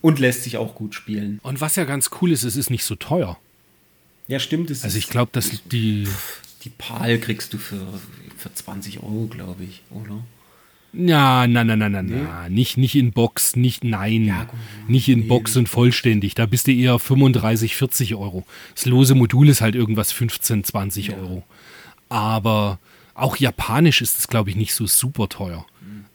Und 0.00 0.18
lässt 0.18 0.44
sich 0.44 0.56
auch 0.56 0.74
gut 0.74 0.94
spielen. 0.94 1.38
Und 1.42 1.60
was 1.60 1.76
ja 1.76 1.84
ganz 1.84 2.10
cool 2.20 2.32
ist, 2.32 2.42
es 2.42 2.56
ist 2.56 2.70
nicht 2.70 2.84
so 2.84 2.94
teuer. 2.94 3.38
Ja, 4.28 4.38
stimmt. 4.38 4.70
Es 4.70 4.84
Also 4.84 4.98
ich 4.98 5.08
glaube, 5.08 5.30
dass 5.32 5.50
die. 5.70 6.08
Die 6.64 6.70
PAL 6.70 7.18
kriegst 7.18 7.52
du 7.52 7.58
für, 7.58 7.86
für 8.42 8.52
20 8.52 9.02
Euro, 9.02 9.28
glaube 9.30 9.64
ich, 9.64 9.82
oder? 9.90 10.22
Ja, 10.92 11.46
nein, 11.46 11.68
nein, 11.68 11.78
nein, 11.78 11.92
nein, 11.92 12.06
nein. 12.06 12.52
Nicht, 12.52 12.76
nicht 12.76 12.94
in 12.94 13.12
Box, 13.12 13.56
nicht, 13.56 13.82
nein. 13.82 14.26
Ja, 14.26 14.44
gut. 14.44 14.58
nicht 14.88 15.08
in 15.08 15.26
Box 15.26 15.56
und 15.56 15.68
vollständig. 15.68 16.34
Da 16.34 16.44
bist 16.44 16.66
du 16.66 16.72
eher 16.72 16.98
35, 16.98 17.76
40 17.76 18.14
Euro. 18.14 18.44
Das 18.74 18.84
lose 18.84 19.14
Modul 19.14 19.48
ist 19.48 19.62
halt 19.62 19.74
irgendwas 19.74 20.12
15, 20.12 20.64
20 20.64 21.14
Euro. 21.14 21.44
Aber 22.10 22.78
auch 23.14 23.36
japanisch 23.36 24.02
ist 24.02 24.18
es, 24.18 24.28
glaube 24.28 24.50
ich, 24.50 24.56
nicht 24.56 24.74
so 24.74 24.86
super 24.86 25.30
teuer. 25.30 25.64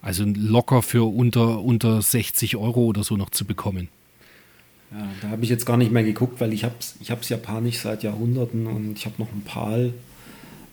Also 0.02 0.26
locker 0.26 0.84
für 0.84 1.04
unter, 1.12 1.62
unter 1.62 2.02
60 2.02 2.56
Euro 2.56 2.86
oder 2.86 3.04
so 3.04 3.18
noch 3.18 3.32
zu 3.32 3.46
bekommen. 3.46 3.90
Ja, 4.92 5.08
da 5.22 5.30
habe 5.30 5.44
ich 5.44 5.50
jetzt 5.50 5.66
gar 5.66 5.78
nicht 5.78 5.92
mehr 5.92 6.04
geguckt, 6.04 6.40
weil 6.40 6.54
ich 6.54 6.64
habe 6.64 6.76
es 6.80 6.96
ich 7.02 7.12
hab's 7.12 7.30
japanisch 7.30 7.80
seit 7.80 8.04
Jahrhunderten 8.04 8.68
und 8.68 8.98
ich 8.98 9.06
habe 9.06 9.16
noch 9.18 9.32
ein 9.34 9.42
PAL. 9.42 9.94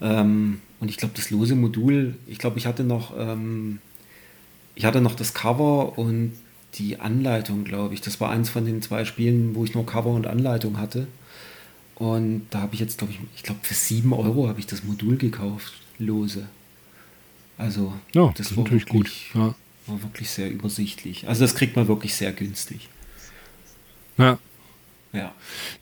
Ähm, 0.01 0.61
und 0.81 0.89
ich 0.91 0.97
glaube, 0.97 1.15
das 1.17 1.31
lose 1.31 1.55
Modul, 1.55 2.15
ich 2.27 2.39
glaube, 2.39 2.59
ich 2.59 2.67
hatte 2.67 2.85
noch, 2.85 3.15
ähm, 3.19 3.79
ich 4.75 4.85
hatte 4.85 5.01
noch 5.01 5.15
das 5.15 5.35
Cover 5.35 5.99
und 5.99 6.33
die 6.75 7.01
Anleitung, 7.01 7.65
glaube 7.65 7.95
ich. 7.95 8.01
Das 8.01 8.21
war 8.21 8.31
eins 8.31 8.51
von 8.51 8.65
den 8.67 8.83
zwei 8.83 9.05
Spielen, 9.05 9.55
wo 9.55 9.65
ich 9.65 9.75
nur 9.75 9.87
Cover 9.87 10.11
und 10.11 10.27
Anleitung 10.27 10.79
hatte. 10.79 11.07
Und 11.95 12.47
da 12.51 12.61
habe 12.61 12.75
ich 12.75 12.81
jetzt, 12.81 12.99
glaube 12.99 13.13
ich, 13.13 13.21
ich 13.37 13.43
glaube, 13.45 13.61
für 13.63 13.75
7 13.75 14.13
Euro 14.13 14.49
habe 14.49 14.59
ich 14.59 14.67
das 14.67 14.83
Modul 14.83 15.17
gekauft, 15.17 15.75
lose. 15.99 16.49
Also, 17.57 17.93
Ja, 18.13 18.27
das, 18.29 18.35
das 18.35 18.51
ist 18.51 18.57
war 18.57 18.65
natürlich 18.65 18.87
wirklich, 18.87 19.31
gut. 19.33 19.41
Ja. 19.41 19.55
war 19.87 20.03
wirklich 20.03 20.29
sehr 20.29 20.51
übersichtlich. 20.51 21.29
Also, 21.29 21.45
das 21.45 21.55
kriegt 21.55 21.77
man 21.77 21.87
wirklich 21.87 22.15
sehr 22.15 22.33
günstig. 22.33 22.89
Ja. 24.19 24.39
Ja. 25.13 25.33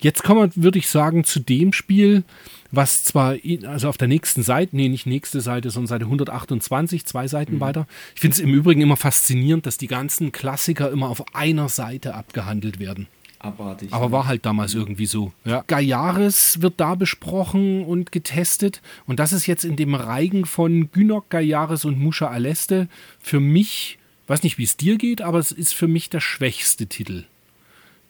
Jetzt 0.00 0.22
kommen 0.22 0.52
wir, 0.54 0.62
würde 0.62 0.78
ich 0.78 0.88
sagen, 0.88 1.24
zu 1.24 1.40
dem 1.40 1.72
Spiel, 1.72 2.24
was 2.73 3.05
zwar, 3.05 3.37
also 3.66 3.89
auf 3.89 3.99
der 3.99 4.09
nächsten 4.09 4.43
Seite, 4.43 4.75
nee, 4.75 4.89
nicht 4.89 5.07
nächste 5.07 5.43
Seite, 5.43 5.70
sondern 5.70 5.89
Seite 5.89 6.05
128, 6.07 7.05
zwei 7.05 7.29
Seiten 7.29 7.61
weiter. 7.61 7.87
Ich 8.14 8.23
finde 8.23 8.35
es 8.35 8.41
im 8.41 8.53
Übrigen 8.53 8.81
immer 8.81 8.97
faszinierend, 8.97 9.66
dass 9.66 9.77
die 9.77 9.87
ganzen 9.87 10.33
Klassiker 10.33 10.91
immer 10.91 11.09
auf 11.09 11.35
einer 11.35 11.68
Seite 11.68 12.14
abgehandelt 12.14 12.81
werden. 12.81 13.07
Abartig. 13.39 13.93
Aber 13.93 14.11
war 14.11 14.27
halt 14.27 14.47
damals 14.47 14.73
irgendwie 14.75 15.07
so. 15.07 15.33
Ja. 15.45 15.64
Gaiares 15.66 16.62
wird 16.62 16.75
da 16.79 16.95
besprochen 16.95 17.85
und 17.85 18.11
getestet. 18.12 18.81
Und 19.07 19.18
das 19.18 19.33
ist 19.33 19.47
jetzt 19.47 19.64
in 19.64 19.77
dem 19.77 19.95
Reigen 19.95 20.47
von 20.47 20.91
Gynok, 20.93 21.29
Gaiares 21.29 21.85
und 21.85 21.99
Musha 21.99 22.29
Aleste 22.29 22.89
für 23.20 23.41
mich, 23.41 23.99
weiß 24.29 24.45
nicht, 24.45 24.59
wie 24.59 24.64
es 24.64 24.77
dir 24.77 24.97
geht, 24.97 25.20
aber 25.20 25.41
es 25.41 25.53
ist 25.53 25.75
für 25.75 25.89
mich 25.89 26.09
der 26.09 26.20
schwächste 26.20 26.87
Titel. 26.87 27.25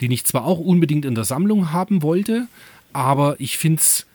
Den 0.02 0.10
ich 0.12 0.24
zwar 0.24 0.44
auch 0.44 0.58
unbedingt 0.58 1.06
in 1.06 1.14
der 1.14 1.24
Sammlung 1.24 1.72
haben 1.72 2.02
wollte, 2.02 2.46
aber 2.92 3.36
ich 3.40 3.56
finde 3.56 3.80
es 3.80 4.06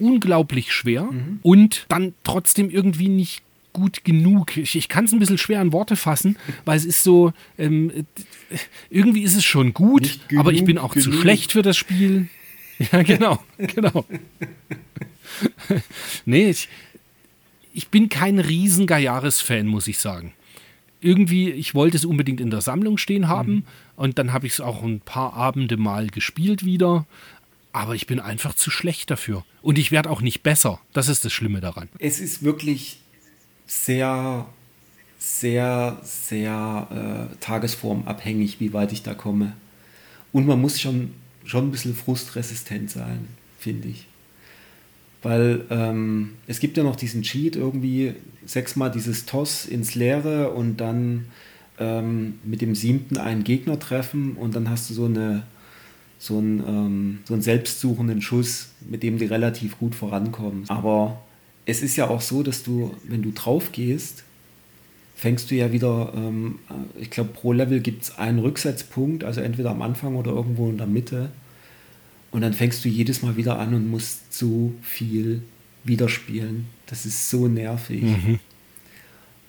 unglaublich 0.00 0.72
schwer 0.72 1.08
und 1.42 1.86
dann 1.88 2.14
trotzdem 2.24 2.70
irgendwie 2.70 3.08
nicht 3.08 3.42
gut 3.72 4.04
genug. 4.04 4.56
Ich, 4.56 4.74
ich 4.74 4.88
kann 4.88 5.04
es 5.04 5.12
ein 5.12 5.20
bisschen 5.20 5.38
schwer 5.38 5.62
in 5.62 5.72
Worte 5.72 5.94
fassen, 5.96 6.36
weil 6.64 6.76
es 6.76 6.84
ist 6.84 7.02
so, 7.04 7.32
ähm, 7.58 7.90
äh, 7.90 8.02
irgendwie 8.90 9.22
ist 9.22 9.36
es 9.36 9.44
schon 9.44 9.72
gut, 9.74 10.18
genug 10.28 10.40
aber 10.40 10.52
ich 10.52 10.64
bin 10.64 10.76
auch 10.78 10.94
zu 10.94 11.10
genug. 11.10 11.20
schlecht 11.22 11.52
für 11.52 11.62
das 11.62 11.76
Spiel. 11.76 12.28
Ja, 12.92 13.02
genau, 13.02 13.38
genau. 13.58 14.06
nee, 16.24 16.48
ich, 16.50 16.68
ich 17.74 17.88
bin 17.88 18.08
kein 18.08 18.38
riesen 18.38 18.86
Gajares-Fan, 18.86 19.66
muss 19.66 19.86
ich 19.86 19.98
sagen. 19.98 20.32
Irgendwie, 21.02 21.50
ich 21.50 21.74
wollte 21.74 21.96
es 21.98 22.04
unbedingt 22.06 22.40
in 22.40 22.50
der 22.50 22.60
Sammlung 22.62 22.96
stehen 22.98 23.28
haben 23.28 23.52
Mhm. 23.52 23.64
und 23.96 24.18
dann 24.18 24.32
habe 24.32 24.46
ich 24.46 24.54
es 24.54 24.60
auch 24.60 24.82
ein 24.82 25.00
paar 25.00 25.34
Abende 25.34 25.76
mal 25.76 26.06
gespielt 26.08 26.64
wieder. 26.64 27.06
Aber 27.72 27.94
ich 27.94 28.06
bin 28.06 28.20
einfach 28.20 28.54
zu 28.54 28.70
schlecht 28.70 29.10
dafür. 29.10 29.44
Und 29.62 29.78
ich 29.78 29.92
werde 29.92 30.10
auch 30.10 30.20
nicht 30.20 30.42
besser. 30.42 30.80
Das 30.92 31.08
ist 31.08 31.24
das 31.24 31.32
Schlimme 31.32 31.60
daran. 31.60 31.88
es 31.98 32.20
ist 32.20 32.42
wirklich 32.42 33.00
sehr, 33.66 34.46
sehr, 35.18 35.98
sehr 36.02 37.28
äh, 37.30 37.36
tagesformabhängig, 37.40 38.58
wie 38.58 38.72
weit 38.72 38.92
ich 38.92 39.02
da 39.02 39.14
komme. 39.14 39.52
Und 40.32 40.46
man 40.46 40.60
muss 40.60 40.80
schon, 40.80 41.12
schon 41.44 41.68
ein 41.68 41.70
bisschen 41.70 41.94
frustresistent 41.94 42.90
sein, 42.90 43.28
finde 43.58 43.88
ich. 43.88 44.06
Weil 45.22 45.66
ähm, 45.70 46.32
es 46.46 46.60
gibt 46.60 46.76
ja 46.76 46.82
noch 46.82 46.96
diesen 46.96 47.22
Cheat, 47.22 47.54
irgendwie 47.54 48.14
sechsmal 48.46 48.90
dieses 48.90 49.26
Toss 49.26 49.66
ins 49.66 49.94
Leere 49.94 50.50
und 50.50 50.78
dann 50.78 51.26
ähm, 51.78 52.38
mit 52.44 52.62
dem 52.62 52.74
siebten 52.74 53.18
einen 53.18 53.44
Gegner 53.44 53.78
treffen 53.78 54.36
und 54.36 54.56
dann 54.56 54.70
hast 54.70 54.90
du 54.90 54.94
so 54.94 55.04
eine 55.04 55.44
so 56.20 56.36
einen, 56.36 56.60
ähm, 56.60 57.18
so 57.24 57.32
einen 57.32 57.42
selbstsuchenden 57.42 58.20
Schuss, 58.20 58.68
mit 58.88 59.02
dem 59.02 59.18
du 59.18 59.28
relativ 59.28 59.78
gut 59.78 59.94
vorankommst. 59.94 60.70
Aber 60.70 61.22
es 61.64 61.82
ist 61.82 61.96
ja 61.96 62.08
auch 62.08 62.20
so, 62.20 62.42
dass 62.42 62.62
du, 62.62 62.94
wenn 63.04 63.22
du 63.22 63.32
drauf 63.32 63.72
gehst, 63.72 64.22
fängst 65.16 65.50
du 65.50 65.54
ja 65.54 65.72
wieder, 65.72 66.12
ähm, 66.14 66.58
ich 67.00 67.10
glaube, 67.10 67.30
pro 67.32 67.54
Level 67.54 67.80
gibt 67.80 68.02
es 68.02 68.18
einen 68.18 68.38
Rücksetzpunkt, 68.38 69.24
also 69.24 69.40
entweder 69.40 69.70
am 69.70 69.80
Anfang 69.80 70.14
oder 70.14 70.30
irgendwo 70.32 70.68
in 70.68 70.76
der 70.76 70.86
Mitte. 70.86 71.30
Und 72.30 72.42
dann 72.42 72.52
fängst 72.52 72.84
du 72.84 72.90
jedes 72.90 73.22
Mal 73.22 73.36
wieder 73.36 73.58
an 73.58 73.72
und 73.72 73.90
musst 73.90 74.34
so 74.34 74.74
viel 74.82 75.42
wiederspielen. 75.84 76.66
Das 76.86 77.06
ist 77.06 77.30
so 77.30 77.48
nervig. 77.48 78.04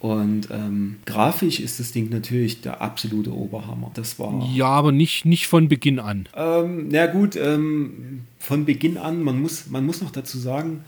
Und 0.02 0.50
ähm, 0.50 0.98
grafisch 1.06 1.60
ist 1.60 1.80
das 1.80 1.92
Ding 1.92 2.10
natürlich 2.10 2.62
der 2.62 2.82
absolute 2.82 3.32
Oberhammer. 3.32 3.92
Das 3.94 4.18
war. 4.18 4.50
Ja, 4.52 4.66
aber 4.66 4.92
nicht, 4.92 5.26
nicht 5.26 5.46
von 5.46 5.70
Beginn 5.70 6.00
an. 6.00 6.28
Ähm, 6.36 6.88
na 6.90 7.06
gut, 7.06 7.36
ähm, 7.36 8.22
von 8.40 8.66
Beginn 8.66 8.98
an, 8.98 9.22
man 9.22 9.40
muss, 9.40 9.70
man 9.70 9.86
muss 9.86 10.02
noch 10.02 10.10
dazu 10.10 10.40
sagen, 10.40 10.84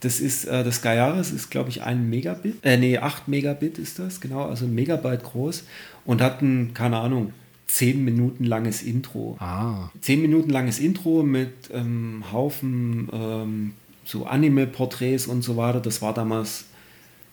das 0.00 0.20
ist, 0.20 0.44
äh, 0.44 0.62
das 0.64 0.82
Gaiares 0.82 1.30
ist, 1.30 1.50
glaube 1.50 1.70
ich, 1.70 1.82
ein 1.82 2.10
Megabit, 2.10 2.56
äh, 2.62 2.76
nee, 2.76 2.98
8 2.98 3.26
Megabit 3.26 3.78
ist 3.78 3.98
das, 3.98 4.20
genau, 4.20 4.44
also 4.44 4.66
ein 4.66 4.74
Megabyte 4.74 5.24
groß 5.24 5.64
und 6.04 6.20
hat 6.20 6.42
ein, 6.42 6.74
keine 6.74 6.98
Ahnung, 6.98 7.32
10 7.68 8.04
Minuten 8.04 8.44
langes 8.44 8.82
Intro. 8.82 9.38
Ah. 9.40 9.90
10 10.02 10.20
Minuten 10.20 10.50
langes 10.50 10.78
Intro 10.78 11.22
mit 11.22 11.52
ähm, 11.72 12.22
Haufen 12.30 13.08
ähm, 13.10 13.72
so 14.04 14.26
Anime-Porträts 14.26 15.26
und 15.26 15.40
so 15.40 15.56
weiter. 15.56 15.80
Das 15.80 16.02
war 16.02 16.12
damals 16.12 16.66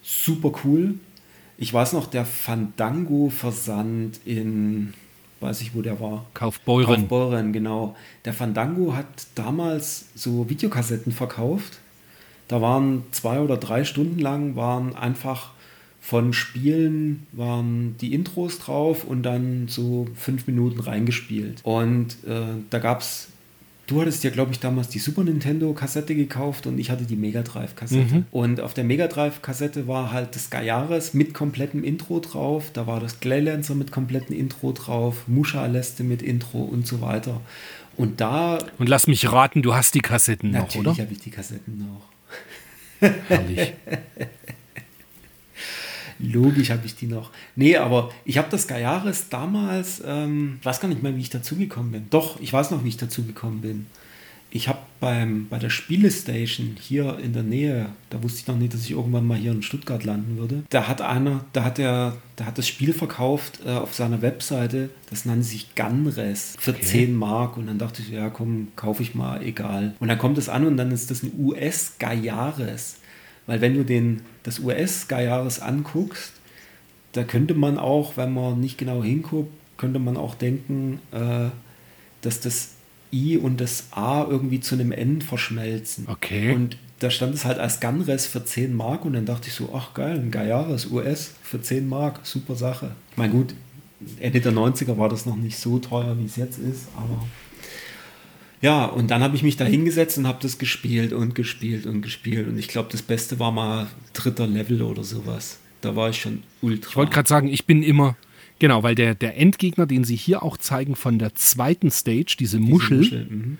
super 0.03 0.51
cool. 0.63 0.95
Ich 1.57 1.73
weiß 1.73 1.93
noch, 1.93 2.07
der 2.07 2.25
Fandango-Versand 2.25 4.19
in, 4.25 4.93
weiß 5.39 5.61
ich, 5.61 5.73
wo 5.73 5.81
der 5.81 5.99
war. 5.99 6.25
Kaufbeuren. 6.33 7.01
Kaufbeuren, 7.01 7.53
genau. 7.53 7.95
Der 8.25 8.33
Fandango 8.33 8.95
hat 8.95 9.27
damals 9.35 10.07
so 10.15 10.49
Videokassetten 10.49 11.11
verkauft. 11.11 11.79
Da 12.47 12.61
waren 12.61 13.03
zwei 13.11 13.39
oder 13.39 13.57
drei 13.57 13.83
Stunden 13.83 14.19
lang 14.19 14.55
waren 14.55 14.95
einfach 14.95 15.51
von 16.03 16.33
Spielen 16.33 17.25
waren 17.31 17.95
die 18.01 18.13
Intros 18.13 18.59
drauf 18.59 19.05
und 19.05 19.23
dann 19.23 19.69
so 19.69 20.05
fünf 20.15 20.47
Minuten 20.47 20.81
reingespielt. 20.81 21.61
Und 21.63 22.17
äh, 22.27 22.57
da 22.69 22.79
gab 22.79 22.99
es, 22.99 23.29
du 23.87 24.01
hattest 24.01 24.23
ja, 24.23 24.29
glaube 24.29 24.51
ich, 24.51 24.59
damals 24.59 24.89
die 24.89 24.99
Super 24.99 25.23
Nintendo-Kassette 25.23 26.15
gekauft 26.15 26.67
und 26.67 26.79
ich 26.79 26.89
hatte 26.89 27.03
die 27.05 27.15
Mega 27.15 27.41
Drive-Kassette. 27.41 28.23
Und 28.31 28.61
auf 28.61 28.73
der 28.73 28.83
Mega 28.83 29.07
Drive-Kassette 29.07 29.87
war 29.87 30.11
halt 30.11 30.35
das 30.35 30.49
Gaiares 30.49 31.13
mit 31.13 31.33
komplettem 31.33 31.83
Intro 31.83 32.19
drauf, 32.19 32.71
da 32.73 32.87
war 32.87 32.99
das 32.99 33.19
Glaylancer 33.19 33.75
mit 33.75 33.91
komplettem 33.91 34.35
Intro 34.37 34.71
drauf, 34.71 35.23
Musha 35.27 35.61
Aleste 35.61 36.03
mit 36.03 36.21
Intro 36.21 36.59
und 36.59 36.87
so 36.87 37.01
weiter. 37.01 37.41
Und 37.95 38.21
da, 38.21 38.57
Und 38.79 38.89
lass 38.89 39.07
mich 39.07 39.31
raten, 39.31 39.61
du 39.61 39.75
hast 39.75 39.93
die 39.93 40.01
Kassetten 40.01 40.51
noch, 40.51 40.61
natürlich 40.61 40.87
oder? 40.87 40.97
habe 40.97 41.13
ich 41.13 41.19
die 41.19 41.29
Kassetten 41.29 41.77
noch. 41.77 43.09
Herrlich. 43.27 43.73
Logisch 46.19 46.69
habe 46.69 46.85
ich 46.85 46.95
die 46.95 47.07
noch. 47.07 47.31
Nee, 47.55 47.77
aber 47.77 48.11
ich 48.25 48.37
habe 48.37 48.47
das 48.49 48.67
Gaiares 48.67 49.29
damals, 49.29 50.01
ähm, 50.05 50.57
ich 50.59 50.65
weiß 50.65 50.79
gar 50.79 50.87
nicht 50.87 51.03
mehr, 51.03 51.15
wie 51.15 51.21
ich 51.21 51.29
dazugekommen 51.29 51.91
bin. 51.91 52.07
Doch, 52.09 52.39
ich 52.39 52.51
weiß 52.51 52.71
noch, 52.71 52.83
wie 52.83 52.89
ich 52.89 52.97
dazugekommen 52.97 53.61
bin. 53.61 53.85
Ich 54.55 54.67
habe 54.67 54.77
beim 54.99 55.47
bei 55.49 55.57
der 55.57 55.71
Spielestation 55.71 56.75
hier 56.79 57.17
in 57.17 57.33
der 57.33 57.41
Nähe, 57.41 57.87
da 58.11 58.21
wusste 58.21 58.41
ich 58.41 58.47
noch 58.47 58.55
nicht, 58.55 58.75
dass 58.75 58.81
ich 58.81 58.91
irgendwann 58.91 59.25
mal 59.25 59.35
hier 59.35 59.51
in 59.51 59.63
Stuttgart 59.63 60.03
landen 60.03 60.37
würde. 60.37 60.61
Da 60.69 60.87
hat 60.87 61.01
einer, 61.01 61.43
da 61.53 61.63
hat 61.63 61.79
er, 61.79 62.17
da 62.35 62.45
hat 62.45 62.59
das 62.59 62.67
Spiel 62.67 62.93
verkauft 62.93 63.61
äh, 63.65 63.71
auf 63.71 63.95
seiner 63.95 64.21
Webseite, 64.21 64.91
das 65.09 65.25
nannte 65.25 65.43
sich 65.43 65.73
Gunres 65.73 66.55
für 66.59 66.79
10 66.79 67.15
Mark 67.15 67.57
und 67.57 67.65
dann 67.65 67.79
dachte 67.79 68.03
ich, 68.03 68.09
ja 68.09 68.29
komm, 68.29 68.67
kaufe 68.75 69.01
ich 69.01 69.15
mal, 69.15 69.41
egal. 69.41 69.95
Und 69.99 70.09
dann 70.09 70.19
kommt 70.19 70.37
es 70.37 70.49
an 70.49 70.67
und 70.67 70.77
dann 70.77 70.91
ist 70.91 71.09
das 71.09 71.23
ein 71.23 71.31
US 71.39 71.93
Gaiares. 71.97 72.97
Weil 73.45 73.61
wenn 73.61 73.75
du 73.75 73.83
den, 73.83 74.21
das 74.43 74.59
US 74.59 75.07
Gaiares 75.07 75.59
anguckst, 75.59 76.33
da 77.11 77.23
könnte 77.23 77.53
man 77.53 77.77
auch, 77.77 78.17
wenn 78.17 78.33
man 78.33 78.59
nicht 78.59 78.77
genau 78.77 79.03
hinguckt, 79.03 79.51
könnte 79.77 79.99
man 79.99 80.17
auch 80.17 80.35
denken, 80.35 80.99
äh, 81.11 81.49
dass 82.21 82.39
das 82.39 82.69
I 83.11 83.37
und 83.37 83.61
das 83.61 83.87
A 83.91 84.25
irgendwie 84.27 84.59
zu 84.59 84.75
einem 84.75 84.91
N 84.91 85.21
verschmelzen. 85.21 86.07
Okay. 86.07 86.53
Und 86.53 86.77
da 86.99 87.09
stand 87.09 87.35
es 87.35 87.45
halt 87.45 87.59
als 87.59 87.79
Gunres 87.79 88.25
für 88.25 88.43
10 88.43 88.75
Mark 88.75 89.05
und 89.05 89.13
dann 89.13 89.25
dachte 89.25 89.49
ich 89.49 89.53
so, 89.53 89.69
ach 89.75 89.93
geil, 89.93 90.19
ein 90.19 90.31
Gaiares 90.31 90.89
US 90.89 91.31
für 91.43 91.61
10 91.61 91.87
Mark, 91.87 92.21
super 92.23 92.55
Sache. 92.55 92.91
Ich 93.11 93.17
meine, 93.17 93.33
gut, 93.33 93.53
Ende 94.19 94.39
der 94.39 94.53
90er 94.53 94.97
war 94.97 95.09
das 95.09 95.25
noch 95.25 95.35
nicht 95.35 95.57
so 95.57 95.79
teuer, 95.79 96.17
wie 96.17 96.25
es 96.25 96.37
jetzt 96.37 96.59
ist, 96.59 96.87
aber 96.95 97.25
ja, 98.63 98.85
und 98.85 99.11
dann 99.11 99.21
habe 99.21 99.35
ich 99.35 99.43
mich 99.43 99.57
da 99.57 99.65
hingesetzt 99.65 100.17
und 100.17 100.25
habe 100.25 100.39
das 100.41 100.57
gespielt 100.57 101.11
und 101.11 101.35
gespielt 101.35 101.85
und 101.85 102.01
gespielt 102.01 102.47
und 102.47 102.57
ich 102.57 102.69
glaube, 102.69 102.87
das 102.89 103.01
Beste 103.01 103.37
war 103.37 103.51
mal 103.51 103.87
dritter 104.13 104.47
Level 104.47 104.81
oder 104.83 105.03
sowas. 105.03 105.59
Da 105.81 105.97
war 105.97 106.09
ich 106.09 106.21
schon 106.21 106.43
ultra. 106.61 106.89
Ich 106.89 106.95
wollte 106.95 107.11
gerade 107.11 107.27
sagen, 107.27 107.49
ich 107.49 107.65
bin 107.65 107.83
immer, 107.83 108.15
genau, 108.59 108.81
weil 108.81 108.95
der, 108.95 109.15
der 109.15 109.37
Endgegner, 109.37 109.85
den 109.85 110.05
sie 110.05 110.15
hier 110.15 110.43
auch 110.43 110.55
zeigen 110.55 110.95
von 110.95 111.19
der 111.19 111.35
zweiten 111.35 111.91
Stage, 111.91 112.37
diese 112.39 112.57
Muschel, 112.57 113.27
mhm. 113.29 113.57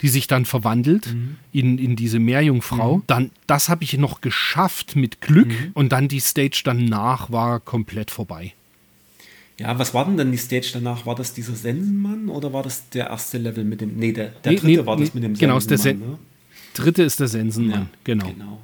die 0.00 0.08
sich 0.08 0.28
dann 0.28 0.44
verwandelt 0.44 1.12
in, 1.50 1.78
in 1.78 1.96
diese 1.96 2.20
Meerjungfrau, 2.20 3.02
dann, 3.08 3.32
das 3.48 3.68
habe 3.68 3.82
ich 3.82 3.98
noch 3.98 4.20
geschafft 4.20 4.94
mit 4.94 5.22
Glück 5.22 5.50
und 5.74 5.90
dann 5.90 6.06
die 6.06 6.20
Stage 6.20 6.62
danach 6.64 7.32
war 7.32 7.58
komplett 7.58 8.12
vorbei. 8.12 8.52
Ja, 9.58 9.78
was 9.78 9.94
war 9.94 10.04
denn 10.04 10.16
dann 10.16 10.32
die 10.32 10.38
Stage 10.38 10.70
danach? 10.72 11.06
War 11.06 11.14
das 11.14 11.32
dieser 11.32 11.54
Sensenmann 11.54 12.28
oder 12.28 12.52
war 12.52 12.62
das 12.64 12.88
der 12.90 13.06
erste 13.08 13.38
Level 13.38 13.62
mit 13.64 13.80
dem. 13.80 13.96
Nee, 13.96 14.12
der, 14.12 14.30
der 14.30 14.52
Nee, 14.52 14.58
dritte 14.58 14.80
nee, 14.82 14.86
war 14.86 14.96
das 14.96 15.14
nee, 15.14 15.20
mit 15.20 15.24
dem 15.24 15.34
genau, 15.38 15.60
Sensenmann. 15.60 16.10
Sen- 16.10 16.18
Dritte 16.74 17.02
ist 17.04 17.20
der 17.20 17.28
Sensenmann, 17.28 17.80
ne? 17.82 17.88
genau. 18.02 18.26
genau. 18.26 18.60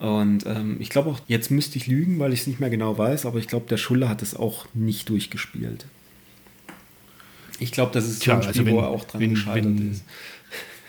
Und 0.00 0.44
ähm, 0.46 0.78
ich 0.80 0.88
glaube 0.88 1.10
auch, 1.10 1.20
jetzt 1.28 1.52
müsste 1.52 1.78
ich 1.78 1.86
lügen, 1.86 2.18
weil 2.18 2.32
ich 2.32 2.40
es 2.40 2.46
nicht 2.48 2.58
mehr 2.58 2.70
genau 2.70 2.98
weiß, 2.98 3.24
aber 3.26 3.38
ich 3.38 3.46
glaube, 3.46 3.66
der 3.68 3.76
Schulle 3.76 4.08
hat 4.08 4.20
es 4.22 4.34
auch 4.34 4.66
nicht 4.74 5.08
durchgespielt. 5.08 5.86
Ich 7.60 7.70
glaube, 7.70 7.92
das 7.92 8.06
ist 8.08 8.18
so 8.18 8.24
Tja, 8.24 8.34
ein 8.36 8.42
Spiel, 8.42 8.48
also 8.48 8.66
wenn- 8.66 8.74
wo 8.74 8.80
er 8.80 8.88
auch 8.88 9.04
dran 9.04 9.20
wenn- 9.20 9.30
gescheitert 9.34 9.64
wenn- 9.78 9.92
ist. 9.92 10.04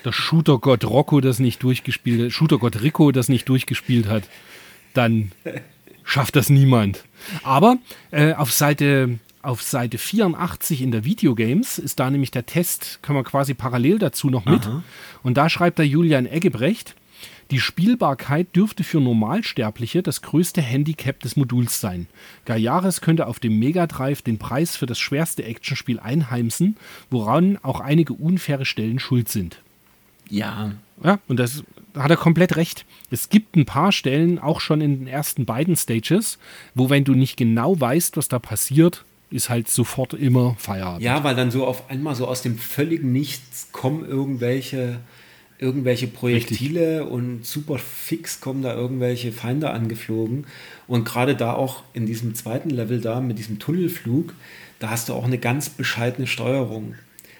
Der 0.05 0.11
Shootergott 0.11 0.83
Rocco 0.85 1.21
das 1.21 1.37
nicht 1.39 1.61
durchgespielt 1.63 2.21
hat, 2.25 2.31
Shootergott 2.31 2.81
Rico 2.81 3.11
das 3.11 3.29
nicht 3.29 3.47
durchgespielt 3.47 4.07
hat, 4.07 4.23
dann 4.95 5.31
schafft 6.03 6.35
das 6.35 6.49
niemand. 6.49 7.03
Aber 7.43 7.77
äh, 8.11 8.33
auf 8.33 8.51
Seite 8.51 9.19
auf 9.41 9.61
Seite 9.61 9.97
84 9.97 10.81
in 10.81 10.91
der 10.91 11.03
Videogames 11.03 11.77
ist 11.77 11.99
da 11.99 12.09
nämlich 12.09 12.31
der 12.31 12.45
Test, 12.45 12.99
kann 13.01 13.13
man 13.13 13.25
quasi 13.25 13.53
parallel 13.53 13.99
dazu 13.99 14.29
noch 14.29 14.45
mit. 14.45 14.65
Aha. 14.65 14.83
Und 15.21 15.35
da 15.35 15.49
schreibt 15.49 15.79
der 15.79 15.87
Julian 15.87 16.25
Eggebrecht, 16.25 16.95
die 17.51 17.59
Spielbarkeit 17.59 18.55
dürfte 18.55 18.85
für 18.85 19.01
Normalsterbliche 19.01 20.01
das 20.01 20.21
größte 20.21 20.61
Handicap 20.61 21.19
des 21.19 21.35
Moduls 21.35 21.81
sein. 21.81 22.07
Gayaris 22.45 23.01
könnte 23.01 23.27
auf 23.27 23.39
dem 23.39 23.59
Mega 23.59 23.85
Drive 23.85 24.21
den 24.21 24.39
Preis 24.39 24.77
für 24.77 24.85
das 24.85 24.97
schwerste 24.97 25.43
Actionspiel 25.43 25.99
einheimsen, 25.99 26.77
woran 27.09 27.59
auch 27.61 27.81
einige 27.81 28.13
unfaire 28.13 28.65
Stellen 28.65 28.97
schuld 28.97 29.27
sind. 29.27 29.59
Ja, 30.29 30.71
Ja, 31.03 31.19
und 31.27 31.37
das 31.37 31.57
da 31.57 31.72
hat 31.95 32.09
er 32.09 32.17
komplett 32.17 32.55
recht. 32.55 32.85
Es 33.11 33.29
gibt 33.29 33.55
ein 33.55 33.65
paar 33.65 33.91
Stellen, 33.91 34.39
auch 34.39 34.59
schon 34.59 34.81
in 34.81 34.99
den 34.99 35.07
ersten 35.07 35.45
beiden 35.45 35.75
Stages, 35.75 36.37
wo, 36.73 36.89
wenn 36.89 37.03
du 37.03 37.13
nicht 37.13 37.37
genau 37.37 37.79
weißt, 37.79 38.17
was 38.17 38.27
da 38.27 38.39
passiert, 38.39 39.05
ist 39.29 39.49
halt 39.49 39.67
sofort 39.67 40.13
immer 40.13 40.55
Feierabend. 40.59 41.01
Ja, 41.01 41.23
weil 41.23 41.35
dann 41.35 41.51
so 41.51 41.65
auf 41.65 41.89
einmal 41.89 42.15
so 42.15 42.27
aus 42.27 42.41
dem 42.41 42.57
völligen 42.57 43.11
Nichts 43.11 43.69
kommen 43.71 44.07
irgendwelche, 44.07 44.99
irgendwelche 45.57 46.07
Projektile 46.07 47.05
und 47.05 47.45
super 47.45 47.79
fix 47.79 48.41
kommen 48.41 48.61
da 48.61 48.75
irgendwelche 48.75 49.31
Feinde 49.31 49.71
angeflogen. 49.71 50.45
Und 50.87 51.05
gerade 51.05 51.35
da 51.35 51.53
auch 51.53 51.83
in 51.93 52.05
diesem 52.05 52.35
zweiten 52.35 52.69
Level 52.69 53.01
da 53.01 53.21
mit 53.21 53.39
diesem 53.39 53.57
Tunnelflug, 53.57 54.35
da 54.79 54.89
hast 54.89 55.09
du 55.09 55.13
auch 55.13 55.25
eine 55.25 55.39
ganz 55.39 55.69
bescheidene 55.69 56.27
Steuerung. 56.27 56.95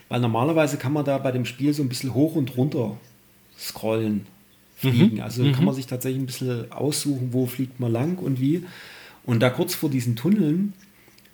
Weil 0.09 0.19
normalerweise 0.19 0.77
kann 0.77 0.93
man 0.93 1.05
da 1.05 1.17
bei 1.17 1.31
dem 1.31 1.45
Spiel 1.45 1.73
so 1.73 1.83
ein 1.83 1.89
bisschen 1.89 2.13
hoch 2.13 2.35
und 2.35 2.57
runter 2.57 2.97
scrollen, 3.57 4.25
fliegen. 4.91 5.21
Also 5.21 5.51
kann 5.51 5.65
man 5.65 5.75
sich 5.75 5.87
tatsächlich 5.87 6.21
ein 6.21 6.25
bisschen 6.25 6.71
aussuchen, 6.71 7.29
wo 7.31 7.45
fliegt 7.45 7.79
man 7.79 7.91
lang 7.91 8.17
und 8.17 8.39
wie. 8.39 8.63
Und 9.25 9.41
da 9.41 9.49
kurz 9.49 9.75
vor 9.75 9.89
diesen 9.89 10.15
Tunneln 10.15 10.73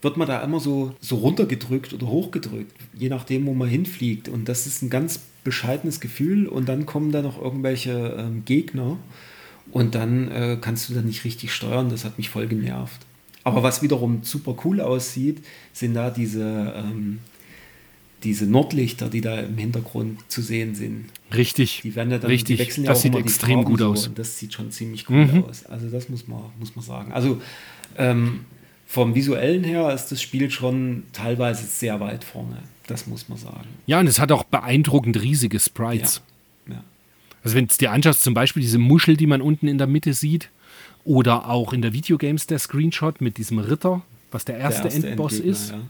wird 0.02 0.18
man 0.18 0.28
da 0.28 0.42
immer 0.42 0.60
so, 0.60 0.94
so 1.02 1.18
runtergedrückt 1.18 1.94
oder 1.94 2.08
hochgedrückt, 2.08 2.74
je 2.98 3.10
nachdem, 3.10 3.46
wo 3.46 3.54
man 3.54 3.68
hinfliegt. 3.68 4.30
Und 4.30 4.48
das 4.48 4.66
ist 4.66 4.82
ein 4.82 4.90
ganz 4.90 5.20
bescheidenes 5.44 6.00
Gefühl. 6.00 6.48
Und 6.48 6.70
dann 6.70 6.86
kommen 6.86 7.12
da 7.12 7.22
noch 7.22 7.42
irgendwelche 7.42 8.16
ähm, 8.18 8.44
Gegner 8.46 8.98
und 9.72 9.96
dann 9.96 10.30
äh, 10.30 10.58
kannst 10.60 10.90
du 10.90 10.94
da 10.94 11.02
nicht 11.02 11.26
richtig 11.26 11.54
steuern. 11.54 11.90
Das 11.90 12.06
hat 12.06 12.18
mich 12.18 12.30
voll 12.30 12.48
genervt. 12.48 13.06
Aber 13.44 13.64
was 13.64 13.82
wiederum 13.82 14.20
super 14.24 14.56
cool 14.64 14.82
aussieht, 14.82 15.44
sind 15.74 15.94
da 15.94 16.10
diese, 16.10 16.74
ähm, 16.76 17.20
diese 18.24 18.46
Nordlichter, 18.46 19.10
die 19.10 19.22
da 19.22 19.40
im 19.40 19.58
Hintergrund 19.58 20.20
zu 20.30 20.42
sehen 20.42 20.76
sind. 20.76 21.06
Richtig. 21.34 21.82
Die 21.84 21.96
werden 21.96 22.12
ja 22.12 22.18
dann, 22.18 22.30
Richtig. 22.30 22.58
die 22.58 22.64
wechseln 22.64 22.84
ja 22.84 22.90
das 22.90 23.00
auch 23.00 23.02
sieht 23.04 23.16
extrem 23.16 23.64
gut 23.64 23.80
so 23.80 23.92
aus. 23.92 24.08
Und 24.08 24.20
das 24.20 24.38
sieht 24.38 24.54
schon 24.54 24.72
ziemlich 24.72 25.10
cool 25.10 25.26
Mhm. 25.26 25.44
aus. 25.46 25.66
Also 25.66 25.90
das 25.90 26.10
muss 26.10 26.28
man, 26.28 26.42
muss 26.60 26.76
man 26.76 26.84
sagen. 26.84 27.12
Also 27.14 27.42
ähm, 27.98 28.42
vom 28.86 29.16
visuellen 29.16 29.64
her 29.64 29.94
ist 29.94 30.08
das 30.08 30.22
Spiel 30.22 30.50
schon 30.52 31.04
teilweise 31.14 31.66
sehr 31.66 32.00
weit 32.00 32.24
vorne. 32.24 32.58
Das 32.88 33.06
muss 33.08 33.30
man 33.30 33.38
sagen. 33.38 33.68
Ja, 33.86 34.00
und 34.00 34.08
es 34.08 34.20
hat 34.20 34.32
auch 34.32 34.44
beeindruckend 34.44 35.22
riesige 35.22 35.60
Sprites. 35.60 36.22
Ja. 36.68 36.84
Also 37.44 37.56
wenn 37.56 37.68
du 37.68 37.74
dir 37.78 37.92
anschaust, 37.92 38.24
zum 38.24 38.34
Beispiel 38.34 38.62
diese 38.62 38.80
Muschel, 38.80 39.16
die 39.16 39.28
man 39.28 39.42
unten 39.42 39.68
in 39.68 39.78
der 39.78 39.88
Mitte 39.88 40.14
sieht, 40.14 40.50
oder 41.06 41.50
auch 41.50 41.72
in 41.72 41.82
der 41.82 41.94
Videogames 41.94 42.48
der 42.48 42.60
Screenshot 42.60 43.22
mit 43.22 43.38
diesem 43.38 43.60
Ritter, 43.60 44.02
was 44.32 44.44
der 44.46 44.58
erste, 44.58 44.84
Der 44.84 44.92
erste 44.92 45.08
Endboss 45.08 45.34
Endgegner, 45.34 45.52
ist. 45.54 45.72
Ja. 45.72 45.82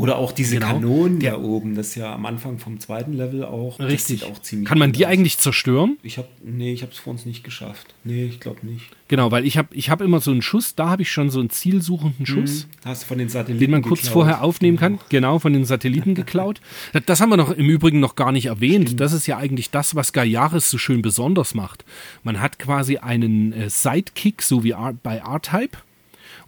Oder 0.00 0.16
auch 0.16 0.32
diese 0.32 0.54
Genau. 0.56 0.66
Kanonen 0.74 1.20
da 1.20 1.36
oben, 1.38 1.74
das 1.74 1.88
ist 1.88 1.94
ja 1.96 2.14
am 2.14 2.26
Anfang 2.26 2.58
vom 2.58 2.80
zweiten 2.80 3.12
Level 3.12 3.44
auch. 3.44 3.78
Richtig. 3.78 4.24
auch 4.24 4.40
ziemlich 4.40 4.68
Kann 4.68 4.78
man 4.78 4.92
die 4.92 5.06
aus. 5.06 5.12
eigentlich 5.12 5.38
zerstören? 5.38 5.98
Ich 6.02 6.18
habe 6.18 6.28
nee, 6.42 6.72
ich 6.72 6.82
habe 6.82 6.92
es 6.92 6.98
vor 6.98 7.12
uns 7.12 7.26
nicht 7.26 7.44
geschafft. 7.44 7.94
Nee, 8.04 8.24
ich 8.24 8.40
glaube 8.40 8.66
nicht. 8.66 8.86
Genau, 9.08 9.30
weil 9.30 9.44
ich 9.44 9.58
habe 9.58 9.68
ich 9.74 9.90
hab 9.90 10.00
immer 10.00 10.20
so 10.20 10.30
einen 10.30 10.40
Schuss, 10.42 10.74
da 10.76 10.88
habe 10.90 11.02
ich 11.02 11.10
schon 11.10 11.30
so 11.30 11.40
einen 11.40 11.50
zielsuchenden 11.50 12.26
Schuss. 12.26 12.68
Hast 12.84 13.02
du 13.02 13.06
von 13.08 13.18
den 13.18 13.28
Satelliten 13.28 13.60
den 13.60 13.70
man 13.72 13.82
kurz 13.82 14.02
geklaut. 14.02 14.12
vorher 14.14 14.42
aufnehmen 14.42 14.76
kann. 14.78 14.98
Genau, 15.08 15.38
von 15.38 15.52
den 15.52 15.64
Satelliten 15.64 16.14
geklaut. 16.14 16.60
Das, 16.92 17.02
das 17.06 17.20
haben 17.20 17.30
wir 17.30 17.36
noch 17.36 17.50
im 17.50 17.68
Übrigen 17.68 18.00
noch 18.00 18.14
gar 18.14 18.32
nicht 18.32 18.46
erwähnt. 18.46 19.00
Das 19.00 19.12
ist 19.12 19.26
ja 19.26 19.36
eigentlich 19.36 19.70
das, 19.70 19.94
was 19.94 20.12
Gayaris 20.12 20.70
so 20.70 20.78
schön 20.78 21.02
besonders 21.02 21.54
macht. 21.54 21.84
Man 22.22 22.40
hat 22.40 22.58
quasi 22.58 22.98
einen 22.98 23.52
äh, 23.52 23.68
Sidekick, 23.68 24.42
so 24.42 24.62
wie 24.64 24.74
bei 25.02 25.16
R-Type. 25.16 25.76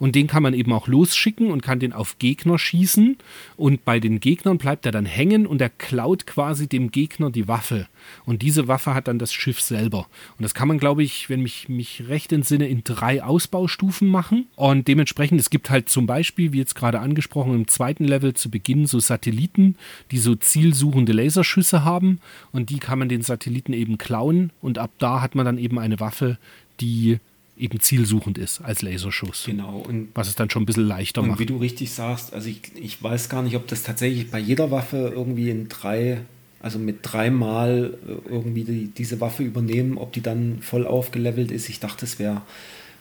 Und 0.02 0.16
den 0.16 0.26
kann 0.26 0.42
man 0.42 0.52
eben 0.52 0.72
auch 0.72 0.88
losschicken 0.88 1.52
und 1.52 1.62
kann 1.62 1.78
den 1.78 1.92
auf 1.92 2.18
Gegner 2.18 2.58
schießen. 2.58 3.18
Und 3.56 3.84
bei 3.84 4.00
den 4.00 4.18
Gegnern 4.18 4.58
bleibt 4.58 4.84
er 4.84 4.90
dann 4.90 5.06
hängen 5.06 5.46
und 5.46 5.62
er 5.62 5.68
klaut 5.70 6.26
quasi 6.26 6.66
dem 6.66 6.90
Gegner 6.90 7.30
die 7.30 7.46
Waffe. 7.46 7.86
Und 8.24 8.42
diese 8.42 8.66
Waffe 8.66 8.94
hat 8.94 9.06
dann 9.06 9.20
das 9.20 9.32
Schiff 9.32 9.60
selber. 9.60 10.08
Und 10.36 10.42
das 10.42 10.54
kann 10.54 10.66
man, 10.66 10.78
glaube 10.78 11.04
ich, 11.04 11.30
wenn 11.30 11.40
mich, 11.40 11.68
mich 11.68 12.08
recht 12.08 12.32
entsinne, 12.32 12.66
in 12.66 12.82
drei 12.82 13.22
Ausbaustufen 13.22 14.08
machen. 14.08 14.48
Und 14.56 14.88
dementsprechend, 14.88 15.38
es 15.38 15.50
gibt 15.50 15.70
halt 15.70 15.88
zum 15.88 16.04
Beispiel, 16.08 16.52
wie 16.52 16.58
jetzt 16.58 16.74
gerade 16.74 16.98
angesprochen, 16.98 17.54
im 17.54 17.68
zweiten 17.68 18.04
Level 18.04 18.34
zu 18.34 18.50
Beginn 18.50 18.88
so 18.88 18.98
Satelliten, 18.98 19.76
die 20.10 20.18
so 20.18 20.34
zielsuchende 20.34 21.12
Laserschüsse 21.12 21.84
haben. 21.84 22.18
Und 22.50 22.70
die 22.70 22.80
kann 22.80 22.98
man 22.98 23.08
den 23.08 23.22
Satelliten 23.22 23.72
eben 23.72 23.98
klauen. 23.98 24.50
Und 24.60 24.78
ab 24.78 24.90
da 24.98 25.20
hat 25.20 25.36
man 25.36 25.46
dann 25.46 25.58
eben 25.58 25.78
eine 25.78 26.00
Waffe, 26.00 26.38
die 26.80 27.20
eben 27.56 27.80
zielsuchend 27.80 28.38
ist 28.38 28.60
als 28.60 28.82
Laserschuss. 28.82 29.44
Genau. 29.46 29.78
Und 29.78 30.08
Was 30.14 30.28
es 30.28 30.34
dann 30.34 30.50
schon 30.50 30.62
ein 30.62 30.66
bisschen 30.66 30.86
leichter 30.86 31.22
Und 31.22 31.28
macht. 31.28 31.38
wie 31.38 31.46
du 31.46 31.58
richtig 31.58 31.92
sagst, 31.92 32.32
also 32.32 32.48
ich, 32.48 32.60
ich 32.74 33.02
weiß 33.02 33.28
gar 33.28 33.42
nicht, 33.42 33.56
ob 33.56 33.66
das 33.68 33.82
tatsächlich 33.82 34.30
bei 34.30 34.38
jeder 34.38 34.70
Waffe 34.70 35.12
irgendwie 35.14 35.50
in 35.50 35.68
drei, 35.68 36.22
also 36.60 36.78
mit 36.78 36.98
dreimal 37.02 37.96
irgendwie 38.28 38.64
die, 38.64 38.86
diese 38.86 39.20
Waffe 39.20 39.42
übernehmen, 39.42 39.98
ob 39.98 40.12
die 40.12 40.22
dann 40.22 40.58
voll 40.62 40.86
aufgelevelt 40.86 41.50
ist. 41.50 41.68
Ich 41.68 41.78
dachte, 41.78 42.04
es 42.06 42.18
wäre, 42.18 42.42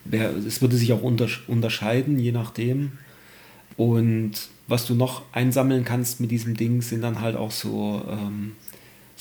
wär, 0.03 0.35
es 0.35 0.61
würde 0.61 0.75
sich 0.75 0.91
auch 0.93 1.01
untersch 1.01 1.43
unterscheiden, 1.47 2.19
je 2.19 2.31
nachdem. 2.31 2.93
Und 3.77 4.33
was 4.67 4.85
du 4.85 4.95
noch 4.95 5.23
einsammeln 5.31 5.85
kannst 5.85 6.19
mit 6.19 6.29
diesem 6.29 6.55
Ding, 6.55 6.81
sind 6.81 7.01
dann 7.01 7.21
halt 7.21 7.35
auch 7.35 7.51
so 7.51 8.03
ähm, 8.09 8.53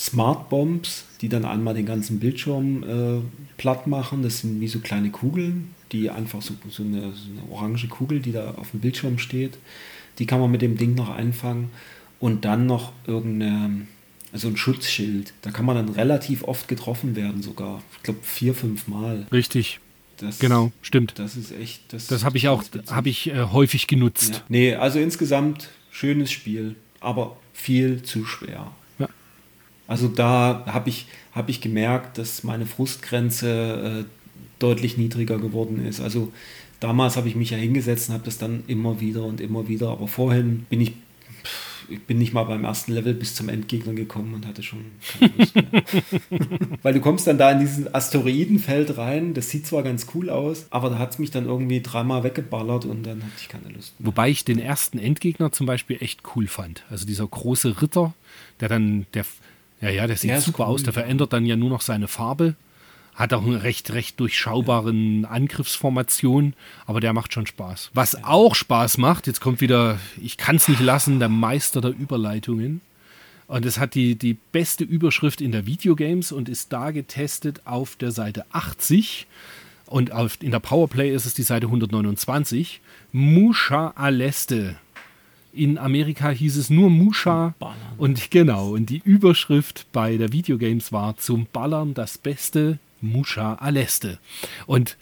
Smart 0.01 0.49
Bombs, 0.49 1.05
die 1.21 1.29
dann 1.29 1.45
einmal 1.45 1.75
den 1.75 1.85
ganzen 1.85 2.21
Bildschirm 2.21 2.83
äh, 2.83 3.21
platt 3.59 3.87
machen. 3.87 4.23
Das 4.23 4.39
sind 4.39 4.59
wie 4.59 4.67
so 4.69 4.79
kleine 4.79 5.11
Kugeln, 5.11 5.75
die 5.93 6.09
einfach 6.09 6.41
so, 6.41 6.55
so, 6.71 6.83
eine, 6.83 7.13
so 7.13 7.29
eine 7.31 7.53
orange 7.53 7.87
Kugel, 7.89 8.21
die 8.21 8.33
da 8.33 8.53
auf 8.53 8.71
dem 8.71 8.81
Bildschirm 8.81 9.19
steht. 9.19 9.59
Die 10.19 10.25
kann 10.25 10.41
man 10.41 10.51
mit 10.51 10.63
dem 10.63 10.79
Ding 10.79 10.95
noch 10.95 11.11
einfangen. 11.11 11.69
Und 12.19 12.47
dann 12.47 12.65
noch 12.65 12.93
irgendeine, 13.07 13.87
also 14.33 14.49
ein 14.49 14.57
Schutzschild. 14.57 15.35
Da 15.43 15.51
kann 15.51 15.67
man 15.67 15.77
dann 15.77 15.91
relativ 15.91 16.45
oft 16.45 16.67
getroffen 16.67 17.15
werden, 17.15 17.43
sogar. 17.43 17.83
Ich 17.99 18.03
glaube 18.03 18.21
vier, 18.23 18.55
fünf 18.55 18.89
Mal. 18.89 19.27
Richtig, 19.31 19.81
Das, 20.17 20.39
genau, 20.39 20.73
stimmt. 20.81 21.19
Das 21.19 21.37
ist 21.37 21.53
echt. 21.53 21.93
Das, 21.93 22.07
Das 22.07 22.25
habe 22.25 22.39
ich 22.39 22.49
auch 22.49 22.65
habe 22.91 23.11
ich 23.11 23.29
äh, 23.29 23.43
häufig 23.53 23.87
genutzt. 23.87 24.33
ja. 24.35 24.43
Nee, 24.49 24.75
also 24.77 24.99
insgesamt 24.99 25.69
schönes 25.91 26.31
Spiel, 26.31 26.77
aber 27.01 27.37
viel 27.53 28.03
zu 28.03 28.25
schwer. 28.25 28.73
Also 29.91 30.07
da 30.07 30.63
habe 30.67 30.89
ich, 30.89 31.07
hab 31.33 31.49
ich 31.49 31.61
gemerkt, 31.61 32.17
dass 32.17 32.45
meine 32.45 32.65
Frustgrenze 32.65 34.05
äh, 34.07 34.31
deutlich 34.61 34.97
niedriger 34.97 35.37
geworden 35.39 35.85
ist. 35.85 36.01
Also 36.01 36.31
damals 36.79 37.17
habe 37.17 37.27
ich 37.27 37.35
mich 37.35 37.51
ja 37.51 37.59
hingesetzt 37.59 38.09
und 38.09 38.15
habe 38.15 38.25
das 38.25 38.39
dann 38.39 38.63
immer 38.69 39.01
wieder 39.01 39.25
und 39.25 39.41
immer 39.41 39.67
wieder, 39.67 39.89
aber 39.89 40.07
vorhin 40.07 40.65
bin 40.71 40.81
ich, 40.81 40.93
pff, 41.43 41.91
ich 41.91 42.01
bin 42.03 42.19
nicht 42.19 42.33
mal 42.33 42.45
beim 42.45 42.63
ersten 42.63 42.93
Level 42.93 43.15
bis 43.15 43.35
zum 43.35 43.49
Endgegner 43.49 43.93
gekommen 43.95 44.33
und 44.33 44.47
hatte 44.47 44.63
schon 44.63 44.85
keine 45.19 45.33
Lust 45.37 45.57
mehr. 45.57 45.83
Weil 46.85 46.95
du 46.95 47.01
kommst 47.01 47.27
dann 47.27 47.39
da 47.39 47.51
in 47.51 47.59
diesen 47.59 47.93
Asteroidenfeld 47.93 48.97
rein, 48.97 49.35
das 49.35 49.51
sieht 49.51 49.67
zwar 49.67 49.83
ganz 49.83 50.07
cool 50.15 50.31
aus, 50.31 50.69
aber 50.71 50.91
da 50.91 50.99
hat 50.99 51.15
es 51.15 51.19
mich 51.19 51.33
dann 51.33 51.47
irgendwie 51.47 51.81
dreimal 51.81 52.23
weggeballert 52.23 52.85
und 52.85 53.05
dann 53.05 53.25
hatte 53.25 53.33
ich 53.41 53.49
keine 53.49 53.71
Lust 53.71 53.99
mehr. 53.99 54.07
Wobei 54.07 54.31
ich 54.31 54.45
den 54.45 54.61
ersten 54.61 55.01
Endgegner 55.01 55.51
zum 55.51 55.67
Beispiel 55.67 55.97
echt 55.99 56.21
cool 56.37 56.47
fand. 56.47 56.85
Also 56.91 57.07
dieser 57.07 57.27
große 57.27 57.83
Ritter, 57.83 58.15
der 58.61 58.69
dann, 58.69 59.07
der, 59.15 59.25
ja, 59.81 59.91
ja, 59.91 60.07
der 60.07 60.17
sieht 60.17 60.31
Der 60.31 60.41
super 60.41 60.65
cool, 60.65 60.75
aus, 60.75 60.83
der 60.83 60.93
ja. 60.93 61.01
verändert 61.01 61.33
dann 61.33 61.47
ja 61.47 61.57
nur 61.57 61.71
noch 61.71 61.81
seine 61.81 62.09
Farbe. 62.09 62.55
Hat 63.15 63.33
auch 63.35 63.45
eine 63.45 63.63
recht, 63.63 63.93
recht 63.93 64.19
durchschaubaren 64.21 65.25
Angriffsformation, 65.25 66.55
aber 66.87 67.01
der 67.01 67.13
macht 67.13 67.33
schon 67.33 67.47
Spaß. 67.47 67.91
Was 67.93 68.25
auch 68.25 68.55
Spaß 68.55 68.99
macht, 68.99 69.27
jetzt 69.27 69.41
kommt 69.41 69.61
wieder, 69.61 69.99
ich 70.23 70.37
kann 70.37 70.57
es 70.57 70.69
nicht 70.69 70.81
lassen, 70.81 71.19
der 71.19 71.29
Meister 71.29 71.81
der 71.81 71.91
Überleitungen. 71.91 72.81
Und 73.47 73.67
es 73.67 73.79
hat 73.79 73.95
die, 73.95 74.15
die 74.15 74.35
beste 74.53 74.85
Überschrift 74.85 75.41
in 75.41 75.51
der 75.51 75.67
Videogames 75.67 76.31
und 76.31 76.49
ist 76.49 76.73
da 76.73 76.93
getestet 76.93 77.63
auf 77.67 77.97
der 77.97 78.13
Seite 78.13 78.47
80. 78.53 79.27
Und 79.87 80.13
auf, 80.13 80.39
in 80.41 80.53
der 80.53 80.61
Powerplay 80.61 81.13
ist 81.13 81.27
es 81.27 81.35
die 81.35 81.43
Seite 81.43 81.67
129. 81.67 82.81
Musha 83.11 83.93
Aleste. 83.97 84.77
In 85.53 85.79
Amerika 85.79 86.31
hieß 86.31 86.57
es 86.57 86.71
nur 86.71 86.91
Musha. 86.91 87.55
Ballern. 87.59 87.77
Und 87.99 88.31
genau, 88.31 88.71
und 88.75 88.87
die 88.89 89.03
Überschrift 89.05 89.87
bei 89.93 90.17
der 90.17 90.33
Videogames 90.33 90.93
war 90.93 91.17
zum 91.17 91.47
Ballern 91.53 91.93
das 91.95 92.19
beste 92.19 92.79
Musha 93.01 93.55
Aleste. 93.55 94.19
Und 94.67 94.97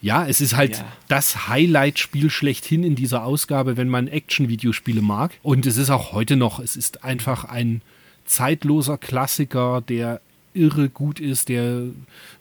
ja, 0.00 0.26
es 0.26 0.40
ist 0.40 0.54
halt 0.54 0.76
Ja. 0.78 0.84
das 1.08 1.48
Highlight-Spiel 1.48 2.30
schlechthin 2.30 2.84
in 2.84 2.94
dieser 2.94 3.24
Ausgabe, 3.24 3.76
wenn 3.76 3.88
man 3.88 4.06
Action-Videospiele 4.06 5.02
mag. 5.02 5.32
Und 5.42 5.66
es 5.66 5.76
ist 5.76 5.90
auch 5.90 6.12
heute 6.12 6.36
noch, 6.36 6.60
es 6.60 6.76
ist 6.76 7.02
einfach 7.02 7.44
ein 7.44 7.82
zeitloser 8.24 8.98
Klassiker, 8.98 9.80
der 9.80 10.20
irre 10.54 10.88
gut 10.88 11.18
ist, 11.18 11.48
der, 11.48 11.82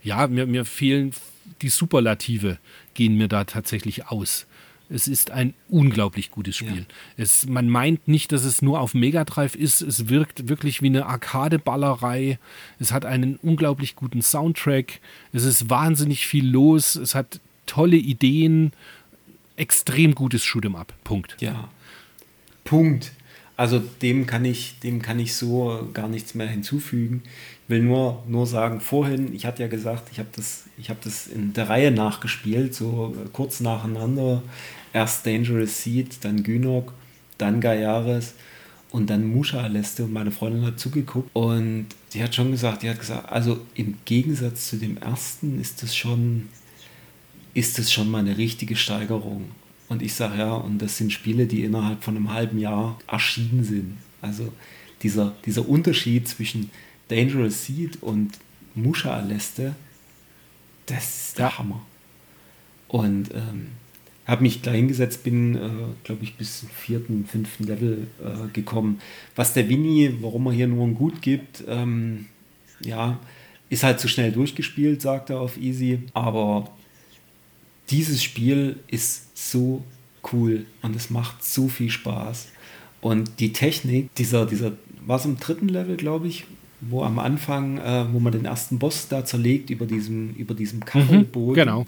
ja, 0.03 0.27
mir, 0.27 0.45
mir 0.45 0.65
fehlen 0.65 1.11
die 1.61 1.69
Superlative, 1.69 2.59
gehen 2.93 3.17
mir 3.17 3.27
da 3.27 3.45
tatsächlich 3.45 4.07
aus. 4.07 4.45
Es 4.89 5.07
ist 5.07 5.31
ein 5.31 5.53
unglaublich 5.67 6.31
gutes 6.31 6.55
Spiel. 6.55 6.85
Es, 7.17 7.45
man 7.45 7.67
meint 7.67 8.07
nicht, 8.07 8.31
dass 8.31 8.45
es 8.45 8.61
nur 8.61 8.79
auf 8.79 8.93
Mega 8.93 9.25
Drive 9.25 9.55
ist. 9.55 9.81
Es 9.81 10.07
wirkt 10.07 10.47
wirklich 10.47 10.81
wie 10.81 10.87
eine 10.87 11.05
Arcade-Ballerei. 11.05 12.39
Es 12.79 12.93
hat 12.93 13.05
einen 13.05 13.35
unglaublich 13.37 13.95
guten 13.95 14.21
Soundtrack. 14.21 14.99
Es 15.33 15.43
ist 15.43 15.69
wahnsinnig 15.69 16.25
viel 16.25 16.47
los. 16.47 16.95
Es 16.95 17.15
hat 17.15 17.41
tolle 17.65 17.97
Ideen. 17.97 18.71
Extrem 19.57 20.15
gutes 20.15 20.43
Shoot'em 20.43 20.75
Up. 20.75 20.93
Punkt. 21.03 21.35
Ja. 21.39 21.69
Punkt. 22.63 23.11
Also 23.57 23.79
dem 23.79 24.27
kann 24.27 24.45
ich, 24.45 24.79
dem 24.83 25.01
kann 25.01 25.19
ich 25.19 25.33
so 25.33 25.89
gar 25.91 26.07
nichts 26.07 26.35
mehr 26.35 26.47
hinzufügen. 26.47 27.23
Ich 27.63 27.69
will 27.69 27.81
nur, 27.81 28.23
nur 28.27 28.45
sagen, 28.45 28.79
vorhin, 28.79 29.33
ich 29.33 29.47
hatte 29.47 29.63
ja 29.63 29.67
gesagt, 29.67 30.09
ich 30.11 30.19
habe 30.19 30.29
das, 30.35 30.65
habe 30.87 30.99
das 31.03 31.25
in 31.25 31.53
der 31.53 31.67
Reihe 31.67 31.89
nachgespielt, 31.89 32.75
so 32.75 33.15
kurz 33.33 33.59
nacheinander. 33.59 34.43
Erst 34.93 35.25
Dangerous 35.25 35.83
Seed, 35.83 36.23
dann 36.23 36.43
Gynok, 36.43 36.93
dann 37.39 37.59
Gaiares 37.59 38.35
und 38.91 39.09
dann 39.09 39.27
Musha 39.27 39.61
Aleste 39.61 40.03
und 40.03 40.13
meine 40.13 40.31
Freundin 40.31 40.63
hat 40.63 40.79
zugeguckt 40.79 41.29
und 41.33 41.87
die 42.13 42.23
hat 42.23 42.35
schon 42.35 42.51
gesagt, 42.51 42.83
die 42.83 42.89
hat 42.89 42.99
gesagt, 42.99 43.31
also 43.31 43.59
im 43.73 43.97
Gegensatz 44.05 44.69
zu 44.69 44.77
dem 44.77 44.97
ersten 44.97 45.59
ist 45.59 45.81
das 45.81 45.95
schon, 45.95 46.47
ist 47.55 47.79
das 47.79 47.91
schon 47.91 48.09
mal 48.09 48.19
eine 48.19 48.37
richtige 48.37 48.75
Steigerung. 48.75 49.45
Und 49.89 50.01
ich 50.01 50.13
sage 50.13 50.39
ja, 50.39 50.53
und 50.53 50.81
das 50.81 50.97
sind 50.97 51.13
Spiele, 51.13 51.45
die 51.45 51.63
innerhalb 51.63 52.03
von 52.03 52.15
einem 52.15 52.33
halben 52.33 52.59
Jahr 52.59 52.99
erschienen 53.07 53.63
sind. 53.63 53.97
Also 54.21 54.51
dieser, 55.01 55.35
dieser 55.45 55.67
Unterschied 55.67 56.27
zwischen 56.27 56.69
Dangerous 57.07 57.65
Seed 57.65 58.01
und 58.01 58.31
Musha 58.75 59.13
Aleste, 59.13 59.75
das 60.85 61.27
ist 61.29 61.37
der 61.37 61.45
Ja. 61.45 61.57
Hammer. 61.59 61.85
Und 62.87 63.33
ähm, 63.33 63.67
habe 64.25 64.43
mich 64.43 64.61
gleich 64.61 64.75
hingesetzt, 64.75 65.23
bin, 65.23 65.55
äh, 65.55 65.69
glaube 66.03 66.23
ich, 66.23 66.35
bis 66.35 66.59
zum 66.59 66.69
vierten, 66.69 67.25
fünften 67.25 67.63
Level 67.65 68.07
äh, 68.21 68.51
gekommen. 68.51 68.99
Was 69.35 69.53
der 69.53 69.69
Winnie, 69.69 70.17
warum 70.21 70.47
er 70.47 70.53
hier 70.53 70.67
nur 70.67 70.85
ein 70.85 70.95
Gut 70.95 71.21
gibt, 71.21 71.63
ähm, 71.67 72.25
ja, 72.81 73.19
ist 73.69 73.83
halt 73.83 73.99
zu 73.99 74.07
schnell 74.07 74.31
durchgespielt, 74.31 75.01
sagt 75.01 75.29
er 75.29 75.39
auf 75.39 75.57
Easy. 75.57 75.99
Aber 76.13 76.71
dieses 77.89 78.21
Spiel 78.21 78.79
ist 78.87 79.26
so 79.37 79.83
cool 80.33 80.65
und 80.81 80.95
es 80.95 81.09
macht 81.09 81.43
so 81.43 81.67
viel 81.67 81.91
Spaß. 81.91 82.47
Und 83.01 83.39
die 83.39 83.53
Technik, 83.53 84.13
dieser, 84.15 84.45
dieser, 84.45 84.71
war 85.05 85.19
es 85.19 85.25
im 85.25 85.37
dritten 85.39 85.69
Level, 85.69 85.95
glaube 85.95 86.27
ich, 86.27 86.45
wo 86.81 87.03
am 87.03 87.19
Anfang, 87.19 87.77
äh, 87.77 88.05
wo 88.11 88.19
man 88.19 88.33
den 88.33 88.45
ersten 88.45 88.79
Boss 88.79 89.07
da 89.07 89.23
zerlegt 89.23 89.69
über 89.69 89.85
diesem, 89.85 90.33
über 90.35 90.53
diesem 90.53 90.83
Kachelboden 90.83 91.55
Genau. 91.55 91.85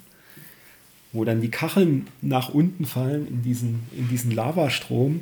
wo 1.12 1.26
dann 1.26 1.42
die 1.42 1.50
Kacheln 1.50 2.08
nach 2.22 2.50
unten 2.50 2.86
fallen 2.86 3.28
in 3.28 3.42
diesen, 3.42 3.82
in 3.98 4.08
diesen 4.10 4.32
Lavastrom. 4.32 5.22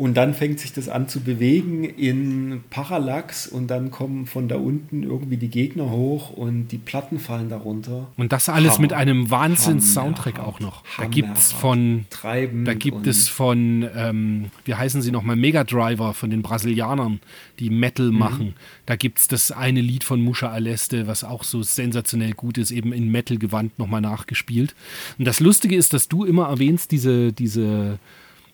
Und 0.00 0.14
dann 0.14 0.32
fängt 0.32 0.60
sich 0.60 0.72
das 0.72 0.88
an 0.88 1.08
zu 1.08 1.20
bewegen 1.20 1.84
in 1.84 2.64
Parallax 2.70 3.46
und 3.46 3.66
dann 3.66 3.90
kommen 3.90 4.24
von 4.24 4.48
da 4.48 4.56
unten 4.56 5.02
irgendwie 5.02 5.36
die 5.36 5.50
Gegner 5.50 5.90
hoch 5.90 6.30
und 6.30 6.68
die 6.68 6.78
Platten 6.78 7.18
fallen 7.18 7.50
darunter. 7.50 8.06
Und 8.16 8.32
das 8.32 8.48
alles 8.48 8.72
Hammer. 8.72 8.80
mit 8.80 8.92
einem 8.94 9.30
Wahnsinns-Soundtrack 9.30 10.40
auch 10.40 10.58
noch. 10.58 10.84
Da 10.96 11.04
gibt 11.04 11.36
es 11.36 11.52
Hammerhart. 11.52 11.60
von, 11.60 12.06
Treibend 12.08 12.66
da 12.66 12.72
gibt 12.72 13.06
es 13.06 13.28
von, 13.28 13.86
ähm, 13.94 14.46
wie 14.64 14.74
heißen 14.74 15.02
sie 15.02 15.10
nochmal, 15.10 15.36
Mega 15.36 15.64
Driver 15.64 16.14
von 16.14 16.30
den 16.30 16.40
Brasilianern, 16.40 17.20
die 17.58 17.68
Metal 17.68 18.10
machen. 18.10 18.54
Da 18.86 18.96
gibt 18.96 19.18
es 19.18 19.28
das 19.28 19.52
eine 19.52 19.82
Lied 19.82 20.02
von 20.02 20.22
Musha 20.22 20.48
Aleste, 20.48 21.08
was 21.08 21.24
auch 21.24 21.44
so 21.44 21.62
sensationell 21.62 22.32
gut 22.32 22.56
ist, 22.56 22.70
eben 22.70 22.94
in 22.94 23.10
Metal-Gewand 23.10 23.78
nochmal 23.78 24.00
nachgespielt. 24.00 24.74
Und 25.18 25.26
das 25.26 25.40
Lustige 25.40 25.76
ist, 25.76 25.92
dass 25.92 26.08
du 26.08 26.24
immer 26.24 26.48
erwähnst, 26.48 26.90
diese, 26.90 27.34
diese 27.34 27.98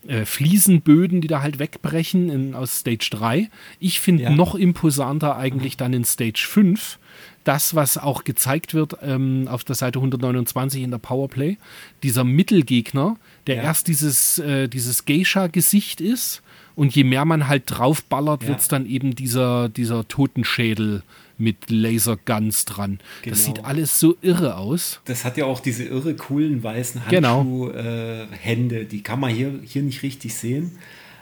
äh, 0.07 0.25
Fliesenböden, 0.25 1.21
die 1.21 1.27
da 1.27 1.41
halt 1.41 1.59
wegbrechen 1.59 2.29
in, 2.29 2.53
aus 2.55 2.79
Stage 2.79 3.09
3. 3.11 3.49
Ich 3.79 3.99
finde 3.99 4.23
Ja. 4.23 4.29
noch 4.31 4.55
imposanter 4.55 5.37
eigentlich 5.37 5.77
dann 5.77 5.93
in 5.93 6.03
Stage 6.05 6.45
5 6.47 6.99
das, 7.43 7.75
was 7.75 7.97
auch 7.97 8.25
gezeigt 8.25 8.73
wird 8.73 8.97
ähm, 9.01 9.47
auf 9.49 9.63
der 9.63 9.75
Seite 9.75 9.99
129 9.99 10.83
in 10.83 10.91
der 10.91 10.97
Powerplay. 10.97 11.57
Dieser 12.03 12.23
Mittelgegner, 12.25 13.15
der 13.47 13.55
Ja. 13.57 13.63
erst 13.63 13.87
dieses, 13.87 14.37
äh, 14.39 14.67
dieses 14.67 15.05
Geisha-Gesicht 15.05 16.01
ist 16.01 16.41
und 16.75 16.93
je 16.95 17.03
mehr 17.05 17.23
man 17.25 17.47
halt 17.47 17.63
draufballert, 17.67 18.43
Ja. 18.43 18.49
wird 18.49 18.59
es 18.59 18.67
dann 18.67 18.85
eben 18.85 19.15
dieser, 19.15 19.69
dieser 19.69 20.07
Totenschädel 20.07 21.03
mit 21.37 21.69
Laserguns 21.69 22.65
dran. 22.65 22.99
Das 23.25 23.43
Genau. 23.43 23.55
sieht 23.55 23.65
alles 23.65 23.99
so 23.99 24.17
irre 24.21 24.57
aus. 24.57 24.99
Das 25.05 25.23
hat 25.25 25.37
ja 25.37 25.45
auch 25.45 25.59
diese 25.59 25.83
irre 25.83 26.15
coolen 26.15 26.63
weißen 26.63 27.01
Genau. 27.09 27.39
Handschuh-Hände. 27.39 28.25
Äh, 28.31 28.35
Hände. 28.37 28.85
die 28.85 29.03
kann 29.03 29.19
man 29.19 29.33
hier, 29.33 29.59
hier 29.63 29.83
nicht 29.83 30.03
richtig 30.03 30.33
sehen. 30.35 30.71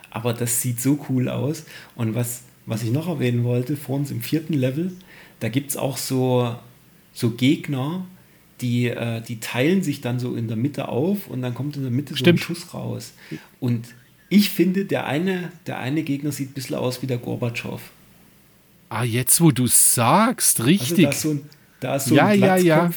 Aber 0.10 0.34
das 0.34 0.62
sieht 0.62 0.80
so 0.80 1.06
cool 1.10 1.28
aus. 1.30 1.66
Und 1.96 2.16
was, 2.16 2.44
was 2.66 2.84
ich 2.84 2.92
noch 2.92 3.08
erwähnen 3.08 3.44
wollte, 3.44 3.76
vor 3.76 3.98
uns 3.98 4.12
im 4.12 4.22
vierten 4.22 4.54
Level, 4.54 4.94
da 5.42 5.50
gibt 5.50 5.72
es 5.72 5.78
auch 5.78 5.98
so, 5.98 6.56
so 7.14 7.32
Gegner, 7.32 8.06
die, 8.62 8.88
äh, 8.88 9.22
die 9.22 9.42
teilen 9.42 9.84
sich 9.84 10.00
dann 10.00 10.18
so 10.20 10.36
in 10.36 10.48
der 10.48 10.56
Mitte 10.56 10.88
auf 10.88 11.28
und 11.28 11.42
dann 11.42 11.54
kommt 11.54 11.76
in 11.76 11.82
der 11.82 11.92
Mitte 11.92 12.16
Stimmt. 12.16 12.40
so 12.40 12.46
ein 12.54 12.56
Schuss 12.56 12.74
raus. 12.74 13.14
Und 13.60 13.88
ich 14.30 14.50
finde, 14.50 14.86
der 14.86 15.06
eine, 15.06 15.52
der 15.68 15.80
eine 15.80 16.04
Gegner 16.04 16.32
sieht 16.32 16.52
ein 16.52 16.54
bisschen 16.54 16.78
aus 16.78 17.02
wie 17.02 17.08
der 17.08 17.18
Gorbatschow. 17.18 17.82
Ah, 18.96 19.04
jetzt 19.04 19.42
wo 19.42 19.52
du 19.52 19.68
sagst, 19.68 20.60
Also 20.60 20.70
richtig. 20.70 21.04
da 21.06 21.10
ist 21.10 21.22
so 21.22 21.30
ein, 21.32 21.42
da 21.80 21.96
ist 21.96 22.06
so 22.06 22.16
Ja, 22.16 22.28
ein 22.28 22.40
ja, 22.40 22.56
ja. 22.58 22.90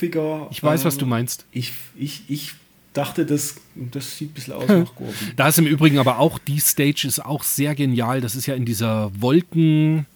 ich 0.50 0.62
weiß, 0.62 0.84
was 0.84 0.96
äh, 0.96 0.98
du 0.98 1.06
meinst. 1.06 1.44
Ich, 1.52 1.72
ich, 1.96 2.22
ich 2.28 2.52
dachte, 2.92 3.26
das, 3.26 3.56
das 3.74 4.16
sieht 4.18 4.30
ein 4.30 4.34
bisschen 4.34 4.54
aus 4.54 4.68
nach 4.68 4.94
Gorbi. 4.94 5.12
Da 5.36 5.48
ist 5.48 5.58
im 5.58 5.66
Übrigen 5.66 5.98
aber 5.98 6.18
auch, 6.18 6.38
die 6.38 6.58
Stage 6.60 7.04
ist 7.06 7.24
auch 7.24 7.42
sehr 7.42 7.74
genial. 7.74 8.20
Das 8.20 8.34
ist 8.36 8.46
ja 8.46 8.54
in 8.54 8.64
dieser 8.64 9.10
Wolken. 9.20 10.06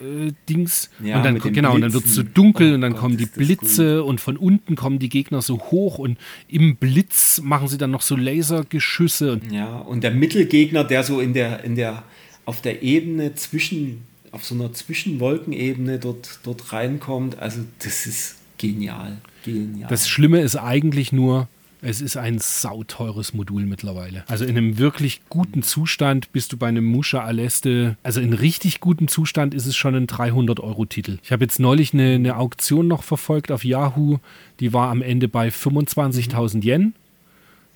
äh, 0.00 0.32
Dings 0.48 0.88
Ja, 1.04 1.16
und 1.18 1.24
dann 1.24 1.38
genau 1.52 1.74
und 1.74 1.80
dann 1.82 1.92
wird 1.92 2.04
es 2.06 2.14
so 2.14 2.22
Blitzen. 2.22 2.34
dunkel 2.34 2.70
Oh 2.70 2.74
und 2.76 2.80
dann 2.80 2.92
Gott, 2.92 3.00
kommen 3.00 3.16
die 3.16 3.26
Blitze 3.26 4.02
und 4.04 4.20
von 4.20 4.36
unten 4.36 4.74
kommen 4.76 4.98
die 4.98 5.08
Gegner 5.10 5.42
so 5.42 5.58
hoch 5.58 5.98
und 5.98 6.16
im 6.48 6.76
Blitz 6.76 7.40
machen 7.42 7.68
sie 7.68 7.76
dann 7.76 7.90
noch 7.90 8.02
so 8.02 8.16
Lasergeschüsse 8.16 9.32
und 9.32 9.52
Ja, 9.52 9.78
und 9.78 10.02
der 10.04 10.12
Mittelgegner, 10.12 10.84
der 10.84 11.02
so 11.04 11.20
in 11.20 11.34
der, 11.34 11.64
in 11.64 11.74
der, 11.76 12.02
auf 12.46 12.62
der 12.62 12.82
Ebene 12.82 13.34
zwischen, 13.34 14.02
auf 14.32 14.44
so 14.44 14.54
einer 14.54 14.72
Zwischenwolkenebene 14.72 15.98
dort, 15.98 16.40
dort 16.42 16.72
reinkommt, 16.72 17.38
also 17.38 17.60
das 17.82 18.06
ist 18.06 18.36
genial. 18.58 19.18
Genial. 19.44 19.88
Das 19.88 20.08
Schlimme 20.08 20.40
ist 20.40 20.56
eigentlich 20.56 21.12
nur, 21.12 21.48
es 21.82 22.00
ist 22.00 22.16
ein 22.16 22.38
sauteures 22.38 23.32
Modul 23.32 23.64
mittlerweile. 23.64 24.24
Also 24.28 24.44
in 24.44 24.56
einem 24.56 24.78
wirklich 24.78 25.22
guten 25.28 25.62
Zustand 25.62 26.32
bist 26.32 26.52
du 26.52 26.56
bei 26.56 26.68
einem 26.68 26.84
Musha 26.84 27.20
Aleste, 27.20 27.96
also 28.02 28.20
in 28.20 28.32
richtig 28.32 28.80
gutem 28.80 29.08
Zustand 29.08 29.54
ist 29.54 29.66
es 29.66 29.76
schon 29.76 29.94
ein 29.94 30.06
300-Euro-Titel. 30.06 31.18
Ich 31.22 31.32
habe 31.32 31.44
jetzt 31.44 31.58
neulich 31.58 31.94
eine, 31.94 32.14
eine 32.14 32.36
Auktion 32.36 32.86
noch 32.86 33.02
verfolgt 33.02 33.50
auf 33.50 33.64
Yahoo, 33.64 34.18
die 34.60 34.72
war 34.72 34.90
am 34.90 35.02
Ende 35.02 35.28
bei 35.28 35.48
25.000 35.48 36.64
Yen. 36.64 36.94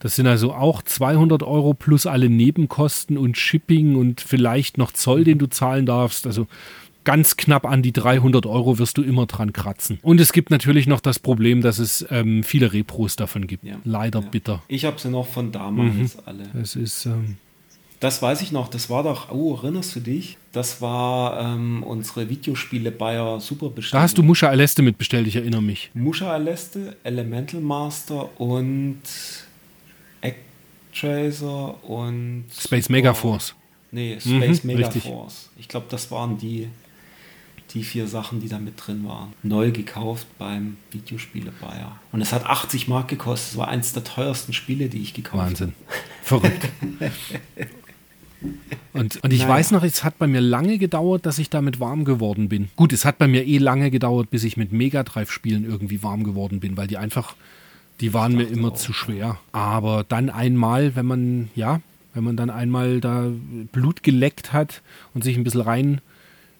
Das 0.05 0.17
sind 0.17 0.27
also 0.27 0.53
auch 0.53 0.83
200 0.83 1.43
Euro 1.43 1.73
plus 1.73 2.05
alle 2.07 2.29
Nebenkosten 2.29 3.17
und 3.17 3.39
Shipping 3.39 3.97
und 3.97 4.21
vielleicht 4.21 4.77
noch 4.77 4.93
Zoll, 4.93 5.25
den 5.25 5.39
du 5.39 5.47
zahlen 5.47 5.87
darfst. 5.87 6.27
Also 6.27 6.47
ganz 7.05 7.39
knapp 7.39 7.65
an 7.65 7.81
die 7.83 7.93
300 7.93 8.45
Euro 8.45 8.79
wirst 8.79 8.99
du 8.99 9.03
immer 9.03 9.25
dran 9.25 9.55
kratzen. 9.55 9.99
Und 10.03 10.21
es 10.21 10.35
gibt 10.35 10.51
natürlich 10.51 10.87
noch 10.87 11.01
das 11.01 11.19
Problem, 11.19 11.63
dass 11.63 11.79
es 11.79 12.05
ähm, 12.11 12.43
viele 12.45 12.75
Repros 12.75 13.17
davon 13.17 13.47
gibt. 13.47 13.65
Ja. 13.65 13.77
Leider 13.85 14.21
Ja. 14.21 14.29
bitter. 14.29 14.63
Ich 14.69 14.85
habe 14.85 15.01
sie 15.01 15.09
noch 15.09 15.27
von 15.27 15.53
damals 15.53 16.19
alle. 16.27 16.45
Es 16.61 16.77
ist, 16.77 17.07
ähm, 17.07 17.37
Das 18.01 18.21
weiß 18.21 18.43
ich 18.43 18.53
noch, 18.53 18.69
das 18.69 18.91
war 18.91 19.05
doch, 19.05 19.31
oh, 19.33 19.55
erinnerst 19.57 19.97
du 19.97 20.01
dich? 20.01 20.37
Das 20.53 20.83
war 20.83 21.41
ähm, 21.41 21.83
unsere 21.83 22.29
Videospiele 22.29 22.91
Bayer 22.91 23.41
Superbestellung. 23.41 24.01
da 24.01 24.03
hast 24.03 24.19
du 24.19 24.23
Musha 24.23 24.49
Aleste 24.49 24.83
mitbestellt, 24.83 25.27
ich 25.27 25.37
erinnere 25.37 25.63
mich. 25.63 25.91
Musha 25.95 26.31
Aleste, 26.31 26.95
Elemental 27.05 27.63
Master 27.63 28.39
und 28.39 28.99
Actracer 30.95 31.83
und 31.85 32.45
Space 32.53 32.85
Super- 32.85 32.93
Megaforce. 32.93 33.55
Nee, 33.91 34.19
Space 34.21 34.65
Mhm, 34.65 34.69
Megaforce. 34.75 35.51
Ich 35.59 35.69
glaube, 35.69 35.87
das 35.89 36.11
waren 36.11 36.39
die, 36.39 36.69
die 37.73 37.85
vier 37.85 38.07
Sachen, 38.07 38.41
die 38.41 38.49
da 38.49 38.59
mit 38.59 38.75
drin 38.77 39.07
waren. 39.07 39.33
Neu 39.43 39.71
gekauft 39.71 40.27
beim 40.39 40.77
Videospiele 40.91 41.53
Bayer. 41.61 41.99
Und 42.13 42.21
es 42.21 42.33
hat 42.33 42.45
80 42.47 42.89
Mark 42.89 43.09
gekostet. 43.09 43.53
Es 43.53 43.57
war 43.59 43.69
eins 43.69 43.93
der 43.93 44.05
teuersten 44.05 44.53
Spiele, 44.53 44.89
die 44.89 44.99
ich 45.01 45.15
gekauft 45.15 45.35
habe. 45.41 45.51
Wahnsinn. 45.51 45.73
Verrückt. 46.23 46.69
Und, 48.93 49.25
und 49.25 49.33
ich 49.33 49.41
Naja. 49.41 49.55
weiß 49.55 49.71
noch, 49.71 49.83
es 49.83 50.05
hat 50.05 50.19
bei 50.19 50.27
mir 50.27 50.41
lange 50.43 50.77
gedauert, 50.77 51.25
dass 51.25 51.39
ich 51.39 51.49
damit 51.49 51.81
warm 51.81 52.05
geworden 52.05 52.49
bin. 52.51 52.69
Gut, 52.77 52.93
es 52.93 53.05
hat 53.07 53.17
bei 53.19 53.27
mir 53.27 53.45
eh 53.47 53.57
lange 53.57 53.91
gedauert, 53.91 54.29
bis 54.31 54.45
ich 54.45 54.57
mit 54.59 54.71
Mega 54.71 55.03
Drive-Spielen 55.03 55.65
irgendwie 55.65 56.03
warm 56.03 56.25
geworden 56.25 56.61
bin, 56.61 56.77
weil 56.77 56.87
die 56.87 56.99
einfach, 56.99 57.35
die 58.01 58.13
waren 58.13 58.35
mir 58.35 58.45
immer 58.45 58.75
zu 58.75 58.93
schwer. 58.93 59.39
Aber 59.53 60.05
dann 60.09 60.31
einmal, 60.31 60.97
wenn 60.97 61.07
man, 61.07 61.51
ja, 61.55 61.81
wenn 62.13 62.25
man 62.25 62.37
dann 62.37 62.51
einmal 62.51 63.01
da 63.01 63.31
Blut 63.73 64.03
geleckt 64.03 64.53
hat 64.53 64.83
und 65.15 65.25
sich 65.25 65.37
ein 65.37 65.45
bisschen 65.45 65.61
rein 65.61 66.01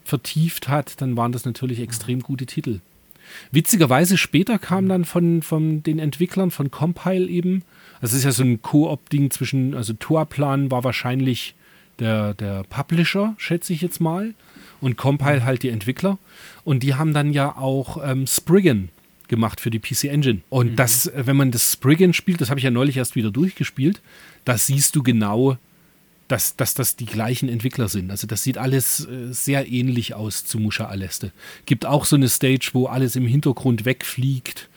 vertieft 0.05 0.69
hat, 0.69 1.01
dann 1.01 1.17
waren 1.17 1.33
das 1.33 1.45
natürlich 1.45 1.81
extrem 1.81 2.21
gute 2.21 2.47
Titel. 2.47 2.81
Witzigerweise 3.51 4.19
später 4.19 4.59
kam 4.59 4.89
dann 4.89 5.05
von, 5.05 5.43
von 5.43 5.83
den 5.83 5.99
Entwicklern 5.99 6.51
von 6.51 6.71
Compile 6.71 7.27
eben, 7.27 7.63
das 8.01 8.13
ist 8.13 8.25
ja 8.25 8.33
so 8.33 8.43
ein 8.43 8.61
Koop-Ding 8.61 9.31
zwischen, 9.31 9.75
also 9.75 9.95
Toaplan 9.95 10.71
war 10.71 10.85
wahrscheinlich 10.85 11.55
der, 11.99 12.35
der 12.35 12.65
Publisher, 12.65 13.35
schätze 13.39 13.73
ich 13.73 13.81
jetzt 13.81 14.01
mal, 14.01 14.35
und 14.81 14.97
Compile 14.97 15.45
halt 15.45 15.63
die 15.63 15.71
Entwickler. 15.71 16.19
Und 16.65 16.83
die 16.83 16.95
haben 16.95 17.15
dann 17.15 17.33
ja 17.33 17.57
auch 17.57 17.99
ähm, 18.05 18.27
Spriggan 18.27 18.91
gemacht 19.29 19.61
für 19.61 19.71
die 19.71 19.79
PC 19.79 20.05
Engine. 20.05 20.41
Und 20.51 20.77
das, 20.77 21.07
äh, 21.07 21.27
wenn 21.27 21.37
man 21.37 21.51
das 21.51 21.73
Spriggan 21.73 22.13
spielt, 22.13 22.41
das 22.41 22.51
habe 22.51 22.61
ich 22.61 22.65
ja 22.65 22.71
neulich 22.71 22.97
erst 22.97 23.17
wieder 23.17 23.31
durchgespielt, 23.31 24.01
da 24.45 24.59
siehst 24.59 24.97
du 24.97 25.03
genau, 25.03 25.59
dass, 26.29 26.57
dass 26.57 26.75
das 26.75 26.97
die 26.97 27.07
gleichen 27.07 27.49
Entwickler 27.49 27.89
sind. 27.89 28.11
Also 28.11 28.27
das 28.27 28.43
sieht 28.43 28.59
alles 28.59 29.07
äh, 29.07 29.33
sehr 29.33 29.71
ähnlich 29.71 30.15
aus 30.15 30.45
zu 30.45 30.59
Musha 30.59 30.87
Aleste. 30.87 31.33
Gibt 31.67 31.87
auch 31.87 32.05
so 32.05 32.17
eine 32.17 32.29
Stage, 32.29 32.71
wo 32.73 32.87
alles 32.87 33.17
im 33.17 33.27
Hintergrund 33.27 33.85
wegfliegt 33.85 34.69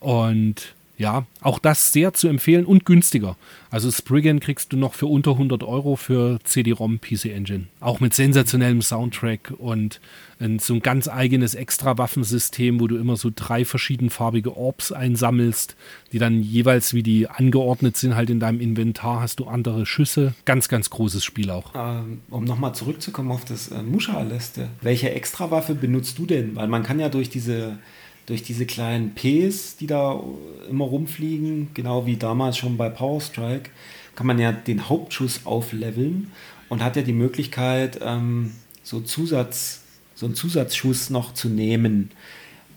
und 0.00 0.73
ja, 0.96 1.26
auch 1.40 1.58
das 1.58 1.92
sehr 1.92 2.12
zu 2.14 2.28
empfehlen 2.28 2.64
und 2.64 2.84
günstiger. 2.84 3.36
Also 3.70 3.90
Spriggan 3.90 4.38
kriegst 4.38 4.72
du 4.72 4.76
noch 4.76 4.94
für 4.94 5.06
unter 5.06 5.32
100 5.32 5.64
Euro 5.64 5.96
für 5.96 6.38
CD-ROM 6.44 7.00
PC 7.00 7.26
Engine. 7.26 7.66
Auch 7.80 7.98
mit 7.98 8.14
sensationellem 8.14 8.80
Soundtrack 8.80 9.52
und 9.58 10.00
ein, 10.38 10.58
so 10.58 10.74
ein 10.74 10.80
ganz 10.80 11.08
eigenes 11.08 11.54
Extra-Waffensystem, 11.54 12.80
wo 12.80 12.86
du 12.86 12.96
immer 12.96 13.16
so 13.16 13.30
drei 13.34 13.64
verschiedenfarbige 13.64 14.56
Orbs 14.56 14.92
einsammelst, 14.92 15.76
die 16.12 16.18
dann 16.18 16.42
jeweils, 16.42 16.94
wie 16.94 17.02
die 17.02 17.28
angeordnet 17.28 17.96
sind, 17.96 18.14
halt 18.14 18.30
in 18.30 18.38
deinem 18.38 18.60
Inventar 18.60 19.20
hast 19.20 19.40
du 19.40 19.46
andere 19.46 19.86
Schüsse. 19.86 20.34
Ganz, 20.44 20.68
ganz 20.68 20.90
großes 20.90 21.24
Spiel 21.24 21.50
auch. 21.50 21.72
Ähm, 21.74 22.20
um 22.30 22.44
nochmal 22.44 22.74
zurückzukommen 22.74 23.32
auf 23.32 23.44
das 23.44 23.68
äh, 23.68 23.82
Muscha-Liste. 23.82 24.68
Welche 24.80 25.10
Extrawaffe 25.10 25.74
benutzt 25.74 26.18
du 26.18 26.26
denn? 26.26 26.54
Weil 26.54 26.68
man 26.68 26.84
kann 26.84 27.00
ja 27.00 27.08
durch 27.08 27.30
diese, 27.30 27.78
durch 28.26 28.42
diese 28.42 28.66
kleinen 28.66 29.14
Ps, 29.14 29.76
die 29.76 29.86
da 29.86 30.20
immer 30.68 30.84
rumfliegen, 30.84 31.68
genau 31.74 32.06
wie 32.06 32.16
damals 32.16 32.56
schon 32.56 32.76
bei 32.76 32.88
Power 32.88 33.20
Strike, 33.20 33.70
kann 34.16 34.26
man 34.26 34.38
ja 34.38 34.52
den 34.52 34.88
Hauptschuss 34.88 35.42
aufleveln 35.44 36.32
und 36.68 36.82
hat 36.82 36.96
ja 36.96 37.02
die 37.02 37.12
Möglichkeit, 37.12 38.00
ähm, 38.02 38.52
so, 38.82 39.00
Zusatz, 39.00 39.82
so 40.14 40.26
einen 40.26 40.34
Zusatzschuss 40.34 41.10
noch 41.10 41.34
zu 41.34 41.48
nehmen. 41.48 42.10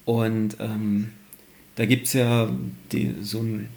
Und 0.06 0.57
ähm, 0.60 1.11
da 1.76 1.86
gibt 1.86 2.07
es 2.07 2.14
ja 2.14 2.49
die, 2.91 3.15
so 3.22 3.40
einen 3.40 3.69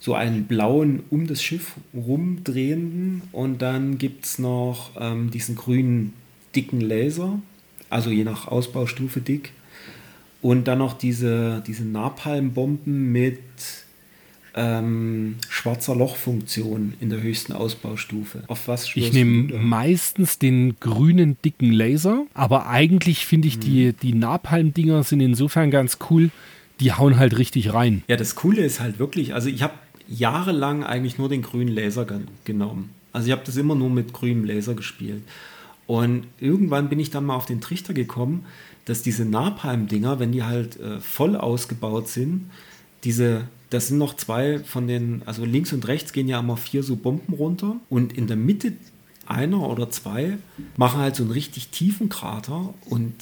so 0.00 0.14
einen 0.14 0.46
blauen 0.46 1.02
um 1.10 1.26
das 1.26 1.42
Schiff 1.42 1.74
rumdrehenden 1.94 3.22
und 3.32 3.60
dann 3.60 3.98
gibt 3.98 4.24
es 4.24 4.38
noch 4.38 4.92
ähm, 4.98 5.30
diesen 5.30 5.56
grünen 5.56 6.14
dicken 6.56 6.80
Laser, 6.80 7.38
also 7.90 8.10
je 8.10 8.24
nach 8.24 8.48
Ausbaustufe 8.48 9.20
dick. 9.20 9.52
Und 10.42 10.68
dann 10.68 10.78
noch 10.78 10.94
diese, 10.94 11.62
diese 11.66 11.84
Napalmbomben 11.84 13.12
mit 13.12 13.38
ähm, 14.54 15.36
schwarzer 15.48 15.94
Lochfunktion 15.94 16.94
in 17.00 17.10
der 17.10 17.20
höchsten 17.20 17.52
Ausbaustufe. 17.52 18.42
Auf 18.46 18.68
was 18.68 18.94
Ich 18.94 19.12
nehme 19.12 19.54
meistens 19.58 20.38
den 20.38 20.76
grünen 20.80 21.36
dicken 21.44 21.72
Laser, 21.72 22.24
aber 22.34 22.68
eigentlich 22.68 23.26
finde 23.26 23.48
ich 23.48 23.58
die, 23.58 23.92
die 23.92 24.14
Napalm-Dinger 24.14 25.04
sind 25.04 25.20
insofern 25.20 25.70
ganz 25.70 25.98
cool, 26.10 26.30
die 26.80 26.92
hauen 26.92 27.18
halt 27.18 27.38
richtig 27.38 27.72
rein. 27.72 28.02
Ja, 28.08 28.16
das 28.16 28.34
Coole 28.34 28.62
ist 28.62 28.80
halt 28.80 28.98
wirklich, 28.98 29.34
also 29.34 29.48
ich 29.48 29.62
habe 29.62 29.74
jahrelang 30.08 30.82
eigentlich 30.82 31.18
nur 31.18 31.28
den 31.28 31.42
grünen 31.42 31.72
Laser 31.72 32.04
gen 32.04 32.26
genommen. 32.44 32.90
Also 33.12 33.26
ich 33.26 33.32
habe 33.32 33.42
das 33.44 33.56
immer 33.56 33.74
nur 33.74 33.90
mit 33.90 34.12
grünem 34.12 34.44
Laser 34.44 34.74
gespielt. 34.74 35.22
Und 35.86 36.24
irgendwann 36.38 36.88
bin 36.88 37.00
ich 37.00 37.10
dann 37.10 37.26
mal 37.26 37.34
auf 37.34 37.46
den 37.46 37.60
Trichter 37.60 37.92
gekommen, 37.94 38.44
dass 38.90 39.02
diese 39.02 39.24
Napalm-Dinger, 39.24 40.18
wenn 40.18 40.32
die 40.32 40.42
halt 40.42 40.80
äh, 40.80 40.98
voll 40.98 41.36
ausgebaut 41.36 42.08
sind, 42.08 42.50
diese, 43.04 43.42
das 43.70 43.86
sind 43.86 43.98
noch 43.98 44.14
zwei 44.14 44.58
von 44.58 44.88
den, 44.88 45.22
also 45.26 45.44
links 45.44 45.72
und 45.72 45.86
rechts 45.86 46.12
gehen 46.12 46.26
ja 46.26 46.40
immer 46.40 46.56
vier 46.56 46.82
so 46.82 46.96
Bomben 46.96 47.34
runter 47.34 47.76
und 47.88 48.12
in 48.12 48.26
der 48.26 48.36
Mitte 48.36 48.72
einer 49.26 49.60
oder 49.60 49.90
zwei 49.90 50.38
machen 50.76 50.98
halt 50.98 51.14
so 51.14 51.22
einen 51.22 51.30
richtig 51.30 51.68
tiefen 51.68 52.08
Krater 52.08 52.74
und 52.86 53.14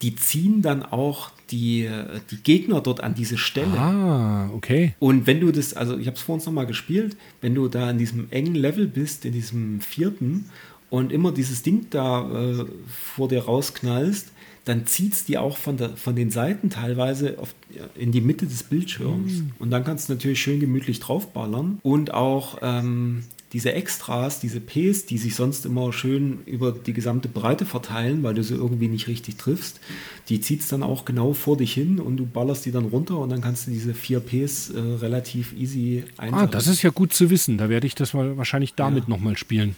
die 0.00 0.16
ziehen 0.16 0.62
dann 0.62 0.82
auch 0.82 1.32
die, 1.50 1.84
äh, 1.84 2.20
die 2.30 2.38
Gegner 2.38 2.80
dort 2.80 3.02
an 3.02 3.14
diese 3.14 3.36
Stelle. 3.36 3.78
Ah, 3.78 4.48
okay. 4.54 4.94
Und 5.00 5.26
wenn 5.26 5.38
du 5.38 5.52
das, 5.52 5.74
also 5.74 5.98
ich 5.98 6.06
habe 6.06 6.16
es 6.16 6.22
vor 6.22 6.36
uns 6.36 6.46
nochmal 6.46 6.66
gespielt, 6.66 7.14
wenn 7.42 7.54
du 7.54 7.68
da 7.68 7.90
in 7.90 7.98
diesem 7.98 8.28
engen 8.30 8.54
Level 8.54 8.86
bist, 8.86 9.26
in 9.26 9.34
diesem 9.34 9.82
vierten 9.82 10.46
und 10.88 11.12
immer 11.12 11.30
dieses 11.30 11.62
Ding 11.62 11.88
da 11.90 12.22
äh, 12.22 12.64
vor 12.88 13.28
dir 13.28 13.44
rausknallst, 13.44 14.32
dann 14.64 14.86
zieht 14.86 15.14
es 15.14 15.24
die 15.24 15.38
auch 15.38 15.56
von, 15.56 15.76
der, 15.76 15.90
von 15.96 16.14
den 16.14 16.30
Seiten 16.30 16.70
teilweise 16.70 17.38
auf, 17.38 17.54
in 17.96 18.12
die 18.12 18.20
Mitte 18.20 18.46
des 18.46 18.62
Bildschirms. 18.62 19.42
Und 19.58 19.70
dann 19.70 19.84
kannst 19.84 20.08
du 20.08 20.12
natürlich 20.14 20.40
schön 20.40 20.60
gemütlich 20.60 21.00
draufballern. 21.00 21.78
Und 21.82 22.12
auch 22.12 22.58
ähm, 22.60 23.24
diese 23.52 23.72
Extras, 23.72 24.38
diese 24.38 24.60
Ps, 24.60 25.06
die 25.06 25.18
sich 25.18 25.34
sonst 25.34 25.66
immer 25.66 25.92
schön 25.92 26.38
über 26.46 26.70
die 26.72 26.92
gesamte 26.92 27.26
Breite 27.28 27.64
verteilen, 27.66 28.22
weil 28.22 28.34
du 28.34 28.44
sie 28.44 28.54
irgendwie 28.54 28.86
nicht 28.88 29.08
richtig 29.08 29.38
triffst, 29.38 29.80
die 30.28 30.40
zieht 30.40 30.60
es 30.60 30.68
dann 30.68 30.82
auch 30.84 31.04
genau 31.04 31.32
vor 31.32 31.56
dich 31.56 31.72
hin 31.72 31.98
und 31.98 32.16
du 32.18 32.26
ballerst 32.26 32.64
die 32.66 32.70
dann 32.70 32.84
runter 32.84 33.18
und 33.18 33.30
dann 33.30 33.40
kannst 33.40 33.66
du 33.66 33.72
diese 33.72 33.92
vier 33.94 34.20
Ps 34.20 34.70
äh, 34.70 34.78
relativ 34.78 35.52
easy 35.58 36.04
Ah, 36.16 36.22
einsetzen. 36.24 36.50
das 36.52 36.66
ist 36.68 36.82
ja 36.82 36.90
gut 36.90 37.12
zu 37.12 37.28
wissen. 37.30 37.58
Da 37.58 37.68
werde 37.68 37.86
ich 37.88 37.94
das 37.96 38.14
mal 38.14 38.36
wahrscheinlich 38.36 38.74
damit 38.74 39.04
Ja. 39.04 39.10
nochmal 39.10 39.36
spielen. 39.36 39.74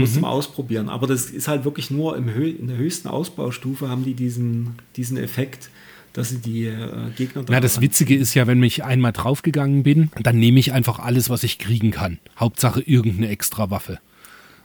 Musst 0.00 0.16
du 0.16 0.20
mal 0.20 0.30
ausprobieren. 0.30 0.88
Aber 0.88 1.06
das 1.06 1.26
ist 1.30 1.48
halt 1.48 1.64
wirklich 1.64 1.90
nur 1.90 2.16
im 2.16 2.32
Hö 2.32 2.48
in 2.48 2.68
der 2.68 2.76
höchsten 2.76 3.08
Ausbaustufe 3.08 3.88
haben 3.88 4.04
die 4.04 4.14
diesen, 4.14 4.74
diesen 4.96 5.16
Effekt, 5.16 5.70
dass 6.12 6.30
sie 6.30 6.38
die 6.38 6.66
äh, 6.66 7.10
Gegner 7.16 7.42
da 7.42 7.52
Na, 7.54 7.60
das 7.60 7.80
Witzige 7.80 8.14
ist 8.16 8.34
ja, 8.34 8.46
wenn 8.46 8.62
ich 8.62 8.84
einmal 8.84 9.12
draufgegangen 9.12 9.82
bin, 9.82 10.10
dann 10.22 10.38
nehme 10.38 10.58
ich 10.58 10.72
einfach 10.72 10.98
alles, 10.98 11.28
was 11.30 11.42
ich 11.44 11.58
kriegen 11.58 11.90
kann. 11.90 12.18
Hauptsache 12.38 12.80
irgendeine 12.80 13.28
extra 13.28 13.70
Waffe. 13.70 13.98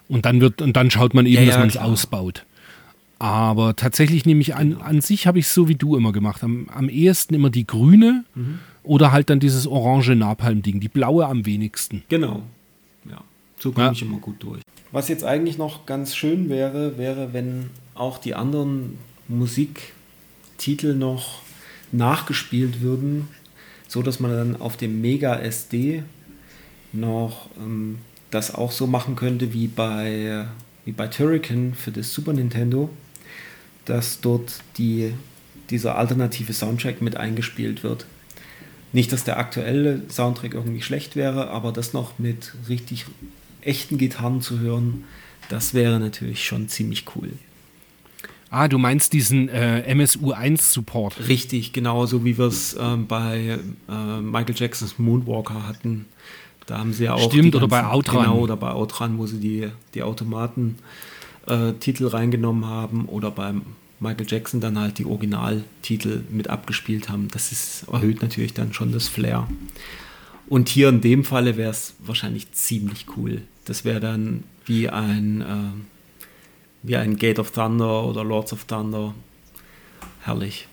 Und 0.07 0.25
dann 0.25 0.41
wird, 0.41 0.61
und 0.61 0.75
dann 0.77 0.91
schaut 0.91 1.13
man 1.13 1.25
eben, 1.25 1.35
Ja, 1.43 1.45
dass 1.45 1.55
ja, 1.55 1.59
man 1.59 1.69
es 1.69 1.77
ausbaut. 1.77 2.45
Aber 3.19 3.75
tatsächlich 3.75 4.25
nehme 4.25 4.41
ich 4.41 4.55
an, 4.55 4.77
an 4.81 4.99
sich 5.01 5.27
habe 5.27 5.37
ich 5.39 5.45
es 5.45 5.53
so 5.53 5.67
wie 5.67 5.75
du 5.75 5.95
immer 5.95 6.11
gemacht. 6.11 6.43
Am, 6.43 6.67
am 6.73 6.89
ehesten 6.89 7.35
immer 7.35 7.49
die 7.51 7.67
grüne 7.67 8.23
Mhm. 8.33 8.59
oder 8.83 9.11
halt 9.11 9.29
dann 9.29 9.39
dieses 9.39 9.67
orange 9.67 10.15
Napalm-Ding. 10.15 10.79
Die 10.79 10.89
blaue 10.89 11.27
am 11.27 11.45
wenigsten. 11.45 12.01
Genau. 12.09 12.43
So 13.61 13.71
komme 13.71 13.87
Ja. 13.87 13.91
ich 13.91 14.01
immer 14.01 14.17
gut 14.17 14.41
durch. 14.43 14.61
Was 14.91 15.07
jetzt 15.07 15.23
eigentlich 15.23 15.57
noch 15.57 15.85
ganz 15.85 16.15
schön 16.15 16.49
wäre, 16.49 16.97
wäre, 16.97 17.33
wenn 17.33 17.69
auch 17.95 18.17
die 18.17 18.33
anderen 18.35 18.97
Musiktitel 19.27 20.95
noch 20.95 21.41
nachgespielt 21.91 22.81
würden, 22.81 23.27
so 23.87 24.01
dass 24.01 24.19
man 24.19 24.31
dann 24.31 24.55
auf 24.61 24.77
dem 24.77 25.01
Mega 25.01 25.35
SD 25.35 26.03
noch 26.93 27.49
ähm, 27.57 27.99
das 28.31 28.53
auch 28.55 28.71
so 28.71 28.87
machen 28.87 29.15
könnte 29.15 29.53
wie 29.53 29.67
bei, 29.67 30.45
wie 30.85 30.91
bei 30.93 31.07
Turrican 31.07 31.73
für 31.73 31.91
das 31.91 32.13
Super 32.13 32.33
Nintendo, 32.33 32.89
dass 33.85 34.21
dort 34.21 34.61
die, 34.77 35.13
dieser 35.69 35.97
alternative 35.97 36.53
Soundtrack 36.53 37.01
mit 37.01 37.17
eingespielt 37.17 37.83
wird. 37.83 38.05
Nicht, 38.93 39.11
dass 39.13 39.23
der 39.23 39.37
aktuelle 39.37 40.01
Soundtrack 40.09 40.53
irgendwie 40.53 40.81
schlecht 40.81 41.15
wäre, 41.15 41.49
aber 41.49 41.71
das 41.71 41.93
noch 41.93 42.19
mit 42.19 42.53
richtig 42.67 43.05
echten 43.61 43.97
Gitarren 43.97 44.41
zu 44.41 44.59
hören, 44.59 45.05
das 45.49 45.73
wäre 45.73 45.99
natürlich 45.99 46.45
schon 46.45 46.69
ziemlich 46.69 47.05
cool. 47.15 47.31
Ah, 48.49 48.67
du 48.67 48.77
meinst 48.77 49.13
diesen 49.13 49.47
äh, 49.47 49.85
MSU1-Support. 49.87 51.29
Richtig, 51.29 51.71
genauso 51.71 52.25
wie 52.25 52.37
wir 52.37 52.47
es 52.47 52.75
ähm, 52.79 53.07
bei 53.07 53.57
äh, 53.89 54.21
Michael 54.21 54.55
Jacksons 54.55 54.99
Moonwalker 54.99 55.65
hatten. 55.65 56.05
Da 56.65 56.77
haben 56.77 56.91
sie 56.91 57.05
ja 57.05 57.13
auch. 57.13 57.31
Stimmt, 57.31 57.53
die 57.53 57.57
oder 57.57 57.69
bei 57.69 57.85
Outrun. 57.85 58.23
Genau, 58.23 58.39
oder 58.39 58.57
bei 58.57 58.71
Outrun, 58.71 59.17
wo 59.17 59.25
sie 59.25 59.39
die, 59.39 59.69
die 59.93 60.03
Automaten-Titel 60.03 62.07
reingenommen 62.07 62.65
haben. 62.65 63.05
Oder 63.05 63.31
beim 63.31 63.61
Michael 64.01 64.25
Jackson 64.27 64.59
dann 64.59 64.77
halt 64.77 64.97
die 64.97 65.05
Originaltitel 65.05 66.23
mit 66.29 66.49
abgespielt 66.49 67.07
haben. 67.07 67.29
Das 67.31 67.53
ist, 67.53 67.85
erhöht 67.91 68.21
natürlich 68.21 68.53
dann 68.53 68.73
schon 68.73 68.91
das 68.91 69.07
Flair. 69.07 69.47
Und 70.47 70.67
hier 70.67 70.89
in 70.89 70.99
dem 70.99 71.23
Falle 71.23 71.55
wäre 71.55 71.71
es 71.71 71.93
wahrscheinlich 71.99 72.51
ziemlich 72.51 73.05
cool. 73.15 73.43
Das 73.65 73.85
wäre 73.85 73.99
dann 73.99 74.43
wie 74.65 74.89
ein, 74.89 75.41
äh, 75.41 76.25
wie 76.83 76.95
ein 76.95 77.15
Gate 77.15 77.39
of 77.39 77.51
Thunder 77.51 78.03
oder 78.03 78.23
Lords 78.23 78.53
of 78.53 78.65
Thunder. 78.65 79.13
Herrlich. 80.21 80.67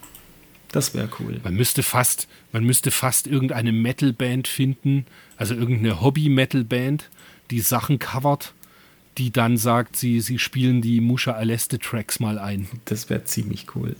Das 0.72 0.94
wäre 0.94 1.08
cool. 1.18 1.40
Man 1.42 1.54
müsste 1.54 1.82
fast, 1.82 2.28
man 2.52 2.64
müsste 2.64 2.90
fast 2.90 3.26
irgendeine 3.26 3.72
Metal-Band 3.72 4.48
finden, 4.48 5.06
also 5.36 5.54
irgendeine 5.54 6.02
Hobby-Metal-Band, 6.02 7.08
die 7.50 7.60
Sachen 7.60 7.98
covert, 7.98 8.52
die 9.16 9.30
dann 9.30 9.56
sagt, 9.56 9.96
sie, 9.96 10.20
sie 10.20 10.38
spielen 10.38 10.82
die 10.82 11.00
Musha 11.00 11.32
Aleste 11.32 11.78
Tracks 11.78 12.20
mal 12.20 12.38
ein. 12.38 12.68
Das 12.84 13.08
wäre 13.08 13.24
ziemlich 13.24 13.74
cool. 13.74 13.96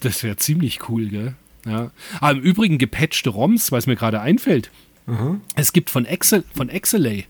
Das 0.00 0.22
wäre 0.22 0.36
ziemlich 0.36 0.88
cool, 0.88 1.08
gell? 1.08 1.34
Ja. 1.66 1.90
Aber 2.20 2.38
im 2.38 2.40
Übrigen 2.40 2.78
gepatchte 2.78 3.28
ROMs, 3.28 3.70
was 3.70 3.86
mir 3.86 3.96
gerade 3.96 4.22
einfällt. 4.22 4.70
Aha. 5.06 5.38
Es 5.54 5.74
gibt 5.74 5.90
von 5.90 6.06
Excel, 6.06 6.44
von 6.54 6.70
Exelay 6.70 7.26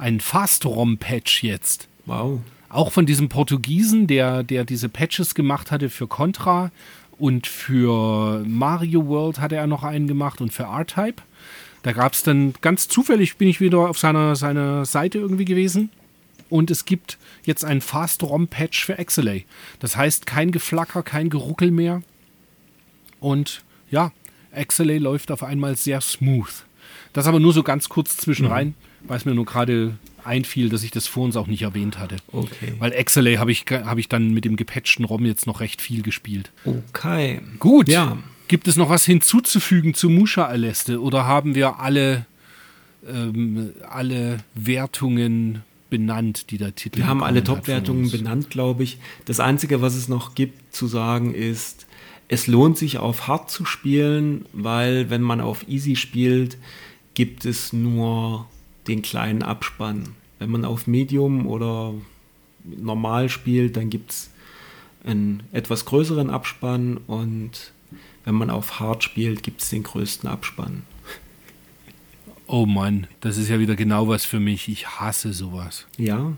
einen 0.00 0.20
Fast-ROM-Patch 0.20 1.44
jetzt. 1.44 1.88
Wow. 2.06 2.40
Auch 2.68 2.92
von 2.92 3.06
diesem 3.06 3.28
Portugiesen, 3.28 4.06
der, 4.06 4.42
der 4.42 4.64
diese 4.64 4.88
Patches 4.88 5.34
gemacht 5.34 5.70
hatte 5.70 5.90
für 5.90 6.06
Contra 6.06 6.70
und 7.18 7.46
für 7.46 8.42
Mario 8.46 9.06
World 9.06 9.40
hatte 9.40 9.56
er 9.56 9.66
noch 9.66 9.84
einen 9.84 10.08
gemacht 10.08 10.40
und 10.40 10.52
für 10.52 10.64
R-Type. 10.64 11.22
Da 11.82 11.92
gab 11.92 12.14
es 12.14 12.22
dann 12.22 12.54
ganz 12.60 12.88
zufällig, 12.88 13.36
bin 13.36 13.48
ich 13.48 13.60
wieder 13.60 13.78
auf 13.78 13.98
seiner, 13.98 14.36
seiner 14.36 14.84
Seite 14.84 15.18
irgendwie 15.18 15.44
gewesen. 15.44 15.90
Und 16.48 16.70
es 16.70 16.84
gibt 16.84 17.16
jetzt 17.44 17.64
einen 17.64 17.80
Fast-ROM-Patch 17.80 18.84
für 18.84 18.98
Exelay. 18.98 19.44
Das 19.78 19.96
heißt, 19.96 20.26
kein 20.26 20.50
Geflacker, 20.50 21.02
kein 21.02 21.30
Geruckel 21.30 21.70
mehr. 21.70 22.02
Und 23.20 23.62
ja, 23.90 24.12
Exelay 24.50 24.98
läuft 24.98 25.30
auf 25.30 25.42
einmal 25.42 25.76
sehr 25.76 26.00
smooth. 26.00 26.64
Das 27.12 27.26
aber 27.26 27.40
nur 27.40 27.52
so 27.52 27.62
ganz 27.62 27.88
kurz 27.88 28.16
zwischenrein, 28.16 28.68
mhm. 28.68 28.74
Weil 29.04 29.16
es 29.16 29.24
mir 29.24 29.34
nur 29.34 29.44
gerade 29.44 29.96
einfiel, 30.24 30.68
dass 30.68 30.82
ich 30.82 30.90
das 30.90 31.06
vor 31.06 31.24
uns 31.24 31.36
auch 31.36 31.46
nicht 31.46 31.62
erwähnt 31.62 31.98
hatte. 31.98 32.16
Okay. 32.32 32.74
Weil 32.78 32.92
Exelay 32.92 33.36
habe 33.36 33.52
ich, 33.52 33.64
hab 33.70 33.98
ich 33.98 34.08
dann 34.08 34.32
mit 34.32 34.44
dem 34.44 34.56
gepatchten 34.56 35.04
ROM 35.04 35.24
jetzt 35.24 35.46
noch 35.46 35.60
recht 35.60 35.80
viel 35.80 36.02
gespielt. 36.02 36.50
Okay. 36.64 37.40
Gut. 37.58 37.88
Ja. 37.88 38.18
Gibt 38.48 38.68
es 38.68 38.76
noch 38.76 38.90
was 38.90 39.04
hinzuzufügen 39.04 39.94
zu 39.94 40.10
Musha 40.10 40.44
Aleste 40.44 41.00
oder 41.00 41.26
haben 41.26 41.54
wir 41.54 41.78
alle, 41.78 42.26
ähm, 43.08 43.70
alle 43.88 44.38
Wertungen 44.54 45.62
benannt, 45.88 46.50
die 46.50 46.58
der 46.58 46.74
Titel 46.74 46.98
Wir 46.98 47.06
haben 47.06 47.22
alle 47.22 47.44
Top-Wertungen 47.44 48.10
benannt, 48.10 48.50
glaube 48.50 48.82
ich. 48.84 48.98
Das 49.24 49.40
Einzige, 49.40 49.82
was 49.82 49.94
es 49.94 50.08
noch 50.08 50.34
gibt 50.34 50.74
zu 50.74 50.86
sagen, 50.86 51.34
ist, 51.34 51.86
es 52.28 52.46
lohnt 52.46 52.78
sich 52.78 52.98
auf 52.98 53.26
Hard 53.26 53.50
zu 53.50 53.64
spielen, 53.64 54.46
weil 54.52 55.10
wenn 55.10 55.22
man 55.22 55.40
auf 55.40 55.68
Easy 55.68 55.96
spielt, 55.96 56.58
gibt 57.14 57.44
es 57.44 57.72
nur 57.72 58.46
den 58.90 59.02
kleinen 59.02 59.42
Abspann. 59.42 60.08
Wenn 60.38 60.50
man 60.50 60.64
auf 60.64 60.86
Medium 60.86 61.46
oder 61.46 61.94
normal 62.64 63.28
spielt, 63.28 63.76
dann 63.76 63.88
gibt 63.90 64.10
es 64.10 64.30
einen 65.04 65.42
etwas 65.52 65.84
größeren 65.84 66.28
Abspann 66.28 66.98
und 67.06 67.72
wenn 68.24 68.34
man 68.34 68.50
auf 68.50 68.80
Hard 68.80 69.02
spielt, 69.02 69.42
gibt 69.42 69.62
es 69.62 69.70
den 69.70 69.82
größten 69.82 70.28
Abspann. 70.28 70.82
Oh 72.46 72.66
Mann, 72.66 73.06
das 73.20 73.36
ist 73.38 73.48
ja 73.48 73.60
wieder 73.60 73.76
genau 73.76 74.08
was 74.08 74.24
für 74.24 74.40
mich. 74.40 74.68
Ich 74.68 74.86
hasse 74.88 75.32
sowas. 75.32 75.86
Ja, 75.96 76.32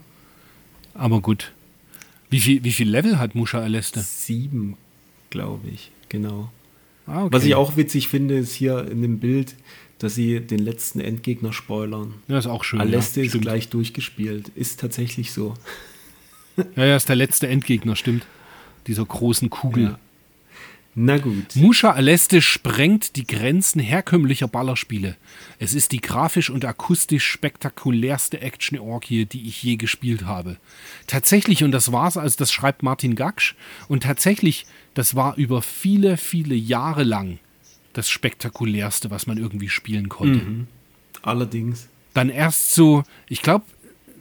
Aber 0.95 1.21
gut. 1.21 1.53
Wie 2.29 2.41
viel, 2.41 2.63
wie 2.65 2.73
viel 2.73 2.89
Level 2.89 3.19
hat 3.19 3.35
Musha 3.35 3.61
Aleste? 3.61 4.01
sieben, 4.01 4.77
glaube 5.31 5.69
ich, 5.69 5.91
genau. 6.09 6.51
Ah, 7.07 7.25
okay. 7.25 7.33
Was 7.33 7.45
ich 7.45 7.55
auch 7.55 7.77
witzig 7.77 8.09
finde, 8.09 8.37
ist 8.39 8.55
hier 8.55 8.89
in 8.91 9.03
dem 9.03 9.19
Bild, 9.19 9.55
dass 10.03 10.15
sie 10.15 10.41
den 10.41 10.59
letzten 10.59 11.01
Endgegner 11.01 11.53
spoilern. 11.53 12.15
Ja, 12.29 12.39
ist 12.39 12.47
auch 12.47 12.65
schön. 12.65 12.81
Aleste 12.81 13.21
ja, 13.21 13.27
ist 13.27 13.31
stimmt. 13.33 13.45
gleich 13.45 13.69
durchgespielt. 13.69 14.51
Ist 14.55 14.81
tatsächlich 14.81 15.33
so. 15.33 15.55
Ja, 16.77 16.85
ja, 16.85 16.97
ist 16.97 17.09
der 17.09 17.17
letzte 17.17 17.49
Endgegner, 17.49 17.97
stimmt. 17.97 18.27
Dieser 18.87 19.07
großen 19.07 19.49
Kugel. 19.49 19.85
Ja. 19.85 19.99
Na 20.95 21.17
gut. 21.17 21.57
Musha 21.57 21.93
Aleste 21.93 22.43
sprengt 22.43 23.17
die 23.17 23.27
Grenzen 23.27 23.81
herkömmlicher 23.81 24.49
Ballerspiele. 24.49 25.17
Es 25.59 25.73
ist 25.73 25.93
die 25.93 26.03
grafisch 26.03 26.51
und 26.51 26.67
akustisch 26.67 27.27
spektakulärste 27.27 28.43
Action-Orgie, 28.43 29.25
die 29.25 29.49
ich 29.49 29.63
je 29.63 29.77
gespielt 29.77 30.27
habe. 30.27 30.59
Tatsächlich, 31.07 31.65
und 31.65 31.73
das 31.73 31.91
war's, 31.91 32.19
also 32.19 32.37
das 32.37 32.53
schreibt 32.53 32.83
Martin 32.83 33.15
Gaksch, 33.15 33.55
und 33.89 34.03
tatsächlich, 34.03 34.67
das 34.93 35.15
war 35.15 35.37
über 35.37 35.63
viele, 35.63 36.19
viele 36.19 36.55
Jahre 36.55 37.05
lang 37.05 37.39
das 37.93 38.09
spektakulärste, 38.11 39.11
was 39.11 39.27
man 39.27 39.39
irgendwie 39.39 39.69
spielen 39.69 40.09
konnte. 40.09 40.67
Allerdings. 41.23 41.89
Dann 42.15 42.29
erst 42.29 42.75
so, 42.75 43.05
ich 43.29 43.43
glaube, 43.43 43.65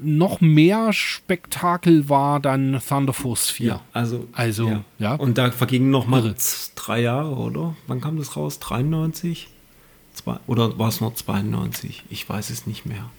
noch 0.02 0.42
mehr 0.42 0.94
Spektakel 0.94 2.10
war 2.10 2.40
dann 2.40 2.82
Thunder 2.88 3.14
Force 3.14 3.50
4. 3.50 3.68
Ja, 3.68 3.82
also. 3.94 4.28
Also, 4.34 4.84
ja. 4.98 5.16
Und 5.16 5.38
da 5.38 5.52
vergingen 5.52 5.92
noch 5.92 6.08
mal 6.08 6.26
Irre. 6.26 6.36
drei 6.76 7.02
Jahre, 7.02 7.36
oder? 7.36 7.76
Wann 7.88 8.02
kam 8.02 8.18
das 8.18 8.36
raus? 8.36 8.60
93? 8.60 9.48
Zwei, 10.14 10.38
oder 10.48 10.78
war 10.78 10.90
es 10.90 11.02
noch 11.02 11.14
92? 11.14 12.04
Ich 12.10 12.28
weiß 12.28 12.50
es 12.50 12.68
nicht 12.68 12.86
mehr. 12.86 13.10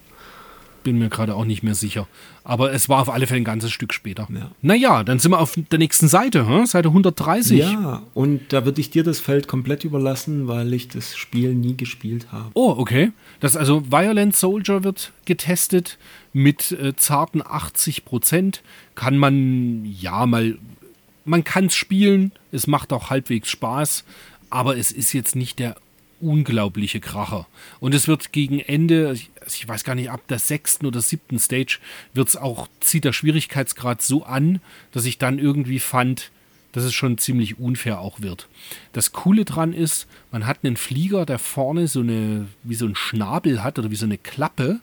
Bin 0.83 0.99
mir 0.99 1.09
gerade 1.09 1.35
auch 1.35 1.45
nicht 1.45 1.63
mehr 1.63 1.75
sicher. 1.75 2.07
Aber 2.45 2.73
es 2.73 2.89
war 2.89 3.01
auf 3.01 3.09
alle 3.09 3.27
Fälle 3.27 3.43
ein 3.43 3.45
ganzes 3.45 3.71
Stück 3.71 3.95
später. 3.95 4.27
Ja. 4.33 4.51
Naja, 4.63 5.05
dann 5.05 5.19
sind 5.19 5.31
wir 5.31 5.39
auf 5.39 5.57
der 5.57 5.79
nächsten 5.79 6.09
Seite, 6.09 6.49
hm? 6.49 6.67
Seite 6.67 6.89
130. 6.89 7.59
Ja, 7.59 8.03
und 8.15 8.53
da 8.53 8.65
würde 8.65 8.81
ich 8.81 8.91
dir 8.91 9.05
das 9.05 9.21
Feld 9.21 9.47
komplett 9.47 9.85
überlassen, 9.85 10.49
weil 10.49 10.73
ich 10.75 10.89
das 10.89 11.17
Spiel 11.17 11.55
nie 11.55 11.77
gespielt 11.77 12.27
habe. 12.33 12.51
Oh, 12.55 12.75
okay. 12.77 13.13
Das 13.41 13.57
also 13.57 13.91
Violent 13.91 14.37
Soldier 14.37 14.83
wird 14.83 15.13
getestet 15.25 15.99
mit 16.33 16.73
äh, 16.73 16.97
zarten 16.97 17.43
80 17.45 18.05
Prozent. 18.05 18.63
Kann 18.95 19.17
man 19.17 19.85
ja 19.85 20.27
mal, 20.27 20.59
man 21.25 21.45
kann 21.45 21.67
es 21.67 21.75
spielen. 21.75 22.33
Es 22.51 22.67
macht 22.67 22.93
auch 22.93 23.11
halbwegs 23.11 23.51
Spaß, 23.51 24.05
aber 24.51 24.77
es 24.77 24.91
ist 24.93 25.13
jetzt 25.13 25.37
nicht 25.37 25.59
der 25.59 25.77
unglaubliche 26.23 27.01
Kracher. 27.01 27.47
Und 27.81 27.95
es 27.95 28.09
wird 28.09 28.33
gegen 28.33 28.61
Ende, 28.61 29.13
ich, 29.13 29.31
ich 29.47 29.67
weiß 29.67 29.85
gar 29.85 29.95
nicht, 29.95 30.11
ab 30.11 30.23
der 30.29 30.39
sechsten 30.39 30.87
oder 30.87 31.01
siebten 31.01 31.39
Stage 31.39 31.79
wird's 32.15 32.37
auch, 32.37 32.69
zieht 32.81 33.05
der 33.05 33.13
Schwierigkeitsgrad 33.13 34.03
so 34.03 34.25
an, 34.25 34.61
dass 34.93 35.05
ich 35.05 35.19
dann 35.19 35.39
irgendwie 35.39 35.79
fand, 35.81 36.31
dass 36.73 36.85
es 36.85 36.95
schon 36.95 37.19
ziemlich 37.19 37.59
unfair 37.59 38.01
auch 38.01 38.21
wird. 38.21 38.49
Das 38.93 39.13
Coole 39.13 39.45
dran 39.45 39.73
ist, 39.73 40.07
man 40.31 40.47
hat 40.47 40.59
einen 40.63 40.77
Flieger, 40.77 41.27
der 41.27 41.39
vorne 41.39 41.87
so 41.87 42.01
eine, 42.01 42.47
wie 42.63 42.75
so 42.75 42.87
ein 42.87 42.95
Schnabel 42.95 43.63
hat 43.63 43.79
oder 43.79 43.91
wie 43.91 43.97
so 43.97 44.07
eine 44.07 44.19
Klappe 44.19 44.81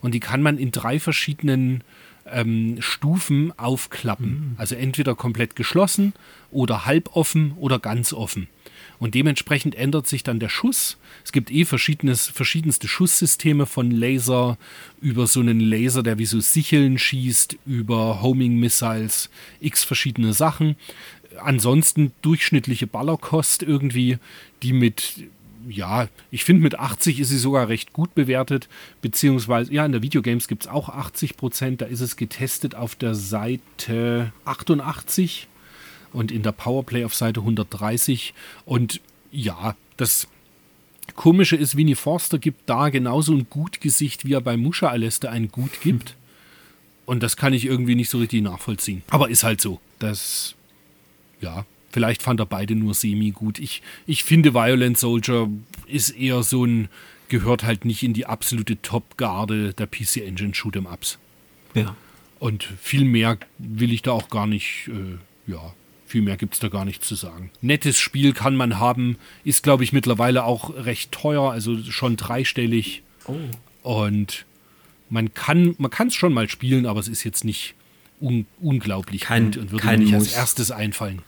und 0.00 0.12
die 0.12 0.20
kann 0.20 0.42
man 0.42 0.58
in 0.58 0.72
drei 0.72 0.98
verschiedenen 1.00 1.82
ähm, 2.26 2.76
Stufen 2.80 3.56
aufklappen. 3.58 4.54
Also 4.58 4.74
entweder 4.74 5.14
komplett 5.14 5.56
geschlossen 5.56 6.12
oder 6.50 6.84
halb 6.86 7.10
offen 7.16 7.52
oder 7.52 7.78
ganz 7.78 8.12
offen. 8.12 8.48
Und 8.98 9.14
dementsprechend 9.14 9.74
ändert 9.74 10.06
sich 10.06 10.22
dann 10.24 10.40
der 10.40 10.48
Schuss. 10.48 10.96
Es 11.24 11.32
gibt 11.32 11.50
eh 11.50 11.64
verschiedenes, 11.64 12.26
verschiedenste 12.26 12.88
Schusssysteme 12.88 13.66
von 13.66 13.90
Laser 13.90 14.58
über 15.00 15.26
so 15.26 15.40
einen 15.40 15.60
Laser, 15.60 16.02
der 16.02 16.18
wie 16.18 16.26
so 16.26 16.40
Sicheln 16.40 16.98
schießt, 16.98 17.56
über 17.66 18.22
Homing 18.22 18.58
Missiles, 18.58 19.30
x 19.60 19.84
verschiedene 19.84 20.32
Sachen. 20.32 20.76
Ansonsten 21.40 22.12
durchschnittliche 22.22 22.86
Ballerkost 22.86 23.62
irgendwie, 23.62 24.18
die 24.62 24.72
mit 24.72 25.28
ja, 25.68 26.08
ich 26.30 26.44
finde 26.44 26.62
mit 26.62 26.78
80 26.78 27.20
ist 27.20 27.28
sie 27.28 27.36
sogar 27.36 27.68
recht 27.68 27.92
gut 27.92 28.14
bewertet, 28.14 28.68
beziehungsweise, 29.02 29.72
ja, 29.72 29.84
in 29.84 29.92
der 29.92 30.02
Videogames 30.02 30.48
gibt 30.48 30.62
es 30.62 30.68
auch 30.68 30.88
80 30.88 31.36
Prozent, 31.36 31.82
da 31.82 31.86
ist 31.86 32.00
es 32.00 32.16
getestet 32.16 32.74
auf 32.74 32.94
der 32.94 33.14
Seite 33.14 34.32
88 34.46 35.46
und 36.12 36.30
in 36.30 36.42
der 36.42 36.52
Powerplay 36.52 37.04
auf 37.04 37.14
Seite 37.14 37.40
130 37.40 38.34
und 38.64 39.00
ja, 39.30 39.76
das 39.96 40.28
Komische 41.14 41.56
ist, 41.56 41.76
Winnie 41.76 41.94
Forster 41.94 42.38
gibt 42.38 42.68
da 42.68 42.88
genauso 42.90 43.32
ein 43.32 43.48
Gutgesicht, 43.48 44.24
wie 44.24 44.34
er 44.34 44.40
bei 44.40 44.56
Musha 44.56 44.88
Aleste 44.88 45.30
ein 45.30 45.48
Gut 45.48 45.80
gibt. 45.80 46.16
Und 47.06 47.22
das 47.22 47.36
kann 47.36 47.54
ich 47.54 47.64
irgendwie 47.64 47.94
nicht 47.94 48.10
so 48.10 48.18
richtig 48.18 48.42
nachvollziehen. 48.42 49.02
Aber 49.08 49.30
ist 49.30 49.42
halt 49.42 49.60
so. 49.60 49.80
Das, 49.98 50.54
ja, 51.40 51.64
vielleicht 51.90 52.22
fand 52.22 52.40
er 52.40 52.46
beide 52.46 52.74
nur 52.74 52.94
semi 52.94 53.30
gut. 53.30 53.58
Ich, 53.58 53.82
ich 54.06 54.24
finde, 54.24 54.54
Violent 54.54 54.98
Soldier 54.98 55.48
ist 55.86 56.10
eher 56.10 56.42
so 56.42 56.64
ein, 56.64 56.88
gehört 57.28 57.64
halt 57.64 57.84
nicht 57.84 58.02
in 58.02 58.12
die 58.12 58.26
absolute 58.26 58.80
Top-Garde 58.82 59.72
der 59.72 59.86
PC 59.86 60.18
Engine 60.18 60.52
Shoot'em 60.52 60.92
Ups. 60.92 61.18
Ja. 61.74 61.96
Und 62.38 62.64
viel 62.80 63.04
mehr 63.04 63.38
will 63.58 63.92
ich 63.92 64.02
da 64.02 64.12
auch 64.12 64.28
gar 64.28 64.46
nicht, 64.46 64.88
äh, 64.88 65.50
ja, 65.50 65.74
viel 66.08 66.22
mehr 66.22 66.36
gibt 66.36 66.54
es 66.54 66.60
da 66.60 66.68
gar 66.68 66.84
nicht 66.84 67.04
zu 67.04 67.14
sagen. 67.14 67.50
Nettes 67.60 67.98
Spiel 67.98 68.32
kann 68.32 68.56
man 68.56 68.78
haben, 68.78 69.16
ist 69.44 69.62
glaube 69.62 69.84
ich 69.84 69.92
mittlerweile 69.92 70.44
auch 70.44 70.74
recht 70.74 71.12
teuer, 71.12 71.52
also 71.52 71.78
schon 71.82 72.16
dreistellig. 72.16 73.02
Oh. 73.26 73.36
Und 73.82 74.46
man 75.10 75.32
kann 75.34 75.74
man 75.78 75.90
kann 75.90 76.08
es 76.08 76.14
schon 76.14 76.32
mal 76.32 76.48
spielen, 76.48 76.86
aber 76.86 76.98
es 77.00 77.08
ist 77.08 77.24
jetzt 77.24 77.44
nicht 77.44 77.74
un 78.20 78.46
unglaublich 78.60 79.20
Kein- 79.22 79.46
gut 79.46 79.58
und 79.58 79.70
würde 79.70 79.84
kein 79.84 79.98
mir 80.00 80.04
nicht 80.06 80.14
Muss. 80.14 80.24
als 80.28 80.34
erstes 80.34 80.70
einfallen. 80.70 81.22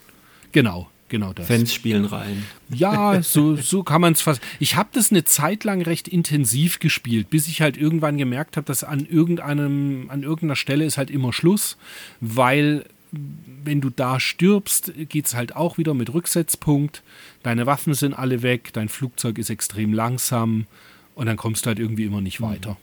Genau, 0.52 0.90
genau 1.08 1.32
das. 1.32 1.46
Fans 1.46 1.72
spielen 1.72 2.04
rein. 2.06 2.44
Ja, 2.70 3.22
so, 3.22 3.54
so 3.56 3.82
kann 3.84 4.00
man 4.00 4.14
es 4.14 4.22
fast. 4.22 4.40
Ich 4.58 4.76
habe 4.76 4.88
das 4.92 5.10
eine 5.10 5.24
Zeit 5.24 5.62
lang 5.64 5.82
recht 5.82 6.08
intensiv 6.08 6.78
gespielt, 6.80 7.30
bis 7.30 7.46
ich 7.48 7.60
halt 7.60 7.76
irgendwann 7.76 8.18
gemerkt 8.18 8.56
habe, 8.56 8.66
dass 8.66 8.82
an 8.82 9.06
irgendeinem, 9.06 10.06
an 10.08 10.22
irgendeiner 10.22 10.56
Stelle 10.56 10.84
ist 10.84 10.98
halt 10.98 11.10
immer 11.10 11.32
Schluss, 11.32 11.76
weil 12.20 12.84
wenn 13.12 13.80
du 13.80 13.90
da 13.90 14.20
stirbst, 14.20 14.92
geht 15.08 15.26
es 15.26 15.34
halt 15.34 15.56
auch 15.56 15.78
wieder 15.78 15.94
mit 15.94 16.12
Rücksetzpunkt. 16.12 17.02
Deine 17.42 17.66
Waffen 17.66 17.94
sind 17.94 18.14
alle 18.14 18.42
weg, 18.42 18.72
dein 18.72 18.88
Flugzeug 18.88 19.38
ist 19.38 19.50
extrem 19.50 19.92
langsam 19.92 20.66
und 21.14 21.26
dann 21.26 21.36
kommst 21.36 21.64
du 21.64 21.68
halt 21.68 21.78
irgendwie 21.78 22.04
immer 22.04 22.20
nicht 22.20 22.40
weiter. 22.40 22.76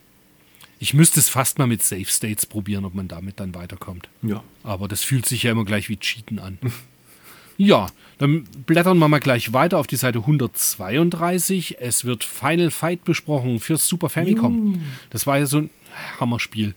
Ich 0.79 0.93
müsste 0.93 1.19
es 1.19 1.29
fast 1.29 1.57
mal 1.57 1.67
mit 1.67 1.81
Safe 1.81 2.05
States 2.05 2.45
probieren, 2.45 2.85
ob 2.85 2.93
man 2.93 3.07
damit 3.07 3.39
dann 3.39 3.55
weiterkommt. 3.55 4.09
Ja. 4.21 4.43
Aber 4.63 4.87
das 4.87 5.03
fühlt 5.03 5.25
sich 5.25 5.43
ja 5.43 5.51
immer 5.51 5.65
gleich 5.65 5.89
wie 5.89 5.97
Cheaten 5.97 6.37
an. 6.37 6.59
ja, 7.57 7.87
dann 8.19 8.43
blättern 8.43 8.99
wir 8.99 9.07
mal 9.07 9.19
gleich 9.19 9.53
weiter 9.53 9.79
auf 9.79 9.87
die 9.87 9.95
Seite 9.95 10.19
132. 10.19 11.77
Es 11.79 12.05
wird 12.05 12.23
Final 12.23 12.69
Fight 12.69 13.05
besprochen 13.05 13.59
fürs 13.59 13.87
Super 13.87 14.09
Famicom. 14.09 14.81
Das 15.09 15.25
war 15.25 15.39
ja 15.39 15.47
so 15.47 15.59
ein 15.59 15.69
Hammerspiel. 16.19 16.75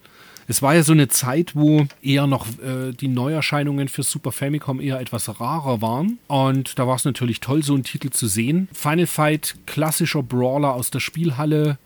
Es 0.50 0.62
war 0.62 0.74
ja 0.74 0.82
so 0.82 0.90
eine 0.90 1.06
Zeit, 1.06 1.54
wo 1.54 1.86
eher 2.02 2.26
noch 2.26 2.44
äh, 2.58 2.90
die 2.90 3.06
Neuerscheinungen 3.06 3.86
für 3.86 4.02
Super 4.02 4.32
Famicom 4.32 4.80
eher 4.80 4.98
etwas 4.98 5.40
rarer 5.40 5.80
waren. 5.80 6.18
Und 6.26 6.76
da 6.76 6.88
war 6.88 6.96
es 6.96 7.04
natürlich 7.04 7.38
toll, 7.38 7.62
so 7.62 7.72
einen 7.72 7.84
Titel 7.84 8.10
zu 8.10 8.26
sehen. 8.26 8.66
Final 8.72 9.06
Fight, 9.06 9.54
klassischer 9.66 10.24
Brawler 10.24 10.74
aus 10.74 10.90
der 10.90 10.98
Spielhalle. 10.98 11.78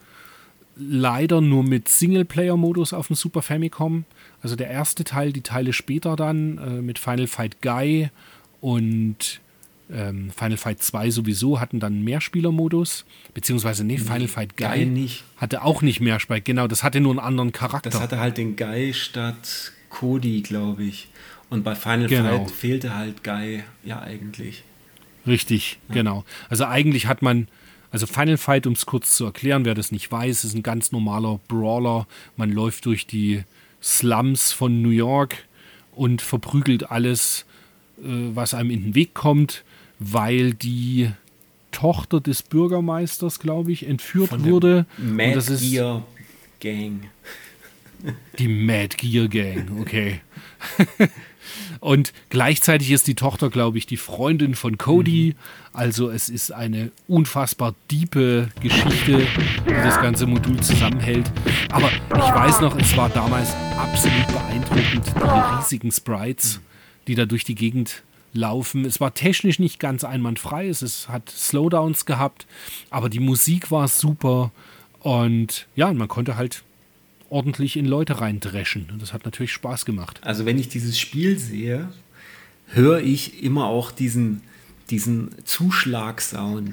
Leider 0.77 1.43
nur 1.43 1.63
mit 1.63 1.91
Singleplayer-Modus 1.91 2.95
auf 2.95 3.09
dem 3.09 3.17
Super 3.17 3.43
Famicom. 3.43 4.07
Also 4.41 4.57
der 4.57 4.71
erste 4.71 5.05
Teil, 5.05 5.35
die 5.35 5.43
Teile 5.43 5.75
später 5.75 6.17
dann 6.17 6.57
äh, 6.57 6.81
mit 6.81 6.99
Final 6.99 7.27
Fight 7.27 7.61
Guy 7.61 8.09
und 8.63 9.43
ähm, 9.93 10.31
Final 10.31 10.57
Fight 10.57 10.83
2 10.83 11.11
sowieso 11.11 11.61
hatten 11.61 11.79
dann 11.81 12.03
Mehrspieler-Modus, 12.03 13.05
beziehungsweise 13.35 13.85
nee, 13.85 13.99
Final 13.99 14.29
Fight 14.29 14.57
Guy, 14.57 14.67
Guy 14.69 14.87
nicht. 14.87 15.25
hatte 15.37 15.63
auch 15.63 15.83
nicht 15.83 16.01
Mehrspieler. 16.01 16.41
Genau, 16.41 16.67
das 16.67 16.83
hatte 16.83 17.01
nur 17.01 17.13
einen 17.13 17.21
anderen 17.21 17.53
Charakter. 17.53 17.91
Das 17.91 18.01
hatte 18.01 18.19
halt 18.19 18.39
den 18.39 18.57
Guy 18.57 18.95
statt 18.95 19.73
Cody, 19.91 20.41
glaube 20.43 20.85
ich. 20.85 21.09
Und 21.51 21.63
bei 21.63 21.75
Final 21.75 22.09
Genau. 22.09 22.39
Fight 22.39 22.51
fehlte 22.51 22.97
halt 22.97 23.23
Guy 23.23 23.63
ja 23.85 24.01
eigentlich. 24.01 24.63
Richtig, 25.27 25.79
genau. 25.91 26.25
Also 26.49 26.65
eigentlich 26.67 27.07
hat 27.07 27.23
man, 27.23 27.49
also 27.91 28.07
Final 28.07 28.37
Fight, 28.39 28.67
um 28.67 28.73
es 28.73 28.87
kurz 28.87 29.17
zu 29.17 29.25
erklären, 29.25 29.65
wer 29.65 29.75
das 29.75 29.93
nicht 29.93 30.11
weiß, 30.11 30.45
ist 30.45 30.55
ein 30.55 30.63
ganz 30.63 30.93
normaler 30.93 31.39
Brawler. 31.49 32.07
Man 32.37 32.51
läuft 32.51 32.87
durch 32.87 33.07
die 33.07 33.45
Slums 33.83 34.53
von 34.53 34.83
New 34.83 34.91
York 34.91 35.37
und 35.93 36.23
verprügelt 36.23 36.91
alles, 36.91 37.45
äh, 37.99 38.05
was 38.35 38.55
einem 38.55 38.71
in 38.71 38.83
den 38.83 38.95
Weg 38.95 39.15
kommt, 39.15 39.63
weil 40.13 40.55
die 40.55 41.11
Tochter 41.71 42.21
des 42.21 42.43
Bürgermeisters, 42.43 43.39
glaube 43.39 43.73
ich, 43.73 43.87
entführt 43.87 44.31
Von 44.31 44.45
wurde. 44.45 44.87
Mad 44.97 45.35
das 45.35 45.49
ist 45.49 45.63
Gear 45.63 46.05
Gang. 46.61 47.09
die 48.39 48.49
Mad 48.49 48.97
Gear 48.97 49.29
Gang, 49.29 49.81
okay. 49.81 50.21
Und 51.81 52.13
gleichzeitig 52.31 52.91
ist 52.91 53.07
die 53.07 53.15
Tochter, 53.15 53.51
glaube 53.51 53.79
ich, 53.79 53.87
die 53.87 53.97
Freundin 53.97 54.55
von 54.55 54.79
Cody. 54.79 55.35
Also 55.73 56.11
es 56.11 56.29
ist 56.29 56.53
eine 56.53 56.91
unfassbar 57.09 57.75
diepe 57.91 58.49
Geschichte, 58.61 59.27
die 59.69 59.73
das 59.73 60.01
ganze 60.01 60.27
Modul 60.27 60.61
zusammenhält. 60.61 61.31
Aber 61.71 61.91
ich 61.91 62.35
weiß 62.35 62.61
noch, 62.61 62.77
es 62.79 62.97
war 62.97 63.11
damals 63.11 63.51
absolut 63.77 64.27
beeindruckend, 64.29 65.15
die 65.15 65.57
riesigen 65.57 65.93
Sprites, 65.93 66.61
die 67.07 67.15
da 67.15 67.27
durch 67.27 67.45
die 67.45 67.55
Gegend 67.55 68.03
laufen. 68.35 68.85
Es 68.85 69.01
war 69.01 69.15
technisch 69.15 69.59
nicht 69.59 69.81
ganz 69.81 70.05
einwandfrei, 70.05 70.69
es 70.69 70.83
ist, 70.83 71.09
hat 71.09 71.31
Slowdowns 71.31 72.05
gehabt, 72.05 72.47
aber 72.91 73.09
die 73.09 73.21
Musik 73.21 73.71
war 73.71 73.89
super 73.89 74.53
und 75.01 75.67
ja, 75.77 75.93
man 75.93 76.09
konnte 76.09 76.37
halt 76.37 76.65
ordentlich 77.31 77.77
in 77.77 77.87
Leute 77.87 78.21
reindreschen. 78.21 78.89
Und 78.91 79.03
das 79.03 79.13
hat 79.13 79.25
natürlich 79.25 79.53
Spaß 79.53 79.85
gemacht. 79.85 80.21
Also 80.23 80.47
wenn 80.47 80.59
ich 80.59 80.69
dieses 80.69 80.99
Spiel 80.99 81.39
sehe, 81.39 81.93
höre 82.69 83.01
ich 83.01 83.43
immer 83.43 83.67
auch 83.67 83.91
diesen, 83.91 84.43
diesen 84.91 85.35
Zuschlagsound. 85.45 86.73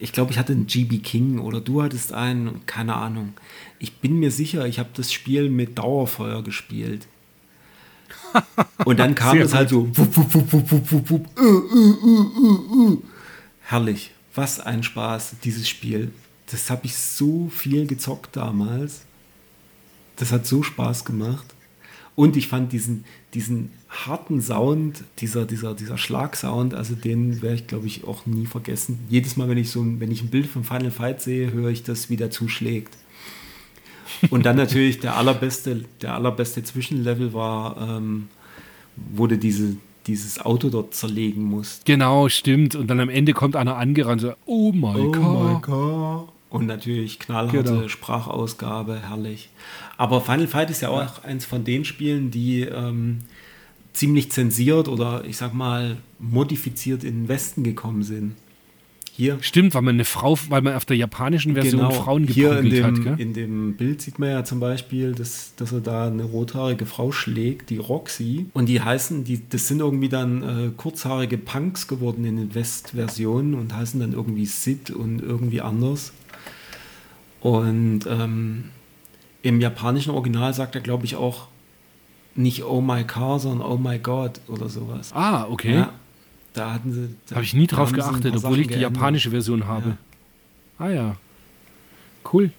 Ich 0.00 0.12
glaube, 0.12 0.30
ich 0.30 0.38
hatte 0.38 0.52
einen 0.52 0.66
GB 0.66 0.98
King 0.98 1.40
oder 1.40 1.60
du 1.60 1.82
hattest 1.82 2.12
einen, 2.12 2.64
keine 2.66 2.94
Ahnung. 2.94 3.34
Ich 3.78 3.98
bin 3.98 4.18
mir 4.18 4.30
sicher, 4.30 4.66
ich 4.66 4.78
habe 4.78 4.90
das 4.94 5.12
Spiel 5.12 5.50
mit 5.50 5.78
Dauerfeuer 5.78 6.42
gespielt. 6.42 7.06
Und 8.84 8.98
dann 8.98 9.14
kam 9.14 9.38
es 9.38 9.54
halt 9.54 9.68
so. 9.70 9.88
wupp, 9.96 10.16
wupp, 10.16 11.10
wupp. 11.10 11.26
Herrlich. 13.62 14.12
Was 14.34 14.60
ein 14.60 14.82
Spaß, 14.82 15.36
dieses 15.42 15.68
Spiel. 15.68 16.12
Das 16.50 16.70
habe 16.70 16.86
ich 16.86 16.96
so 16.96 17.48
viel 17.48 17.86
gezockt 17.86 18.36
damals. 18.36 19.02
Das 20.16 20.32
hat 20.32 20.46
so 20.46 20.62
Spaß 20.62 21.04
gemacht. 21.04 21.46
Und 22.14 22.36
ich 22.36 22.48
fand 22.48 22.72
diesen, 22.72 23.04
diesen 23.34 23.70
harten 23.88 24.40
Sound, 24.42 25.04
dieser, 25.18 25.44
dieser, 25.44 25.74
dieser 25.74 25.96
Schlagsound, 25.96 26.74
also 26.74 26.94
den 26.94 27.42
werde 27.42 27.56
ich, 27.56 27.66
glaube 27.68 27.86
ich, 27.86 28.04
auch 28.04 28.26
nie 28.26 28.46
vergessen. 28.46 28.98
Jedes 29.08 29.36
Mal, 29.36 29.48
wenn 29.48 29.58
ich 29.58 29.70
so 29.70 29.82
ein, 29.82 30.00
wenn 30.00 30.10
ich 30.10 30.22
ein 30.22 30.30
Bild 30.30 30.46
von 30.46 30.64
Final 30.64 30.90
Fight 30.90 31.22
sehe, 31.22 31.52
höre 31.52 31.70
ich 31.70 31.84
das, 31.84 32.10
wie 32.10 32.16
der 32.16 32.30
zuschlägt. 32.30 32.96
Und 34.30 34.46
dann 34.46 34.56
natürlich 34.56 35.00
der 35.00 35.16
allerbeste, 35.16 35.84
der 36.02 36.14
allerbeste 36.14 36.62
Zwischenlevel 36.62 37.32
war, 37.32 37.76
ähm, 37.80 38.28
wo 38.96 39.26
du 39.26 39.38
diese, 39.38 39.76
dieses 40.06 40.40
Auto 40.40 40.70
dort 40.70 40.94
zerlegen 40.94 41.44
musst. 41.44 41.84
Genau, 41.84 42.28
stimmt. 42.28 42.74
Und 42.74 42.88
dann 42.88 43.00
am 43.00 43.08
Ende 43.08 43.32
kommt 43.32 43.56
einer 43.56 43.76
angerannt 43.76 44.22
und 44.22 44.28
sagt, 44.28 44.40
oh 44.46 44.72
my 44.72 45.12
God. 45.12 45.62
God. 45.62 46.28
Und 46.50 46.66
natürlich 46.66 47.18
knallharte 47.18 47.62
Genau. 47.62 47.88
Sprachausgabe, 47.88 49.00
herrlich. 49.00 49.50
Aber 49.98 50.20
Final 50.20 50.46
Fight 50.46 50.70
ist 50.70 50.80
ja 50.80 50.88
auch 50.88 51.22
eins 51.22 51.44
von 51.44 51.64
den 51.64 51.84
Spielen, 51.84 52.30
die 52.30 52.62
ähm, 52.62 53.18
ziemlich 53.92 54.30
zensiert 54.32 54.88
oder 54.88 55.24
ich 55.24 55.36
sag 55.36 55.52
mal 55.52 55.98
modifiziert 56.18 57.04
in 57.04 57.22
den 57.22 57.28
Westen 57.28 57.64
gekommen 57.64 58.02
sind. 58.02 58.34
Hier, 59.18 59.36
Stimmt, 59.40 59.74
weil 59.74 59.82
man 59.82 59.96
eine 59.96 60.04
Frau, 60.04 60.38
weil 60.48 60.62
man 60.62 60.74
auf 60.76 60.84
der 60.84 60.96
japanischen 60.96 61.54
Version 61.54 61.90
Frauen 61.90 62.26
Genau. 62.26 62.34
hier 62.34 62.58
in 62.60 62.70
geprügelt 62.70 62.84
dem, 62.84 62.96
hat, 63.08 63.18
gell? 63.18 63.26
in 63.26 63.34
dem 63.34 63.76
Bild 63.76 64.00
sieht 64.00 64.20
man 64.20 64.28
ja 64.30 64.44
zum 64.44 64.60
Beispiel, 64.60 65.10
dass, 65.10 65.56
dass 65.56 65.72
er 65.72 65.80
da 65.80 66.06
eine 66.06 66.22
rothaarige 66.22 66.86
Frau 66.86 67.10
schlägt, 67.10 67.70
die 67.70 67.78
Roxy. 67.78 68.46
Und 68.52 68.66
die 68.66 68.80
heißen, 68.80 69.24
die, 69.24 69.42
das 69.48 69.66
sind 69.66 69.80
irgendwie 69.80 70.08
dann 70.08 70.42
äh, 70.44 70.70
kurzhaarige 70.76 71.36
Punks 71.36 71.88
geworden 71.88 72.24
in 72.24 72.36
den 72.36 72.54
West-Versionen 72.54 73.54
und 73.54 73.74
heißen 73.74 73.98
dann 73.98 74.12
irgendwie 74.12 74.46
Sid 74.46 74.92
und 74.92 75.20
irgendwie 75.20 75.62
anders. 75.62 76.12
Und 77.40 78.02
ähm, 78.08 78.66
im 79.42 79.60
japanischen 79.60 80.10
Original 80.14 80.54
sagt 80.54 80.76
er, 80.76 80.80
glaube 80.80 81.06
ich, 81.06 81.16
auch 81.16 81.48
nicht 82.36 82.62
Oh 82.64 82.80
my 82.80 83.02
car, 83.02 83.40
sondern 83.40 83.66
Oh 83.68 83.76
my 83.78 83.98
God 83.98 84.40
oder 84.46 84.68
sowas. 84.68 85.10
Ah, 85.12 85.48
okay. 85.50 85.74
Ja, 85.74 85.92
da 86.58 86.74
hatten 86.74 86.92
sie. 86.92 87.08
da 87.28 87.36
Habe 87.36 87.44
ich 87.44 87.54
nie 87.54 87.66
drauf 87.66 87.92
geachtet, 87.92 88.26
obwohl 88.26 88.40
Sachen 88.40 88.54
ich 88.54 88.66
die 88.66 88.74
geändert. 88.74 88.94
japanische 88.96 89.30
Version 89.30 89.66
habe. 89.66 89.96
Ah 90.78 90.88
ja. 90.88 91.16
Cool. 92.32 92.50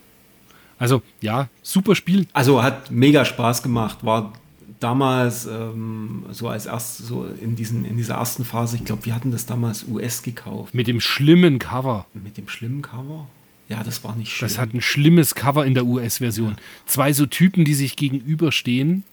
Also, 0.77 1.01
ja, 1.21 1.49
super 1.61 1.95
Spiel. 1.95 2.25
Also 2.33 2.63
hat 2.63 2.89
mega 2.89 3.25
Spaß 3.25 3.61
gemacht. 3.63 3.99
War 4.03 4.33
damals 4.79 5.45
ähm, 5.45 6.25
so 6.31 6.47
als 6.47 6.65
erst 6.65 6.99
so 6.99 7.25
in, 7.25 7.55
diesen, 7.55 7.83
in 7.83 7.97
dieser 7.97 8.15
ersten 8.15 8.45
Phase, 8.45 8.77
ich 8.77 8.85
glaube, 8.85 9.05
wir 9.05 9.13
hatten 9.13 9.31
das 9.31 9.45
damals 9.45 9.85
US 9.87 10.23
gekauft. 10.23 10.73
Mit 10.73 10.87
dem 10.87 11.01
schlimmen 11.01 11.59
Cover. 11.59 12.05
Mit 12.13 12.37
dem 12.37 12.47
schlimmen 12.47 12.81
Cover? 12.81 13.27
Ja, 13.67 13.83
das 13.83 14.03
war 14.03 14.15
nicht 14.15 14.31
schön. 14.31 14.47
Das 14.47 14.57
hat 14.57 14.73
ein 14.73 14.81
schlimmes 14.81 15.35
Cover 15.35 15.65
in 15.65 15.75
der 15.75 15.85
US-Version. 15.85 16.55
Zwei 16.85 17.13
so 17.13 17.25
Typen, 17.25 17.65
die 17.65 17.75
sich 17.75 17.95
gegenüberstehen. 17.97 19.03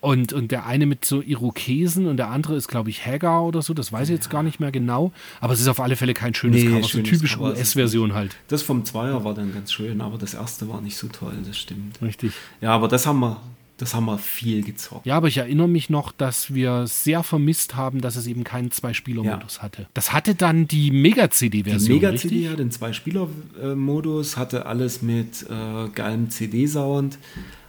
Und, 0.00 0.32
und 0.32 0.50
der 0.50 0.64
eine 0.64 0.86
mit 0.86 1.04
so 1.04 1.20
Irokesen 1.20 2.06
und 2.06 2.16
der 2.16 2.28
andere 2.30 2.54
ist, 2.56 2.68
glaube 2.68 2.88
ich, 2.88 3.04
Hagar 3.04 3.44
oder 3.44 3.60
so. 3.60 3.74
Das 3.74 3.92
weiß 3.92 4.08
ich 4.08 4.14
jetzt 4.14 4.30
gar 4.30 4.42
nicht 4.42 4.58
mehr 4.58 4.72
genau. 4.72 5.12
Aber 5.40 5.52
es 5.52 5.60
ist 5.60 5.68
auf 5.68 5.78
alle 5.78 5.94
Fälle 5.94 6.14
kein 6.14 6.32
schönes 6.34 6.62
Nee, 6.64 6.70
Cover. 6.70 6.82
So 6.88 7.02
typisch 7.02 7.36
US-Version 7.38 8.14
halt. 8.14 8.34
das 8.48 8.62
vom 8.62 8.84
Zweier 8.86 9.24
war 9.24 9.34
dann 9.34 9.52
ganz 9.52 9.72
schön, 9.72 10.00
aber 10.00 10.16
das 10.16 10.32
erste 10.32 10.68
war 10.70 10.80
nicht 10.80 10.96
so 10.96 11.08
toll, 11.08 11.34
das 11.46 11.58
stimmt. 11.58 12.00
Richtig. 12.00 12.32
Ja, 12.62 12.70
aber 12.70 12.88
das 12.88 13.06
haben 13.06 13.20
wir, 13.20 13.42
das 13.76 13.94
haben 13.94 14.06
wir 14.06 14.16
viel 14.16 14.62
gezockt. 14.64 15.04
Ja, 15.04 15.18
aber 15.18 15.28
ich 15.28 15.36
erinnere 15.36 15.68
mich 15.68 15.90
noch, 15.90 16.12
dass 16.12 16.54
wir 16.54 16.86
sehr 16.86 17.22
vermisst 17.22 17.76
haben, 17.76 18.00
dass 18.00 18.16
es 18.16 18.26
eben 18.26 18.42
keinen 18.42 18.70
Zwei-Spieler-Modus 18.70 19.60
hatte. 19.60 19.86
Das 19.92 20.14
hatte 20.14 20.34
dann 20.34 20.66
die 20.66 20.88
Die 20.88 20.90
Mega-CD-Version. 20.92 21.94
Mega-CD 21.96 22.34
richtig? 22.36 22.50
hat 22.50 22.58
den 22.58 22.70
Zwei-Spieler-Modus, 22.70 24.36
hatte 24.38 24.64
alles 24.66 25.02
mit 25.02 25.44
äh, 25.50 25.88
geilem 25.94 26.30
CD-Sound, 26.30 27.18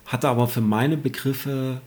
hatte 0.06 0.30
aber 0.30 0.48
für 0.48 0.62
meine 0.62 0.96
Begriffe 0.98 1.82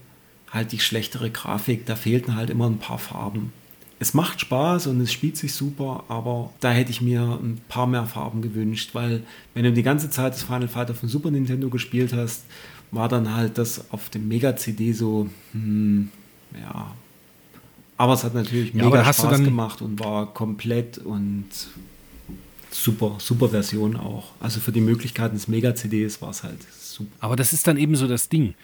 halt 0.54 0.72
die 0.72 0.78
schlechtere 0.78 1.30
Grafik. 1.30 1.84
Da 1.86 1.96
fehlten 1.96 2.36
halt 2.36 2.48
immer 2.48 2.66
ein 2.66 2.78
paar 2.78 2.98
Farben. 2.98 3.52
Es 3.98 4.14
macht 4.14 4.40
Spaß 4.40 4.88
und 4.88 5.00
es 5.00 5.12
spielt 5.12 5.36
sich 5.36 5.54
super, 5.54 6.04
aber 6.08 6.52
da 6.60 6.70
hätte 6.70 6.90
ich 6.90 7.00
mir 7.00 7.38
ein 7.42 7.60
paar 7.68 7.86
mehr 7.86 8.06
Farben 8.06 8.42
gewünscht, 8.42 8.90
weil 8.92 9.22
wenn 9.54 9.64
du 9.64 9.72
die 9.72 9.82
ganze 9.82 10.10
Zeit 10.10 10.34
das 10.34 10.42
Final 10.42 10.68
Fight 10.68 10.90
auf 10.90 11.00
dem 11.00 11.08
Super 11.08 11.30
Nintendo 11.30 11.68
gespielt 11.68 12.12
hast, 12.12 12.44
war 12.90 13.08
dann 13.08 13.34
halt 13.34 13.56
das 13.58 13.90
auf 13.92 14.10
dem 14.10 14.28
Mega-CD 14.28 14.92
so, 14.92 15.28
hm, 15.52 16.10
ja. 16.60 16.94
Aber 17.96 18.14
es 18.14 18.24
hat 18.24 18.34
natürlich 18.34 18.74
Ja, 18.74 18.84
mega 18.84 19.12
Spaß 19.12 19.38
gemacht 19.44 19.80
und 19.80 20.00
war 20.00 20.32
komplett 20.34 20.98
und 20.98 21.46
super, 22.74 23.16
super 23.18 23.48
Version 23.48 23.96
auch. 23.96 24.32
Also 24.40 24.60
für 24.60 24.72
die 24.72 24.80
Möglichkeiten 24.80 25.34
des 25.34 25.48
Mega-CDs 25.48 26.20
war 26.20 26.30
es 26.30 26.42
halt 26.42 26.58
super. 26.72 27.10
Aber 27.20 27.36
das 27.36 27.52
ist 27.52 27.66
dann 27.66 27.76
eben 27.76 27.96
so 27.96 28.08
das 28.08 28.28
Ding. 28.28 28.54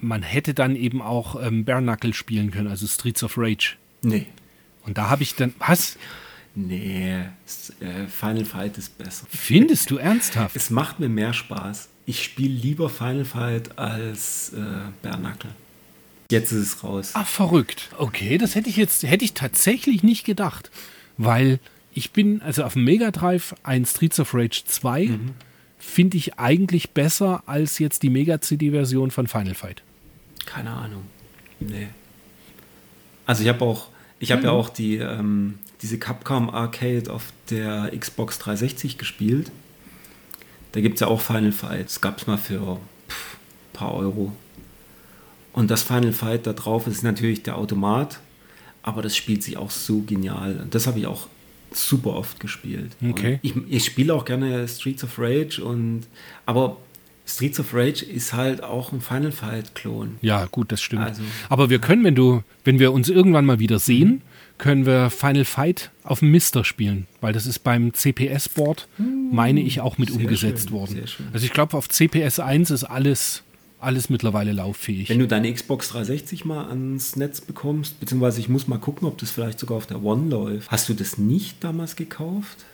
Man 0.00 0.22
hätte 0.22 0.54
dann 0.54 0.76
eben 0.76 1.02
auch 1.02 1.42
ähm, 1.42 1.64
Bare 1.64 1.82
Knuckle 1.82 2.14
spielen 2.14 2.50
können, 2.50 2.68
also 2.68 2.86
Streets 2.86 3.22
of 3.22 3.36
Rage. 3.36 3.76
Nee. 4.02 4.26
Und 4.86 4.98
da 4.98 5.10
habe 5.10 5.22
ich 5.22 5.34
dann, 5.34 5.54
was? 5.58 5.98
Nee, 6.54 7.24
äh, 7.80 8.06
Final 8.06 8.44
Fight 8.44 8.78
ist 8.78 8.96
besser. 8.96 9.26
Findest 9.28 9.90
du 9.90 9.96
ernsthaft? 9.96 10.54
Es 10.54 10.70
macht 10.70 11.00
mir 11.00 11.08
mehr 11.08 11.32
Spaß. 11.32 11.88
Ich 12.06 12.22
spiele 12.22 12.54
lieber 12.54 12.88
Final 12.88 13.24
Fight 13.24 13.78
als 13.78 14.52
äh, 14.52 14.60
Bärnackel. 15.02 15.50
Jetzt 16.30 16.52
ist 16.52 16.58
es 16.58 16.84
raus. 16.84 17.10
Ah, 17.14 17.24
verrückt. 17.24 17.90
Okay, 17.98 18.38
das 18.38 18.54
hätte 18.54 18.68
ich 18.68 18.76
jetzt, 18.76 19.02
hätte 19.02 19.24
ich 19.24 19.34
tatsächlich 19.34 20.02
nicht 20.02 20.24
gedacht. 20.24 20.70
Weil 21.16 21.60
ich 21.94 22.10
bin, 22.10 22.42
also 22.42 22.64
auf 22.64 22.74
dem 22.74 22.84
Mega 22.84 23.10
Drive 23.10 23.54
ein 23.62 23.86
Streets 23.86 24.20
of 24.20 24.34
Rage 24.34 24.64
2 24.66 25.18
finde 25.78 26.16
ich 26.16 26.38
eigentlich 26.38 26.90
besser 26.90 27.42
als 27.46 27.78
jetzt 27.78 28.02
die 28.02 28.10
Mega 28.10 28.40
CD-Version 28.40 29.10
von 29.10 29.26
Final 29.26 29.54
Fight. 29.54 29.82
Keine 30.46 30.70
Ahnung. 30.70 31.04
Nee. 31.60 31.88
Also 33.26 33.42
ich 33.42 33.48
habe 33.48 33.64
auch, 33.64 33.88
ich 34.18 34.32
habe 34.32 34.42
ja 34.42 34.50
auch 34.50 34.68
die, 34.68 34.96
ähm, 34.96 35.58
diese 35.82 35.98
Capcom 35.98 36.50
Arcade 36.50 37.12
auf 37.12 37.32
der 37.50 37.92
Xbox 37.96 38.38
360 38.38 38.98
gespielt. 38.98 39.50
Da 40.72 40.80
gibt 40.80 40.94
es 40.94 41.00
ja 41.00 41.06
auch 41.06 41.20
Final 41.20 41.52
Fight. 41.52 41.86
Das 41.86 42.00
gab 42.00 42.18
es 42.18 42.26
mal 42.26 42.38
für 42.38 42.60
ein 42.60 42.78
paar 43.72 43.94
Euro. 43.94 44.32
Und 45.52 45.70
das 45.70 45.84
Final 45.84 46.12
Fight 46.12 46.46
da 46.46 46.52
drauf 46.52 46.88
ist 46.88 47.04
natürlich 47.04 47.44
der 47.44 47.56
Automat, 47.56 48.18
aber 48.82 49.02
das 49.02 49.16
spielt 49.16 49.44
sich 49.44 49.56
auch 49.56 49.70
so 49.70 50.00
genial. 50.00 50.58
Und 50.60 50.74
das 50.74 50.88
habe 50.88 50.98
ich 50.98 51.06
auch 51.06 51.28
super 51.74 52.14
oft 52.14 52.40
gespielt. 52.40 52.92
Okay. 53.08 53.38
Ich, 53.42 53.54
ich 53.68 53.84
spiele 53.84 54.14
auch 54.14 54.24
gerne 54.24 54.66
Streets 54.68 55.04
of 55.04 55.18
Rage 55.18 55.62
und 55.64 56.02
aber 56.46 56.76
Streets 57.26 57.58
of 57.58 57.72
Rage 57.72 58.04
ist 58.04 58.34
halt 58.34 58.62
auch 58.62 58.92
ein 58.92 59.00
Final 59.00 59.32
Fight 59.32 59.74
Klon. 59.74 60.16
Ja, 60.20 60.44
gut, 60.46 60.70
das 60.72 60.82
stimmt. 60.82 61.02
Also- 61.02 61.22
Aber 61.48 61.70
wir 61.70 61.78
können, 61.78 62.04
wenn 62.04 62.14
du, 62.14 62.42
wenn 62.64 62.78
wir 62.78 62.92
uns 62.92 63.08
irgendwann 63.08 63.46
mal 63.46 63.58
wieder 63.58 63.78
sehen, 63.78 64.20
können 64.58 64.86
wir 64.86 65.10
Final 65.10 65.44
Fight 65.44 65.90
auf 66.04 66.20
dem 66.20 66.30
Mister 66.30 66.64
spielen, 66.64 67.06
weil 67.20 67.32
das 67.32 67.46
ist 67.46 67.60
beim 67.60 67.92
CPS-Board, 67.92 68.88
meine 69.32 69.60
ich, 69.60 69.80
auch 69.80 69.98
mit 69.98 70.10
umgesetzt 70.10 70.68
schön, 70.68 70.72
worden. 70.78 71.04
Also 71.32 71.46
ich 71.46 71.52
glaube, 71.52 71.76
auf 71.76 71.88
CPS 71.88 72.38
1 72.40 72.70
ist 72.70 72.84
alles, 72.84 73.42
alles 73.80 74.08
mittlerweile 74.08 74.52
lauffähig. 74.52 75.08
Wenn 75.08 75.18
du 75.18 75.26
deine 75.26 75.52
Xbox 75.52 75.88
360 75.90 76.44
mal 76.44 76.68
ans 76.68 77.16
Netz 77.16 77.40
bekommst, 77.40 78.00
beziehungsweise 78.00 78.40
ich 78.40 78.48
muss 78.48 78.66
mal 78.66 78.78
gucken, 78.78 79.06
ob 79.06 79.18
das 79.18 79.30
vielleicht 79.30 79.58
sogar 79.58 79.76
auf 79.76 79.86
der 79.86 80.02
One 80.02 80.30
läuft. 80.30 80.70
Hast 80.70 80.88
du 80.88 80.94
das 80.94 81.18
nicht 81.18 81.62
damals 81.62 81.96
gekauft? 81.96 82.64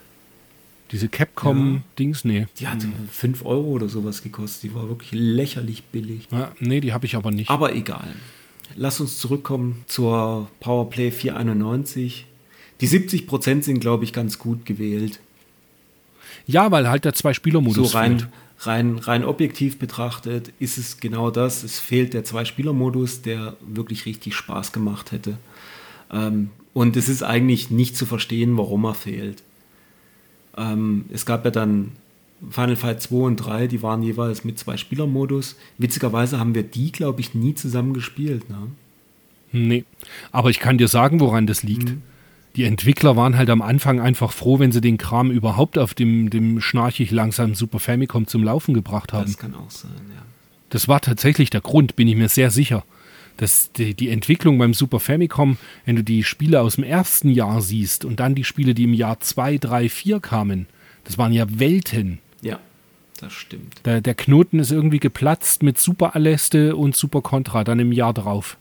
Diese 0.93 1.09
Capcom-Dings, 1.09 2.25
nee. 2.25 2.47
Die 2.59 2.67
hat 2.67 2.85
5 3.13 3.45
Euro 3.45 3.69
oder 3.69 3.89
sowas 3.89 4.23
gekostet. 4.23 4.65
Die 4.65 4.75
war 4.75 4.89
wirklich 4.89 5.13
lächerlich 5.13 5.85
billig. 5.85 6.27
Ja, 6.33 6.53
nee, 6.59 6.81
die 6.81 6.93
habe 6.93 7.07
ich 7.07 7.15
aber 7.15 7.31
nicht. 7.31 7.49
Aber 7.49 7.75
egal. 7.75 8.09
Lass 8.77 9.01
uns 9.01 9.19
zurückkommen 9.19 9.85
zur 9.87 10.49
Powerplay 10.61 11.11
491. 11.11 12.27
Die 12.81 12.89
70% 12.89 13.63
sind, 13.63 13.81
glaube 13.81 14.05
ich, 14.05 14.13
ganz 14.13 14.39
gut 14.39 14.65
gewählt. 14.67 15.21
Ja, 16.47 16.71
weil 16.73 16.89
halt 16.89 17.05
der 17.05 17.13
So 17.13 17.21
Zwei-Spieler-Modus 17.21 17.95
rein, 17.95 18.21
fehlt. 18.21 18.33
Rein, 18.61 18.99
rein 18.99 19.25
objektiv 19.25 19.79
betrachtet 19.79 20.53
ist 20.59 20.79
es 20.79 20.99
genau 20.99 21.31
das. 21.31 21.63
Es 21.63 21.79
fehlt 21.79 22.15
der 22.15 22.25
Zwei-Spieler-Modus, 22.25 23.23
der 23.23 23.57
wirklich 23.61 24.07
richtig 24.07 24.35
Spaß 24.35 24.73
gemacht 24.73 25.13
hätte. 25.13 25.39
Ähm, 26.13 26.51
und 26.73 26.97
es 26.97 27.09
ist 27.09 27.23
eigentlich 27.23 27.71
nicht 27.71 27.97
zu 27.97 28.07
verstehen, 28.07 28.57
warum 28.57 28.85
er 28.85 28.95
fehlt. 28.95 29.43
Ähm, 30.57 31.07
es 31.13 31.27
gab 31.27 31.45
ja 31.45 31.51
dann 31.51 31.93
Final 32.49 32.77
Fight 32.77 33.03
2 33.03 33.17
und 33.17 33.37
3, 33.37 33.67
die 33.67 33.83
waren 33.83 34.03
jeweils 34.03 34.45
mit 34.45 34.59
Zwei-Spieler-Modus. 34.59 35.57
Witzigerweise 35.79 36.39
haben 36.39 36.55
wir 36.55 36.63
die, 36.63 36.93
glaube 36.93 37.21
ich, 37.21 37.35
nie 37.35 37.55
zusammen 37.55 37.93
gespielt. 37.93 38.49
Ne? 38.49 38.69
Nee. 39.53 39.85
Aber 40.33 40.51
ich 40.51 40.61
kann 40.61 40.79
dir 40.79 40.89
sagen, 40.89 41.21
woran 41.21 41.47
das 41.47 41.63
liegt. 41.63 41.91
Mhm. 41.91 42.03
Die 42.57 42.65
Entwickler 42.65 43.17
waren 43.17 43.37
halt 43.37 43.49
am 43.49 43.63
Anfang 43.63 44.01
einfach 44.01 44.33
froh, 44.33 44.59
wenn 44.59 44.73
sie 44.73 44.81
den 44.81 44.99
Kram 44.99 45.31
überhaupt 45.31 45.79
auf 45.79 45.95
dem, 45.95 46.31
dem 46.31 46.61
schnarchig 46.61 47.11
langsamen 47.11 47.55
Super 47.55 47.79
Famicom 47.79 48.27
zum 48.27 48.43
Laufen 48.43 48.75
gebracht 48.75 49.13
haben. 49.13 49.27
Das 49.27 49.39
kann 49.39 49.55
auch 49.55 49.71
sein, 49.71 49.91
ja. 50.15 50.23
Das 50.71 50.89
war 50.89 51.01
tatsächlich 51.01 51.51
der 51.51 51.61
Grund, 51.61 51.97
bin 51.97 52.09
ich 52.09 52.17
mir 52.17 52.29
sehr 52.29 52.51
sicher. 52.51 52.85
Dass 53.37 53.73
die, 53.73 53.95
die 53.95 54.09
Entwicklung 54.09 54.59
beim 54.59 54.75
Super 54.75 55.01
Famicom, 55.01 55.57
wenn 55.85 55.97
du 55.97 56.05
die 56.05 56.25
Spiele 56.25 56.61
aus 56.61 56.77
dem 56.77 56.85
ersten 56.85 57.31
Jahr 57.31 57.63
siehst 57.63 58.05
und 58.05 58.21
dann 58.21 58.35
die 58.35 58.45
Spiele, 58.45 58.75
die 58.75 58.85
im 58.85 58.95
Jahr 58.95 59.21
2, 59.21 59.59
3, 59.59 59.89
4 59.89 60.21
kamen, 60.21 60.67
das 61.05 61.19
waren 61.19 61.33
ja 61.33 61.47
Welten. 61.49 62.19
Ja, 62.43 62.61
das 63.21 63.33
stimmt. 63.33 63.81
Der, 63.85 64.01
der 64.01 64.15
Knoten 64.15 64.59
ist 64.59 64.71
irgendwie 64.71 65.01
geplatzt 65.01 65.63
mit 65.63 65.79
Super 65.79 66.15
Aleste 66.15 66.77
und 66.77 66.97
Super 66.97 67.23
Contra 67.23 67.65
dann 67.65 67.79
im 67.79 67.93
Jahr 67.93 68.13
drauf. 68.13 68.57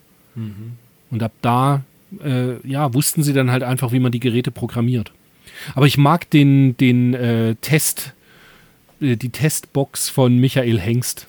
Und 1.11 1.23
ab 1.23 1.33
da, 1.41 1.83
äh, 2.23 2.67
ja, 2.67 2.93
wussten 2.93 3.23
sie 3.23 3.33
dann 3.33 3.51
halt 3.51 3.63
einfach, 3.63 3.91
wie 3.91 3.99
man 3.99 4.11
die 4.11 4.19
Geräte 4.19 4.51
programmiert. 4.51 5.11
Aber 5.75 5.87
ich 5.87 5.97
mag 5.97 6.29
den, 6.29 6.77
den 6.77 7.13
äh, 7.13 7.55
Test, 7.55 8.13
äh, 9.01 9.15
die 9.15 9.29
Testbox 9.29 10.09
von 10.09 10.37
Michael 10.37 10.79
Hengst. 10.79 11.27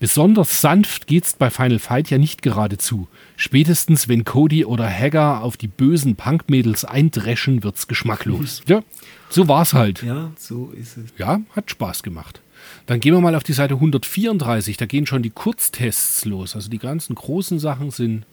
Besonders 0.00 0.60
sanft 0.60 1.06
geht's 1.06 1.34
bei 1.34 1.50
Final 1.50 1.78
Fight 1.78 2.10
ja 2.10 2.18
nicht 2.18 2.42
geradezu. 2.42 3.08
Spätestens, 3.36 4.08
wenn 4.08 4.24
Cody 4.24 4.64
oder 4.64 4.88
Hagar 4.88 5.42
auf 5.42 5.56
die 5.56 5.68
bösen 5.68 6.16
Punk-Mädels 6.16 6.84
eindreschen, 6.84 7.62
wird's 7.62 7.88
geschmacklos. 7.88 8.62
Ja, 8.68 8.82
so 9.30 9.48
war's 9.48 9.72
halt. 9.72 10.02
Ja, 10.02 10.30
so 10.36 10.72
ist 10.78 10.96
es. 10.96 11.04
Ja, 11.16 11.40
hat 11.56 11.70
Spaß 11.70 12.02
gemacht. 12.02 12.40
Dann 12.86 13.00
gehen 13.00 13.14
wir 13.14 13.20
mal 13.20 13.34
auf 13.34 13.44
die 13.44 13.52
Seite 13.52 13.74
134. 13.74 14.76
Da 14.76 14.86
gehen 14.86 15.06
schon 15.06 15.22
die 15.22 15.30
Kurztests 15.30 16.24
los. 16.24 16.54
Also 16.54 16.68
die 16.68 16.78
ganzen 16.78 17.14
großen 17.14 17.58
Sachen 17.58 17.90
sind 17.90 18.24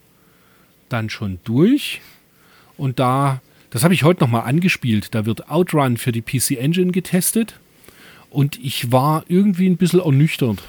dann 0.94 1.10
schon 1.10 1.40
durch. 1.44 2.02
Und 2.78 3.00
da, 3.00 3.42
das 3.70 3.84
habe 3.84 3.94
ich 3.94 4.04
heute 4.04 4.22
nochmal 4.22 4.44
angespielt. 4.44 5.14
Da 5.14 5.26
wird 5.26 5.50
Outrun 5.50 5.98
für 5.98 6.12
die 6.12 6.22
PC 6.22 6.52
Engine 6.52 6.92
getestet. 6.92 7.60
Und 8.30 8.58
ich 8.64 8.92
war 8.92 9.26
irgendwie 9.28 9.68
ein 9.70 9.78
bisschen 9.78 10.00
ernüchtert. 10.00 10.64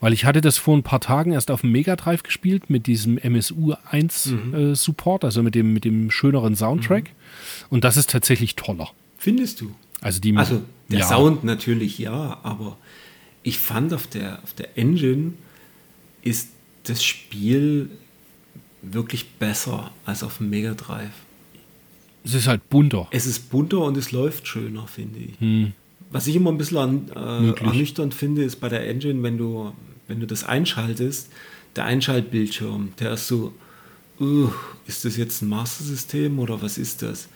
Weil 0.00 0.12
ich 0.12 0.24
hatte 0.24 0.40
das 0.40 0.58
vor 0.58 0.76
ein 0.76 0.82
paar 0.82 1.00
Tagen 1.00 1.32
erst 1.32 1.50
auf 1.50 1.62
dem 1.62 1.72
Mega 1.72 1.96
Drive 1.96 2.22
gespielt 2.22 2.70
mit 2.70 2.86
diesem 2.86 3.18
MSU1 3.18 4.54
äh, 4.54 4.74
Support, 4.74 5.24
also 5.24 5.42
mit 5.42 5.54
dem, 5.54 5.72
mit 5.72 5.84
dem 5.84 6.10
schöneren 6.10 6.54
Soundtrack. 6.54 7.10
Und 7.68 7.84
das 7.84 7.96
ist 7.96 8.10
tatsächlich 8.10 8.54
toller. 8.54 8.90
Findest 9.16 9.60
du? 9.60 9.74
Also 10.00 10.20
die 10.20 10.36
Also 10.36 10.62
der 10.88 11.00
ja. 11.00 11.06
Sound 11.06 11.42
natürlich 11.42 11.98
ja, 11.98 12.38
aber 12.42 12.76
ich 13.42 13.58
fand 13.58 13.92
auf 13.92 14.06
der, 14.06 14.42
auf 14.44 14.52
der 14.54 14.78
Engine 14.78 15.32
ist 16.22 16.50
das 16.84 17.02
Spiel 17.02 17.90
wirklich 18.94 19.28
besser 19.32 19.90
als 20.04 20.22
auf 20.22 20.38
dem 20.38 20.50
Mega 20.50 20.74
Drive. 20.74 21.12
Es 22.24 22.34
ist 22.34 22.46
halt 22.46 22.68
bunter. 22.68 23.08
Es 23.10 23.26
ist 23.26 23.50
bunter 23.50 23.80
und 23.80 23.96
es 23.96 24.12
läuft 24.12 24.46
schöner, 24.46 24.86
finde 24.86 25.18
ich. 25.18 25.72
Was 26.10 26.26
ich 26.26 26.36
immer 26.36 26.50
ein 26.50 26.58
bisschen 26.58 26.78
an, 26.78 27.08
äh, 27.14 27.60
ernüchternd 27.60 28.14
finde, 28.14 28.42
ist 28.42 28.56
bei 28.56 28.68
der 28.68 28.88
Engine, 28.88 29.22
wenn 29.22 29.38
du, 29.38 29.72
wenn 30.08 30.20
du 30.20 30.26
das 30.26 30.44
einschaltest, 30.44 31.30
der 31.76 31.84
Einschaltbildschirm, 31.84 32.92
der 32.98 33.12
ist 33.12 33.28
so, 33.28 33.52
uh, 34.20 34.50
ist 34.86 35.04
das 35.04 35.16
jetzt 35.16 35.42
ein 35.42 35.48
Master-System 35.48 36.38
oder 36.38 36.60
was 36.62 36.78
ist 36.78 37.02
das? 37.02 37.28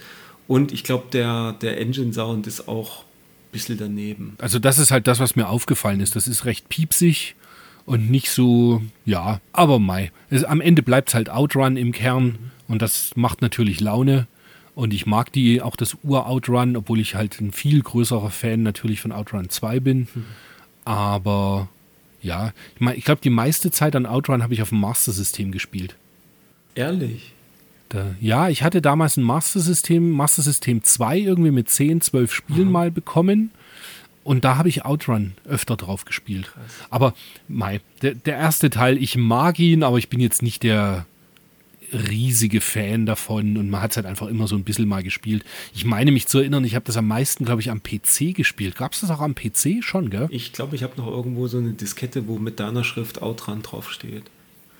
Und 0.49 0.73
ich 0.73 0.85
glaube, 0.85 1.07
der, 1.13 1.53
der 1.55 1.79
Engine-Sound 1.81 2.47
ist 2.47 2.67
auch 2.69 3.01
ein 3.01 3.53
bisschen 3.53 3.79
daneben. 3.79 4.35
Also 4.39 4.59
das 4.59 4.79
ist 4.79 4.91
halt 4.91 5.07
das, 5.07 5.21
was 5.21 5.37
mir 5.37 5.49
aufgefallen 5.49 6.01
ist. 6.01 6.17
Das 6.17 6.27
ist 6.27 6.45
recht 6.45 6.69
piepsig 6.69 7.37
und 7.87 8.11
nicht 8.11 8.31
so, 8.31 8.83
ja, 9.05 9.41
aber 9.53 9.79
mei. 9.79 10.13
Es, 10.31 10.45
am 10.45 10.61
Ende 10.61 10.83
bleibt 10.83 11.09
es 11.09 11.15
halt 11.15 11.31
Outrun 11.31 11.77
im 11.77 11.93
Kern 11.93 12.39
und 12.69 12.83
das 12.83 13.17
macht 13.17 13.43
natürlich 13.43 13.81
Laune. 13.81 14.27
Und 14.75 14.95
ich 14.95 15.05
mag 15.05 15.33
die, 15.33 15.61
auch 15.61 15.77
das 15.77 15.99
Ur-Outrun, 16.03 16.77
obwohl 16.77 16.99
ich 16.99 17.15
halt 17.15 17.41
ein 17.41 17.53
viel 17.53 17.83
größerer 17.83 18.31
Fan 18.31 18.63
natürlich 18.63 19.03
von 19.03 19.13
Outrun 19.13 19.51
2 19.51 19.81
bin. 19.81 20.09
Aber 20.87 21.69
ja, 22.23 22.53
ich, 22.75 22.81
mein, 22.81 22.97
ich 22.97 23.05
glaube, 23.05 23.21
die 23.23 23.31
meiste 23.31 23.71
Zeit 23.71 23.95
an 23.97 24.07
Outrun 24.07 24.43
habe 24.43 24.55
ich 24.55 24.63
auf 24.63 24.71
dem 24.71 24.81
Master-System 24.81 25.53
gespielt. 25.53 25.97
Ehrlich? 26.75 27.35
Da, 27.91 28.15
ja, 28.21 28.49
ich 28.49 28.63
hatte 28.63 28.81
damals 28.81 29.19
ein 29.19 29.25
Master-System, 29.25 30.11
Master-System 30.11 30.83
2 30.83 31.19
irgendwie 31.19 31.51
mit 31.51 31.69
10, 31.69 32.01
12 32.01 32.33
Spielen 32.33 32.71
mal 32.73 32.91
bekommen. 32.91 33.51
Und 34.25 34.45
da 34.45 34.57
habe 34.57 34.69
ich 34.69 34.85
Outrun 34.85 35.33
öfter 35.49 35.77
drauf 35.77 36.05
gespielt. 36.05 36.53
Aber 36.91 37.15
mei, 37.49 37.81
der, 38.03 38.15
der 38.15 38.37
erste 38.37 38.71
Teil, 38.71 38.97
ich 39.03 39.17
mag 39.17 39.59
ihn, 39.59 39.83
aber 39.83 39.99
ich 39.99 40.09
bin 40.09 40.21
jetzt 40.21 40.43
nicht 40.43 40.63
der 40.63 41.07
riesige 41.93 42.61
Fan 42.61 43.05
davon 43.05 43.57
und 43.59 43.69
man 43.69 43.83
hat 43.83 43.91
es 43.91 43.97
halt 43.97 44.07
einfach 44.07 44.29
immer 44.29 44.47
so 44.47 44.57
ein 44.57 44.65
bisschen 44.65 44.89
mal 44.89 45.03
gespielt. 45.03 45.45
Ich 45.75 45.85
meine 45.85 46.11
mich 46.11 46.27
zu 46.27 46.39
erinnern, 46.39 46.65
ich 46.65 46.75
habe 46.75 46.87
das 46.87 46.97
am 46.97 47.07
meisten, 47.07 47.45
glaube 47.45 47.61
ich, 47.61 47.71
am 47.71 47.83
PC 47.83 48.35
gespielt. 48.35 48.77
Gab 48.77 48.93
es 48.95 49.01
das 49.01 49.11
auch 49.11 49.21
am 49.21 49.35
PC 49.35 49.83
schon, 49.85 50.09
gell? 50.09 50.27
Ich 50.31 50.53
glaube, 50.53 50.75
ich 50.77 50.83
habe 50.83 50.95
noch 50.97 51.07
irgendwo 51.07 51.49
so 51.49 51.59
eine 51.59 51.73
Diskette, 51.73 52.27
wo 52.29 52.39
mit 52.39 52.61
deiner 52.61 52.85
Schrift 52.85 53.21
Outrun 53.21 53.63
draufsteht. 53.63 54.23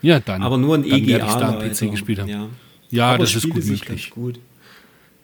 Ja, 0.01 0.19
dann. 0.19 0.41
Aber 0.41 0.57
nur 0.57 0.75
ein 0.75 0.81
dann 0.89 0.99
EGA. 0.99 1.17
ich 1.17 1.33
da 1.33 1.49
am 1.49 1.59
Leiter. 1.59 1.87
PC 1.87 1.91
gespielt 1.91 2.19
haben. 2.19 2.29
Ja, 2.29 2.47
Ja, 2.89 3.17
das 3.17 3.35
ist 3.35 3.43
gut 3.49 3.63
möglich. 3.63 3.85
ganz 3.85 4.09
gut. 4.09 4.39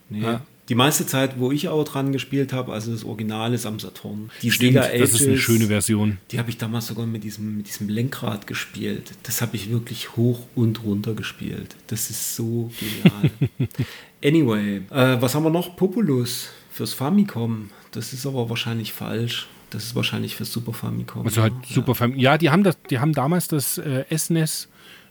Nee, 0.09 0.21
Ja. 0.21 0.41
Die 0.69 0.75
meiste 0.75 1.07
Zeit, 1.07 1.39
wo 1.39 1.51
ich 1.51 1.67
auch 1.67 1.83
dran 1.83 2.11
gespielt 2.11 2.53
habe, 2.53 2.71
also 2.71 2.91
das 2.91 3.03
Original 3.03 3.53
ist 3.55 3.65
am 3.65 3.79
Saturn. 3.79 4.29
Die 4.43 4.51
Stimmt, 4.51 4.73
Sega 4.73 4.97
das 4.99 5.13
ist 5.13 5.21
eine 5.21 5.31
Ages, 5.31 5.41
schöne 5.41 5.65
Version. 5.65 6.19
Die 6.31 6.37
habe 6.37 6.51
ich 6.51 6.57
damals 6.57 6.85
sogar 6.87 7.07
mit 7.07 7.23
diesem, 7.23 7.57
mit 7.57 7.67
diesem 7.67 7.89
Lenkrad 7.89 8.45
gespielt. 8.45 9.11
Das 9.23 9.41
habe 9.41 9.55
ich 9.55 9.71
wirklich 9.71 10.15
hoch 10.15 10.45
und 10.53 10.83
runter 10.83 11.15
gespielt. 11.15 11.75
Das 11.87 12.11
ist 12.11 12.35
so 12.35 12.71
genial. 12.79 13.31
anyway, 14.23 14.81
äh, 14.91 15.19
was 15.19 15.33
haben 15.33 15.43
wir 15.43 15.49
noch? 15.49 15.75
Populus 15.75 16.49
fürs 16.71 16.93
Famicom. 16.93 17.71
Das 17.91 18.13
ist 18.13 18.27
aber 18.27 18.47
wahrscheinlich 18.49 18.93
falsch. 18.93 19.47
Das 19.71 19.85
ist 19.85 19.95
wahrscheinlich 19.95 20.35
fürs 20.35 20.53
Super 20.53 20.73
Famicom. 20.73 21.25
Also 21.25 21.41
halt 21.41 21.53
ja. 21.67 21.75
Super 21.75 21.95
Fam 21.95 22.15
Ja, 22.15 22.37
die 22.37 22.51
haben 22.51 22.63
das, 22.63 22.77
die 22.91 22.99
haben 22.99 23.13
damals 23.13 23.47
das 23.47 23.79
äh, 23.79 24.05
SNES 24.15 24.67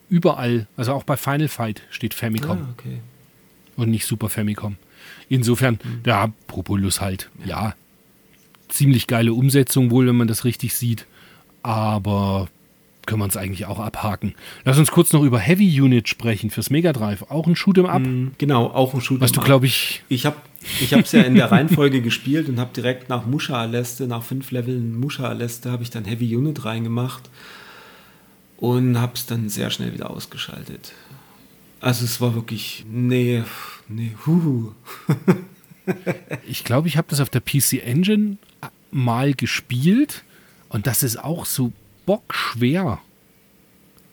überall, 0.08 0.68
also 0.76 0.92
auch 0.92 1.02
bei 1.02 1.16
Final 1.16 1.48
Fight 1.48 1.82
steht 1.90 2.14
Famicom 2.14 2.58
Ah, 2.58 2.74
okay. 2.76 3.00
und 3.76 3.90
nicht 3.90 4.06
Super 4.06 4.28
Famicom. 4.28 4.76
Insofern, 5.28 5.78
ja, 6.06 6.32
Populus 6.46 7.00
halt, 7.00 7.30
ja. 7.44 7.74
Ziemlich 8.68 9.06
geile 9.06 9.32
Umsetzung 9.32 9.90
wohl, 9.90 10.06
wenn 10.06 10.16
man 10.16 10.28
das 10.28 10.44
richtig 10.44 10.74
sieht, 10.74 11.06
aber 11.62 12.48
können 13.06 13.20
wir 13.20 13.24
uns 13.24 13.38
eigentlich 13.38 13.64
auch 13.64 13.78
abhaken. 13.78 14.34
Lass 14.66 14.76
uns 14.78 14.90
kurz 14.90 15.14
noch 15.14 15.22
über 15.22 15.38
Heavy 15.38 15.80
Unit 15.80 16.08
sprechen 16.10 16.50
fürs 16.50 16.68
Mega 16.68 16.92
Drive. 16.92 17.22
Auch 17.30 17.46
ein 17.46 17.54
Shoot'em 17.56 17.86
Up, 17.86 18.02
Genau, 18.36 18.66
auch 18.66 18.92
ein 18.92 19.00
Shoot'em 19.00 19.20
was 19.22 19.32
du, 19.32 19.40
Up. 19.40 19.46
glaube 19.46 19.64
ich, 19.64 20.02
Ich 20.10 20.26
habe 20.26 20.36
ich 20.80 20.92
es 20.92 21.12
ja 21.12 21.22
in 21.22 21.34
der 21.34 21.50
Reihenfolge 21.50 22.02
gespielt 22.02 22.50
und 22.50 22.60
habe 22.60 22.70
direkt 22.76 23.08
nach 23.08 23.24
Musha 23.24 23.58
Aleste, 23.58 24.06
nach 24.06 24.22
fünf 24.22 24.50
Leveln 24.50 25.00
Musha 25.00 25.26
Aleste, 25.26 25.70
habe 25.72 25.82
ich 25.82 25.88
dann 25.88 26.04
Heavy 26.04 26.36
Unit 26.36 26.66
reingemacht 26.66 27.30
und 28.58 29.00
habe 29.00 29.12
es 29.14 29.24
dann 29.24 29.48
sehr 29.48 29.70
schnell 29.70 29.94
wieder 29.94 30.10
ausgeschaltet. 30.10 30.92
Also 31.80 32.04
es 32.04 32.20
war 32.20 32.34
wirklich, 32.34 32.84
nee, 32.90 33.44
nee, 33.88 34.12
huhu. 34.26 34.72
ich 36.46 36.64
glaube, 36.64 36.88
ich 36.88 36.96
habe 36.96 37.08
das 37.08 37.20
auf 37.20 37.30
der 37.30 37.40
PC 37.40 37.84
Engine 37.84 38.36
mal 38.90 39.34
gespielt 39.34 40.24
und 40.68 40.86
das 40.86 41.02
ist 41.02 41.18
auch 41.18 41.46
so 41.46 41.72
bockschwer. 42.06 43.00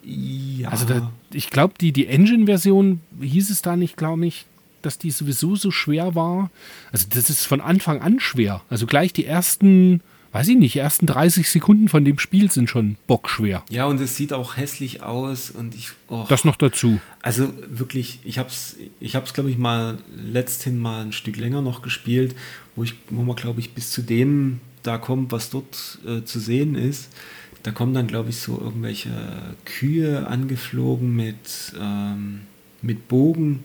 Ja, 0.04 0.70
Also 0.70 0.86
da, 0.86 1.12
ich 1.34 1.50
glaube, 1.50 1.74
die, 1.82 1.92
die 1.92 2.08
Engine-Version 2.08 3.02
hieß 3.22 3.50
es 3.50 3.62
da 3.64 3.76
nicht, 3.76 3.98
glaube 3.98 4.26
ich, 4.28 4.46
dass 4.84 5.00
die 5.00 5.10
sowieso 5.10 5.56
so 5.56 5.72
schwer 5.72 6.14
war. 6.14 6.52
Also 6.92 7.08
das 7.10 7.32
ist 7.32 7.46
von 7.46 7.60
Anfang 7.60 8.02
an 8.02 8.20
schwer. 8.20 8.62
Also 8.70 8.86
gleich 8.86 9.14
die 9.14 9.26
ersten, 9.26 10.02
weiß 10.36 10.50
ich 10.50 10.58
nicht, 10.58 10.76
ersten 10.76 11.06
30 11.06 11.50
Sekunden 11.50 11.88
von 11.88 12.04
dem 12.04 12.20
Spiel 12.20 12.52
sind 12.52 12.70
schon 12.70 12.98
bockschwer. 13.08 13.64
ja, 13.70 13.86
und 13.86 14.02
es 14.02 14.18
sieht 14.18 14.34
auch 14.34 14.58
hässlich 14.58 15.02
aus 15.02 15.50
und 15.50 15.74
ich, 15.74 15.92
oh, 16.10 16.26
Das 16.28 16.44
noch 16.44 16.58
dazu. 16.58 17.00
Also 17.22 17.54
wirklich, 17.70 18.20
ich 18.26 18.38
habe 18.38 18.50
es, 18.50 18.76
ich 19.00 19.16
hab's, 19.16 19.34
glaube 19.34 19.50
ich, 19.50 19.58
mal 19.58 19.98
letzthin 20.14 20.78
mal 20.78 21.06
ein 21.06 21.14
Stück 21.14 21.38
länger 21.38 21.62
noch 21.62 21.82
gespielt, 21.82 22.36
wo, 22.76 22.84
ich, 22.84 22.96
wo 23.10 23.22
man, 23.24 23.38
glaube 23.38 23.62
ich, 23.62 23.74
bis 23.74 23.92
zu 23.92 24.02
dem 24.02 24.60
da 24.84 24.98
kommt, 24.98 25.32
was 25.32 25.52
dort 25.52 26.00
äh, 26.06 26.26
zu 26.26 26.42
sehen 26.42 26.76
ist. 26.76 27.14
Da 27.64 27.72
kommen 27.72 27.94
dann, 27.94 28.08
glaube 28.08 28.32
ich, 28.32 28.36
so 28.36 28.60
irgendwelche 28.60 29.12
Kühe 29.64 30.28
angeflogen 30.28 31.16
mit, 31.16 31.74
ähm, 31.80 32.42
mit 32.82 33.08
Bogen. 33.08 33.64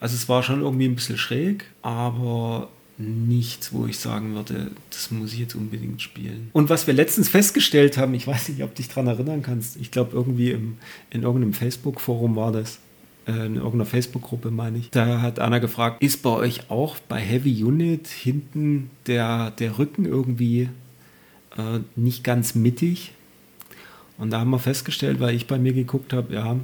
Also 0.00 0.16
es 0.16 0.28
war 0.28 0.42
schon 0.42 0.60
irgendwie 0.60 0.84
ein 0.84 0.96
bisschen 0.96 1.16
schräg, 1.16 1.64
aber 1.80 2.68
nichts, 2.98 3.72
wo 3.72 3.86
ich 3.86 3.98
sagen 3.98 4.34
würde, 4.34 4.72
das 4.90 5.10
muss 5.10 5.32
ich 5.32 5.38
jetzt 5.38 5.54
unbedingt 5.54 6.02
spielen. 6.02 6.50
Und 6.52 6.68
was 6.68 6.86
wir 6.86 6.94
letztens 6.94 7.28
festgestellt 7.28 7.96
haben, 7.96 8.12
ich 8.14 8.26
weiß 8.26 8.48
nicht, 8.48 8.62
ob 8.62 8.74
du 8.74 8.76
dich 8.76 8.88
daran 8.88 9.06
erinnern 9.06 9.42
kannst, 9.42 9.76
ich 9.76 9.90
glaube 9.90 10.12
irgendwie 10.14 10.50
im, 10.50 10.78
in 11.10 11.22
irgendeinem 11.22 11.54
Facebook-Forum 11.54 12.34
war 12.34 12.50
das, 12.50 12.80
äh, 13.26 13.46
in 13.46 13.54
irgendeiner 13.54 13.86
Facebook-Gruppe 13.86 14.50
meine 14.50 14.78
ich, 14.78 14.90
da 14.90 15.22
hat 15.22 15.38
einer 15.38 15.60
gefragt, 15.60 16.02
ist 16.02 16.22
bei 16.22 16.30
euch 16.30 16.70
auch 16.70 16.98
bei 16.98 17.20
Heavy 17.20 17.62
Unit 17.62 18.08
hinten 18.08 18.90
der, 19.06 19.52
der 19.52 19.78
Rücken 19.78 20.04
irgendwie 20.04 20.68
äh, 21.56 21.80
nicht 21.94 22.24
ganz 22.24 22.56
mittig? 22.56 23.12
Und 24.16 24.30
da 24.30 24.40
haben 24.40 24.50
wir 24.50 24.58
festgestellt, 24.58 25.20
weil 25.20 25.36
ich 25.36 25.46
bei 25.46 25.58
mir 25.58 25.72
geguckt 25.72 26.12
habe, 26.12 26.34
ja, 26.34 26.56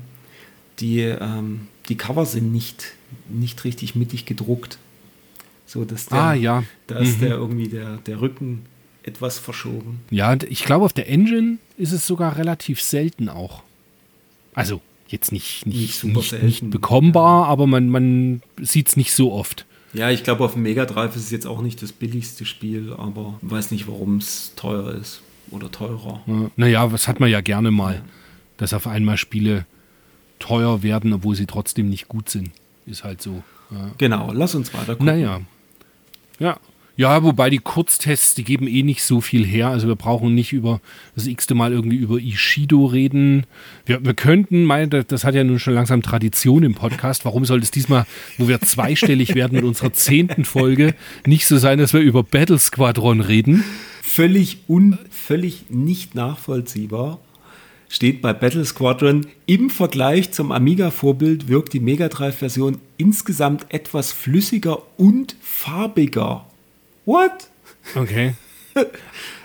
die, 0.81 1.01
ähm, 1.01 1.69
die 1.89 1.97
Cover 1.97 2.27
sind 2.27 2.53
nicht, 2.53 2.95
nicht 3.29 3.63
richtig 3.63 3.95
mittig 3.95 4.27
gedruckt. 4.27 4.79
So, 5.67 5.85
dass 5.85 6.07
der, 6.07 6.19
Ah, 6.19 6.35
ja. 6.35 6.65
da 6.87 6.99
ist 6.99 7.17
Mhm. 7.17 7.21
der 7.21 7.31
irgendwie 7.37 7.69
der, 7.69 7.97
der 7.99 8.21
Rücken 8.21 8.67
etwas 9.03 9.39
verschoben. 9.39 10.01
Ja, 10.11 10.35
ich 10.49 10.65
glaube, 10.65 10.85
auf 10.85 10.93
der 10.93 11.09
Engine 11.09 11.59
ist 11.77 11.93
es 11.93 12.07
sogar 12.07 12.37
relativ 12.37 12.81
selten 12.83 13.29
auch. 13.29 13.63
Also 14.55 14.81
jetzt 15.09 15.33
nicht, 15.33 15.67
nicht, 15.67 15.77
Nicht 15.77 15.81
nicht, 15.83 15.99
super 16.01 16.21
nicht, 16.21 16.31
selten. 16.31 16.71
bekommbar, 16.71 17.47
aber 17.49 17.67
man, 17.67 17.89
man 17.89 18.43
sieht 18.61 18.89
es 18.89 18.97
nicht 18.97 19.13
so 19.13 19.33
oft. 19.33 19.67
Ja, 19.93 20.11
ich 20.11 20.25
glaube, 20.25 20.45
auf 20.45 20.55
dem 20.55 20.63
Mega 20.63 20.87
Drive 20.87 21.15
ist 21.17 21.25
es 21.25 21.31
jetzt 21.31 21.47
auch 21.47 21.63
nicht 21.63 21.81
das 21.83 21.93
billigste 21.93 22.45
Spiel, 22.45 22.93
aber 22.97 23.39
weiß 23.43 23.71
nicht, 23.71 23.87
warum 23.87 24.17
es 24.17 24.53
teuer 24.57 24.93
ist 24.95 25.23
oder 25.51 25.71
teurer. 25.71 26.21
Ja. 26.27 26.51
Naja, 26.57 26.93
was 26.93 27.07
hat 27.09 27.21
man 27.21 27.31
ja 27.31 27.41
gerne 27.41 27.71
mal, 27.71 28.03
dass 28.57 28.73
auf 28.75 28.87
einmal 28.87 29.17
Spiele 29.19 29.67
teuer 30.39 30.83
werden, 30.83 31.13
obwohl 31.13 31.37
sie 31.37 31.47
trotzdem 31.47 31.89
nicht 31.89 32.09
gut 32.09 32.29
sind. 32.29 32.51
Ist 32.87 33.05
halt 33.05 33.23
so. 33.23 33.43
Ja. 33.71 33.91
Genau, 33.99 34.33
lass 34.33 34.55
uns 34.55 34.73
weiter 34.75 34.95
gucken. 34.95 35.07
Naja. 35.07 35.41
Ja. 36.39 36.59
Ja, 36.97 37.25
wobei 37.25 37.51
die 37.51 37.59
Kurztests, 37.59 38.37
die 38.37 38.45
geben 38.45 38.69
eh 38.69 38.85
nicht 38.85 39.03
so 39.03 39.21
viel 39.21 39.45
her. 39.45 39.69
Also 39.69 39.89
wir 39.89 39.97
brauchen 39.97 40.33
nicht 40.33 40.53
über 40.53 40.81
das 41.17 41.27
x-te 41.27 41.57
Mal 41.57 41.73
irgendwie 41.73 41.97
über 41.97 42.19
Ishido 42.19 42.87
reden. 42.87 43.47
Wir, 43.85 44.05
wir 44.05 44.15
könnten, 44.15 44.65
mein, 44.65 44.91
das 44.91 45.25
hat 45.25 45.35
ja 45.35 45.43
nun 45.43 45.59
schon 45.59 45.75
langsam 45.75 46.03
Tradition 46.03 46.63
im 46.63 46.75
Podcast. 46.75 47.25
Warum 47.25 47.45
soll 47.45 47.59
es 47.59 47.73
diesmal, 47.73 48.07
wo 48.39 48.47
wir 48.47 48.61
zweistellig 48.61 49.35
werden 49.35 49.57
mit 49.57 49.65
unserer 49.65 49.93
zehnten 49.93 50.45
Folge, 50.45 50.95
nicht 51.27 51.49
so 51.49 51.59
sein, 51.59 51.79
dass 51.79 51.93
wir 51.95 52.01
über 52.01 52.23
Battle 52.23 52.61
Squadron 52.61 53.21
reden? 53.21 53.65
Völlig 54.03 54.59
un, 54.69 54.97
völlig 55.11 55.65
nicht 55.71 56.15
nachvollziehbar 56.15 57.19
steht 57.95 58.21
bei 58.21 58.33
Battle 58.33 58.65
Squadron, 58.65 59.29
im 59.47 59.71
Vergleich 59.71 60.33
zum 60.33 60.51
Amiga-Vorbild 60.51 61.47
wirkt 61.47 61.73
die 61.75 61.81
Mega 61.81 62.09
Drive-Version 62.09 62.79
insgesamt 62.97 63.67
etwas 63.73 64.11
flüssiger 64.11 64.83
und 64.97 65.37
farbiger. 65.41 66.45
What? 67.05 67.51
Okay. 67.95 68.35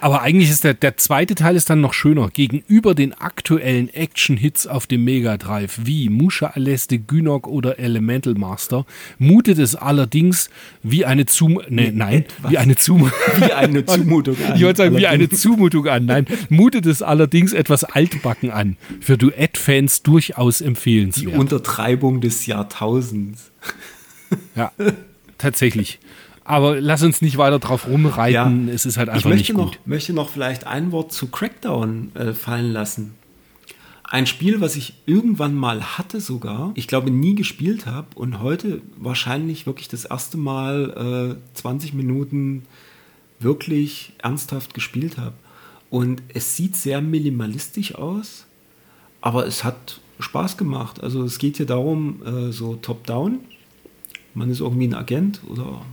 Aber 0.01 0.21
eigentlich 0.21 0.49
ist 0.49 0.63
der, 0.63 0.73
der 0.73 0.97
zweite 0.97 1.35
Teil 1.35 1.55
ist 1.55 1.69
dann 1.69 1.81
noch 1.81 1.93
schöner. 1.93 2.29
Gegenüber 2.29 2.95
den 2.95 3.13
aktuellen 3.13 3.89
Action-Hits 3.89 4.65
auf 4.67 4.87
dem 4.87 5.03
Mega 5.03 5.37
Drive 5.37 5.79
wie 5.83 6.09
Musha 6.09 6.47
Aleste, 6.47 6.99
Gynok 6.99 7.47
oder 7.47 7.79
Elemental 7.79 8.33
Master 8.35 8.85
mutet 9.17 9.59
es 9.59 9.75
allerdings 9.75 10.49
wie 10.83 11.05
eine 11.05 11.25
Zum... 11.25 11.61
Nee, 11.69 11.91
nein, 11.93 12.19
etwas. 12.19 12.51
wie 12.51 12.57
eine 12.57 12.75
Zum... 12.75 13.11
Wie 13.37 13.53
eine 13.53 13.85
Zumutung. 13.85 14.37
an. 14.47 14.55
Ich 14.55 14.63
wollte 14.63 14.77
sagen, 14.77 14.97
wie 14.97 15.07
eine. 15.07 15.29
Zumutung 15.29 15.87
an. 15.87 16.05
Nein, 16.05 16.25
mutet 16.49 16.85
es 16.85 17.01
allerdings 17.01 17.53
etwas 17.53 17.83
altbacken 17.83 18.51
an. 18.51 18.77
Für 19.01 19.17
Duett-Fans 19.17 20.03
durchaus 20.03 20.59
Die 20.59 20.65
empfehlenswert. 20.65 21.37
Untertreibung 21.37 22.21
des 22.21 22.45
Jahrtausends. 22.45 23.51
Ja, 24.55 24.71
tatsächlich. 25.37 25.99
Aber 26.49 26.81
lass 26.81 27.03
uns 27.03 27.21
nicht 27.21 27.37
weiter 27.37 27.59
drauf 27.59 27.85
rumreiten. 27.87 28.69
Es 28.69 28.87
ist 28.87 28.97
halt 28.97 29.09
Ich 29.09 29.13
einfach 29.13 29.29
möchte 29.29 29.51
nicht 29.53 29.57
noch, 29.57 29.71
gut. 29.73 29.79
möchte 29.85 30.13
noch 30.13 30.29
vielleicht 30.29 30.65
ein 30.65 30.91
Wort 30.91 31.13
zu 31.13 31.27
Crackdown 31.27 32.11
äh, 32.15 32.33
fallen 32.33 32.73
lassen. 32.73 33.13
Ein 34.03 34.25
Spiel, 34.25 34.59
was 34.59 34.75
ich 34.75 34.95
irgendwann 35.05 35.53
mal 35.53 35.99
hatte 35.99 36.19
sogar, 36.19 36.71
ich 36.73 36.87
glaube 36.87 37.11
nie 37.11 37.35
gespielt 37.35 37.85
habe 37.85 38.07
und 38.15 38.39
heute 38.41 38.81
wahrscheinlich 38.97 39.67
wirklich 39.67 39.89
das 39.89 40.05
erste 40.05 40.37
Mal 40.37 41.37
äh, 41.53 41.55
20 41.55 41.93
Minuten 41.93 42.63
wirklich 43.39 44.13
ernsthaft 44.17 44.73
gespielt 44.73 45.19
habe. 45.19 45.35
Und 45.91 46.23
es 46.33 46.55
sieht 46.55 46.75
sehr 46.75 46.99
minimalistisch 46.99 47.93
aus, 47.93 48.47
aber 49.21 49.45
es 49.45 49.63
hat 49.63 50.01
Spaß 50.19 50.57
gemacht. 50.57 51.03
Also 51.03 51.23
es 51.23 51.37
geht 51.37 51.57
hier 51.57 51.67
darum, 51.67 52.23
äh, 52.25 52.51
so 52.51 52.75
top-down. 52.75 53.37
Man 54.33 54.49
ist 54.49 54.61
irgendwie 54.61 54.87
ein 54.87 54.95
Agent 54.95 55.41
oder 55.47 55.83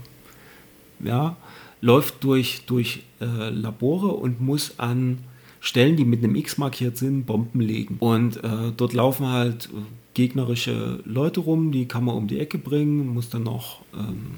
ja, 0.99 1.35
läuft 1.81 2.23
durch, 2.23 2.63
durch 2.65 3.03
äh, 3.21 3.49
Labore 3.49 4.07
und 4.07 4.41
muss 4.41 4.79
an 4.79 5.19
Stellen, 5.59 5.95
die 5.95 6.05
mit 6.05 6.23
einem 6.23 6.35
X 6.35 6.57
markiert 6.57 6.97
sind, 6.97 7.25
Bomben 7.25 7.61
legen. 7.61 7.97
Und 7.99 8.37
äh, 8.43 8.71
dort 8.75 8.93
laufen 8.93 9.27
halt 9.27 9.65
äh, 9.65 9.77
gegnerische 10.13 10.99
Leute 11.05 11.41
rum, 11.41 11.71
die 11.71 11.87
kann 11.87 12.05
man 12.05 12.15
um 12.15 12.27
die 12.27 12.39
Ecke 12.39 12.57
bringen, 12.57 13.13
muss 13.13 13.29
dann 13.29 13.43
noch, 13.43 13.81
ähm, 13.93 14.37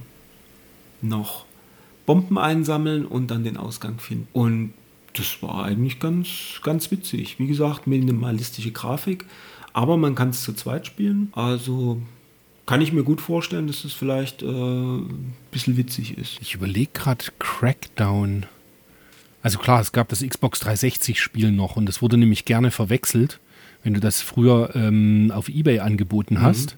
noch 1.01 1.45
Bomben 2.05 2.37
einsammeln 2.37 3.05
und 3.05 3.31
dann 3.31 3.43
den 3.43 3.57
Ausgang 3.57 3.99
finden. 3.99 4.27
Und 4.33 4.73
das 5.13 5.41
war 5.41 5.65
eigentlich 5.65 5.99
ganz, 5.99 6.59
ganz 6.63 6.91
witzig. 6.91 7.39
Wie 7.39 7.47
gesagt, 7.47 7.87
minimalistische 7.87 8.71
Grafik, 8.71 9.25
aber 9.73 9.97
man 9.97 10.15
kann 10.15 10.29
es 10.29 10.43
zu 10.43 10.53
zweit 10.53 10.87
spielen. 10.87 11.29
Also 11.33 12.01
kann 12.69 12.81
ich 12.81 12.93
mir 12.93 13.01
gut 13.01 13.19
vorstellen, 13.19 13.65
dass 13.65 13.83
es 13.83 13.93
vielleicht 13.93 14.43
äh, 14.43 14.45
ein 14.45 15.33
bisschen 15.49 15.75
witzig 15.75 16.19
ist. 16.19 16.37
Ich 16.39 16.53
überlege 16.53 16.91
gerade 16.93 17.25
Crackdown. 17.39 18.45
Also 19.41 19.57
klar, 19.57 19.81
es 19.81 19.91
gab 19.91 20.07
das 20.09 20.21
Xbox 20.21 20.61
360-Spiel 20.61 21.51
noch 21.51 21.77
und 21.77 21.87
das 21.87 22.03
wurde 22.03 22.17
nämlich 22.17 22.45
gerne 22.45 22.69
verwechselt, 22.69 23.39
wenn 23.83 23.95
du 23.95 23.99
das 23.99 24.21
früher 24.21 24.69
ähm, 24.75 25.31
auf 25.33 25.49
Ebay 25.49 25.79
angeboten 25.79 26.43
hast. 26.43 26.77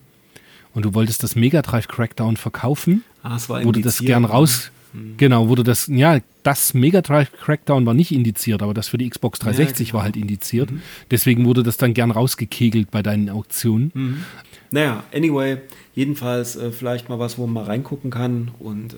und 0.74 0.86
du 0.86 0.94
wolltest 0.94 1.24
das 1.24 1.36
Mega 1.36 1.62
Drive 1.62 1.90
Crackdown 1.90 2.38
verkaufen, 2.38 3.04
Ah, 3.22 3.36
es 3.36 3.50
war 3.50 3.62
wurde 3.66 3.82
das 3.82 4.00
gern 4.00 4.22
ne? 4.22 4.30
raus. 4.30 4.72
Genau, 5.18 5.48
wurde 5.50 5.64
das, 5.64 5.88
ja, 5.88 6.20
das 6.44 6.74
Mega 6.74 7.02
Drive 7.02 7.32
Crackdown 7.34 7.86
war 7.86 7.94
nicht 7.94 8.12
indiziert, 8.12 8.62
aber 8.62 8.74
das 8.74 8.88
für 8.90 8.98
die 8.98 9.10
Xbox 9.10 9.40
360 9.40 9.88
genau. 9.90 9.98
war 9.98 10.04
halt 10.04 10.18
indiziert. 10.18 10.70
Deswegen 11.10 11.46
wurde 11.46 11.64
das 11.64 11.78
dann 11.78 11.94
gern 11.94 12.12
rausgekegelt 12.12 12.92
bei 12.92 13.02
deinen 13.02 13.30
Auktionen. 13.30 14.24
Naja, 14.72 15.04
anyway, 15.14 15.58
jedenfalls 15.96 16.56
äh, 16.56 16.72
vielleicht 16.72 17.10
mal 17.10 17.20
was, 17.20 17.38
wo 17.38 17.46
man 17.46 17.54
mal 17.66 17.70
reingucken 17.70 18.10
kann 18.10 18.52
und 18.60 18.96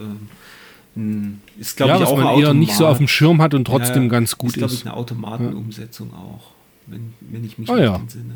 ähm, 0.96 1.42
ist, 1.60 1.76
glaube 1.78 1.92
Ja, 1.92 1.96
ich, 1.98 2.02
was 2.04 2.10
auch 2.10 2.18
man 2.18 2.28
ein 2.28 2.40
eher 2.40 2.54
nicht 2.54 2.74
so 2.76 2.86
auf 2.86 2.98
dem 3.00 3.08
Schirm 3.08 3.42
hat 3.42 3.54
und 3.56 3.66
trotzdem 3.66 4.04
Ja, 4.04 4.10
ganz 4.10 4.38
gut 4.38 4.52
ist. 4.52 4.58
glaube 4.58 4.74
ist. 4.74 4.80
ich, 4.82 4.86
eine 4.86 4.96
Automatenumsetzung 4.96 6.14
auch, 6.14 6.52
wenn, 6.86 7.14
wenn 7.22 7.44
ich 7.44 7.58
mich 7.58 7.70
Ah, 7.70 7.78
ja. 7.80 7.96
entsinne. 7.96 8.36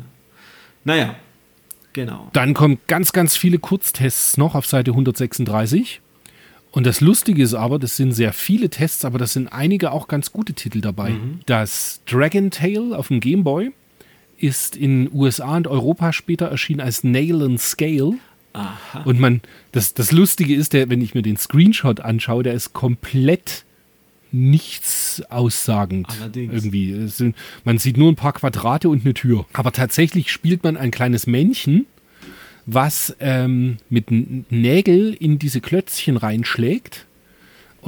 Naja, 0.84 1.14
genau. 1.92 2.28
Dann 2.32 2.54
kommen 2.54 2.78
ganz, 2.88 3.12
ganz 3.12 3.36
viele 3.36 3.58
Kurztests 3.60 4.36
noch 4.36 4.54
auf 4.56 4.66
Seite 4.66 4.90
136. 4.90 6.00
Und 6.70 6.84
das 6.86 7.00
Lustige 7.00 7.42
ist 7.42 7.54
aber, 7.54 7.78
das 7.78 7.96
sind 7.96 8.12
sehr 8.12 8.32
viele 8.32 8.68
Tests, 8.68 9.04
aber 9.04 9.18
das 9.18 9.32
sind 9.32 9.48
einige 9.48 9.90
auch 9.92 10.06
ganz 10.08 10.32
gute 10.32 10.52
Titel 10.52 10.80
dabei. 10.80 11.14
Das 11.46 12.02
Dragon 12.06 12.50
Tail 12.50 12.92
auf 12.94 13.08
dem 13.08 13.20
Game 13.20 13.42
Boy 13.44 13.72
ist 14.38 14.76
in 14.76 15.10
USA 15.12 15.56
und 15.56 15.66
Europa 15.66 16.12
später 16.12 16.46
erschienen 16.46 16.80
als 16.80 17.04
Nail 17.04 17.42
and 17.42 17.60
Scale. 17.60 18.14
Aha. 18.52 19.02
Und 19.04 19.20
man, 19.20 19.40
das, 19.72 19.94
das 19.94 20.12
Lustige 20.12 20.54
ist, 20.54 20.72
der, 20.72 20.88
wenn 20.88 21.00
ich 21.00 21.14
mir 21.14 21.22
den 21.22 21.36
Screenshot 21.36 22.00
anschaue, 22.00 22.42
der 22.42 22.54
ist 22.54 22.72
komplett 22.72 23.64
nichts 24.32 25.22
aussagend. 25.30 26.08
Allerdings. 26.10 26.52
Irgendwie. 26.52 27.08
Sind, 27.08 27.36
man 27.64 27.78
sieht 27.78 27.96
nur 27.96 28.10
ein 28.10 28.16
paar 28.16 28.32
Quadrate 28.32 28.88
und 28.88 29.04
eine 29.04 29.14
Tür. 29.14 29.46
Aber 29.52 29.72
tatsächlich 29.72 30.30
spielt 30.30 30.64
man 30.64 30.76
ein 30.76 30.90
kleines 30.90 31.26
Männchen, 31.26 31.86
was 32.66 33.16
ähm, 33.20 33.78
mit 33.88 34.10
Nägel 34.10 35.14
in 35.14 35.38
diese 35.38 35.60
Klötzchen 35.60 36.16
reinschlägt 36.16 37.06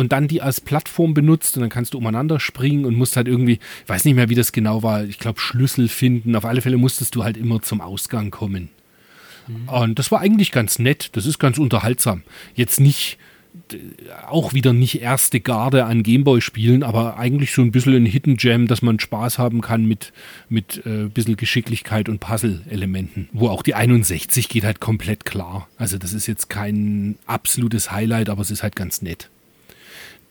und 0.00 0.12
dann 0.12 0.28
die 0.28 0.40
als 0.40 0.62
Plattform 0.62 1.12
benutzt 1.12 1.56
und 1.56 1.60
dann 1.60 1.68
kannst 1.68 1.92
du 1.92 1.98
umeinander 1.98 2.40
springen 2.40 2.86
und 2.86 2.94
musst 2.94 3.16
halt 3.16 3.28
irgendwie, 3.28 3.60
ich 3.82 3.88
weiß 3.88 4.06
nicht 4.06 4.14
mehr, 4.14 4.30
wie 4.30 4.34
das 4.34 4.50
genau 4.50 4.82
war, 4.82 5.04
ich 5.04 5.18
glaube 5.18 5.40
Schlüssel 5.40 5.88
finden. 5.88 6.34
Auf 6.34 6.46
alle 6.46 6.62
Fälle 6.62 6.78
musstest 6.78 7.14
du 7.14 7.22
halt 7.22 7.36
immer 7.36 7.60
zum 7.60 7.82
Ausgang 7.82 8.30
kommen. 8.30 8.70
Und 9.66 9.98
das 9.98 10.10
war 10.10 10.20
eigentlich 10.20 10.52
ganz 10.52 10.78
nett, 10.78 11.10
das 11.16 11.26
ist 11.26 11.38
ganz 11.38 11.58
unterhaltsam. 11.58 12.22
Jetzt 12.54 12.80
nicht, 12.80 13.18
auch 14.26 14.54
wieder 14.54 14.72
nicht 14.72 15.02
erste 15.02 15.40
Garde 15.40 15.84
an 15.84 16.02
Gameboy-Spielen, 16.02 16.82
aber 16.82 17.18
eigentlich 17.18 17.52
so 17.52 17.60
ein 17.60 17.72
bisschen 17.72 17.94
ein 17.96 18.06
Hidden 18.06 18.36
Gem, 18.36 18.68
dass 18.68 18.80
man 18.80 19.00
Spaß 19.00 19.38
haben 19.38 19.60
kann 19.60 19.84
mit, 19.84 20.12
mit 20.48 20.82
äh, 20.86 21.02
ein 21.02 21.10
bisschen 21.10 21.36
Geschicklichkeit 21.36 22.08
und 22.08 22.20
Puzzle-Elementen. 22.20 23.28
Wo 23.32 23.48
auch 23.48 23.62
die 23.62 23.74
61 23.74 24.48
geht 24.48 24.64
halt 24.64 24.80
komplett 24.80 25.26
klar. 25.26 25.68
Also 25.76 25.98
das 25.98 26.12
ist 26.12 26.26
jetzt 26.26 26.48
kein 26.48 27.16
absolutes 27.26 27.90
Highlight, 27.90 28.30
aber 28.30 28.40
es 28.40 28.50
ist 28.50 28.62
halt 28.62 28.76
ganz 28.76 29.02
nett. 29.02 29.28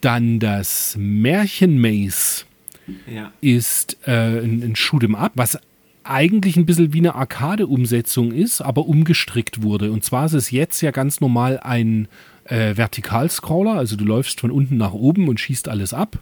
Dann 0.02 0.40
das 0.40 0.96
Märchenmaze 0.98 2.46
Ja. 3.14 3.32
ist 3.42 3.98
äh, 4.06 4.12
ein, 4.42 4.64
ein 4.64 4.76
Shoot'em 4.76 5.16
Up, 5.16 5.34
was 5.36 5.58
eigentlich 6.04 6.56
ein 6.58 6.66
bisschen 6.66 6.94
wie 6.94 7.00
eine 7.00 7.16
Arcade-Umsetzung 7.16 8.32
ist, 8.32 8.62
aber 8.62 8.88
umgestrickt 8.88 9.62
wurde. 9.62 9.92
Und 9.92 10.04
zwar 10.04 10.26
ist 10.26 10.34
es 10.34 10.50
jetzt 10.52 10.82
ja 10.82 10.92
ganz 10.92 11.20
normal 11.22 11.60
ein 11.62 12.08
äh, 12.46 12.76
Vertikalscroller, 12.76 13.74
also 13.74 13.96
du 13.96 14.06
läufst 14.06 14.40
von 14.40 14.50
unten 14.50 14.78
nach 14.78 14.94
oben 14.94 15.28
und 15.28 15.40
schießt 15.40 15.68
alles 15.68 15.94
ab. 15.94 16.18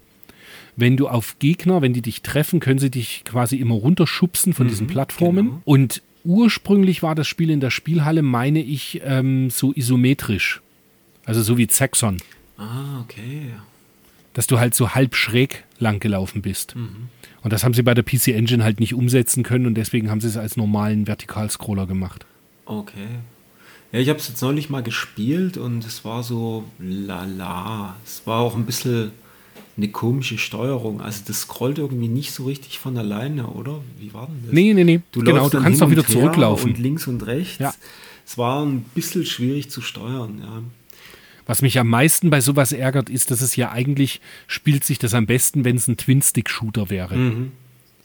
Wenn 0.76 0.98
du 0.98 1.08
auf 1.08 1.40
Gegner, 1.40 1.82
wenn 1.82 1.94
die 1.94 2.02
dich 2.02 2.22
treffen, 2.22 2.60
können 2.60 2.80
sie 2.80 2.91
dich 2.91 3.24
quasi 3.26 3.56
immer 3.56 3.76
runterschubsen 3.76 4.54
von 4.54 4.68
diesen 4.68 4.88
Plattformen. 4.88 5.45
genau. 5.45 5.62
Und 5.66 6.02
ursprünglich 6.26 7.02
war 7.02 7.16
das 7.16 7.28
Spiel 7.28 7.49
in 7.49 7.62
der 7.62 7.72
Spielhalle, 7.72 8.22
meine 8.22 8.62
ich, 8.62 9.02
ähm, 9.06 9.49
so 9.49 9.72
isometrisch. 9.74 10.62
Also 11.26 11.41
so 11.41 11.58
wie 11.58 11.68
Zaxxon 11.68 12.18
Ah, 12.58 13.02
okay. 13.02 13.52
dass 14.34 14.46
du 14.46 14.60
halt 14.60 14.76
so 14.76 14.94
halb 14.94 15.16
schräg 15.16 15.64
lang 15.80 16.00
gelaufen 16.00 16.44
bist. 16.44 16.76
Und 17.42 17.54
das 17.54 17.64
haben 17.64 17.74
sie 17.74 17.82
bei 17.82 17.96
der 17.96 18.04
PC 18.04 18.30
Engine 18.30 18.64
halt 18.64 18.80
nicht 18.80 18.94
umsetzen 18.94 19.42
können 19.42 19.66
und 19.66 19.76
deswegen 19.76 20.12
haben 20.12 20.22
sie 20.22 20.28
es 20.28 20.38
als 20.38 20.58
normalen 20.58 21.08
Vertikalscroller 21.08 21.88
gemacht. 21.88 22.26
Okay. 22.66 23.08
Ja, 23.92 24.00
ich 24.00 24.10
habe 24.10 24.20
es 24.20 24.28
jetzt 24.28 24.42
neulich 24.42 24.70
mal 24.70 24.84
gespielt 24.84 25.58
und 25.58 25.86
es 25.86 26.06
war 26.06 26.22
so 26.22 26.66
lala. 26.78 27.96
Es 28.06 28.28
war 28.28 28.42
auch 28.42 28.56
ein 28.56 28.66
bisschen 28.66 29.12
eine 29.76 29.88
komische 29.88 30.38
Steuerung. 30.38 31.02
Also 31.02 31.22
das 31.26 31.42
scrollt 31.42 31.78
irgendwie 31.80 32.10
nicht 32.10 32.32
so 32.32 32.46
richtig 32.46 32.80
von 32.80 32.98
alleine, 32.98 33.48
oder? 33.48 33.82
Wie 33.98 34.14
war 34.14 34.28
denn 34.28 34.42
das? 34.44 34.54
Nee, 34.54 34.74
nee, 34.74 34.84
nee. 34.84 35.02
Du 35.12 35.24
genau, 35.24 35.50
du 35.50 35.62
kannst 35.62 35.82
auch 35.82 35.90
wieder 35.90 36.06
zurücklaufen. 36.06 36.72
Und 36.72 36.80
links 36.80 37.08
und 37.08 37.26
rechts. 37.26 37.60
Ja. 37.60 37.74
Es 38.26 38.38
war 38.38 38.64
ein 38.66 38.82
bisschen 38.94 39.26
schwierig 39.26 39.72
zu 39.72 39.82
steuern, 39.82 40.42
ja. 40.44 40.62
Was 41.48 41.61
mich 41.61 41.80
am 41.80 41.88
meisten 41.88 42.30
bei 42.30 42.41
sowas 42.41 42.72
ärgert, 42.72 43.10
ist, 43.10 43.32
dass 43.32 43.41
es 43.41 43.56
ja 43.56 43.72
eigentlich 43.72 44.22
spielt 44.45 44.84
sich 44.84 44.99
das 44.99 45.14
am 45.14 45.26
besten, 45.26 45.65
wenn 45.65 45.78
es 45.78 45.88
ein 45.88 45.98
Twin-Stick-Shooter 45.98 46.90
wäre. 46.90 47.15
Mhm. 47.15 47.52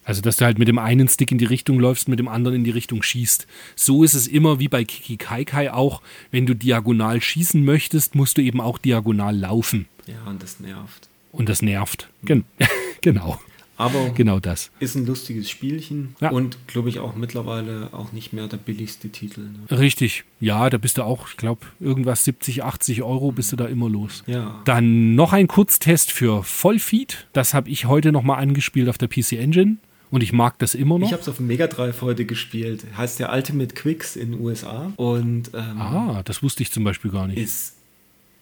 Also, 0.04 0.20
dass 0.20 0.36
du 0.36 0.44
halt 0.44 0.58
mit 0.58 0.68
dem 0.68 0.78
einen 0.78 1.08
Stick 1.08 1.30
in 1.30 1.38
die 1.38 1.44
Richtung 1.44 1.78
läufst, 1.78 2.08
mit 2.08 2.18
dem 2.18 2.28
anderen 2.28 2.56
in 2.56 2.64
die 2.64 2.70
Richtung 2.70 3.02
schießt. 3.02 3.46
So 3.76 4.02
ist 4.02 4.14
es 4.14 4.26
immer 4.26 4.58
wie 4.58 4.68
bei 4.68 4.84
Kiki 4.84 5.16
Kai 5.16 5.44
Kai 5.44 5.72
auch. 5.72 6.02
Wenn 6.30 6.46
du 6.46 6.54
diagonal 6.54 7.20
schießen 7.20 7.64
möchtest, 7.64 8.14
musst 8.14 8.36
du 8.38 8.42
eben 8.42 8.60
auch 8.60 8.78
diagonal 8.78 9.36
laufen. 9.36 9.86
Ja, 10.06 10.28
und 10.28 10.42
das 10.42 10.58
nervt. 10.58 11.08
Und 11.30 11.48
das 11.48 11.62
nervt. 11.62 12.08
Gen 12.24 12.44
genau. 13.00 13.40
Aber 13.76 14.10
Genau 14.10 14.38
das. 14.38 14.70
ist 14.80 14.94
ein 14.94 15.06
lustiges 15.06 15.48
Spielchen 15.50 16.14
Ja. 16.20 16.30
und 16.30 16.56
glaube 16.68 16.88
ich 16.88 16.98
auch 16.98 17.16
mittlerweile 17.16 17.88
auch 17.92 18.12
nicht 18.12 18.32
mehr 18.32 18.46
der 18.46 18.58
billigste 18.58 19.08
Titel. 19.08 19.40
Ne? 19.68 19.78
Richtig. 19.78 20.24
Ja, 20.40 20.68
da 20.70 20.78
bist 20.78 20.98
du 20.98 21.02
auch, 21.02 21.28
ich 21.30 21.36
glaube, 21.36 21.66
irgendwas 21.80 22.24
70, 22.24 22.62
80 22.64 23.02
Euro 23.02 23.32
bist 23.32 23.50
du 23.52 23.56
da 23.56 23.66
immer 23.66 23.88
los. 23.88 24.22
Ja. 24.26 24.60
Dann 24.66 25.14
noch 25.14 25.32
ein 25.32 25.48
Kurztest 25.48 26.12
für 26.12 26.42
Vollfeed. 26.42 27.26
Das 27.32 27.54
habe 27.54 27.70
ich 27.70 27.86
heute 27.86 28.12
nochmal 28.12 28.42
angespielt 28.42 28.88
auf 28.88 28.98
der 28.98 29.08
PC 29.08 29.32
Engine. 29.32 29.76
Und 30.10 30.22
ich 30.22 30.34
mag 30.34 30.58
das 30.58 30.74
immer 30.74 30.98
noch. 30.98 31.06
Ich 31.06 31.12
habe 31.14 31.22
es 31.22 31.28
auf 31.30 31.38
dem 31.38 31.46
Mega 31.46 31.66
Drive 31.66 32.02
heute 32.02 32.26
gespielt. 32.26 32.84
Heißt 32.98 33.18
der 33.18 33.32
Ultimate 33.32 33.74
Quicks 33.74 34.14
in 34.16 34.32
den 34.32 34.40
USA. 34.42 34.92
Und 34.96 35.50
ähm, 35.54 35.80
ah, 35.80 36.22
das 36.24 36.42
wusste 36.42 36.62
ich 36.62 36.70
zum 36.70 36.84
Beispiel 36.84 37.10
gar 37.10 37.26
nicht. 37.26 37.38
ist. 37.38 37.76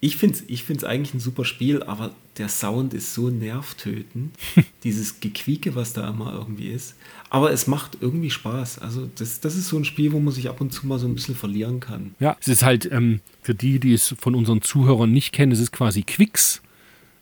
Ich 0.02 0.16
finde 0.16 0.36
es 0.36 0.44
ich 0.46 0.64
find's 0.64 0.82
eigentlich 0.82 1.12
ein 1.14 1.20
super 1.20 1.44
Spiel, 1.44 1.82
aber 1.82 2.12
der 2.38 2.48
Sound 2.48 2.94
ist 2.94 3.14
so 3.14 3.28
nervtötend. 3.28 4.34
Dieses 4.84 5.20
Gequieke, 5.20 5.74
was 5.74 5.92
da 5.92 6.08
immer 6.08 6.32
irgendwie 6.32 6.68
ist. 6.68 6.96
Aber 7.28 7.52
es 7.52 7.66
macht 7.66 7.98
irgendwie 8.00 8.30
Spaß. 8.30 8.78
Also, 8.78 9.10
das, 9.16 9.40
das 9.40 9.56
ist 9.56 9.68
so 9.68 9.76
ein 9.76 9.84
Spiel, 9.84 10.12
wo 10.12 10.20
man 10.20 10.32
sich 10.32 10.48
ab 10.48 10.60
und 10.60 10.72
zu 10.72 10.86
mal 10.86 10.98
so 10.98 11.06
ein 11.06 11.14
bisschen 11.14 11.36
verlieren 11.36 11.80
kann. 11.80 12.14
Ja, 12.18 12.36
es 12.40 12.48
ist 12.48 12.62
halt 12.62 12.90
ähm, 12.90 13.20
für 13.42 13.54
die, 13.54 13.78
die 13.78 13.92
es 13.92 14.14
von 14.18 14.34
unseren 14.34 14.62
Zuhörern 14.62 15.12
nicht 15.12 15.32
kennen, 15.32 15.52
es 15.52 15.60
ist 15.60 15.72
quasi 15.72 16.02
Quicks, 16.02 16.62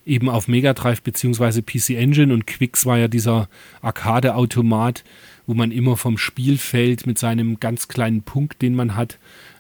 eben 0.07 0.29
auf 0.29 0.49
Mega 0.49 0.73
Drive 0.73 1.03
bzw. 1.03 1.63
PC 1.63 1.91
Engine 1.91 2.33
und 2.33 2.47
Quicks 2.47 2.87
war 2.87 2.99
ja 2.99 3.09
dieser 3.09 3.49
Arcade-Automat, 3.83 5.05
wo 5.47 5.55
man 5.55 5.71
immer 5.71 5.97
vom 5.97 6.17
Spielfeld 6.17 7.07
mit 7.07 7.19
seinem 7.19 7.61
ganz 7.61 7.89
kleinen 7.89 8.23
Punkt, 8.23 8.63
den 8.63 8.75
man 8.75 8.97
hat, 8.97 9.19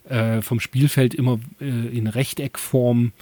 äh, 0.08 0.42
vom 0.42 0.60
Spielfeld 0.60 1.14
immer 1.14 1.38
äh, 1.60 1.64
in 1.64 2.06
Rechteckform 2.06 3.12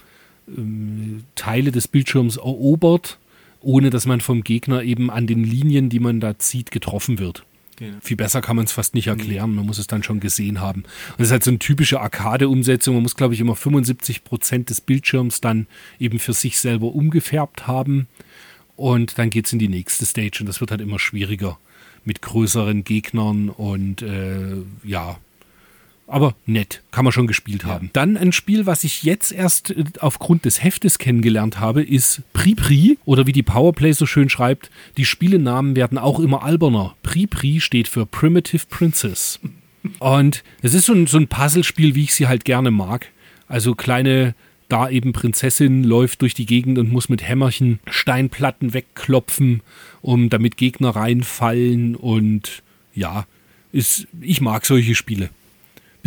ähm, 0.47 1.23
Teile 1.35 1.71
des 1.71 1.87
Bildschirms 1.87 2.37
erobert, 2.37 3.19
ohne 3.61 3.89
dass 3.89 4.05
man 4.05 4.21
vom 4.21 4.43
Gegner 4.43 4.83
eben 4.83 5.09
an 5.09 5.27
den 5.27 5.43
Linien, 5.43 5.89
die 5.89 5.99
man 5.99 6.19
da 6.19 6.37
zieht, 6.39 6.71
getroffen 6.71 7.19
wird. 7.19 7.43
Genau. 7.77 7.97
Viel 8.01 8.17
besser 8.17 8.41
kann 8.41 8.55
man 8.55 8.65
es 8.65 8.71
fast 8.71 8.95
nicht 8.95 9.07
erklären. 9.07 9.53
Man 9.53 9.65
muss 9.67 9.77
es 9.77 9.85
dann 9.85 10.01
schon 10.01 10.19
gesehen 10.19 10.61
haben. 10.61 10.81
Und 10.81 11.19
das 11.19 11.27
ist 11.27 11.31
halt 11.31 11.43
so 11.43 11.51
eine 11.51 11.59
typische 11.59 11.99
Arcade-Umsetzung. 12.01 12.95
Man 12.95 13.03
muss, 13.03 13.15
glaube 13.15 13.35
ich, 13.35 13.39
immer 13.39 13.55
75 13.55 14.23
Prozent 14.23 14.71
des 14.71 14.81
Bildschirms 14.81 15.41
dann 15.41 15.67
eben 15.99 16.17
für 16.17 16.33
sich 16.33 16.57
selber 16.57 16.87
umgefärbt 16.87 17.67
haben. 17.67 18.07
Und 18.75 19.19
dann 19.19 19.29
geht 19.29 19.45
es 19.45 19.53
in 19.53 19.59
die 19.59 19.67
nächste 19.67 20.07
Stage. 20.07 20.37
Und 20.39 20.47
das 20.47 20.59
wird 20.59 20.71
halt 20.71 20.81
immer 20.81 20.97
schwieriger 20.97 21.59
mit 22.03 22.21
größeren 22.21 22.83
Gegnern 22.83 23.49
und 23.49 24.01
äh, 24.01 24.55
ja. 24.83 25.19
Aber 26.07 26.35
nett, 26.45 26.81
kann 26.91 27.03
man 27.03 27.11
schon 27.11 27.27
gespielt 27.27 27.65
haben. 27.65 27.89
Dann 27.91 28.15
ein 28.15 28.31
Spiel, 28.31 28.65
was 28.65 28.85
ich 28.85 29.03
jetzt 29.03 29.33
erst 29.33 29.71
äh, 29.71 29.83
aufgrund 29.99 30.45
des 30.45 30.63
Heftes 30.63 30.99
kennengelernt 30.99 31.59
habe, 31.59 31.83
ist 31.83 32.21
Pripri 32.31 32.97
oder 33.03 33.27
wie 33.27 33.33
die 33.33 33.43
Powerplay 33.43 33.91
so 33.91 34.05
schön 34.05 34.29
schreibt, 34.29 34.71
die 34.95 35.03
Spielenamen 35.03 35.75
werden 35.75 35.97
auch 35.97 36.21
immer 36.21 36.43
alberner. 36.43 36.95
Pripri 37.03 37.59
steht 37.59 37.89
für 37.89 38.05
Primitive 38.05 38.65
Princess. 38.69 39.39
Und 39.99 40.43
es 40.61 40.73
ist 40.73 40.85
so 40.85 40.93
ein, 40.93 41.07
so 41.07 41.17
ein 41.17 41.27
Puzzlespiel, 41.27 41.93
wie 41.93 42.03
ich 42.03 42.13
sie 42.13 42.27
halt 42.27 42.45
gerne 42.45 42.71
mag. 42.71 43.09
Also 43.49 43.75
kleine, 43.75 44.33
da 44.69 44.89
eben 44.89 45.11
Prinzessin 45.11 45.83
läuft 45.83 46.21
durch 46.21 46.33
die 46.33 46.45
Gegend 46.45 46.77
und 46.77 46.91
muss 46.91 47.09
mit 47.09 47.27
Hämmerchen 47.27 47.79
Steinplatten 47.85 48.73
wegklopfen, 48.73 49.61
um 50.01 50.29
damit 50.29 50.55
Gegner 50.55 50.91
reinfallen. 50.91 51.95
Und 51.95 52.63
ja, 52.93 53.25
ist, 53.73 54.07
ich 54.21 54.39
mag 54.39 54.65
solche 54.65 54.95
Spiele 54.95 55.29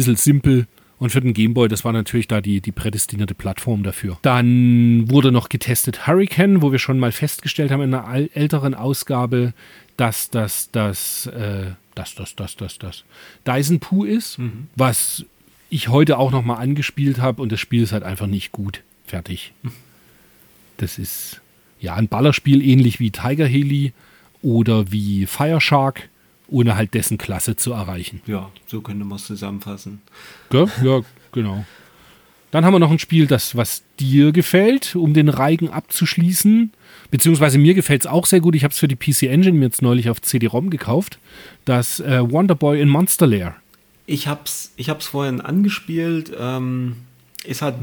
bisschen 0.01 0.17
simpel. 0.17 0.67
Und 0.99 1.11
für 1.11 1.23
den 1.23 1.33
Gameboy, 1.33 1.69
das 1.69 1.85
war 1.85 1.93
natürlich 1.93 2.29
da 2.29 2.43
die, 2.43 2.61
die 2.61 2.73
prädestinierte 2.73 3.35
Plattform 3.35 3.83
dafür. 3.83 4.19
Dann 4.21 5.11
wurde 5.11 5.33
noch 5.33 5.49
getestet 5.49 6.07
Hurricane, 6.07 6.61
wo 6.61 6.73
wir 6.73 6.79
schon 6.79 6.99
mal 6.99 7.11
festgestellt 7.11 7.71
haben 7.71 7.81
in 7.81 7.95
einer 7.95 8.29
älteren 8.35 8.75
Ausgabe, 8.75 9.55
dass 9.97 10.29
das, 10.29 10.71
das, 10.73 11.27
äh, 11.27 11.71
das, 11.95 12.15
das, 12.15 12.37
das, 12.37 12.57
das, 12.57 12.79
das 12.79 13.05
Dyson 13.47 13.81
Poo 13.81 14.05
ist, 14.05 14.39
was 14.77 15.25
ich 15.71 15.89
heute 15.89 16.19
auch 16.19 16.33
noch 16.33 16.45
mal 16.45 16.57
angespielt 16.57 17.19
habe 17.19 17.41
und 17.41 17.51
das 17.51 17.61
Spiel 17.61 17.83
ist 17.83 17.93
halt 17.93 18.03
einfach 18.03 18.27
nicht 18.27 18.53
gut. 18.53 18.83
Fertig. 19.07 19.55
Das 20.77 20.99
ist 20.99 21.41
ja 21.81 21.95
ein 21.95 22.09
Ballerspiel 22.09 22.63
ähnlich 22.63 23.01
wie 23.01 23.11
Tiger 23.11 23.47
Heli 23.47 23.93
oder 24.43 24.93
wie 24.93 25.27
Fire 25.27 25.61
Shark, 25.61 26.09
ohne 26.51 26.77
halt 26.77 26.95
dessen 26.95 27.19
Klasse 27.19 27.57
zu 27.57 27.73
erreichen. 27.73 28.21
Ja, 28.27 28.51
so 28.67 28.81
könnte 28.81 29.05
man 29.05 29.17
es 29.17 29.25
zusammenfassen. 29.25 30.03
Gell? 30.51 30.69
Ja, 30.83 31.01
genau. 31.33 31.65
Dann 32.51 32.65
haben 32.65 32.75
wir 32.75 32.81
noch 32.81 32.91
ein 32.91 32.99
Spiel, 32.99 33.27
das 33.27 33.57
was 33.57 33.85
dir 34.01 34.33
gefällt, 34.33 34.97
um 34.97 35.15
den 35.15 35.29
Reigen 35.29 35.71
abzuschließen. 35.71 36.73
Beziehungsweise 37.11 37.59
mir 37.59 37.75
gefällt 37.75 38.03
es 38.03 38.07
auch 38.07 38.27
sehr 38.27 38.41
gut. 38.41 38.57
Ich 38.57 38.65
habe 38.65 38.73
es 38.73 38.79
für 38.79 38.89
die 38.89 38.97
PC 38.97 39.25
Engine 39.25 39.57
mir 39.57 39.67
jetzt 39.67 39.83
neulich 39.83 40.11
auf 40.11 40.21
CD-ROM 40.21 40.71
gekauft. 40.71 41.19
Das 41.65 42.01
äh, 42.01 42.21
Wonderboy 42.29 42.81
in 42.81 42.89
Monster 42.89 43.27
Lair. 43.27 43.55
Ich 44.07 44.27
hab's, 44.27 44.73
ich 44.77 44.89
hab's 44.89 45.07
vorhin 45.07 45.41
angespielt. 45.41 46.33
Ähm, 46.37 46.97
ist 47.45 47.63
halt 47.63 47.77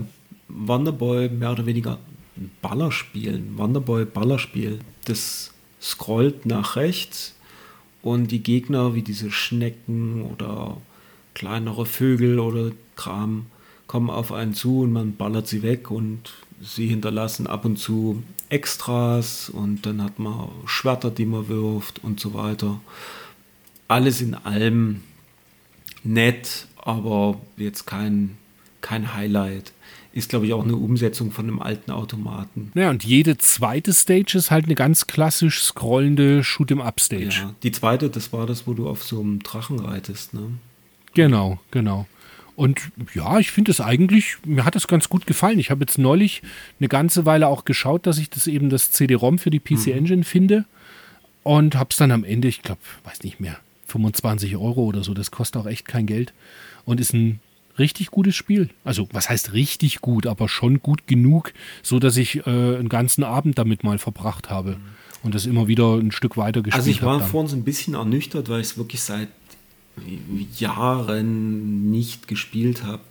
Wonderboy 0.49 1.29
mehr 1.29 1.51
oder 1.51 1.65
weniger 1.65 1.97
ein 2.35 2.51
Ballerspiel. 2.61 3.35
Ein 3.35 3.57
Wonderboy-Ballerspiel. 3.57 4.79
Das 5.05 5.53
scrollt 5.81 6.45
nach 6.45 6.75
rechts 6.75 7.36
und 8.07 8.31
die 8.31 8.41
Gegner 8.41 8.95
wie 8.95 9.01
diese 9.01 9.31
Schnecken 9.31 10.21
oder 10.21 10.77
kleinere 11.33 11.85
Vögel 11.85 12.39
oder 12.39 12.71
Kram 12.95 13.47
kommen 13.85 14.09
auf 14.09 14.31
einen 14.31 14.53
zu 14.53 14.81
und 14.81 14.93
man 14.93 15.17
ballert 15.17 15.47
sie 15.47 15.61
weg 15.61 15.91
und 15.91 16.33
sie 16.61 16.87
hinterlassen 16.87 17.47
ab 17.47 17.65
und 17.65 17.77
zu 17.77 18.23
Extras 18.47 19.49
und 19.49 19.85
dann 19.85 20.01
hat 20.01 20.19
man 20.19 20.47
Schwerter, 20.65 21.11
die 21.11 21.25
man 21.25 21.49
wirft 21.49 22.01
und 22.01 22.21
so 22.21 22.33
weiter. 22.33 22.79
Alles 23.89 24.21
in 24.21 24.35
allem 24.35 25.01
nett, 26.05 26.67
aber 26.77 27.41
jetzt 27.57 27.85
kein, 27.87 28.37
kein 28.79 29.13
Highlight. 29.13 29.73
Ist, 30.17 30.29
glaube 30.29 30.47
ich, 30.47 30.53
auch 30.53 30.63
eine 30.63 30.75
Umsetzung 30.75 31.29
von 31.29 31.45
einem 31.45 31.59
alten 31.61 31.91
Automaten. 31.91 32.71
Ja, 32.73 32.89
und 32.89 33.03
jede 33.03 33.37
zweite 33.37 33.93
Stage 33.93 34.35
ist 34.35 34.49
halt 34.49 34.65
eine 34.65 34.73
ganz 34.73 35.05
klassisch 35.05 35.61
scrollende 35.61 36.41
Shoot'em-up-Stage. 36.41 37.41
Ja, 37.41 37.53
die 37.61 37.71
zweite, 37.71 38.09
das 38.09 38.33
war 38.33 38.47
das, 38.47 38.65
wo 38.65 38.73
du 38.73 38.89
auf 38.89 39.03
so 39.03 39.21
einem 39.21 39.43
Drachen 39.43 39.79
reitest, 39.79 40.33
ne? 40.33 40.53
Genau, 41.13 41.59
genau. 41.69 42.07
Und 42.55 42.81
ja, 43.13 43.37
ich 43.37 43.51
finde 43.51 43.69
es 43.69 43.79
eigentlich, 43.79 44.37
mir 44.43 44.65
hat 44.65 44.75
es 44.75 44.87
ganz 44.87 45.07
gut 45.07 45.27
gefallen. 45.27 45.59
Ich 45.59 45.69
habe 45.69 45.81
jetzt 45.81 45.99
neulich 45.99 46.41
eine 46.79 46.87
ganze 46.87 47.27
Weile 47.27 47.47
auch 47.47 47.63
geschaut, 47.63 48.07
dass 48.07 48.17
ich 48.17 48.31
das 48.31 48.47
eben 48.47 48.71
das 48.71 48.91
CD-ROM 48.91 49.37
für 49.37 49.51
die 49.51 49.59
PC 49.59 49.89
Engine 49.89 50.23
finde. 50.23 50.65
Und 51.43 51.75
habe 51.75 51.91
es 51.91 51.97
dann 51.97 52.09
am 52.09 52.23
Ende, 52.23 52.47
ich 52.47 52.63
glaube, 52.63 52.81
weiß 53.03 53.21
nicht 53.21 53.39
mehr, 53.39 53.59
25 53.85 54.57
Euro 54.57 54.85
oder 54.85 55.03
so. 55.03 55.13
Das 55.13 55.29
kostet 55.29 55.61
auch 55.61 55.67
echt 55.67 55.87
kein 55.87 56.07
Geld. 56.07 56.33
Und 56.85 56.99
ist 56.99 57.13
ein 57.13 57.39
richtig 57.79 58.11
gutes 58.11 58.35
Spiel. 58.35 58.69
Also, 58.83 59.07
was 59.11 59.29
heißt 59.29 59.53
richtig 59.53 60.01
gut, 60.01 60.27
aber 60.27 60.49
schon 60.49 60.81
gut 60.81 61.07
genug, 61.07 61.53
so 61.83 61.99
dass 61.99 62.17
ich 62.17 62.45
äh, 62.45 62.49
einen 62.49 62.89
ganzen 62.89 63.23
Abend 63.23 63.57
damit 63.57 63.83
mal 63.83 63.97
verbracht 63.97 64.49
habe. 64.49 64.77
Und 65.23 65.35
das 65.35 65.45
immer 65.45 65.67
wieder 65.67 65.95
ein 65.95 66.11
Stück 66.11 66.37
weiter 66.37 66.61
gespielt 66.61 66.79
Also 66.79 66.91
ich 66.91 67.01
war 67.01 67.19
habe 67.19 67.29
vorhin 67.29 67.49
so 67.49 67.55
ein 67.55 67.63
bisschen 67.63 67.95
ernüchtert, 67.95 68.49
weil 68.49 68.61
ich 68.61 68.67
es 68.67 68.77
wirklich 68.77 69.01
seit 69.01 69.29
Jahren 70.57 71.89
nicht 71.89 72.27
gespielt 72.27 72.83
habe. 72.83 73.01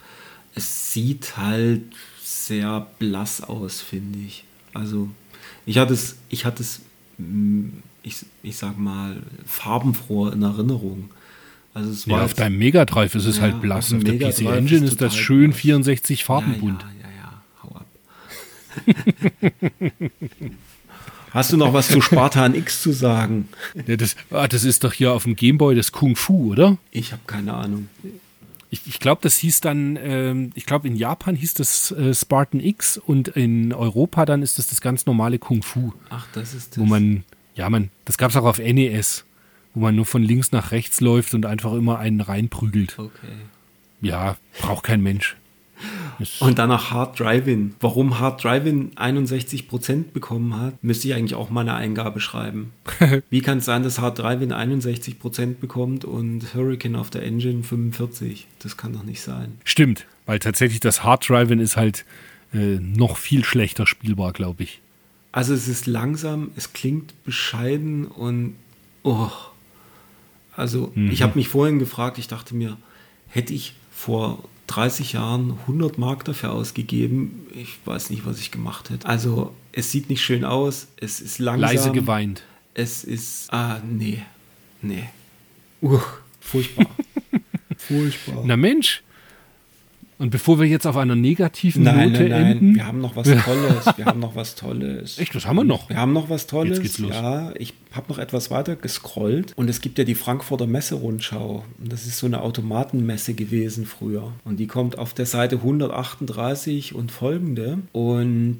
Es 0.55 0.93
sieht 0.93 1.37
halt 1.37 1.83
sehr 2.23 2.87
blass 2.99 3.43
aus, 3.43 3.81
finde 3.81 4.19
ich. 4.21 4.45
Also 4.73 5.09
ich 5.65 5.79
hatte 5.79 5.95
es, 5.95 6.17
ich 6.29 6.45
hatte 6.45 6.63
es, 6.63 6.81
mm, 7.19 7.69
ich, 8.03 8.25
ich 8.43 8.57
sag 8.57 8.79
mal, 8.79 9.23
farbenfroh 9.45 10.29
in 10.29 10.43
Erinnerung. 10.43 11.11
Also 11.77 11.91
es 11.91 12.07
Ja, 12.07 12.13
war 12.15 12.23
auf 12.25 12.31
jetzt- 12.31 12.41
deinem 12.41 12.59
Mega 12.59 12.85
Drive 12.87 13.15
ist 13.15 13.27
es 13.27 13.37
Ja, 13.37 13.43
halt 13.43 13.61
blass. 13.61 13.93
auf 13.93 13.99
Auf 13.99 14.05
der 14.05 14.15
PC 14.15 14.41
Engine 14.47 14.85
ist 14.87 14.93
ist 14.93 15.01
das 15.03 15.15
schön 15.15 15.51
blass. 15.51 15.61
64 15.61 16.25
farbenbunt. 16.25 16.83
Ja, 16.83 16.89
ja, 17.03 17.09
ja, 17.11 17.23
ja, 17.23 17.43
hau 17.63 17.77
ab. 17.77 17.87
Hast 21.33 21.53
du 21.53 21.57
noch 21.59 21.75
was 21.75 21.89
zu 21.89 22.01
Spartan 22.01 22.55
X 22.55 22.81
zu 22.81 22.93
sagen? 22.93 23.49
Ja, 23.87 23.97
das, 23.97 24.17
ah, 24.31 24.49
das 24.49 24.65
ist 24.65 24.85
doch 24.85 24.93
hier 24.95 25.13
auf 25.13 25.25
dem 25.25 25.37
Gameboy 25.37 25.75
das 25.75 25.93
Kung 25.93 26.17
Fu, 26.17 26.53
oder? 26.53 26.79
Ich 26.93 27.13
habe 27.13 27.21
keine 27.27 27.53
Ahnung. 27.53 27.89
Ich, 28.71 28.81
ich 28.87 28.99
glaube, 29.01 29.21
das 29.23 29.37
hieß 29.37 29.61
dann, 29.61 29.99
ähm, 30.01 30.51
ich 30.55 30.65
glaube, 30.65 30.89
in 30.89 30.97
Japan 30.97 31.37
hieß 31.37 31.53
das 31.55 31.91
äh, 31.91 32.15
Spartan 32.15 32.61
X 32.61 32.97
und 32.97 33.29
in 33.29 33.75
Europa 33.75 34.25
dann 34.25 34.41
ist 34.43 34.59
das 34.59 34.69
das 34.69 34.81
ganz 34.81 35.05
normale 35.05 35.39
Kung 35.39 35.63
Fu, 35.63 35.93
Ach, 36.09 36.27
das 36.33 36.55
ist 36.55 36.71
das. 36.73 36.79
wo 36.79 36.87
man, 36.87 37.25
ja, 37.55 37.69
man, 37.69 37.91
das 38.07 38.17
gab 38.17 38.31
es 38.31 38.37
auch 38.37 38.45
auf 38.45 38.59
NES, 38.59 39.26
wo 39.77 39.81
man 39.83 39.95
nur 39.95 40.07
von 40.07 40.23
links 40.23 40.53
nach 40.53 40.73
rechts 40.73 41.03
läuft 41.03 41.35
und 41.35 41.45
einfach 41.45 41.75
immer 41.75 41.99
einen 41.99 42.23
reinprügelt. 42.23 42.99
okay. 42.99 43.11
Ja, 44.01 44.37
braucht 44.61 44.85
kein 44.85 45.03
Mensch. 45.03 45.37
Ist- 46.19 46.41
Und 46.41 46.59
dann 46.59 46.71
noch 46.71 46.91
Hard 46.91 47.21
Driving. 47.21 47.75
Warum 47.81 48.19
Hard 48.19 48.43
Driving 48.43 48.93
61% 48.97 50.13
bekommen 50.15 50.59
hat, 50.59 50.83
müsste 50.83 51.09
ich 51.09 51.15
eigentlich 51.15 51.35
auch 51.35 51.51
mal 51.51 51.61
eine 51.61 51.75
Eingabe 51.75 52.21
schreiben. 52.21 52.73
Wie 53.31 53.43
kann 53.43 53.59
es 53.59 53.67
sein, 53.67 53.83
dass 53.83 53.99
Hard 53.99 54.19
Driving 54.19 54.51
61% 54.53 55.57
bekommt 55.61 56.07
und 56.07 56.55
Hurricane 56.55 56.97
auf 56.97 57.11
der 57.11 57.23
Engine 57.23 57.63
45? 57.63 58.47
Das 58.61 58.79
kann 58.79 58.95
doch 58.95 59.03
nicht 59.05 59.21
sein. 59.21 59.59
Stimmt, 59.65 60.07
weil 60.25 60.39
tatsächlich 60.39 60.81
das 60.81 61.05
Hard 61.05 61.29
Driving 61.29 61.59
ist 61.59 61.77
halt 61.77 62.07
äh, 62.55 62.79
noch 62.81 63.19
viel 63.19 63.45
schlechter 63.45 63.87
spielbar, 63.87 64.33
glaube 64.33 64.63
ich. 64.63 64.81
Also 65.33 65.53
es 65.53 65.69
ist 65.69 65.87
langsam, 65.87 66.51
es 66.57 66.73
klingt 66.73 67.13
bescheiden 67.25 68.07
und 68.07 68.55
oh. 69.03 69.31
Also 70.57 70.93
ich 70.95 71.23
habe 71.23 71.37
mich 71.37 71.49
vorhin 71.49 71.79
gefragt, 71.79 72.19
ich 72.19 72.29
dachte 72.29 72.55
mir, 72.55 72.79
hätte 73.29 73.53
ich 73.53 73.75
vor 73.91 74.43
30 74.69 75.13
Jahren 75.13 75.59
100 75.63 75.99
Mark 75.99 76.25
dafür 76.25 76.53
ausgegeben, 76.53 77.47
ich 77.55 77.79
weiß 77.85 78.11
nicht, 78.11 78.25
was 78.27 78.41
ich 78.41 78.51
gemacht 78.51 78.91
hätte. 78.91 79.07
Also 79.07 79.55
es 79.73 79.93
sieht 79.93 80.09
nicht 80.09 80.23
schön 80.23 80.45
aus, 80.45 80.89
es 80.97 81.21
ist 81.21 81.39
langsam. 81.39 81.71
Leise 81.71 81.93
geweint. 81.93 82.43
Es 82.75 83.05
ist, 83.05 83.53
ah, 83.53 83.81
nee, 83.87 84.23
nee. 84.83 85.05
Uh, 85.83 86.01
furchtbar. 86.41 86.87
furchtbar. 87.77 88.43
Na 88.45 88.57
Mensch. 88.57 89.03
Und 90.19 90.31
bevor 90.31 90.59
wir 90.59 90.67
jetzt 90.67 90.87
auf 90.87 90.97
einer 90.97 91.15
negativen 91.15 91.83
Nein, 91.83 92.13
Note 92.13 92.23
nein, 92.23 92.31
nein, 92.31 92.53
enden. 92.53 92.75
wir 92.75 92.87
haben 92.87 93.01
noch 93.03 93.17
was 93.17 93.27
Tolles. 93.27 93.97
Wir 93.97 94.05
haben 94.07 94.21
noch 94.21 94.35
was 94.35 94.55
Tolles. 94.55 95.19
Echt, 95.19 95.35
was 95.35 95.47
haben 95.47 95.57
wir 95.57 95.65
noch? 95.65 95.91
Wir 95.91 95.99
haben 95.99 96.15
noch 96.15 96.31
was 96.31 96.47
Tolles. 96.47 96.79
Jetzt 96.79 96.83
geht's 96.83 96.99
los. 96.99 97.11
Ja, 97.15 97.53
ich 97.57 97.75
habe 97.93 98.11
noch 98.11 98.19
etwas 98.19 98.51
weiter 98.51 98.77
gescrollt 98.77 99.53
und 99.57 99.69
es 99.69 99.81
gibt 99.83 99.99
ja 99.99 100.05
die 100.05 100.15
Frankfurter 100.15 100.67
Messe-Rundschau. 100.67 101.65
Und 101.79 101.93
Das 101.93 102.07
ist 102.07 102.19
so 102.19 102.27
eine 102.27 102.41
Automatenmesse 102.41 103.35
gewesen 103.35 103.85
früher. 103.85 104.33
Und 104.45 104.59
die 104.59 104.67
kommt 104.67 104.97
auf 104.99 105.13
der 105.13 105.27
Seite 105.27 105.57
138 105.57 106.95
und 106.95 107.13
folgende. 107.13 107.79
Und 107.93 108.59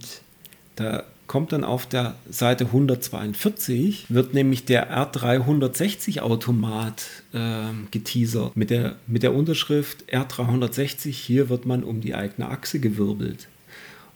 da 0.77 1.05
kommt 1.27 1.53
dann 1.53 1.65
auf 1.65 1.87
der 1.87 2.15
Seite 2.31 2.67
142, 2.67 4.07
wird 4.09 4.35
nämlich 4.35 4.65
der 4.65 4.91
R360-Automat 4.91 7.07
ähm, 7.35 7.89
geteasert 7.91 8.57
mit 8.57 8.71
der, 8.71 8.97
mit 9.07 9.23
der 9.23 9.35
Unterschrift 9.35 10.05
R360, 10.13 11.13
hier 11.13 11.49
wird 11.49 11.67
man 11.67 11.85
um 11.85 12.01
die 12.01 12.15
eigene 12.15 12.49
Achse 12.49 12.81
gewirbelt. 12.81 13.49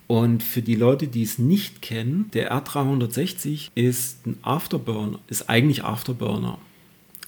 Und 0.06 0.42
für 0.42 0.62
die 0.62 0.74
Leute, 0.74 1.06
die 1.06 1.22
es 1.22 1.38
nicht 1.38 1.82
kennen, 1.82 2.30
der 2.34 2.52
R360 2.52 3.68
ist 3.76 4.26
ein 4.26 4.38
Afterburner, 4.42 5.20
ist 5.28 5.48
eigentlich 5.48 5.84
Afterburner 5.84 6.58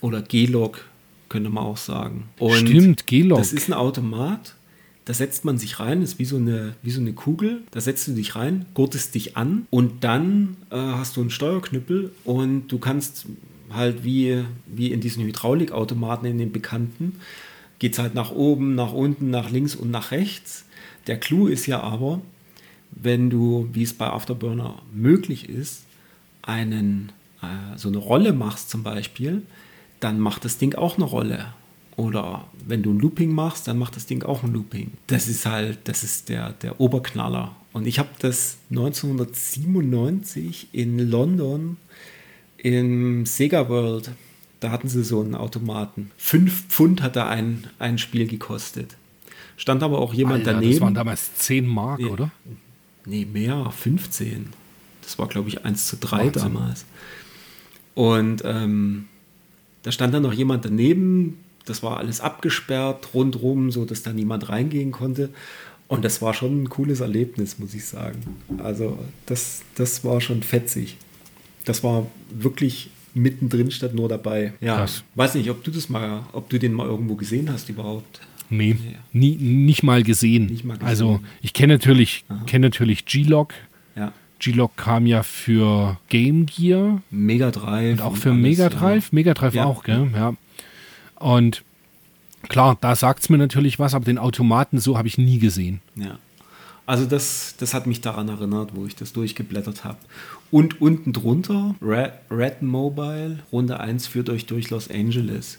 oder 0.01 0.21
G-Log, 0.21 0.85
könnte 1.29 1.49
man 1.49 1.65
auch 1.65 1.77
sagen. 1.77 2.29
Und 2.39 2.69
Stimmt, 2.69 3.07
G-Log. 3.07 3.39
Das 3.39 3.53
ist 3.53 3.69
ein 3.69 3.75
Automat, 3.75 4.57
da 5.05 5.15
setzt 5.15 5.45
man 5.45 5.59
sich 5.59 5.81
rein, 5.81 6.03
ist 6.03 6.19
wie 6.19 6.25
so 6.25 6.37
eine, 6.37 6.75
wie 6.83 6.91
so 6.91 7.01
eine 7.01 7.13
Kugel, 7.13 7.63
da 7.73 7.81
setzt 7.81 8.07
du 8.09 8.13
dich 8.13 8.37
rein, 8.37 8.67
gurtest 8.75 9.15
dich 9.15 9.37
an 9.37 9.67
und 9.71 10.05
dann 10.05 10.57
äh, 10.71 10.77
hast 10.77 11.17
du 11.17 11.21
einen 11.21 11.31
Steuerknüppel 11.31 12.13
und 12.25 12.69
du 12.69 12.79
kannst 12.79 13.27
halt 13.71 14.05
wie, 14.05 14.45
wie 14.67 14.93
in 14.93 15.01
diesen 15.01 15.25
Hydraulikautomaten, 15.25 16.29
in 16.29 16.39
den 16.39 16.53
bekannten, 16.53 17.17
geht 17.79 17.95
es 17.95 17.99
halt 17.99 18.15
nach 18.15 18.31
oben, 18.31 18.75
nach 18.75 18.93
unten, 18.93 19.31
nach 19.31 19.51
links 19.51 19.75
und 19.75 19.91
nach 19.91 20.13
rechts. 20.13 20.65
Der 21.09 21.19
Clou 21.19 21.49
ist 21.49 21.67
ja 21.67 21.81
aber, 21.81 22.21
wenn 22.93 23.31
du, 23.31 23.69
wie 23.73 23.83
es 23.83 23.95
bei 23.95 24.07
Afterburner 24.07 24.83
möglich 24.93 25.49
ist, 25.49 25.83
einen, 26.43 27.11
äh, 27.43 27.77
so 27.77 27.89
eine 27.89 27.99
Rolle 27.99 28.33
machst 28.33 28.71
zum 28.71 28.83
Beispiel, 28.83 29.43
dann 29.99 30.21
macht 30.21 30.45
das 30.45 30.59
Ding 30.59 30.75
auch 30.75 30.97
eine 30.97 31.07
Rolle. 31.07 31.47
Oder 31.97 32.47
wenn 32.67 32.83
du 32.83 32.93
ein 32.93 32.99
Looping 32.99 33.35
machst, 33.35 33.69
dann 33.69 33.79
macht 33.79 33.97
das 33.97 34.07
Ding 34.07 34.23
auch 34.23 34.43
ein 34.43 34.53
Looping. 34.53 34.93
Das 35.09 35.29
ist 35.29 35.45
halt, 35.47 35.79
das 35.85 36.03
ist 36.03 36.29
der, 36.31 36.53
der 36.53 36.81
Oberknaller. 36.81 37.55
Und 37.73 37.87
ich 37.87 37.99
habe 37.99 38.09
das 38.19 38.57
1997 38.71 40.69
in 40.73 40.99
London 40.99 41.77
im 42.59 43.27
Sega 43.27 43.69
World, 43.69 44.11
da 44.61 44.71
hatten 44.71 44.89
sie 44.89 45.03
so 45.03 45.21
einen 45.21 45.35
Automaten. 45.35 46.11
Fünf 46.17 46.67
Pfund 46.69 47.03
hat 47.03 47.17
da 47.17 47.29
ein, 47.29 47.67
ein 47.79 47.99
Spiel 47.99 48.27
gekostet. 48.29 48.97
Stand 49.57 49.83
aber 49.83 49.99
auch 49.99 50.15
jemand 50.15 50.41
Alter, 50.41 50.53
daneben. 50.55 50.73
das 50.73 50.81
waren 50.81 50.95
damals 50.95 51.35
10 51.35 51.67
Mark, 51.67 52.01
Ja. 52.01 52.09
oder? 52.09 52.31
Nee, 53.05 53.27
mehr, 53.31 53.71
15. 53.77 54.47
Das 55.03 55.19
war, 55.19 55.27
glaube 55.29 55.49
ich, 55.49 55.65
1 55.65 55.89
zu 55.89 55.97
3 55.97 56.27
Wahnsinn. 56.27 56.43
damals. 56.43 56.85
Und 57.95 58.43
ähm, 58.45 59.07
da 59.83 59.91
stand 59.91 60.15
dann 60.15 60.23
noch 60.23 60.33
jemand 60.33 60.65
daneben, 60.65 61.39
das 61.67 61.83
war 61.83 61.99
alles 61.99 62.21
abgesperrt 62.21 63.09
rundrum, 63.15 63.71
so 63.71 63.85
dass 63.85 64.03
da 64.03 64.13
niemand 64.13 64.49
reingehen 64.49 64.93
konnte. 64.93 65.31
Und 65.89 66.05
das 66.05 66.23
war 66.23 66.33
schon 66.33 66.63
ein 66.63 66.69
cooles 66.71 67.01
Erlebnis, 67.01 67.59
muss 67.59 67.75
ich 67.75 67.85
sagen. 67.85 68.19
Also 68.63 68.99
das, 69.27 69.63
das 69.75 70.05
war 70.05 70.21
schon 70.21 70.43
fetzig. 70.43 70.97
Das 71.65 71.85
war 71.85 72.07
wirklich 72.31 72.91
mittendrin 73.15 73.71
statt 73.71 73.95
nur 73.95 74.09
dabei. 74.09 74.55
Ja, 74.61 74.77
Krass. 74.77 75.05
weiß 75.17 75.35
nicht, 75.35 75.51
ob 75.51 75.63
du 75.65 75.71
das 75.71 75.89
mal, 75.91 76.23
ob 76.33 76.49
du 76.49 76.59
den 76.59 76.73
mal 76.73 76.87
irgendwo 76.87 77.15
gesehen 77.15 77.53
hast 77.53 77.69
überhaupt. 77.69 78.21
Nee, 78.49 78.77
nie, 79.13 79.37
nicht 79.37 79.83
mal 79.83 80.03
gesehen. 80.03 80.47
Nicht 80.47 80.65
mal 80.65 80.75
gesehen. 80.75 80.89
Also 80.89 81.21
ich 81.43 81.53
kenne 81.53 81.75
natürlich, 81.75 82.25
kenne 82.47 82.67
natürlich 82.67 83.05
G-Log. 83.07 83.53
Ja. 83.97 84.13
G-Log 84.41 84.77
kam 84.77 85.07
ja 85.07 85.23
für 85.23 85.99
Game 86.09 86.47
Gear 86.47 87.03
Mega 87.11 87.51
Drive. 87.51 87.93
und 87.99 88.01
auch 88.01 88.17
für 88.17 88.33
Mega 88.33 88.69
Drive. 88.71 89.13
Mega 89.13 89.35
Drive 89.35 89.55
Ja. 89.55 89.65
auch, 89.67 89.85
gell? 89.85 90.11
Ja. 90.15 90.35
Und 91.23 91.65
klar, 92.49 92.77
da 92.81 92.97
sagt 92.97 93.23
es 93.23 93.29
mir 93.29 93.39
natürlich 93.39 93.79
was, 93.79 93.95
aber 93.95 94.05
den 94.05 94.19
Automaten 94.19 94.79
so 94.79 94.99
habe 94.99 95.09
ich 95.09 95.19
nie 95.19 95.39
gesehen. 95.39 95.81
Ja. 95.95 96.05
ja. 96.05 96.19
Also 96.85 97.07
das, 97.07 97.55
das 97.59 97.75
hat 97.75 97.87
mich 97.87 98.01
daran 98.01 98.29
erinnert, 98.29 98.75
wo 98.75 98.87
ich 98.87 98.97
das 98.97 99.13
durchgeblättert 99.13 99.85
habe. 99.85 99.99
Und 100.51 100.81
unten 100.81 101.13
drunter, 101.13 101.77
Red, 101.81 102.13
Red 102.31 102.63
Mobile, 102.63 103.39
Runde 103.53 103.79
1 103.79 104.09
führt 104.09 104.29
euch 104.29 104.47
durch 104.47 104.71
Los 104.71 104.91
Angeles. 104.91 105.59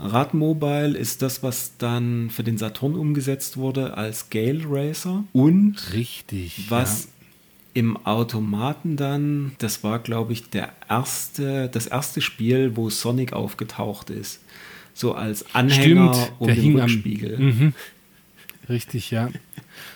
Rad 0.00 0.34
Mobile 0.34 0.96
ist 0.96 1.22
das, 1.22 1.42
was 1.42 1.72
dann 1.78 2.30
für 2.30 2.44
den 2.44 2.56
Saturn 2.58 2.94
umgesetzt 2.94 3.56
wurde 3.56 3.96
als 3.96 4.30
Gale 4.30 4.62
Racer. 4.64 5.24
Und 5.32 5.76
Richtig. 5.92 6.66
was 6.68 7.08
im 7.74 7.96
Automaten 8.06 8.96
dann, 8.96 9.52
das 9.58 9.84
war 9.84 9.98
glaube 9.98 10.32
ich 10.32 10.50
der 10.50 10.72
erste, 10.88 11.68
das 11.68 11.86
erste 11.86 12.20
Spiel, 12.20 12.76
wo 12.76 12.90
Sonic 12.90 13.32
aufgetaucht 13.32 14.10
ist. 14.10 14.40
So 14.98 15.14
als 15.14 15.44
Anhänger 15.54 16.12
Stimmt, 16.12 16.32
um 16.40 16.46
der 16.48 16.56
den 16.56 16.64
hing 16.64 16.74
am- 16.80 16.86
Rückspiegel. 16.86 17.38
Mhm. 17.38 17.72
Richtig, 18.68 19.12
ja. 19.12 19.30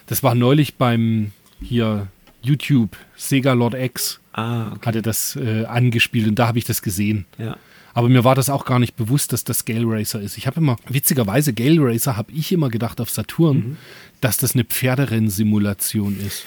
Das 0.07 0.23
war 0.23 0.37
neulich 0.37 0.77
beim 0.77 1.33
hier 1.61 2.07
YouTube, 2.41 2.97
Sega 3.17 3.53
Lord 3.53 3.75
X 3.75 4.21
Ah, 4.33 4.69
okay. 4.73 4.87
hatte 4.87 5.03
das 5.03 5.35
äh, 5.37 5.65
angespielt 5.65 6.29
und 6.29 6.39
da 6.39 6.47
habe 6.47 6.59
ich 6.59 6.65
das 6.65 6.83
gesehen. 6.83 7.27
Ja. 7.37 7.57
Aber 7.95 8.09
mir 8.09 8.23
war 8.23 8.35
das 8.37 8.49
auch 8.49 8.65
gar 8.65 8.79
nicht 8.79 8.95
bewusst, 8.97 9.33
dass 9.33 9.43
das 9.45 9.65
Gale 9.65 9.85
Racer 9.87 10.21
ist. 10.21 10.39
Ich 10.39 10.47
habe 10.47 10.61
immer, 10.61 10.77
witzigerweise, 10.89 11.53
Gale 11.53 11.79
Racer 11.81 12.17
habe 12.17 12.31
ich 12.33 12.53
immer 12.53 12.69
gedacht 12.71 13.01
auf 13.01 13.11
Saturn, 13.11 13.57
Mhm. 13.57 13.77
dass 14.21 14.37
das 14.37 14.55
eine 14.55 14.65
Pferderennsimulation 14.65 16.17
ist. 16.21 16.45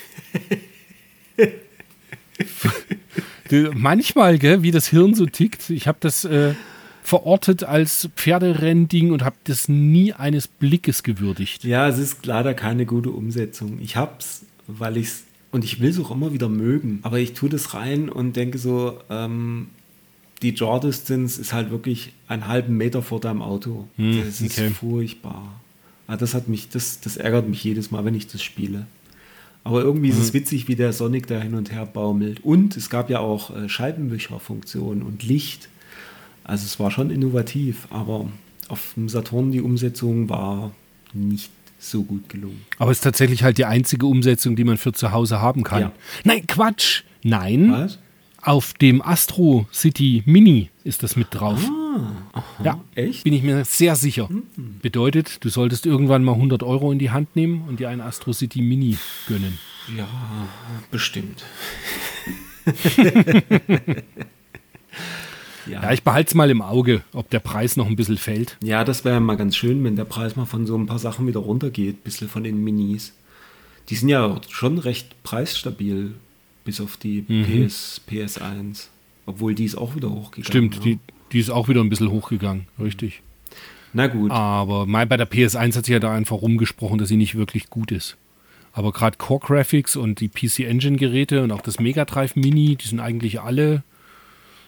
Manchmal, 3.73 4.39
gell, 4.39 4.63
wie 4.63 4.71
das 4.71 4.87
Hirn 4.87 5.13
so 5.13 5.25
tickt, 5.25 5.69
ich 5.69 5.87
habe 5.87 5.97
das 6.01 6.25
äh, 6.25 6.53
verortet 7.05 7.63
als 7.63 8.09
Pferderennding 8.15 9.11
und 9.11 9.23
habe 9.23 9.35
das 9.43 9.69
nie 9.69 10.13
eines 10.13 10.47
Blickes 10.47 11.03
gewürdigt. 11.03 11.63
Ja, 11.63 11.87
es 11.87 11.99
ist 11.99 12.25
leider 12.25 12.53
keine 12.53 12.85
gute 12.85 13.11
Umsetzung. 13.11 13.79
Ich 13.81 13.95
hab's, 13.95 14.43
weil 14.67 14.97
ich's 14.97 15.23
und 15.51 15.63
ich 15.63 15.79
will 15.79 15.89
es 15.91 15.99
auch 15.99 16.11
immer 16.11 16.33
wieder 16.33 16.49
mögen. 16.49 16.99
Aber 17.03 17.19
ich 17.19 17.33
tue 17.33 17.47
das 17.47 17.73
rein 17.73 18.09
und 18.09 18.35
denke 18.35 18.57
so, 18.57 18.97
ähm, 19.09 19.67
die 20.41 20.53
Jaw 20.53 20.79
Distance 20.81 21.39
ist 21.39 21.53
halt 21.53 21.71
wirklich 21.71 22.11
einen 22.27 22.47
halben 22.47 22.75
Meter 22.75 23.01
vor 23.01 23.21
deinem 23.21 23.41
Auto. 23.41 23.87
Hm, 23.95 24.23
das 24.25 24.41
ist 24.41 24.57
okay. 24.57 24.69
furchtbar. 24.71 25.61
Ah, 26.07 26.17
das 26.17 26.33
hat 26.33 26.49
mich, 26.49 26.69
das, 26.69 26.99
das 26.99 27.15
ärgert 27.17 27.47
mich 27.47 27.63
jedes 27.63 27.89
Mal, 27.91 28.03
wenn 28.03 28.15
ich 28.15 28.27
das 28.27 28.43
spiele. 28.43 28.85
Aber 29.63 29.81
irgendwie 29.81 30.09
Hm. 30.11 30.17
ist 30.17 30.23
es 30.23 30.33
witzig, 30.33 30.67
wie 30.67 30.75
der 30.75 30.91
Sonic 30.91 31.27
da 31.27 31.39
hin 31.39 31.53
und 31.53 31.71
her 31.71 31.85
baumelt. 31.85 32.43
Und 32.43 32.75
es 32.75 32.89
gab 32.89 33.09
ja 33.09 33.19
auch 33.19 33.55
äh, 33.55 33.69
Scheibenwischerfunktionen 33.69 35.03
und 35.03 35.23
Licht. 35.23 35.69
Also 36.45 36.65
es 36.65 36.79
war 36.79 36.91
schon 36.91 37.09
innovativ, 37.09 37.87
aber 37.89 38.29
auf 38.69 38.93
dem 38.95 39.09
Saturn 39.09 39.51
die 39.51 39.61
Umsetzung 39.61 40.29
war 40.29 40.71
nicht 41.11 41.49
so 41.79 42.03
gut 42.03 42.29
gelungen. 42.29 42.61
Aber 42.77 42.91
es 42.91 42.99
ist 42.99 43.03
tatsächlich 43.03 43.43
halt 43.43 43.57
die 43.57 43.65
einzige 43.65 44.05
Umsetzung, 44.05 44.55
die 44.55 44.63
man 44.63 44.77
für 44.77 44.93
zu 44.93 45.11
Hause 45.11 45.41
haben 45.41 45.63
kann. 45.63 45.81
Ja. 45.81 45.91
Nein, 46.23 46.45
Quatsch. 46.47 47.01
Nein. 47.23 47.71
Was? 47.71 47.99
Auf 48.41 48.73
dem 48.73 49.01
Astro 49.01 49.67
City 49.73 50.21
Mini 50.27 50.69
ist 50.83 51.01
das 51.01 51.15
mit 51.15 51.29
drauf. 51.31 51.67
ja, 52.63 52.79
echt? 52.93 53.23
Bin 53.23 53.33
ich 53.33 53.41
mir 53.41 53.65
sehr 53.65 53.95
sicher. 53.95 54.29
Bedeutet, 54.83 55.43
du 55.43 55.49
solltest 55.49 55.87
irgendwann 55.87 56.23
mal 56.23 56.33
100 56.33 56.61
Euro 56.61 56.91
in 56.91 56.99
die 56.99 57.09
Hand 57.09 57.35
nehmen 57.35 57.63
und 57.67 57.79
dir 57.79 57.89
einen 57.89 58.01
Astro 58.01 58.33
City 58.33 58.61
Mini 58.61 58.99
gönnen. 59.27 59.57
Ja, 59.97 60.07
bestimmt. 60.91 61.43
ja. 65.65 65.83
Ja, 65.83 65.91
ich 65.91 66.03
behalte 66.03 66.29
es 66.29 66.35
mal 66.35 66.49
im 66.49 66.61
Auge, 66.61 67.01
ob 67.13 67.29
der 67.29 67.39
Preis 67.39 67.77
noch 67.77 67.87
ein 67.87 67.95
bisschen 67.95 68.17
fällt. 68.17 68.57
ja, 68.63 68.83
das 68.83 69.05
wäre 69.05 69.19
mal 69.19 69.37
ganz 69.37 69.55
schön, 69.55 69.83
wenn 69.83 69.95
der 69.95 70.05
Preis 70.05 70.35
mal 70.35 70.45
von 70.45 70.65
so 70.65 70.77
ein 70.77 70.85
paar 70.85 70.99
Sachen 70.99 71.27
wieder 71.27 71.39
runtergeht, 71.39 71.97
ein 71.97 72.03
bisschen 72.03 72.29
von 72.29 72.43
den 72.43 72.63
Minis. 72.63 73.13
Die 73.89 73.95
sind 73.95 74.09
ja 74.09 74.39
schon 74.49 74.79
recht 74.79 75.21
preisstabil, 75.23 76.13
bis 76.63 76.81
auf 76.81 76.97
die 76.97 77.21
PS, 77.21 78.01
PS1. 78.09 78.87
Obwohl 79.27 79.55
die 79.55 79.65
ist 79.65 79.75
auch 79.75 79.95
wieder 79.95 80.09
hochgegangen. 80.09 80.45
Stimmt, 80.45 80.75
ne? 80.77 80.81
die, 80.81 80.99
die 81.31 81.39
ist 81.39 81.49
auch 81.49 81.67
wieder 81.67 81.81
ein 81.81 81.89
bisschen 81.89 82.11
hochgegangen. 82.11 82.67
Richtig. 82.79 83.21
Na 83.93 84.07
gut. 84.07 84.31
Aber 84.31 84.85
mein, 84.85 85.07
bei 85.07 85.17
der 85.17 85.29
PS1 85.29 85.77
hat 85.77 85.85
sich 85.85 85.93
ja 85.93 85.99
da 85.99 86.13
einfach 86.13 86.41
rumgesprochen, 86.41 86.97
dass 86.97 87.07
sie 87.07 87.15
nicht 87.15 87.35
wirklich 87.35 87.69
gut 87.69 87.91
ist. 87.91 88.17
Aber 88.73 88.91
gerade 88.91 89.17
Core 89.17 89.39
Graphics 89.39 89.95
und 89.95 90.19
die 90.19 90.27
PC 90.27 90.59
Engine 90.59 90.97
Geräte 90.97 91.43
und 91.43 91.51
auch 91.51 91.61
das 91.61 91.79
Mega 91.79 92.03
Drive 92.03 92.35
Mini, 92.35 92.75
die 92.75 92.87
sind 92.87 92.99
eigentlich 92.99 93.39
alle. 93.39 93.83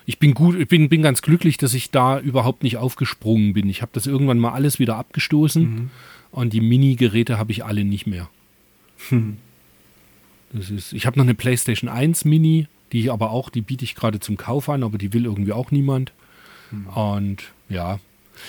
Ich 0.07 0.19
bin 0.19 0.33
gut, 0.33 0.57
ich 0.57 0.67
bin, 0.69 0.87
bin 0.87 1.01
ganz 1.01 1.21
glücklich, 1.21 1.57
dass 1.57 1.73
ich 1.73 1.91
da 1.91 2.17
überhaupt 2.19 2.63
nicht 2.63 2.77
aufgesprungen 2.77 3.53
bin. 3.53 3.69
Ich 3.69 3.81
habe 3.81 3.91
das 3.93 4.07
irgendwann 4.07 4.39
mal 4.39 4.53
alles 4.53 4.79
wieder 4.79 4.95
abgestoßen 4.95 5.91
und 6.31 6.53
die 6.53 6.61
Mini-Geräte 6.61 7.37
habe 7.37 7.51
ich 7.51 7.65
alle 7.65 7.83
nicht 7.83 8.07
mehr. 8.07 8.29
Das 10.53 10.69
ist, 10.69 10.93
ich 10.93 11.05
habe 11.05 11.19
noch 11.19 11.25
eine 11.25 11.35
PlayStation 11.35 11.89
1 11.89 12.23
Mini, 12.23 12.67
die 12.93 13.01
ich 13.01 13.11
aber 13.11 13.31
auch, 13.31 13.49
die 13.49 13.61
biete 13.61 13.83
ich 13.83 13.95
gerade 13.95 14.21
zum 14.21 14.37
Kauf 14.37 14.69
an, 14.69 14.83
aber 14.83 14.97
die 14.97 15.11
will 15.11 15.25
irgendwie 15.25 15.51
auch 15.51 15.71
niemand. 15.71 16.13
Und 16.95 17.43
ja, 17.67 17.99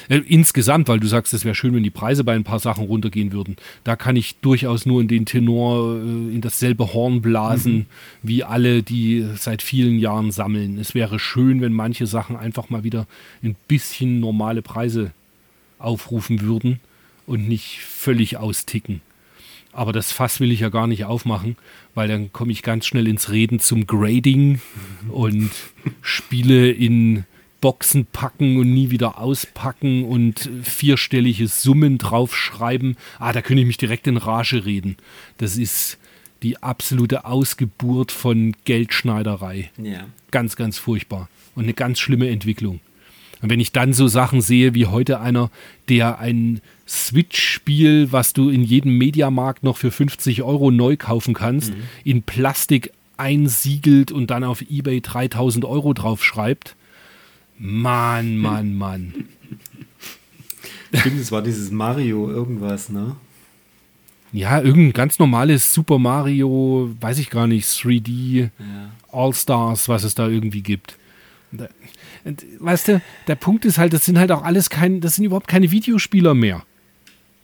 insgesamt, 0.09 0.89
weil 0.89 1.01
du 1.01 1.07
sagst, 1.07 1.35
es 1.35 1.45
wäre 1.45 1.55
schön, 1.55 1.75
wenn 1.75 1.83
die 1.83 1.91
Preise 1.91 2.25
bei 2.25 2.35
ein 2.35 2.45
paar 2.45 2.59
Sachen 2.59 2.85
runtergehen 2.85 3.33
würden. 3.33 3.57
Da 3.85 3.97
kann 3.97 4.17
ich 4.17 4.37
durchaus 4.37 4.87
nur 4.87 5.01
in 5.01 5.09
den 5.09 5.27
Tenor, 5.27 5.97
äh, 5.97 6.01
in 6.01 6.41
dasselbe 6.41 6.93
Horn 6.93 7.23
blasen, 7.23 7.87
wie 8.23 8.45
alle, 8.45 8.83
die 8.83 9.27
seit 9.37 9.63
vielen 9.63 9.99
Jahren 9.99 10.31
sammeln. 10.31 10.79
Es 10.79 10.95
wäre 10.95 11.19
schön, 11.19 11.61
wenn 11.61 11.73
manche 11.73 12.07
Sachen 12.07 12.37
einfach 12.37 12.71
mal 12.71 12.85
wieder 12.85 13.07
ein 13.43 13.57
bisschen 13.67 14.21
normale 14.21 14.63
Preise 14.63 15.13
aufrufen 15.79 16.41
würden 16.41 16.81
und 17.27 17.49
nicht 17.49 17.81
völlig 17.81 18.37
austicken. 18.37 19.01
Aber 19.73 19.93
das 19.93 20.13
Fass 20.13 20.41
will 20.41 20.51
ich 20.51 20.61
ja 20.61 20.71
gar 20.71 20.87
nicht 20.87 21.05
aufmachen, 21.05 21.57
weil 21.95 22.09
dann 22.09 22.33
komme 22.33 22.53
ich 22.53 22.63
ganz 22.63 22.87
schnell 22.87 23.07
ins 23.07 23.31
Reden 23.31 23.61
zum 23.61 23.87
Grading 23.87 24.61
und 25.09 25.51
Spiele 26.01 26.71
in 26.71 27.25
Boxen 27.61 28.07
packen 28.07 28.57
und 28.57 28.73
nie 28.73 28.91
wieder 28.91 29.19
auspacken 29.19 30.05
und 30.05 30.49
vierstellige 30.63 31.49
Summen 31.49 31.99
draufschreiben. 31.99 32.97
Ah, 33.19 33.33
da 33.33 33.43
könnte 33.43 33.63
ich 33.63 33.67
mich 33.67 33.79
direkt 33.79 34.07
in 34.07 34.17
Rage 34.17 34.65
reden. 34.65 34.97
Das 35.39 35.57
ist 35.57 35.99
die 36.43 36.63
absolute 36.63 37.25
Ausgeburt 37.25 38.13
von 38.13 38.55
Geldschneiderei. 38.65 39.71
ja. 39.83 40.07
Ganz, 40.31 40.57
ganz 40.57 40.79
furchtbar. 40.79 41.31
Und 41.55 41.65
eine 41.65 41.73
ganz 41.73 41.99
schlimme 41.99 42.29
Entwicklung. 42.29 42.81
Und 43.41 43.51
wenn 43.51 43.61
ich 43.61 43.73
dann 43.73 43.93
so 43.93 44.09
Sachen 44.09 44.41
sehe, 44.41 44.75
wie 44.75 44.87
heute 44.87 45.21
einer, 45.21 45.51
der 45.89 46.19
ein 46.19 46.61
Switch-Spiel, 46.87 48.13
was 48.13 48.33
du 48.33 48.51
in 48.51 48.63
jedem 48.63 48.99
Mediamarkt 48.99 49.63
noch 49.63 49.77
für 49.77 49.91
50 49.91 50.43
Euro 50.43 50.71
neu 50.71 50.97
kaufen 50.97 51.35
kannst, 51.35 51.73
in 52.05 52.23
Plastik 52.23 52.93
einsiegelt 53.17 54.13
und 54.13 54.31
dann 54.31 54.45
auf 54.45 54.63
Ebay 54.63 55.01
3000 55.01 55.65
Euro 55.65 55.93
draufschreibt. 55.95 56.77
Mann, 57.59 58.39
Mann, 58.39 58.75
Mann. 58.75 59.15
Stimmt, 60.95 61.21
es 61.21 61.33
war 61.33 61.43
dieses 61.43 61.71
Mario 61.71 62.31
irgendwas, 62.31 62.89
ne? 62.89 63.17
Ja, 64.33 64.61
irgendein 64.61 64.93
ganz 64.93 65.19
normales 65.19 65.73
Super 65.73 65.99
Mario, 65.99 66.95
weiß 67.01 67.19
ich 67.19 67.31
gar 67.31 67.47
nicht, 67.47 67.67
3D, 67.67 68.51
Ja. 68.59 68.91
All-Stars, 69.11 69.89
was 69.89 70.05
es 70.05 70.15
da 70.15 70.29
irgendwie 70.29 70.63
gibt. 70.63 70.99
Da, 71.51 71.69
und, 72.25 72.45
weißt 72.59 72.89
du, 72.89 73.03
der 73.27 73.37
Punkt 73.37 73.65
ist 73.65 73.79
halt, 73.79 73.93
das 73.93 74.05
sind 74.05 74.19
halt 74.19 74.31
auch 74.33 74.43
alles 74.43 74.69
kein, 74.69 75.01
das 75.01 75.17
sind 75.17 75.25
überhaupt 75.25 75.49
keine 75.49 75.71
Videospieler 75.71 76.35
mehr. 76.35 76.65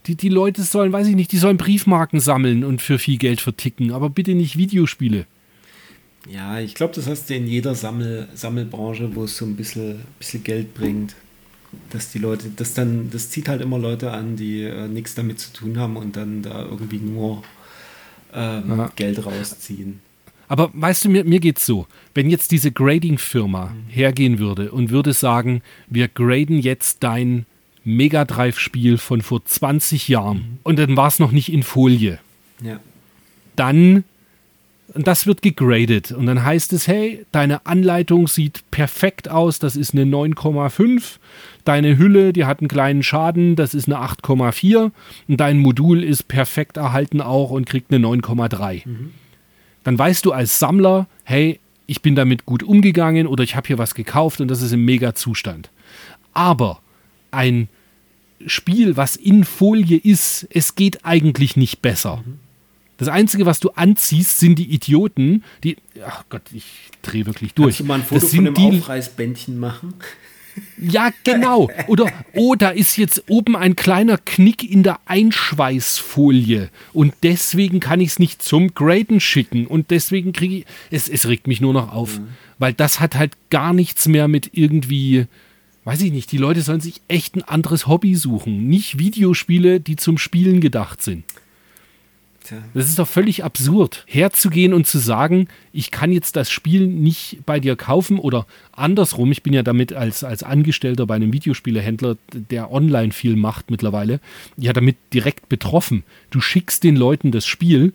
Die, 0.05 0.15
die 0.15 0.29
Leute 0.29 0.61
sollen, 0.61 0.91
weiß 0.91 1.07
ich 1.07 1.15
nicht, 1.15 1.31
die 1.31 1.39
sollen 1.39 1.57
Briefmarken 1.57 2.19
sammeln 2.19 2.63
und 2.63 2.83
für 2.83 2.99
viel 2.99 3.17
Geld 3.17 3.41
verticken, 3.41 3.91
aber 3.91 4.11
bitte 4.11 4.35
nicht 4.35 4.55
Videospiele. 4.57 5.25
Ja, 6.27 6.59
ich 6.59 6.73
glaube, 6.73 6.93
das 6.95 7.07
hast 7.07 7.29
du 7.29 7.35
in 7.35 7.47
jeder 7.47 7.75
Sammel, 7.75 8.27
Sammelbranche, 8.33 9.15
wo 9.15 9.25
es 9.25 9.37
so 9.37 9.45
ein 9.45 9.55
bisschen, 9.55 10.01
bisschen 10.17 10.43
Geld 10.43 10.73
bringt. 10.73 11.15
Dass 11.89 12.11
die 12.11 12.19
Leute, 12.19 12.49
das 12.55 12.73
dann, 12.73 13.09
das 13.11 13.29
zieht 13.29 13.49
halt 13.49 13.61
immer 13.61 13.77
Leute 13.77 14.11
an, 14.11 14.37
die 14.37 14.63
äh, 14.63 14.87
nichts 14.87 15.13
damit 15.13 15.39
zu 15.39 15.51
tun 15.51 15.77
haben 15.77 15.97
und 15.97 16.15
dann 16.15 16.41
da 16.41 16.63
irgendwie 16.63 16.99
nur 16.99 17.43
ähm. 18.33 18.89
Geld 18.95 19.25
rausziehen. 19.25 19.99
Aber 20.47 20.69
weißt 20.73 21.05
du, 21.05 21.09
mir, 21.09 21.23
mir 21.23 21.39
geht's 21.39 21.65
so. 21.65 21.87
Wenn 22.13 22.29
jetzt 22.29 22.51
diese 22.51 22.71
Grading-Firma 22.71 23.73
hergehen 23.89 24.39
würde 24.39 24.71
und 24.71 24.91
würde 24.91 25.13
sagen, 25.13 25.61
wir 25.89 26.07
graden 26.07 26.59
jetzt 26.59 27.03
dein 27.03 27.45
Mega 27.83 28.25
Drive-Spiel 28.25 28.97
von 28.97 29.21
vor 29.21 29.43
20 29.45 30.07
Jahren. 30.07 30.59
Und 30.63 30.79
dann 30.79 30.95
war 30.97 31.07
es 31.07 31.19
noch 31.19 31.31
nicht 31.31 31.51
in 31.51 31.63
Folie. 31.63 32.19
Ja. 32.63 32.79
Dann, 33.55 34.03
und 34.93 35.07
das 35.07 35.27
wird 35.27 35.41
gegradet. 35.41 36.11
Und 36.11 36.25
dann 36.27 36.43
heißt 36.43 36.71
es, 36.73 36.87
hey, 36.87 37.25
deine 37.31 37.65
Anleitung 37.65 38.27
sieht 38.27 38.63
perfekt 38.71 39.29
aus, 39.29 39.59
das 39.59 39.75
ist 39.75 39.93
eine 39.93 40.03
9,5. 40.03 41.17
Deine 41.65 41.97
Hülle, 41.97 42.31
die 42.31 42.45
hat 42.45 42.59
einen 42.59 42.67
kleinen 42.67 43.01
Schaden, 43.01 43.55
das 43.55 43.73
ist 43.73 43.87
eine 43.87 43.97
8,4. 43.97 44.91
Und 45.27 45.39
dein 45.39 45.57
Modul 45.57 46.03
ist 46.03 46.27
perfekt 46.27 46.77
erhalten 46.77 47.21
auch 47.21 47.49
und 47.49 47.65
kriegt 47.65 47.91
eine 47.91 48.05
9,3. 48.05 48.83
Dann 49.83 49.97
weißt 49.97 50.25
du 50.25 50.31
als 50.31 50.59
Sammler, 50.59 51.07
hey, 51.23 51.59
ich 51.87 52.01
bin 52.01 52.15
damit 52.15 52.45
gut 52.45 52.63
umgegangen 52.63 53.27
oder 53.27 53.43
ich 53.43 53.55
habe 53.55 53.67
hier 53.67 53.77
was 53.77 53.95
gekauft 53.95 54.41
und 54.41 54.47
das 54.49 54.61
ist 54.61 54.71
im 54.71 54.85
Mega-Zustand. 54.85 55.69
Aber 56.33 56.81
ein 57.31 57.69
Spiel, 58.45 58.97
was 58.97 59.15
in 59.15 59.43
Folie 59.43 59.97
ist, 59.97 60.47
es 60.51 60.75
geht 60.75 61.05
eigentlich 61.05 61.55
nicht 61.55 61.81
besser. 61.81 62.23
Das 62.97 63.07
Einzige, 63.07 63.45
was 63.45 63.59
du 63.59 63.71
anziehst, 63.71 64.39
sind 64.39 64.57
die 64.57 64.73
Idioten, 64.73 65.43
die. 65.63 65.77
Ach 66.05 66.23
Gott, 66.29 66.43
ich 66.53 66.65
drehe 67.01 67.25
wirklich 67.25 67.53
durch. 67.53 67.77
Kannst 67.77 67.79
du 67.81 67.85
mal 67.85 67.95
ein 67.95 68.03
Foto 68.03 68.27
von 68.27 68.45
dem 68.45 68.57
Aufreißbändchen 68.57 69.59
machen? 69.59 69.93
ja, 70.77 71.09
genau. 71.23 71.69
Oder, 71.87 72.07
oh, 72.33 72.55
da 72.55 72.69
ist 72.69 72.97
jetzt 72.97 73.23
oben 73.27 73.55
ein 73.55 73.75
kleiner 73.75 74.17
Knick 74.17 74.69
in 74.69 74.83
der 74.83 74.99
Einschweißfolie 75.05 76.69
und 76.93 77.13
deswegen 77.23 77.79
kann 77.79 77.99
ich 77.99 78.09
es 78.09 78.19
nicht 78.19 78.41
zum 78.41 78.73
Graden 78.73 79.19
schicken 79.19 79.67
und 79.67 79.91
deswegen 79.91 80.33
kriege 80.33 80.57
ich. 80.57 80.65
Es, 80.91 81.09
es 81.09 81.27
regt 81.27 81.47
mich 81.47 81.61
nur 81.61 81.73
noch 81.73 81.93
auf, 81.93 82.19
weil 82.59 82.73
das 82.73 82.99
hat 82.99 83.15
halt 83.15 83.33
gar 83.49 83.73
nichts 83.73 84.07
mehr 84.07 84.27
mit 84.27 84.51
irgendwie. 84.53 85.27
Weiß 85.83 86.01
ich 86.01 86.11
nicht, 86.11 86.31
die 86.31 86.37
Leute 86.37 86.61
sollen 86.61 86.81
sich 86.81 87.01
echt 87.07 87.35
ein 87.35 87.43
anderes 87.43 87.85
Hobby 87.85 88.15
suchen. 88.15 88.67
Nicht 88.67 88.97
Videospiele, 88.97 89.79
die 89.79 89.97
zum 89.97 90.17
Spielen 90.17 90.59
gedacht 90.59 91.03
sind. 91.03 91.25
Das 92.73 92.87
ist 92.87 92.99
doch 92.99 93.07
völlig 93.07 93.43
absurd, 93.43 94.03
herzugehen 94.07 94.73
und 94.73 94.87
zu 94.87 94.97
sagen, 94.97 95.47
ich 95.73 95.91
kann 95.91 96.11
jetzt 96.11 96.35
das 96.35 96.49
Spiel 96.49 96.87
nicht 96.87 97.39
bei 97.45 97.59
dir 97.59 97.75
kaufen 97.75 98.19
oder 98.19 98.45
andersrum. 98.71 99.31
Ich 99.31 99.43
bin 99.43 99.53
ja 99.53 99.63
damit 99.63 99.93
als, 99.93 100.23
als 100.23 100.43
Angestellter 100.43 101.05
bei 101.05 101.15
einem 101.15 101.33
Videospielehändler, 101.33 102.17
der 102.33 102.71
online 102.71 103.11
viel 103.11 103.35
macht 103.35 103.71
mittlerweile, 103.71 104.19
ja 104.57 104.73
damit 104.73 104.97
direkt 105.13 105.49
betroffen. 105.49 106.03
Du 106.29 106.41
schickst 106.41 106.83
den 106.83 106.95
Leuten 106.95 107.31
das 107.31 107.45
Spiel 107.45 107.93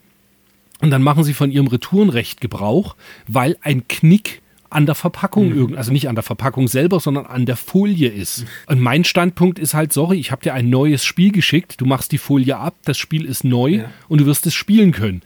und 0.81 0.91
dann 0.91 1.03
machen 1.03 1.25
sie 1.25 1.35
von 1.35 1.51
ihrem 1.51 1.67
Retourenrecht 1.67 2.41
Gebrauch, 2.41 2.97
weil 3.27 3.57
ein 3.63 3.87
Knick 3.89 4.41
an 4.71 4.87
der 4.87 4.95
Verpackung, 4.95 5.55
irgend, 5.55 5.77
also 5.77 5.93
nicht 5.93 6.09
an 6.09 6.15
der 6.15 6.23
Verpackung 6.23 6.69
selber, 6.69 7.01
sondern 7.01 7.27
an 7.27 7.45
der 7.45 7.57
Folie 7.57 8.09
ist. 8.09 8.45
Und 8.67 8.81
mein 8.81 9.05
Standpunkt 9.05 9.59
ist 9.59 9.75
halt, 9.75 9.93
sorry, 9.93 10.19
ich 10.19 10.31
habe 10.31 10.43
dir 10.43 10.55
ein 10.55 10.71
neues 10.71 11.05
Spiel 11.05 11.33
geschickt, 11.33 11.75
du 11.81 11.87
machst 11.87 12.13
die 12.13 12.19
Folie 12.19 12.57
ab, 12.57 12.75
das 12.85 12.97
Spiel 12.97 13.25
ist 13.25 13.45
neu 13.45 13.71
Ja. 13.71 13.91
und 14.09 14.21
du 14.21 14.27
wirst 14.27 14.47
es 14.47 14.55
spielen 14.55 14.93
können. 14.93 15.23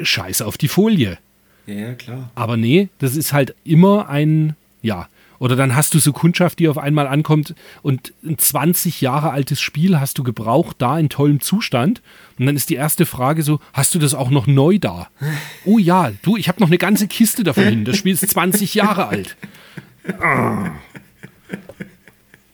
Scheiße 0.00 0.44
auf 0.44 0.58
die 0.58 0.68
Folie. 0.68 1.18
Ja, 1.66 1.74
ja, 1.74 1.94
klar. 1.94 2.30
Aber 2.34 2.56
nee, 2.56 2.88
das 2.98 3.16
ist 3.16 3.32
halt 3.32 3.54
immer 3.64 4.08
ein, 4.08 4.54
ja. 4.82 5.08
Oder 5.38 5.54
dann 5.56 5.76
hast 5.76 5.94
du 5.94 5.98
so 5.98 6.12
Kundschaft, 6.12 6.58
die 6.58 6.68
auf 6.68 6.78
einmal 6.78 7.06
ankommt 7.06 7.54
und 7.82 8.12
ein 8.24 8.38
20 8.38 9.00
Jahre 9.00 9.30
altes 9.30 9.60
Spiel 9.60 10.00
hast 10.00 10.18
du 10.18 10.24
gebraucht, 10.24 10.76
da 10.78 10.98
in 10.98 11.08
tollem 11.08 11.40
Zustand. 11.40 12.02
Und 12.38 12.46
dann 12.46 12.56
ist 12.56 12.70
die 12.70 12.74
erste 12.74 13.06
Frage 13.06 13.42
so, 13.42 13.60
hast 13.72 13.94
du 13.94 13.98
das 13.98 14.14
auch 14.14 14.30
noch 14.30 14.46
neu 14.46 14.78
da? 14.78 15.08
Oh 15.64 15.78
ja, 15.78 16.12
du, 16.22 16.36
ich 16.36 16.48
habe 16.48 16.60
noch 16.60 16.68
eine 16.68 16.78
ganze 16.78 17.06
Kiste 17.06 17.44
davon 17.44 17.64
hin. 17.64 17.84
Das 17.84 17.96
Spiel 17.96 18.14
ist 18.14 18.28
20 18.28 18.74
Jahre 18.74 19.08
alt. 19.08 19.36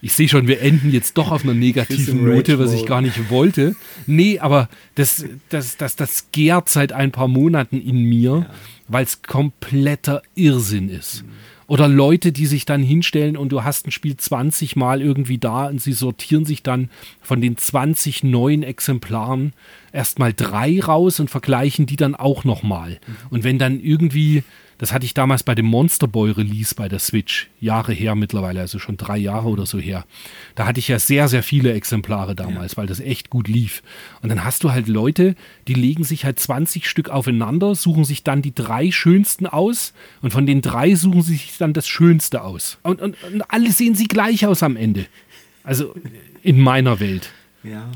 Ich 0.05 0.12
sehe 0.12 0.28
schon, 0.28 0.47
wir 0.47 0.61
enden 0.61 0.90
jetzt 0.90 1.16
doch 1.16 1.31
auf 1.31 1.44
einer 1.44 1.55
negativen 1.55 2.24
Note, 2.27 2.59
was 2.59 2.74
ich 2.74 2.85
gar 2.85 3.01
nicht 3.01 3.31
wollte. 3.31 3.74
Nee, 4.06 4.39
aber 4.39 4.69
das, 4.97 5.24
das, 5.48 5.78
das, 5.78 5.97
das 5.97 6.31
gärt 6.31 6.69
seit 6.69 6.93
ein 6.93 7.11
paar 7.11 7.28
Monaten 7.28 7.81
in 7.81 8.02
mir, 8.05 8.51
weil 8.86 9.05
es 9.05 9.23
kompletter 9.23 10.20
Irrsinn 10.35 10.90
ist. 10.90 11.24
Oder 11.66 11.89
Leute, 11.89 12.32
die 12.32 12.47
sich 12.47 12.65
dann 12.65 12.82
hinstellen 12.82 13.36
und 13.36 13.51
du 13.51 13.65
hast 13.65 13.86
ein 13.86 13.91
Spiel 13.91 14.16
20 14.16 14.77
Mal 14.77 15.01
irgendwie 15.01 15.39
da 15.39 15.66
und 15.66 15.81
sie 15.81 15.93
sortieren 15.93 16.45
sich 16.45 16.62
dann 16.62 16.91
von 17.20 17.41
den 17.41 17.57
20 17.57 18.24
neuen 18.24 18.62
Exemplaren 18.62 19.53
erstmal 19.93 20.32
drei 20.32 20.81
raus 20.81 21.20
und 21.20 21.31
vergleichen 21.31 21.86
die 21.86 21.97
dann 21.97 22.15
auch 22.15 22.45
nochmal. 22.45 22.99
Und 23.31 23.45
wenn 23.45 23.59
dann 23.59 23.81
irgendwie, 23.81 24.43
das 24.78 24.92
hatte 24.92 25.06
ich 25.06 25.14
damals 25.14 25.42
bei 25.42 25.55
dem 25.55 25.66
Monster 25.66 26.09
Boy 26.09 26.30
Release 26.32 26.74
bei 26.74 26.88
der 26.88 26.98
Switch, 26.98 27.48
Jahre 27.60 27.92
her 27.92 28.14
mittlerweile, 28.14 28.60
also 28.60 28.78
schon 28.78 28.96
drei 28.96 29.16
Jahre 29.16 29.48
oder 29.48 29.66
so 29.66 29.78
her. 29.78 30.05
Da 30.55 30.66
hatte 30.66 30.80
ich 30.80 30.88
ja 30.88 30.98
sehr, 30.98 31.28
sehr 31.28 31.42
viele 31.42 31.72
Exemplare 31.72 32.34
damals, 32.34 32.76
weil 32.76 32.86
das 32.86 33.01
echt 33.01 33.30
gut 33.30 33.48
lief. 33.48 33.82
Und 34.22 34.28
dann 34.28 34.44
hast 34.44 34.64
du 34.64 34.72
halt 34.72 34.88
Leute, 34.88 35.36
die 35.68 35.74
legen 35.74 36.05
sich 36.05 36.24
halt 36.24 36.38
20 36.38 36.88
Stück 36.88 37.09
aufeinander, 37.09 37.74
suchen 37.74 38.05
sich 38.05 38.24
dann 38.24 38.42
die 38.42 38.55
drei 38.55 38.90
schönsten 38.90 39.46
aus 39.46 39.94
und 40.22 40.32
von 40.32 40.46
den 40.46 40.62
drei 40.62 40.94
suchen 40.94 41.22
sie 41.22 41.34
sich 41.34 41.59
dann 41.59 41.72
das 41.72 41.86
Schönste 41.86 42.42
aus. 42.42 42.78
Und, 42.82 43.01
und, 43.01 43.16
und 43.24 43.42
alle 43.51 43.70
sehen 43.70 43.94
sie 43.94 44.06
gleich 44.06 44.46
aus 44.46 44.62
am 44.62 44.76
Ende. 44.76 45.06
Also 45.62 45.94
in 46.42 46.60
meiner 46.60 47.01
Welt. 47.01 47.30
Ja. 47.62 47.90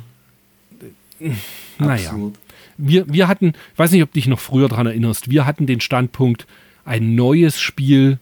Naja. 1.78 2.10
Absurd. 2.10 2.38
Wir, 2.78 3.12
wir 3.12 3.26
hatten, 3.26 3.48
ich 3.72 3.78
weiß 3.78 3.90
nicht, 3.90 4.02
ob 4.02 4.12
du 4.12 4.14
dich 4.14 4.28
noch 4.28 4.38
früher 4.38 4.68
daran 4.68 4.86
erinnerst, 4.86 5.30
wir 5.30 5.46
hatten 5.46 5.66
den 5.66 5.80
Standpunkt, 5.80 6.46
ein 6.88 7.14
neues 7.14 7.60
Spiel 7.60 8.18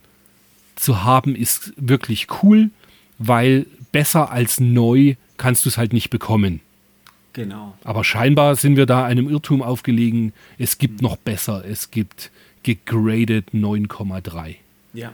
zu 0.75 1.05
haben 1.05 1.35
ist 1.35 1.73
wirklich 1.77 2.27
cool, 2.43 2.71
weil 3.19 3.67
besser 3.93 4.31
als 4.31 4.61
neu 4.61 5.15
kannst 5.37 5.65
du 5.65 5.69
es 5.69 5.79
halt 5.79 5.93
nicht 5.93 6.11
bekommen. 6.11 6.61
Genau. 7.33 7.77
Aber 7.85 8.03
scheinbar 8.03 8.57
sind 8.57 8.77
wir 8.77 8.87
da 8.87 9.05
einem 9.05 9.29
Irrtum 9.29 9.63
aufgelegen. 9.63 10.33
Es 10.59 10.79
gibt 10.79 11.03
noch 11.03 11.17
besser. 11.17 11.65
Es 11.67 11.91
gibt 11.91 12.31
gegradet 12.63 13.51
9,3. 13.55 14.57
Ja. 14.95 15.13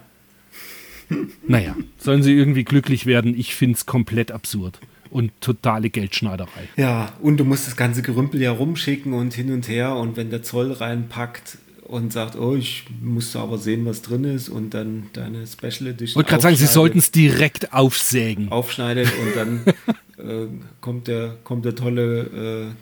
Naja, 1.47 1.77
sollen 1.99 2.23
sie 2.23 2.33
irgendwie 2.33 2.65
glücklich 2.65 3.07
werden? 3.07 3.39
Ich 3.39 3.55
finde 3.55 3.77
es 3.77 3.87
komplett 3.87 4.33
absurd 4.33 4.81
und 5.11 5.31
totale 5.41 5.91
Geldschneiderei. 5.91 6.69
Ja, 6.77 7.13
und 7.21 7.37
du 7.37 7.45
musst 7.45 7.67
das 7.67 7.77
ganze 7.77 8.03
Gerümpel 8.03 8.41
ja 8.41 8.51
rumschicken 8.51 9.13
und 9.13 9.35
hin 9.35 9.53
und 9.53 9.69
her. 9.69 9.97
Und 9.97 10.17
wenn 10.17 10.31
der 10.31 10.43
Zoll 10.43 10.73
reinpackt 10.73 11.59
und 11.93 12.11
sagt, 12.11 12.37
oh, 12.37 12.57
ich 12.57 12.85
musste 13.03 13.39
aber 13.39 13.59
sehen, 13.59 13.85
was 13.85 14.01
drin 14.01 14.25
ist 14.25 14.49
und 14.49 14.71
dann 14.71 15.11
deine 15.13 15.47
Special 15.47 15.89
Edition. 15.89 16.09
Ich 16.09 16.17
wollte 16.17 16.31
gerade 16.31 16.43
sagen, 16.43 16.57
sie 16.57 16.67
sollten 16.67 16.99
es 16.99 17.11
direkt 17.11 17.75
aufsägen. 17.75 18.51
aufschneidet 18.51 19.13
und 19.21 19.37
dann 19.37 19.67
äh, 20.17 20.47
kommt, 20.81 21.07
der, 21.07 21.37
kommt 21.45 21.67
der 21.67 21.75
tolle 21.75 22.71
äh, 22.71 22.73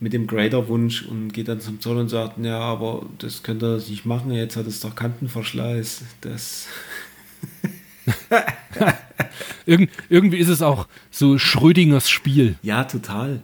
mit 0.00 0.14
dem 0.14 0.26
Grader-Wunsch 0.26 1.02
und 1.02 1.34
geht 1.34 1.48
dann 1.48 1.60
zum 1.60 1.82
Zoll 1.82 1.98
und 1.98 2.08
sagt, 2.08 2.38
ja, 2.42 2.60
aber 2.60 3.04
das 3.18 3.42
könnt 3.42 3.62
ihr 3.62 3.76
nicht 3.76 4.06
machen, 4.06 4.32
jetzt 4.32 4.56
hat 4.56 4.66
es 4.66 4.80
doch 4.80 4.94
Kantenverschleiß. 4.94 6.02
Das 6.22 6.66
Irgend, 9.66 9.90
irgendwie 10.08 10.38
ist 10.38 10.48
es 10.48 10.62
auch 10.62 10.88
so 11.10 11.36
Schrödingers 11.36 12.08
Spiel. 12.08 12.56
ja, 12.62 12.84
total. 12.84 13.42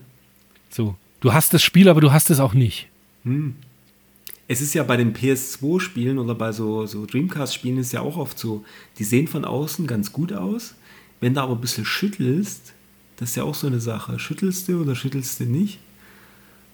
So, 0.71 0.97
du 1.21 1.35
hast 1.35 1.53
das 1.53 1.63
Spiel, 1.63 1.89
aber 1.91 2.01
du 2.01 2.13
hast 2.13 2.31
es 2.31 2.41
auch 2.41 2.55
nicht. 2.55 2.89
Es 4.51 4.61
ist 4.61 4.75
ja 4.75 4.83
bei 4.83 4.97
den 4.97 5.15
PS2-Spielen 5.15 6.19
oder 6.19 6.35
bei 6.35 6.51
so, 6.51 6.85
so 6.85 7.07
Dreamcast-Spielen 7.07 7.79
ist 7.79 7.93
ja 7.93 8.01
auch 8.01 8.17
oft 8.17 8.37
so, 8.37 8.65
die 8.99 9.05
sehen 9.05 9.29
von 9.29 9.45
außen 9.45 9.87
ganz 9.87 10.13
gut 10.13 10.33
aus. 10.33 10.75
Wenn 11.21 11.35
du 11.35 11.41
aber 11.41 11.53
ein 11.53 11.61
bisschen 11.61 11.85
schüttelst, 11.85 12.73
das 13.17 13.31
ist 13.31 13.37
ja 13.37 13.45
auch 13.45 13.55
so 13.55 13.69
eine 13.69 13.79
Sache. 13.79 14.19
Schüttelst 14.19 14.67
du 14.67 14.81
oder 14.81 14.97
schüttelst 14.97 15.39
du 15.39 15.45
nicht, 15.45 15.79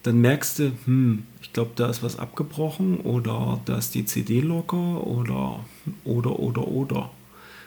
dann 0.04 0.22
merkst 0.22 0.58
du, 0.58 0.72
hm, 0.86 1.24
ich 1.42 1.52
glaube, 1.52 1.72
da 1.76 1.90
ist 1.90 2.02
was 2.02 2.18
abgebrochen 2.18 2.96
oder 3.00 3.60
da 3.66 3.76
ist 3.76 3.94
die 3.94 4.06
CD 4.06 4.40
locker 4.40 5.06
oder, 5.06 5.62
oder, 6.04 6.38
oder, 6.38 6.66
oder. 6.66 7.10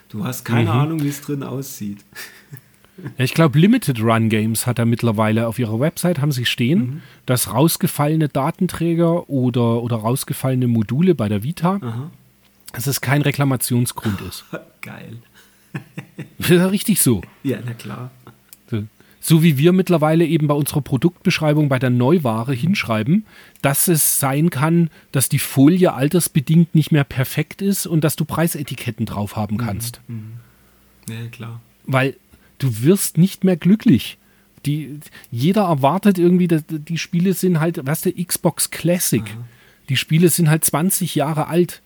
Du 0.10 0.24
hast 0.24 0.44
keine 0.44 0.72
Ahnung, 0.72 1.04
wie 1.04 1.10
es 1.10 1.22
drin 1.22 1.44
aussieht. 1.44 2.00
Ja, 3.18 3.24
ich 3.26 3.34
glaube, 3.34 3.58
Limited 3.60 4.02
Run 4.02 4.30
Games 4.30 4.66
hat 4.68 4.80
da 4.80 4.86
mittlerweile 4.86 5.48
auf 5.48 5.60
ihrer 5.60 5.80
Website 5.80 6.20
haben 6.20 6.32
sie 6.32 6.46
stehen, 6.46 6.80
Mhm. 6.80 7.02
dass 7.26 7.54
rausgefallene 7.54 8.30
Datenträger 8.30 9.30
oder, 9.30 9.82
oder 9.84 9.98
rausgefallene 9.98 10.68
Module 10.68 11.16
bei 11.16 11.30
der 11.30 11.44
Vita, 11.44 11.80
Aha. 11.82 12.12
dass 12.74 12.88
es 12.88 13.02
kein 13.02 13.22
Reklamationsgrund 13.22 14.22
ist. 14.22 14.46
Geil. 14.82 15.18
Das 16.38 16.50
ist 16.50 16.58
ja 16.58 16.68
richtig 16.68 17.02
so. 17.02 17.22
Ja, 17.44 17.58
na 17.66 17.74
klar. 17.74 18.12
So. 18.70 18.84
So 19.22 19.44
wie 19.44 19.58
wir 19.58 19.74
mittlerweile 19.74 20.26
eben 20.26 20.48
bei 20.48 20.54
unserer 20.56 20.82
Produktbeschreibung 20.82 21.68
bei 21.68 21.78
der 21.78 21.90
Neuware 21.90 22.54
hinschreiben, 22.54 23.26
dass 23.62 23.90
es 23.90 24.18
sein 24.20 24.50
kann, 24.50 24.90
dass 25.12 25.28
die 25.28 25.40
Folie 25.40 25.94
altersbedingt 25.94 26.74
nicht 26.74 26.92
mehr 26.94 27.04
perfekt 27.04 27.62
ist 27.62 27.86
und 27.86 28.04
dass 28.06 28.16
du 28.16 28.24
Preisetiketten 28.24 29.06
drauf 29.06 29.36
haben 29.36 29.58
kannst. 29.58 30.00
Ja, 31.10 31.28
klar. 31.32 31.60
Weil 31.86 32.16
du 32.60 32.84
wirst 32.84 33.18
nicht 33.18 33.44
mehr 33.44 33.58
glücklich. 33.58 34.18
Die, 34.66 35.00
jeder 35.32 35.64
erwartet 35.64 36.20
irgendwie, 36.20 36.48
dass 36.48 36.64
die 36.68 36.98
Spiele 36.98 37.34
sind 37.34 37.60
halt, 37.60 37.86
weißt 37.86 38.06
du, 38.08 38.14
Xbox 38.14 38.70
Classic. 38.70 39.24
Die 39.88 39.98
Spiele 39.98 40.30
sind 40.30 40.50
halt 40.50 40.64
20 40.64 41.16
Jahre 41.16 41.48
alt. 41.48 41.82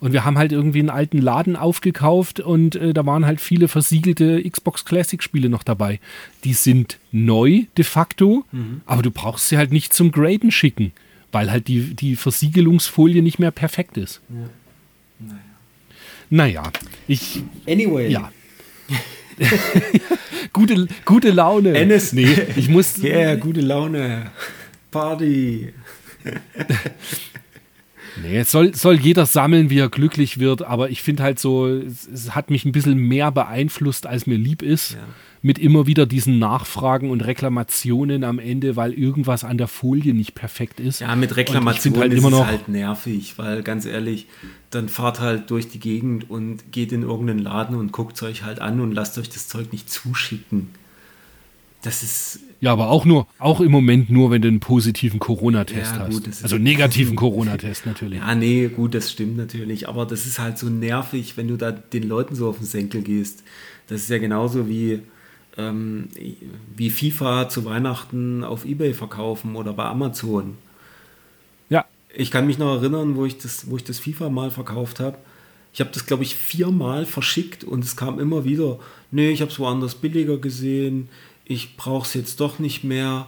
Und 0.00 0.12
wir 0.12 0.24
haben 0.24 0.38
halt 0.38 0.52
irgendwie 0.52 0.78
einen 0.78 0.90
alten 0.90 1.18
Laden 1.18 1.56
aufgekauft 1.56 2.38
und 2.38 2.76
äh, 2.76 2.94
da 2.94 3.04
waren 3.04 3.26
halt 3.26 3.40
viele 3.40 3.66
versiegelte 3.66 4.48
Xbox 4.48 4.84
Classic 4.84 5.20
Spiele 5.20 5.48
noch 5.48 5.64
dabei. 5.64 5.98
Die 6.44 6.52
sind 6.52 6.98
neu 7.10 7.64
de 7.76 7.84
facto, 7.84 8.44
mhm. 8.52 8.82
aber 8.86 9.02
du 9.02 9.10
brauchst 9.10 9.48
sie 9.48 9.58
halt 9.58 9.72
nicht 9.72 9.92
zum 9.92 10.12
Graden 10.12 10.52
schicken, 10.52 10.92
weil 11.32 11.50
halt 11.50 11.66
die, 11.66 11.94
die 11.94 12.14
Versiegelungsfolie 12.14 13.22
nicht 13.22 13.40
mehr 13.40 13.50
perfekt 13.50 13.96
ist. 13.96 14.20
Ja. 14.28 14.36
Naja. 15.18 15.40
naja, 16.30 16.72
ich. 17.08 17.42
Anyway. 17.66 18.08
Ja. 18.08 18.30
gute, 20.52 20.86
gute 21.04 21.30
Laune. 21.30 21.74
Ennis. 21.74 22.12
Nee, 22.12 22.34
ich 22.56 22.68
muss. 22.68 22.96
Ja, 22.98 23.16
yeah, 23.16 23.34
gute 23.36 23.60
Laune. 23.60 24.30
Party. 24.90 25.72
Nee, 28.22 28.38
es 28.38 28.50
soll, 28.50 28.74
soll 28.74 28.98
jeder 28.98 29.26
sammeln, 29.26 29.70
wie 29.70 29.78
er 29.78 29.88
glücklich 29.88 30.38
wird, 30.38 30.62
aber 30.62 30.90
ich 30.90 31.02
finde 31.02 31.22
halt 31.22 31.38
so, 31.38 31.66
es, 31.66 32.06
es, 32.06 32.34
hat 32.34 32.50
mich 32.50 32.64
ein 32.64 32.72
bisschen 32.72 32.96
mehr 32.98 33.30
beeinflusst, 33.30 34.06
als 34.06 34.26
mir 34.26 34.38
lieb 34.38 34.62
ist. 34.62 34.92
Ja. 34.92 34.98
Mit 35.40 35.60
immer 35.60 35.86
wieder 35.86 36.04
diesen 36.04 36.40
Nachfragen 36.40 37.10
und 37.10 37.20
Reklamationen 37.20 38.24
am 38.24 38.40
Ende, 38.40 38.74
weil 38.74 38.92
irgendwas 38.92 39.44
an 39.44 39.56
der 39.56 39.68
Folie 39.68 40.12
nicht 40.12 40.34
perfekt 40.34 40.80
ist. 40.80 41.00
Ja, 41.00 41.14
mit 41.14 41.36
Reklamationen 41.36 42.00
halt 42.00 42.12
ist 42.12 42.24
es 42.24 42.44
halt 42.44 42.68
nervig, 42.68 43.34
weil 43.36 43.62
ganz 43.62 43.86
ehrlich, 43.86 44.26
dann 44.70 44.88
fahrt 44.88 45.20
halt 45.20 45.50
durch 45.50 45.68
die 45.68 45.78
Gegend 45.78 46.28
und 46.28 46.72
geht 46.72 46.90
in 46.90 47.02
irgendeinen 47.02 47.38
Laden 47.38 47.76
und 47.76 47.92
guckt 47.92 48.16
es 48.16 48.22
euch 48.24 48.42
halt 48.42 48.60
an 48.60 48.80
und 48.80 48.92
lasst 48.92 49.16
euch 49.16 49.28
das 49.28 49.46
Zeug 49.46 49.72
nicht 49.72 49.88
zuschicken. 49.88 50.70
Das 51.82 52.02
ist 52.02 52.40
ja, 52.60 52.72
aber 52.72 52.90
auch 52.90 53.04
nur, 53.04 53.28
auch 53.38 53.60
im 53.60 53.70
Moment 53.70 54.10
nur, 54.10 54.30
wenn 54.30 54.42
du 54.42 54.48
einen 54.48 54.60
positiven 54.60 55.20
Corona-Test 55.20 55.92
ja, 55.94 55.98
hast. 56.00 56.12
Gut, 56.12 56.28
also 56.42 56.58
negativen 56.58 57.14
Corona-Test 57.16 57.86
natürlich. 57.86 58.18
Ja, 58.18 58.34
nee, 58.34 58.68
gut, 58.68 58.94
das 58.94 59.12
stimmt 59.12 59.36
natürlich. 59.36 59.88
Aber 59.88 60.06
das 60.06 60.26
ist 60.26 60.40
halt 60.40 60.58
so 60.58 60.68
nervig, 60.68 61.36
wenn 61.36 61.46
du 61.46 61.56
da 61.56 61.70
den 61.70 62.08
Leuten 62.08 62.34
so 62.34 62.48
auf 62.48 62.58
den 62.58 62.66
Senkel 62.66 63.02
gehst. 63.02 63.44
Das 63.86 64.02
ist 64.02 64.10
ja 64.10 64.18
genauso 64.18 64.68
wie, 64.68 65.00
ähm, 65.56 66.08
wie 66.76 66.90
FIFA 66.90 67.48
zu 67.48 67.64
Weihnachten 67.64 68.42
auf 68.42 68.64
Ebay 68.64 68.92
verkaufen 68.92 69.54
oder 69.54 69.72
bei 69.72 69.84
Amazon. 69.84 70.58
Ja. 71.70 71.84
Ich 72.12 72.32
kann 72.32 72.46
mich 72.46 72.58
noch 72.58 72.74
erinnern, 72.76 73.14
wo 73.14 73.24
ich 73.24 73.38
das, 73.38 73.70
wo 73.70 73.76
ich 73.76 73.84
das 73.84 74.00
FIFA 74.00 74.30
mal 74.30 74.50
verkauft 74.50 74.98
habe. 74.98 75.16
Ich 75.72 75.80
habe 75.80 75.90
das, 75.92 76.06
glaube 76.06 76.24
ich, 76.24 76.34
viermal 76.34 77.06
verschickt 77.06 77.62
und 77.62 77.84
es 77.84 77.94
kam 77.94 78.18
immer 78.18 78.44
wieder, 78.44 78.80
nee, 79.12 79.30
ich 79.30 79.42
habe 79.42 79.52
es 79.52 79.60
woanders 79.60 79.94
billiger 79.94 80.38
gesehen 80.38 81.08
ich 81.48 81.76
brauche 81.76 82.06
es 82.06 82.14
jetzt 82.14 82.40
doch 82.40 82.58
nicht 82.60 82.84
mehr. 82.84 83.26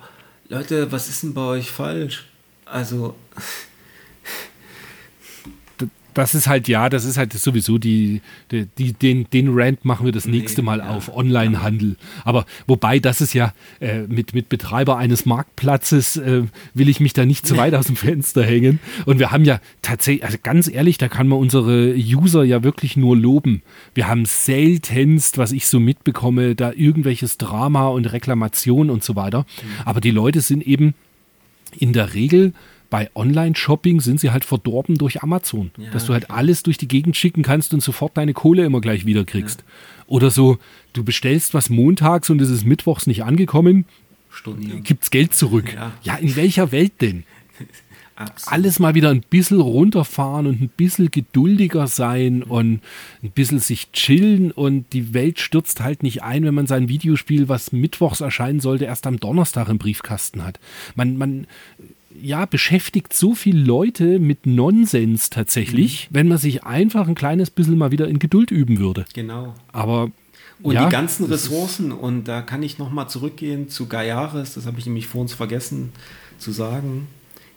Leute, 0.48 0.92
was 0.92 1.09
ist 1.09 1.22
denn 1.24 1.34
bei 1.34 1.42
euch 1.42 1.70
falsch? 1.70 2.26
Also. 2.66 3.16
Das 6.15 6.35
ist 6.35 6.47
halt, 6.47 6.69
ja, 6.69 6.89
das 6.89 7.05
ist 7.05 7.16
halt 7.16 7.32
sowieso 7.32 7.78
die, 7.78 8.20
die, 8.51 8.66
die 8.78 8.93
den, 8.93 9.28
den 9.31 9.49
Rant 9.51 9.85
machen 9.85 10.05
wir 10.05 10.12
das 10.12 10.27
nächste 10.27 10.62
Mal 10.62 10.78
ja, 10.78 10.91
auf 10.91 11.15
Online-Handel. 11.15 11.97
Aber 12.24 12.47
wobei, 12.66 12.99
das 12.99 13.20
ist 13.20 13.35
ja 13.35 13.53
äh, 13.81 14.03
mit, 14.03 14.35
mit 14.35 14.49
Betreiber 14.49 14.97
eines 14.97 15.27
Marktplatzes, 15.27 16.16
äh, 16.16 16.43
will 16.74 16.89
ich 16.89 17.01
mich 17.01 17.12
da 17.12 17.24
nicht 17.24 17.47
zu 17.47 17.57
weit 17.57 17.74
aus 17.74 17.87
dem 17.87 17.97
Fenster 17.97 18.45
hängen. 18.45 18.81
Und 19.07 19.19
wir 19.19 19.31
haben 19.31 19.45
ja 19.45 19.61
tatsächlich, 19.82 20.24
also 20.24 20.39
ganz 20.43 20.69
ehrlich, 20.69 20.99
da 20.99 21.09
kann 21.09 21.28
man 21.28 21.39
unsere 21.39 21.95
User 21.95 22.45
ja 22.45 22.62
wirklich 22.62 22.97
nur 22.97 23.16
loben. 23.16 23.62
Wir 23.95 24.09
haben 24.09 24.24
seltenst, 24.24 25.39
was 25.39 25.53
ich 25.53 25.66
so 25.66 25.81
mitbekomme, 25.81 26.55
da 26.55 26.73
irgendwelches 26.73 27.39
Drama 27.39 27.89
und 27.89 28.12
Reklamation 28.12 28.91
und 28.91 29.05
so 29.05 29.16
weiter. 29.16 29.41
Mhm. 29.41 29.69
Aber 29.85 30.01
die 30.01 30.11
Leute 30.11 30.41
sind 30.41 30.66
eben 30.66 30.95
in 31.77 31.93
der 31.93 32.15
Regel 32.15 32.53
bei 32.90 33.08
Online-Shopping 33.14 34.00
sind 34.00 34.20
sie 34.20 34.30
halt 34.30 34.44
verdorben 34.44 34.98
durch 34.98 35.22
Amazon. 35.22 35.70
Ja, 35.78 35.90
dass 35.90 36.06
du 36.06 36.12
halt 36.12 36.30
alles 36.30 36.64
durch 36.64 36.76
die 36.76 36.88
Gegend 36.88 37.16
schicken 37.16 37.42
kannst 37.42 37.72
und 37.72 37.80
sofort 37.80 38.16
deine 38.16 38.34
Kohle 38.34 38.64
immer 38.64 38.80
gleich 38.80 39.06
wieder 39.06 39.24
kriegst. 39.24 39.60
Ja. 39.60 40.04
Oder 40.08 40.30
so, 40.30 40.58
du 40.92 41.04
bestellst 41.04 41.54
was 41.54 41.70
montags 41.70 42.28
und 42.30 42.42
es 42.42 42.50
ist 42.50 42.66
mittwochs 42.66 43.06
nicht 43.06 43.22
angekommen, 43.22 43.86
gibt 44.84 45.04
es 45.04 45.10
Geld 45.10 45.34
zurück. 45.34 45.72
Ja. 45.72 45.92
ja, 46.02 46.16
in 46.16 46.34
welcher 46.36 46.72
Welt 46.72 47.00
denn? 47.00 47.24
Absolut. 48.16 48.52
Alles 48.52 48.78
mal 48.78 48.94
wieder 48.94 49.08
ein 49.08 49.22
bisschen 49.22 49.62
runterfahren 49.62 50.46
und 50.46 50.60
ein 50.60 50.68
bisschen 50.68 51.10
geduldiger 51.10 51.86
sein 51.86 52.42
und 52.42 52.82
ein 53.22 53.30
bisschen 53.30 53.60
sich 53.60 53.92
chillen 53.92 54.50
und 54.50 54.92
die 54.92 55.14
Welt 55.14 55.40
stürzt 55.40 55.80
halt 55.80 56.02
nicht 56.02 56.22
ein, 56.22 56.44
wenn 56.44 56.52
man 56.52 56.66
sein 56.66 56.90
Videospiel, 56.90 57.48
was 57.48 57.72
mittwochs 57.72 58.20
erscheinen 58.20 58.60
sollte, 58.60 58.84
erst 58.84 59.06
am 59.06 59.18
Donnerstag 59.18 59.70
im 59.70 59.78
Briefkasten 59.78 60.44
hat. 60.44 60.60
Man, 60.96 61.16
man 61.16 61.46
ja, 62.15 62.45
beschäftigt 62.45 63.12
so 63.12 63.35
viele 63.35 63.61
Leute 63.61 64.19
mit 64.19 64.47
Nonsens 64.47 65.31
tatsächlich, 65.31 66.09
mhm. 66.11 66.15
wenn 66.15 66.28
man 66.28 66.39
sich 66.39 66.65
einfach 66.65 67.09
ein 67.09 67.15
kleines 67.15 67.51
bisschen 67.51 67.78
mal 67.78 67.91
wieder 67.91 68.09
in 68.09 68.19
Geduld 68.19 68.51
üben 68.51 68.78
würde. 68.78 69.05
Genau. 69.15 69.55
Aber 69.73 70.11
und 70.62 70.74
ja, 70.74 70.87
die 70.87 70.93
ganzen 70.93 71.27
Ressourcen, 71.27 71.93
und 71.93 72.24
da 72.24 72.43
kann 72.43 72.62
ich 72.62 72.78
nochmal 72.78 73.09
zurückgehen 73.09 73.69
zu 73.69 73.87
Gaiares, 73.87 74.55
das 74.55 74.66
habe 74.66 74.78
ich 74.78 74.87
nämlich 74.87 75.07
vor 75.07 75.23
uns 75.23 75.32
vergessen 75.32 75.93
zu 76.39 76.53
sagen. 76.53 77.09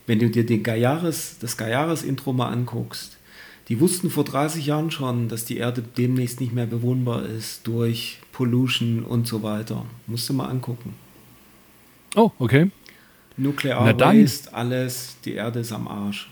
Wenn 0.06 0.20
du 0.20 0.30
dir 0.30 0.46
den 0.46 0.64
Gaiares, 0.64 1.38
das 1.40 1.58
Gaiares-Intro 1.58 2.34
mal 2.34 2.50
anguckst, 2.50 3.18
die 3.70 3.80
wussten 3.80 4.10
vor 4.10 4.26
30 4.26 4.66
Jahren 4.66 4.92
schon, 4.92 5.30
dass 5.30 5.46
die 5.46 5.58
Erde 5.58 5.82
demnächst 5.82 6.42
nicht 6.42 6.54
mehr 6.54 6.66
bewohnbar 6.66 7.26
ist 7.26 7.66
durch 7.66 8.20
Pollution 8.34 9.04
und 9.04 9.28
so 9.28 9.42
weiter. 9.44 9.86
Musst 10.08 10.28
du 10.28 10.34
mal 10.34 10.48
angucken. 10.48 10.94
Oh, 12.16 12.32
okay. 12.40 12.70
Nuklear 13.38 13.98
Waste, 13.98 14.54
alles, 14.54 15.16
die 15.26 15.34
Erde 15.34 15.60
ist 15.60 15.72
am 15.72 15.88
Arsch. 15.88 16.30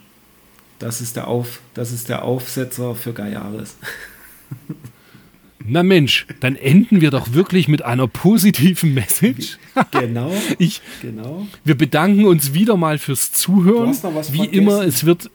Das 0.80 1.02
ist 1.02 1.16
der, 1.16 1.28
Auf, 1.28 1.60
das 1.74 1.92
ist 1.92 2.10
der 2.10 2.24
Aufsetzer 2.24 2.96
für 2.96 3.14
Gaiares. 3.14 3.76
Na 5.66 5.84
Mensch, 5.84 6.26
dann 6.40 6.56
enden 6.56 7.02
wir 7.02 7.12
doch 7.12 7.34
wirklich 7.34 7.68
mit 7.68 7.84
einer 7.84 8.08
positiven 8.08 8.94
Message. 8.94 9.58
Genau. 9.92 10.34
ich, 10.58 10.82
genau. 11.02 11.46
Wir 11.64 11.78
bedanken 11.78 12.26
uns 12.26 12.54
wieder 12.54 12.78
mal 12.78 12.98
fürs 12.98 13.32
Zuhören. 13.32 13.84
Du 13.84 13.90
hast 13.90 14.04
noch 14.04 14.16
was 14.16 14.34
Wie 14.34 14.38
vergessen. 14.38 14.58
immer, 14.58 14.82
es 14.82 15.06
wird. 15.06 15.30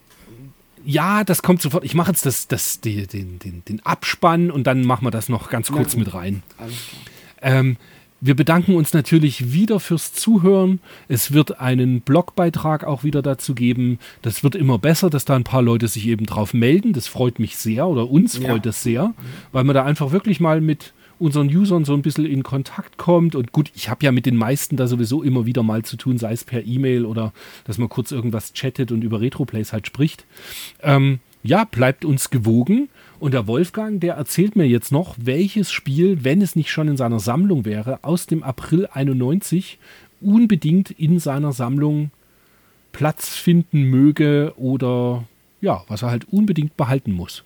Ja, 0.85 1.25
das 1.25 1.43
kommt 1.43 1.63
sofort. 1.63 1.85
Ich 1.85 1.95
mache 1.95 2.11
jetzt 2.11 2.27
das, 2.27 2.49
das, 2.49 2.81
den, 2.81 3.07
den, 3.09 3.63
den 3.69 3.87
Abspann 3.87 4.51
und 4.51 4.67
dann 4.67 4.85
machen 4.85 5.05
wir 5.05 5.11
das 5.11 5.29
noch 5.29 5.49
ganz 5.49 5.71
kurz 5.71 5.97
mit 5.97 6.13
rein. 6.15 6.43
Alles 6.59 6.75
klar. 6.89 7.59
Ähm, 7.59 7.77
wir 8.21 8.35
bedanken 8.35 8.75
uns 8.75 8.93
natürlich 8.95 9.53
wieder 9.53 9.79
fürs 9.79 10.13
Zuhören. 10.13 10.81
Es 11.09 11.33
wird 11.33 11.61
einen 11.61 12.01
Blogbeitrag 12.01 12.85
auch 12.85 13.05
wieder 13.05 13.23
dazu 13.23 13.55
geben. 13.55 13.99
Das 14.23 14.43
wird 14.43 14.55
immer 14.55 14.79
besser, 14.79 15.11
dass 15.11 15.25
da 15.25 15.37
ein 15.37 15.45
paar 15.45 15.63
Leute 15.63 15.87
sich 15.89 16.07
eben 16.09 16.27
drauf 16.27 16.55
melden. 16.55 16.93
Das 16.93 17.09
freut 17.09 17.39
mich 17.39 17.57
sehr 17.57 17.87
oder 17.87 18.11
uns 18.11 18.39
freut 18.39 18.49
ja. 18.49 18.59
das 18.59 18.83
sehr, 18.83 19.15
weil 19.53 19.65
man 19.65 19.75
da 19.75 19.85
einfach 19.85 20.13
wirklich 20.13 20.41
mal 20.41 20.61
mit 20.61 20.95
unseren 21.19 21.49
Usern 21.49 21.85
so 21.85 21.95
ein 21.95 22.03
bisschen 22.03 22.27
in 22.27 22.43
Kontakt 22.43 22.97
kommt. 22.97 23.35
Und 23.35 23.53
gut, 23.53 23.71
ich 23.75 23.89
habe 23.89 24.05
ja 24.05 24.13
mit 24.13 24.27
den 24.27 24.37
meisten 24.37 24.77
da 24.77 24.87
sowieso 24.87 25.23
immer 25.23 25.47
wieder 25.47 25.63
mal 25.63 25.83
zu 25.83 25.97
tun, 25.97 26.19
sei 26.19 26.33
es 26.33 26.45
per 26.45 26.65
E-Mail 26.65 27.05
oder 27.05 27.33
dass 27.65 27.79
man 27.79 27.89
kurz 27.89 28.13
irgendwas 28.13 28.53
chattet 28.53 28.93
und 28.93 29.03
über 29.03 29.21
Retroplays 29.21 29.73
halt 29.73 29.87
spricht. 29.87 30.27
Ähm, 30.83 31.21
ja, 31.43 31.65
bleibt 31.65 32.05
uns 32.05 32.31
gewogen. 32.31 32.89
Und 33.19 33.33
der 33.33 33.47
Wolfgang, 33.47 34.01
der 34.01 34.15
erzählt 34.15 34.57
mir 34.57 34.67
jetzt 34.67 34.93
noch, 34.93 35.17
welches 35.19 35.73
Spiel, 35.73 36.25
wenn 36.25 36.43
es 36.43 36.57
nicht 36.57 36.71
schon 36.71 36.89
in 36.89 36.97
seiner 36.97 37.21
Sammlung 37.21 37.65
wäre, 37.65 38.05
aus 38.05 38.27
dem 38.27 38.43
April 38.43 38.89
91 38.93 39.79
unbedingt 40.21 40.91
in 40.91 41.19
seiner 41.19 41.53
Sammlung 41.53 42.11
Platz 42.93 43.37
finden 43.37 43.85
möge 43.85 44.55
oder 44.57 45.25
ja, 45.61 45.85
was 45.89 46.03
er 46.03 46.11
halt 46.11 46.27
unbedingt 46.31 46.77
behalten 46.77 47.13
muss. 47.13 47.45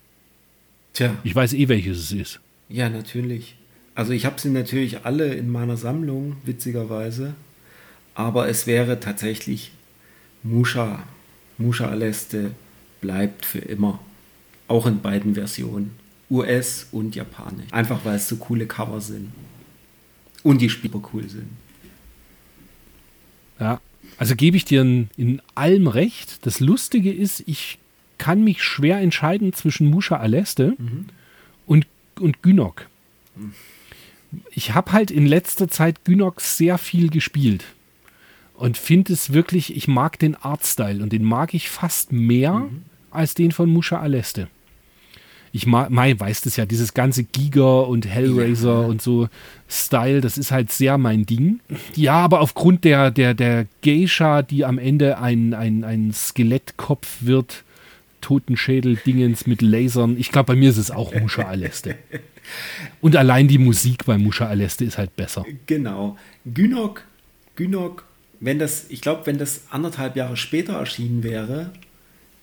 Tja. 0.92 1.14
Ich 1.24 1.34
weiß 1.34 1.55
eh, 1.55 1.68
welches 1.68 1.98
es 1.98 2.12
ist. 2.12 2.40
Ja, 2.68 2.88
natürlich. 2.88 3.56
Also 3.94 4.12
ich 4.12 4.26
habe 4.26 4.40
sie 4.40 4.51
natürlich 4.51 5.05
alle 5.05 5.34
in 5.34 5.51
meiner 5.51 5.76
Sammlung, 5.76 6.36
witzigerweise. 6.44 7.34
Aber 8.14 8.48
es 8.48 8.66
wäre 8.66 9.01
tatsächlich 9.01 9.72
Musha. 10.42 11.02
Musha 11.59 11.88
Aleste 11.88 12.52
bleibt 13.01 13.44
für 13.44 13.59
immer. 13.59 14.01
Auch 14.70 14.86
in 14.86 15.01
beiden 15.01 15.34
Versionen. 15.34 15.97
US 16.30 16.86
und 16.92 17.16
Japanisch. 17.16 17.72
Einfach 17.72 18.05
weil 18.05 18.14
es 18.14 18.28
so 18.28 18.36
coole 18.36 18.66
Cover 18.66 19.01
sind. 19.01 19.32
Und 20.44 20.60
die 20.60 20.70
Spieler 20.70 21.02
cool 21.12 21.28
sind. 21.28 21.48
Ja, 23.59 23.80
also 24.16 24.36
gebe 24.36 24.56
ich 24.56 24.64
dir 24.64 24.82
in, 24.82 25.10
in 25.16 25.42
allem 25.56 25.88
recht. 25.88 26.47
Das 26.47 26.60
Lustige 26.60 27.12
ist, 27.12 27.42
ich 27.47 27.78
kann 28.16 28.44
mich 28.44 28.62
schwer 28.62 29.01
entscheiden 29.01 29.52
zwischen 29.52 29.90
Musha 29.90 30.18
Aleste 30.18 30.76
mhm. 30.78 31.06
und, 31.66 31.88
und 32.20 32.40
Gynok. 32.40 32.86
Mhm. 33.34 33.55
Ich 34.52 34.72
habe 34.72 34.92
halt 34.92 35.10
in 35.10 35.26
letzter 35.26 35.66
Zeit 35.66 36.05
Gynok 36.05 36.40
sehr 36.40 36.78
viel 36.78 37.10
gespielt 37.10 37.64
und 38.55 38.78
finde 38.78 39.14
es 39.14 39.32
wirklich, 39.32 39.76
ich 39.76 39.88
mag 39.88 40.20
den 40.20 40.36
Artstyle 40.36 41.02
und 41.02 41.12
den 41.12 41.24
mag 41.24 41.55
ich 41.55 41.68
fast 41.70 42.12
mehr 42.12 42.52
mhm. 42.52 42.84
als 43.10 43.34
den 43.34 43.51
von 43.51 43.68
Musha 43.68 43.98
Aleste 43.98 44.48
ich 45.52 45.66
Mai 45.66 46.14
weiß 46.18 46.43
das 46.43 46.56
ja, 46.56 46.66
dieses 46.66 46.94
ganze 46.94 47.24
Giga 47.24 47.81
und 47.81 48.06
Hellraiser 48.06 48.82
ja. 48.82 48.86
und 48.86 49.02
so 49.02 49.28
Style, 49.68 50.20
das 50.20 50.39
ist 50.39 50.52
halt 50.52 50.70
sehr 50.70 50.98
mein 50.98 51.27
Ding. 51.27 51.60
Ja, 51.94 52.14
aber 52.14 52.40
aufgrund 52.40 52.85
der, 52.85 53.10
der, 53.10 53.35
der 53.35 53.66
Geisha, 53.82 54.43
die 54.43 54.64
am 54.64 54.78
Ende 54.78 55.18
ein, 55.18 55.55
ein, 55.55 55.85
ein 55.85 56.12
Skelettkopf 56.12 57.18
wird, 57.20 57.64
Totenschädel-Dingens 58.20 59.47
mit 59.47 59.62
Lasern. 59.62 60.16
Ich 60.18 60.31
glaube, 60.31 60.48
bei 60.48 60.56
mir 60.56 60.70
ist 60.70 60.77
es 60.77 60.90
auch 60.90 61.14
Muscha 61.14 61.43
Aleste. 61.43 61.97
Und 63.01 63.16
allein 63.16 63.48
die 63.48 63.59
Musik 63.59 64.05
bei 64.05 64.18
Muscha 64.18 64.47
Aleste 64.47 64.85
ist 64.85 64.98
halt 64.98 65.14
besser. 65.16 65.44
Genau. 65.66 66.16
Gynok, 66.44 67.05
Gynok, 67.56 68.05
wenn 68.40 68.59
das, 68.59 68.86
ich 68.89 69.01
glaube, 69.01 69.27
wenn 69.27 69.39
das 69.39 69.64
anderthalb 69.70 70.16
Jahre 70.16 70.36
später 70.36 70.74
erschienen 70.74 71.22
wäre, 71.22 71.72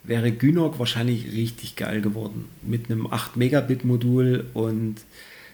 wäre 0.07 0.31
Gynok 0.31 0.79
wahrscheinlich 0.79 1.31
richtig 1.31 1.75
geil 1.75 2.01
geworden. 2.01 2.45
Mit 2.63 2.89
einem 2.89 3.07
8-Megabit-Modul 3.07 4.45
und 4.53 4.95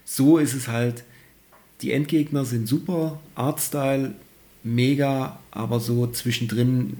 so 0.05 0.37
ist 0.37 0.53
es 0.53 0.67
halt. 0.67 1.03
Die 1.81 1.91
Endgegner 1.91 2.45
sind 2.45 2.67
super, 2.67 3.19
Artstyle 3.35 4.13
mega, 4.63 5.39
aber 5.51 5.81
so 5.81 6.07
zwischendrin 6.07 6.97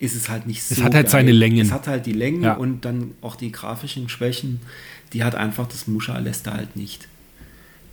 ist 0.00 0.16
es 0.16 0.28
halt 0.28 0.46
nicht 0.46 0.62
so. 0.62 0.74
Es 0.74 0.82
hat 0.82 0.94
halt 0.94 1.06
geil. 1.06 1.12
seine 1.12 1.32
Längen. 1.32 1.60
Es 1.60 1.70
hat 1.72 1.86
halt 1.86 2.06
die 2.06 2.12
Längen 2.12 2.42
Ja. 2.42 2.54
und 2.54 2.84
dann 2.84 3.12
auch 3.20 3.36
die 3.36 3.52
grafischen 3.52 4.08
Schwächen. 4.08 4.60
Die 5.12 5.22
hat 5.24 5.34
einfach 5.34 5.68
das 5.68 5.86
Muscha 5.86 6.14
Alesta 6.14 6.52
halt 6.52 6.74
nicht. 6.76 7.08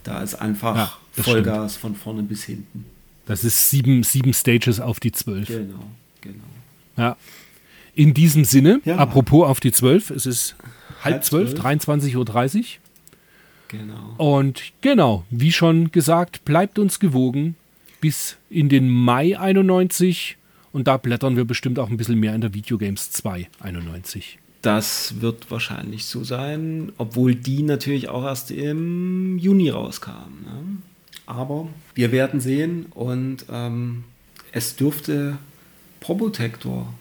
Da 0.04 0.22
ist 0.22 0.34
einfach 0.36 0.76
Ja, 0.76 1.22
Vollgas 1.22 1.76
von 1.76 1.94
vorne 1.94 2.22
bis 2.22 2.44
hinten. 2.44 2.84
Das 3.26 3.42
ist 3.42 3.70
sieben, 3.70 4.02
sieben 4.04 4.32
Stages 4.32 4.78
auf 4.80 5.00
die 5.00 5.10
zwölf. 5.12 5.48
Genau, 5.48 5.84
genau. 6.20 6.44
Ja. 6.96 7.16
In 7.96 8.14
diesem 8.14 8.44
Sinne, 8.44 8.80
Ja. 8.84 8.96
apropos 8.98 9.48
auf 9.48 9.58
die 9.58 9.72
zwölf, 9.72 10.10
es 10.10 10.26
ist 10.26 10.54
halb 11.02 11.14
Halb 11.14 11.24
zwölf, 11.24 11.50
zwölf. 11.54 11.64
23.30 11.64 12.58
Uhr. 12.58 12.64
Genau. 13.68 14.14
Und 14.18 14.62
genau, 14.82 15.24
wie 15.30 15.50
schon 15.50 15.90
gesagt, 15.90 16.44
bleibt 16.44 16.78
uns 16.78 17.00
gewogen 17.00 17.56
bis 18.00 18.36
in 18.50 18.68
den 18.68 18.88
Mai 18.88 19.36
91 19.38 20.36
und 20.72 20.86
da 20.86 20.98
blättern 20.98 21.36
wir 21.36 21.46
bestimmt 21.46 21.78
auch 21.78 21.88
ein 21.88 21.96
bisschen 21.96 22.20
mehr 22.20 22.34
in 22.34 22.42
der 22.42 22.52
Videogames 22.54 23.10
2 23.12 23.48
91. 23.60 24.38
Das 24.62 25.20
wird 25.20 25.50
wahrscheinlich 25.50 26.04
so 26.04 26.22
sein, 26.22 26.92
obwohl 26.98 27.34
die 27.34 27.62
natürlich 27.62 28.08
auch 28.08 28.24
erst 28.24 28.50
im 28.50 29.38
Juni 29.38 29.70
rauskam. 29.70 30.44
Ne? 30.44 30.76
Aber 31.24 31.68
wir 31.94 32.12
werden 32.12 32.40
sehen 32.40 32.86
und 32.90 33.46
ähm, 33.50 34.04
es 34.52 34.76
dürfte 34.76 35.38
Probotector 36.00 36.92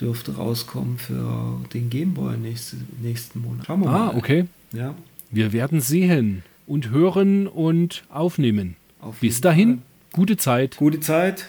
dürfte 0.00 0.36
rauskommen 0.36 0.98
für 0.98 1.60
den 1.74 1.90
Gameboy 1.90 2.36
nächste, 2.36 2.76
nächsten 3.02 3.40
Monat. 3.40 3.66
Schauen 3.66 3.80
wir 3.80 3.88
Ah, 3.88 4.06
mal. 4.06 4.16
okay. 4.16 4.46
Ja, 4.72 4.94
Wir 5.30 5.52
werden 5.52 5.80
sehen 5.80 6.42
und 6.66 6.90
hören 6.90 7.46
und 7.46 8.04
aufnehmen. 8.10 8.76
Auf 9.00 9.20
Bis 9.20 9.40
dahin, 9.40 9.68
Fall. 9.78 9.82
gute 10.12 10.36
Zeit. 10.36 10.76
gute 10.76 11.00
Zeit. 11.00 11.46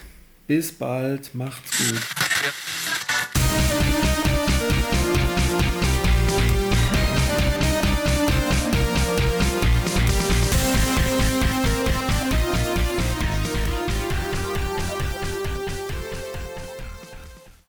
Bis 0.48 0.72
bald. 0.72 1.36
Macht's 1.36 1.78
gut. 1.78 2.00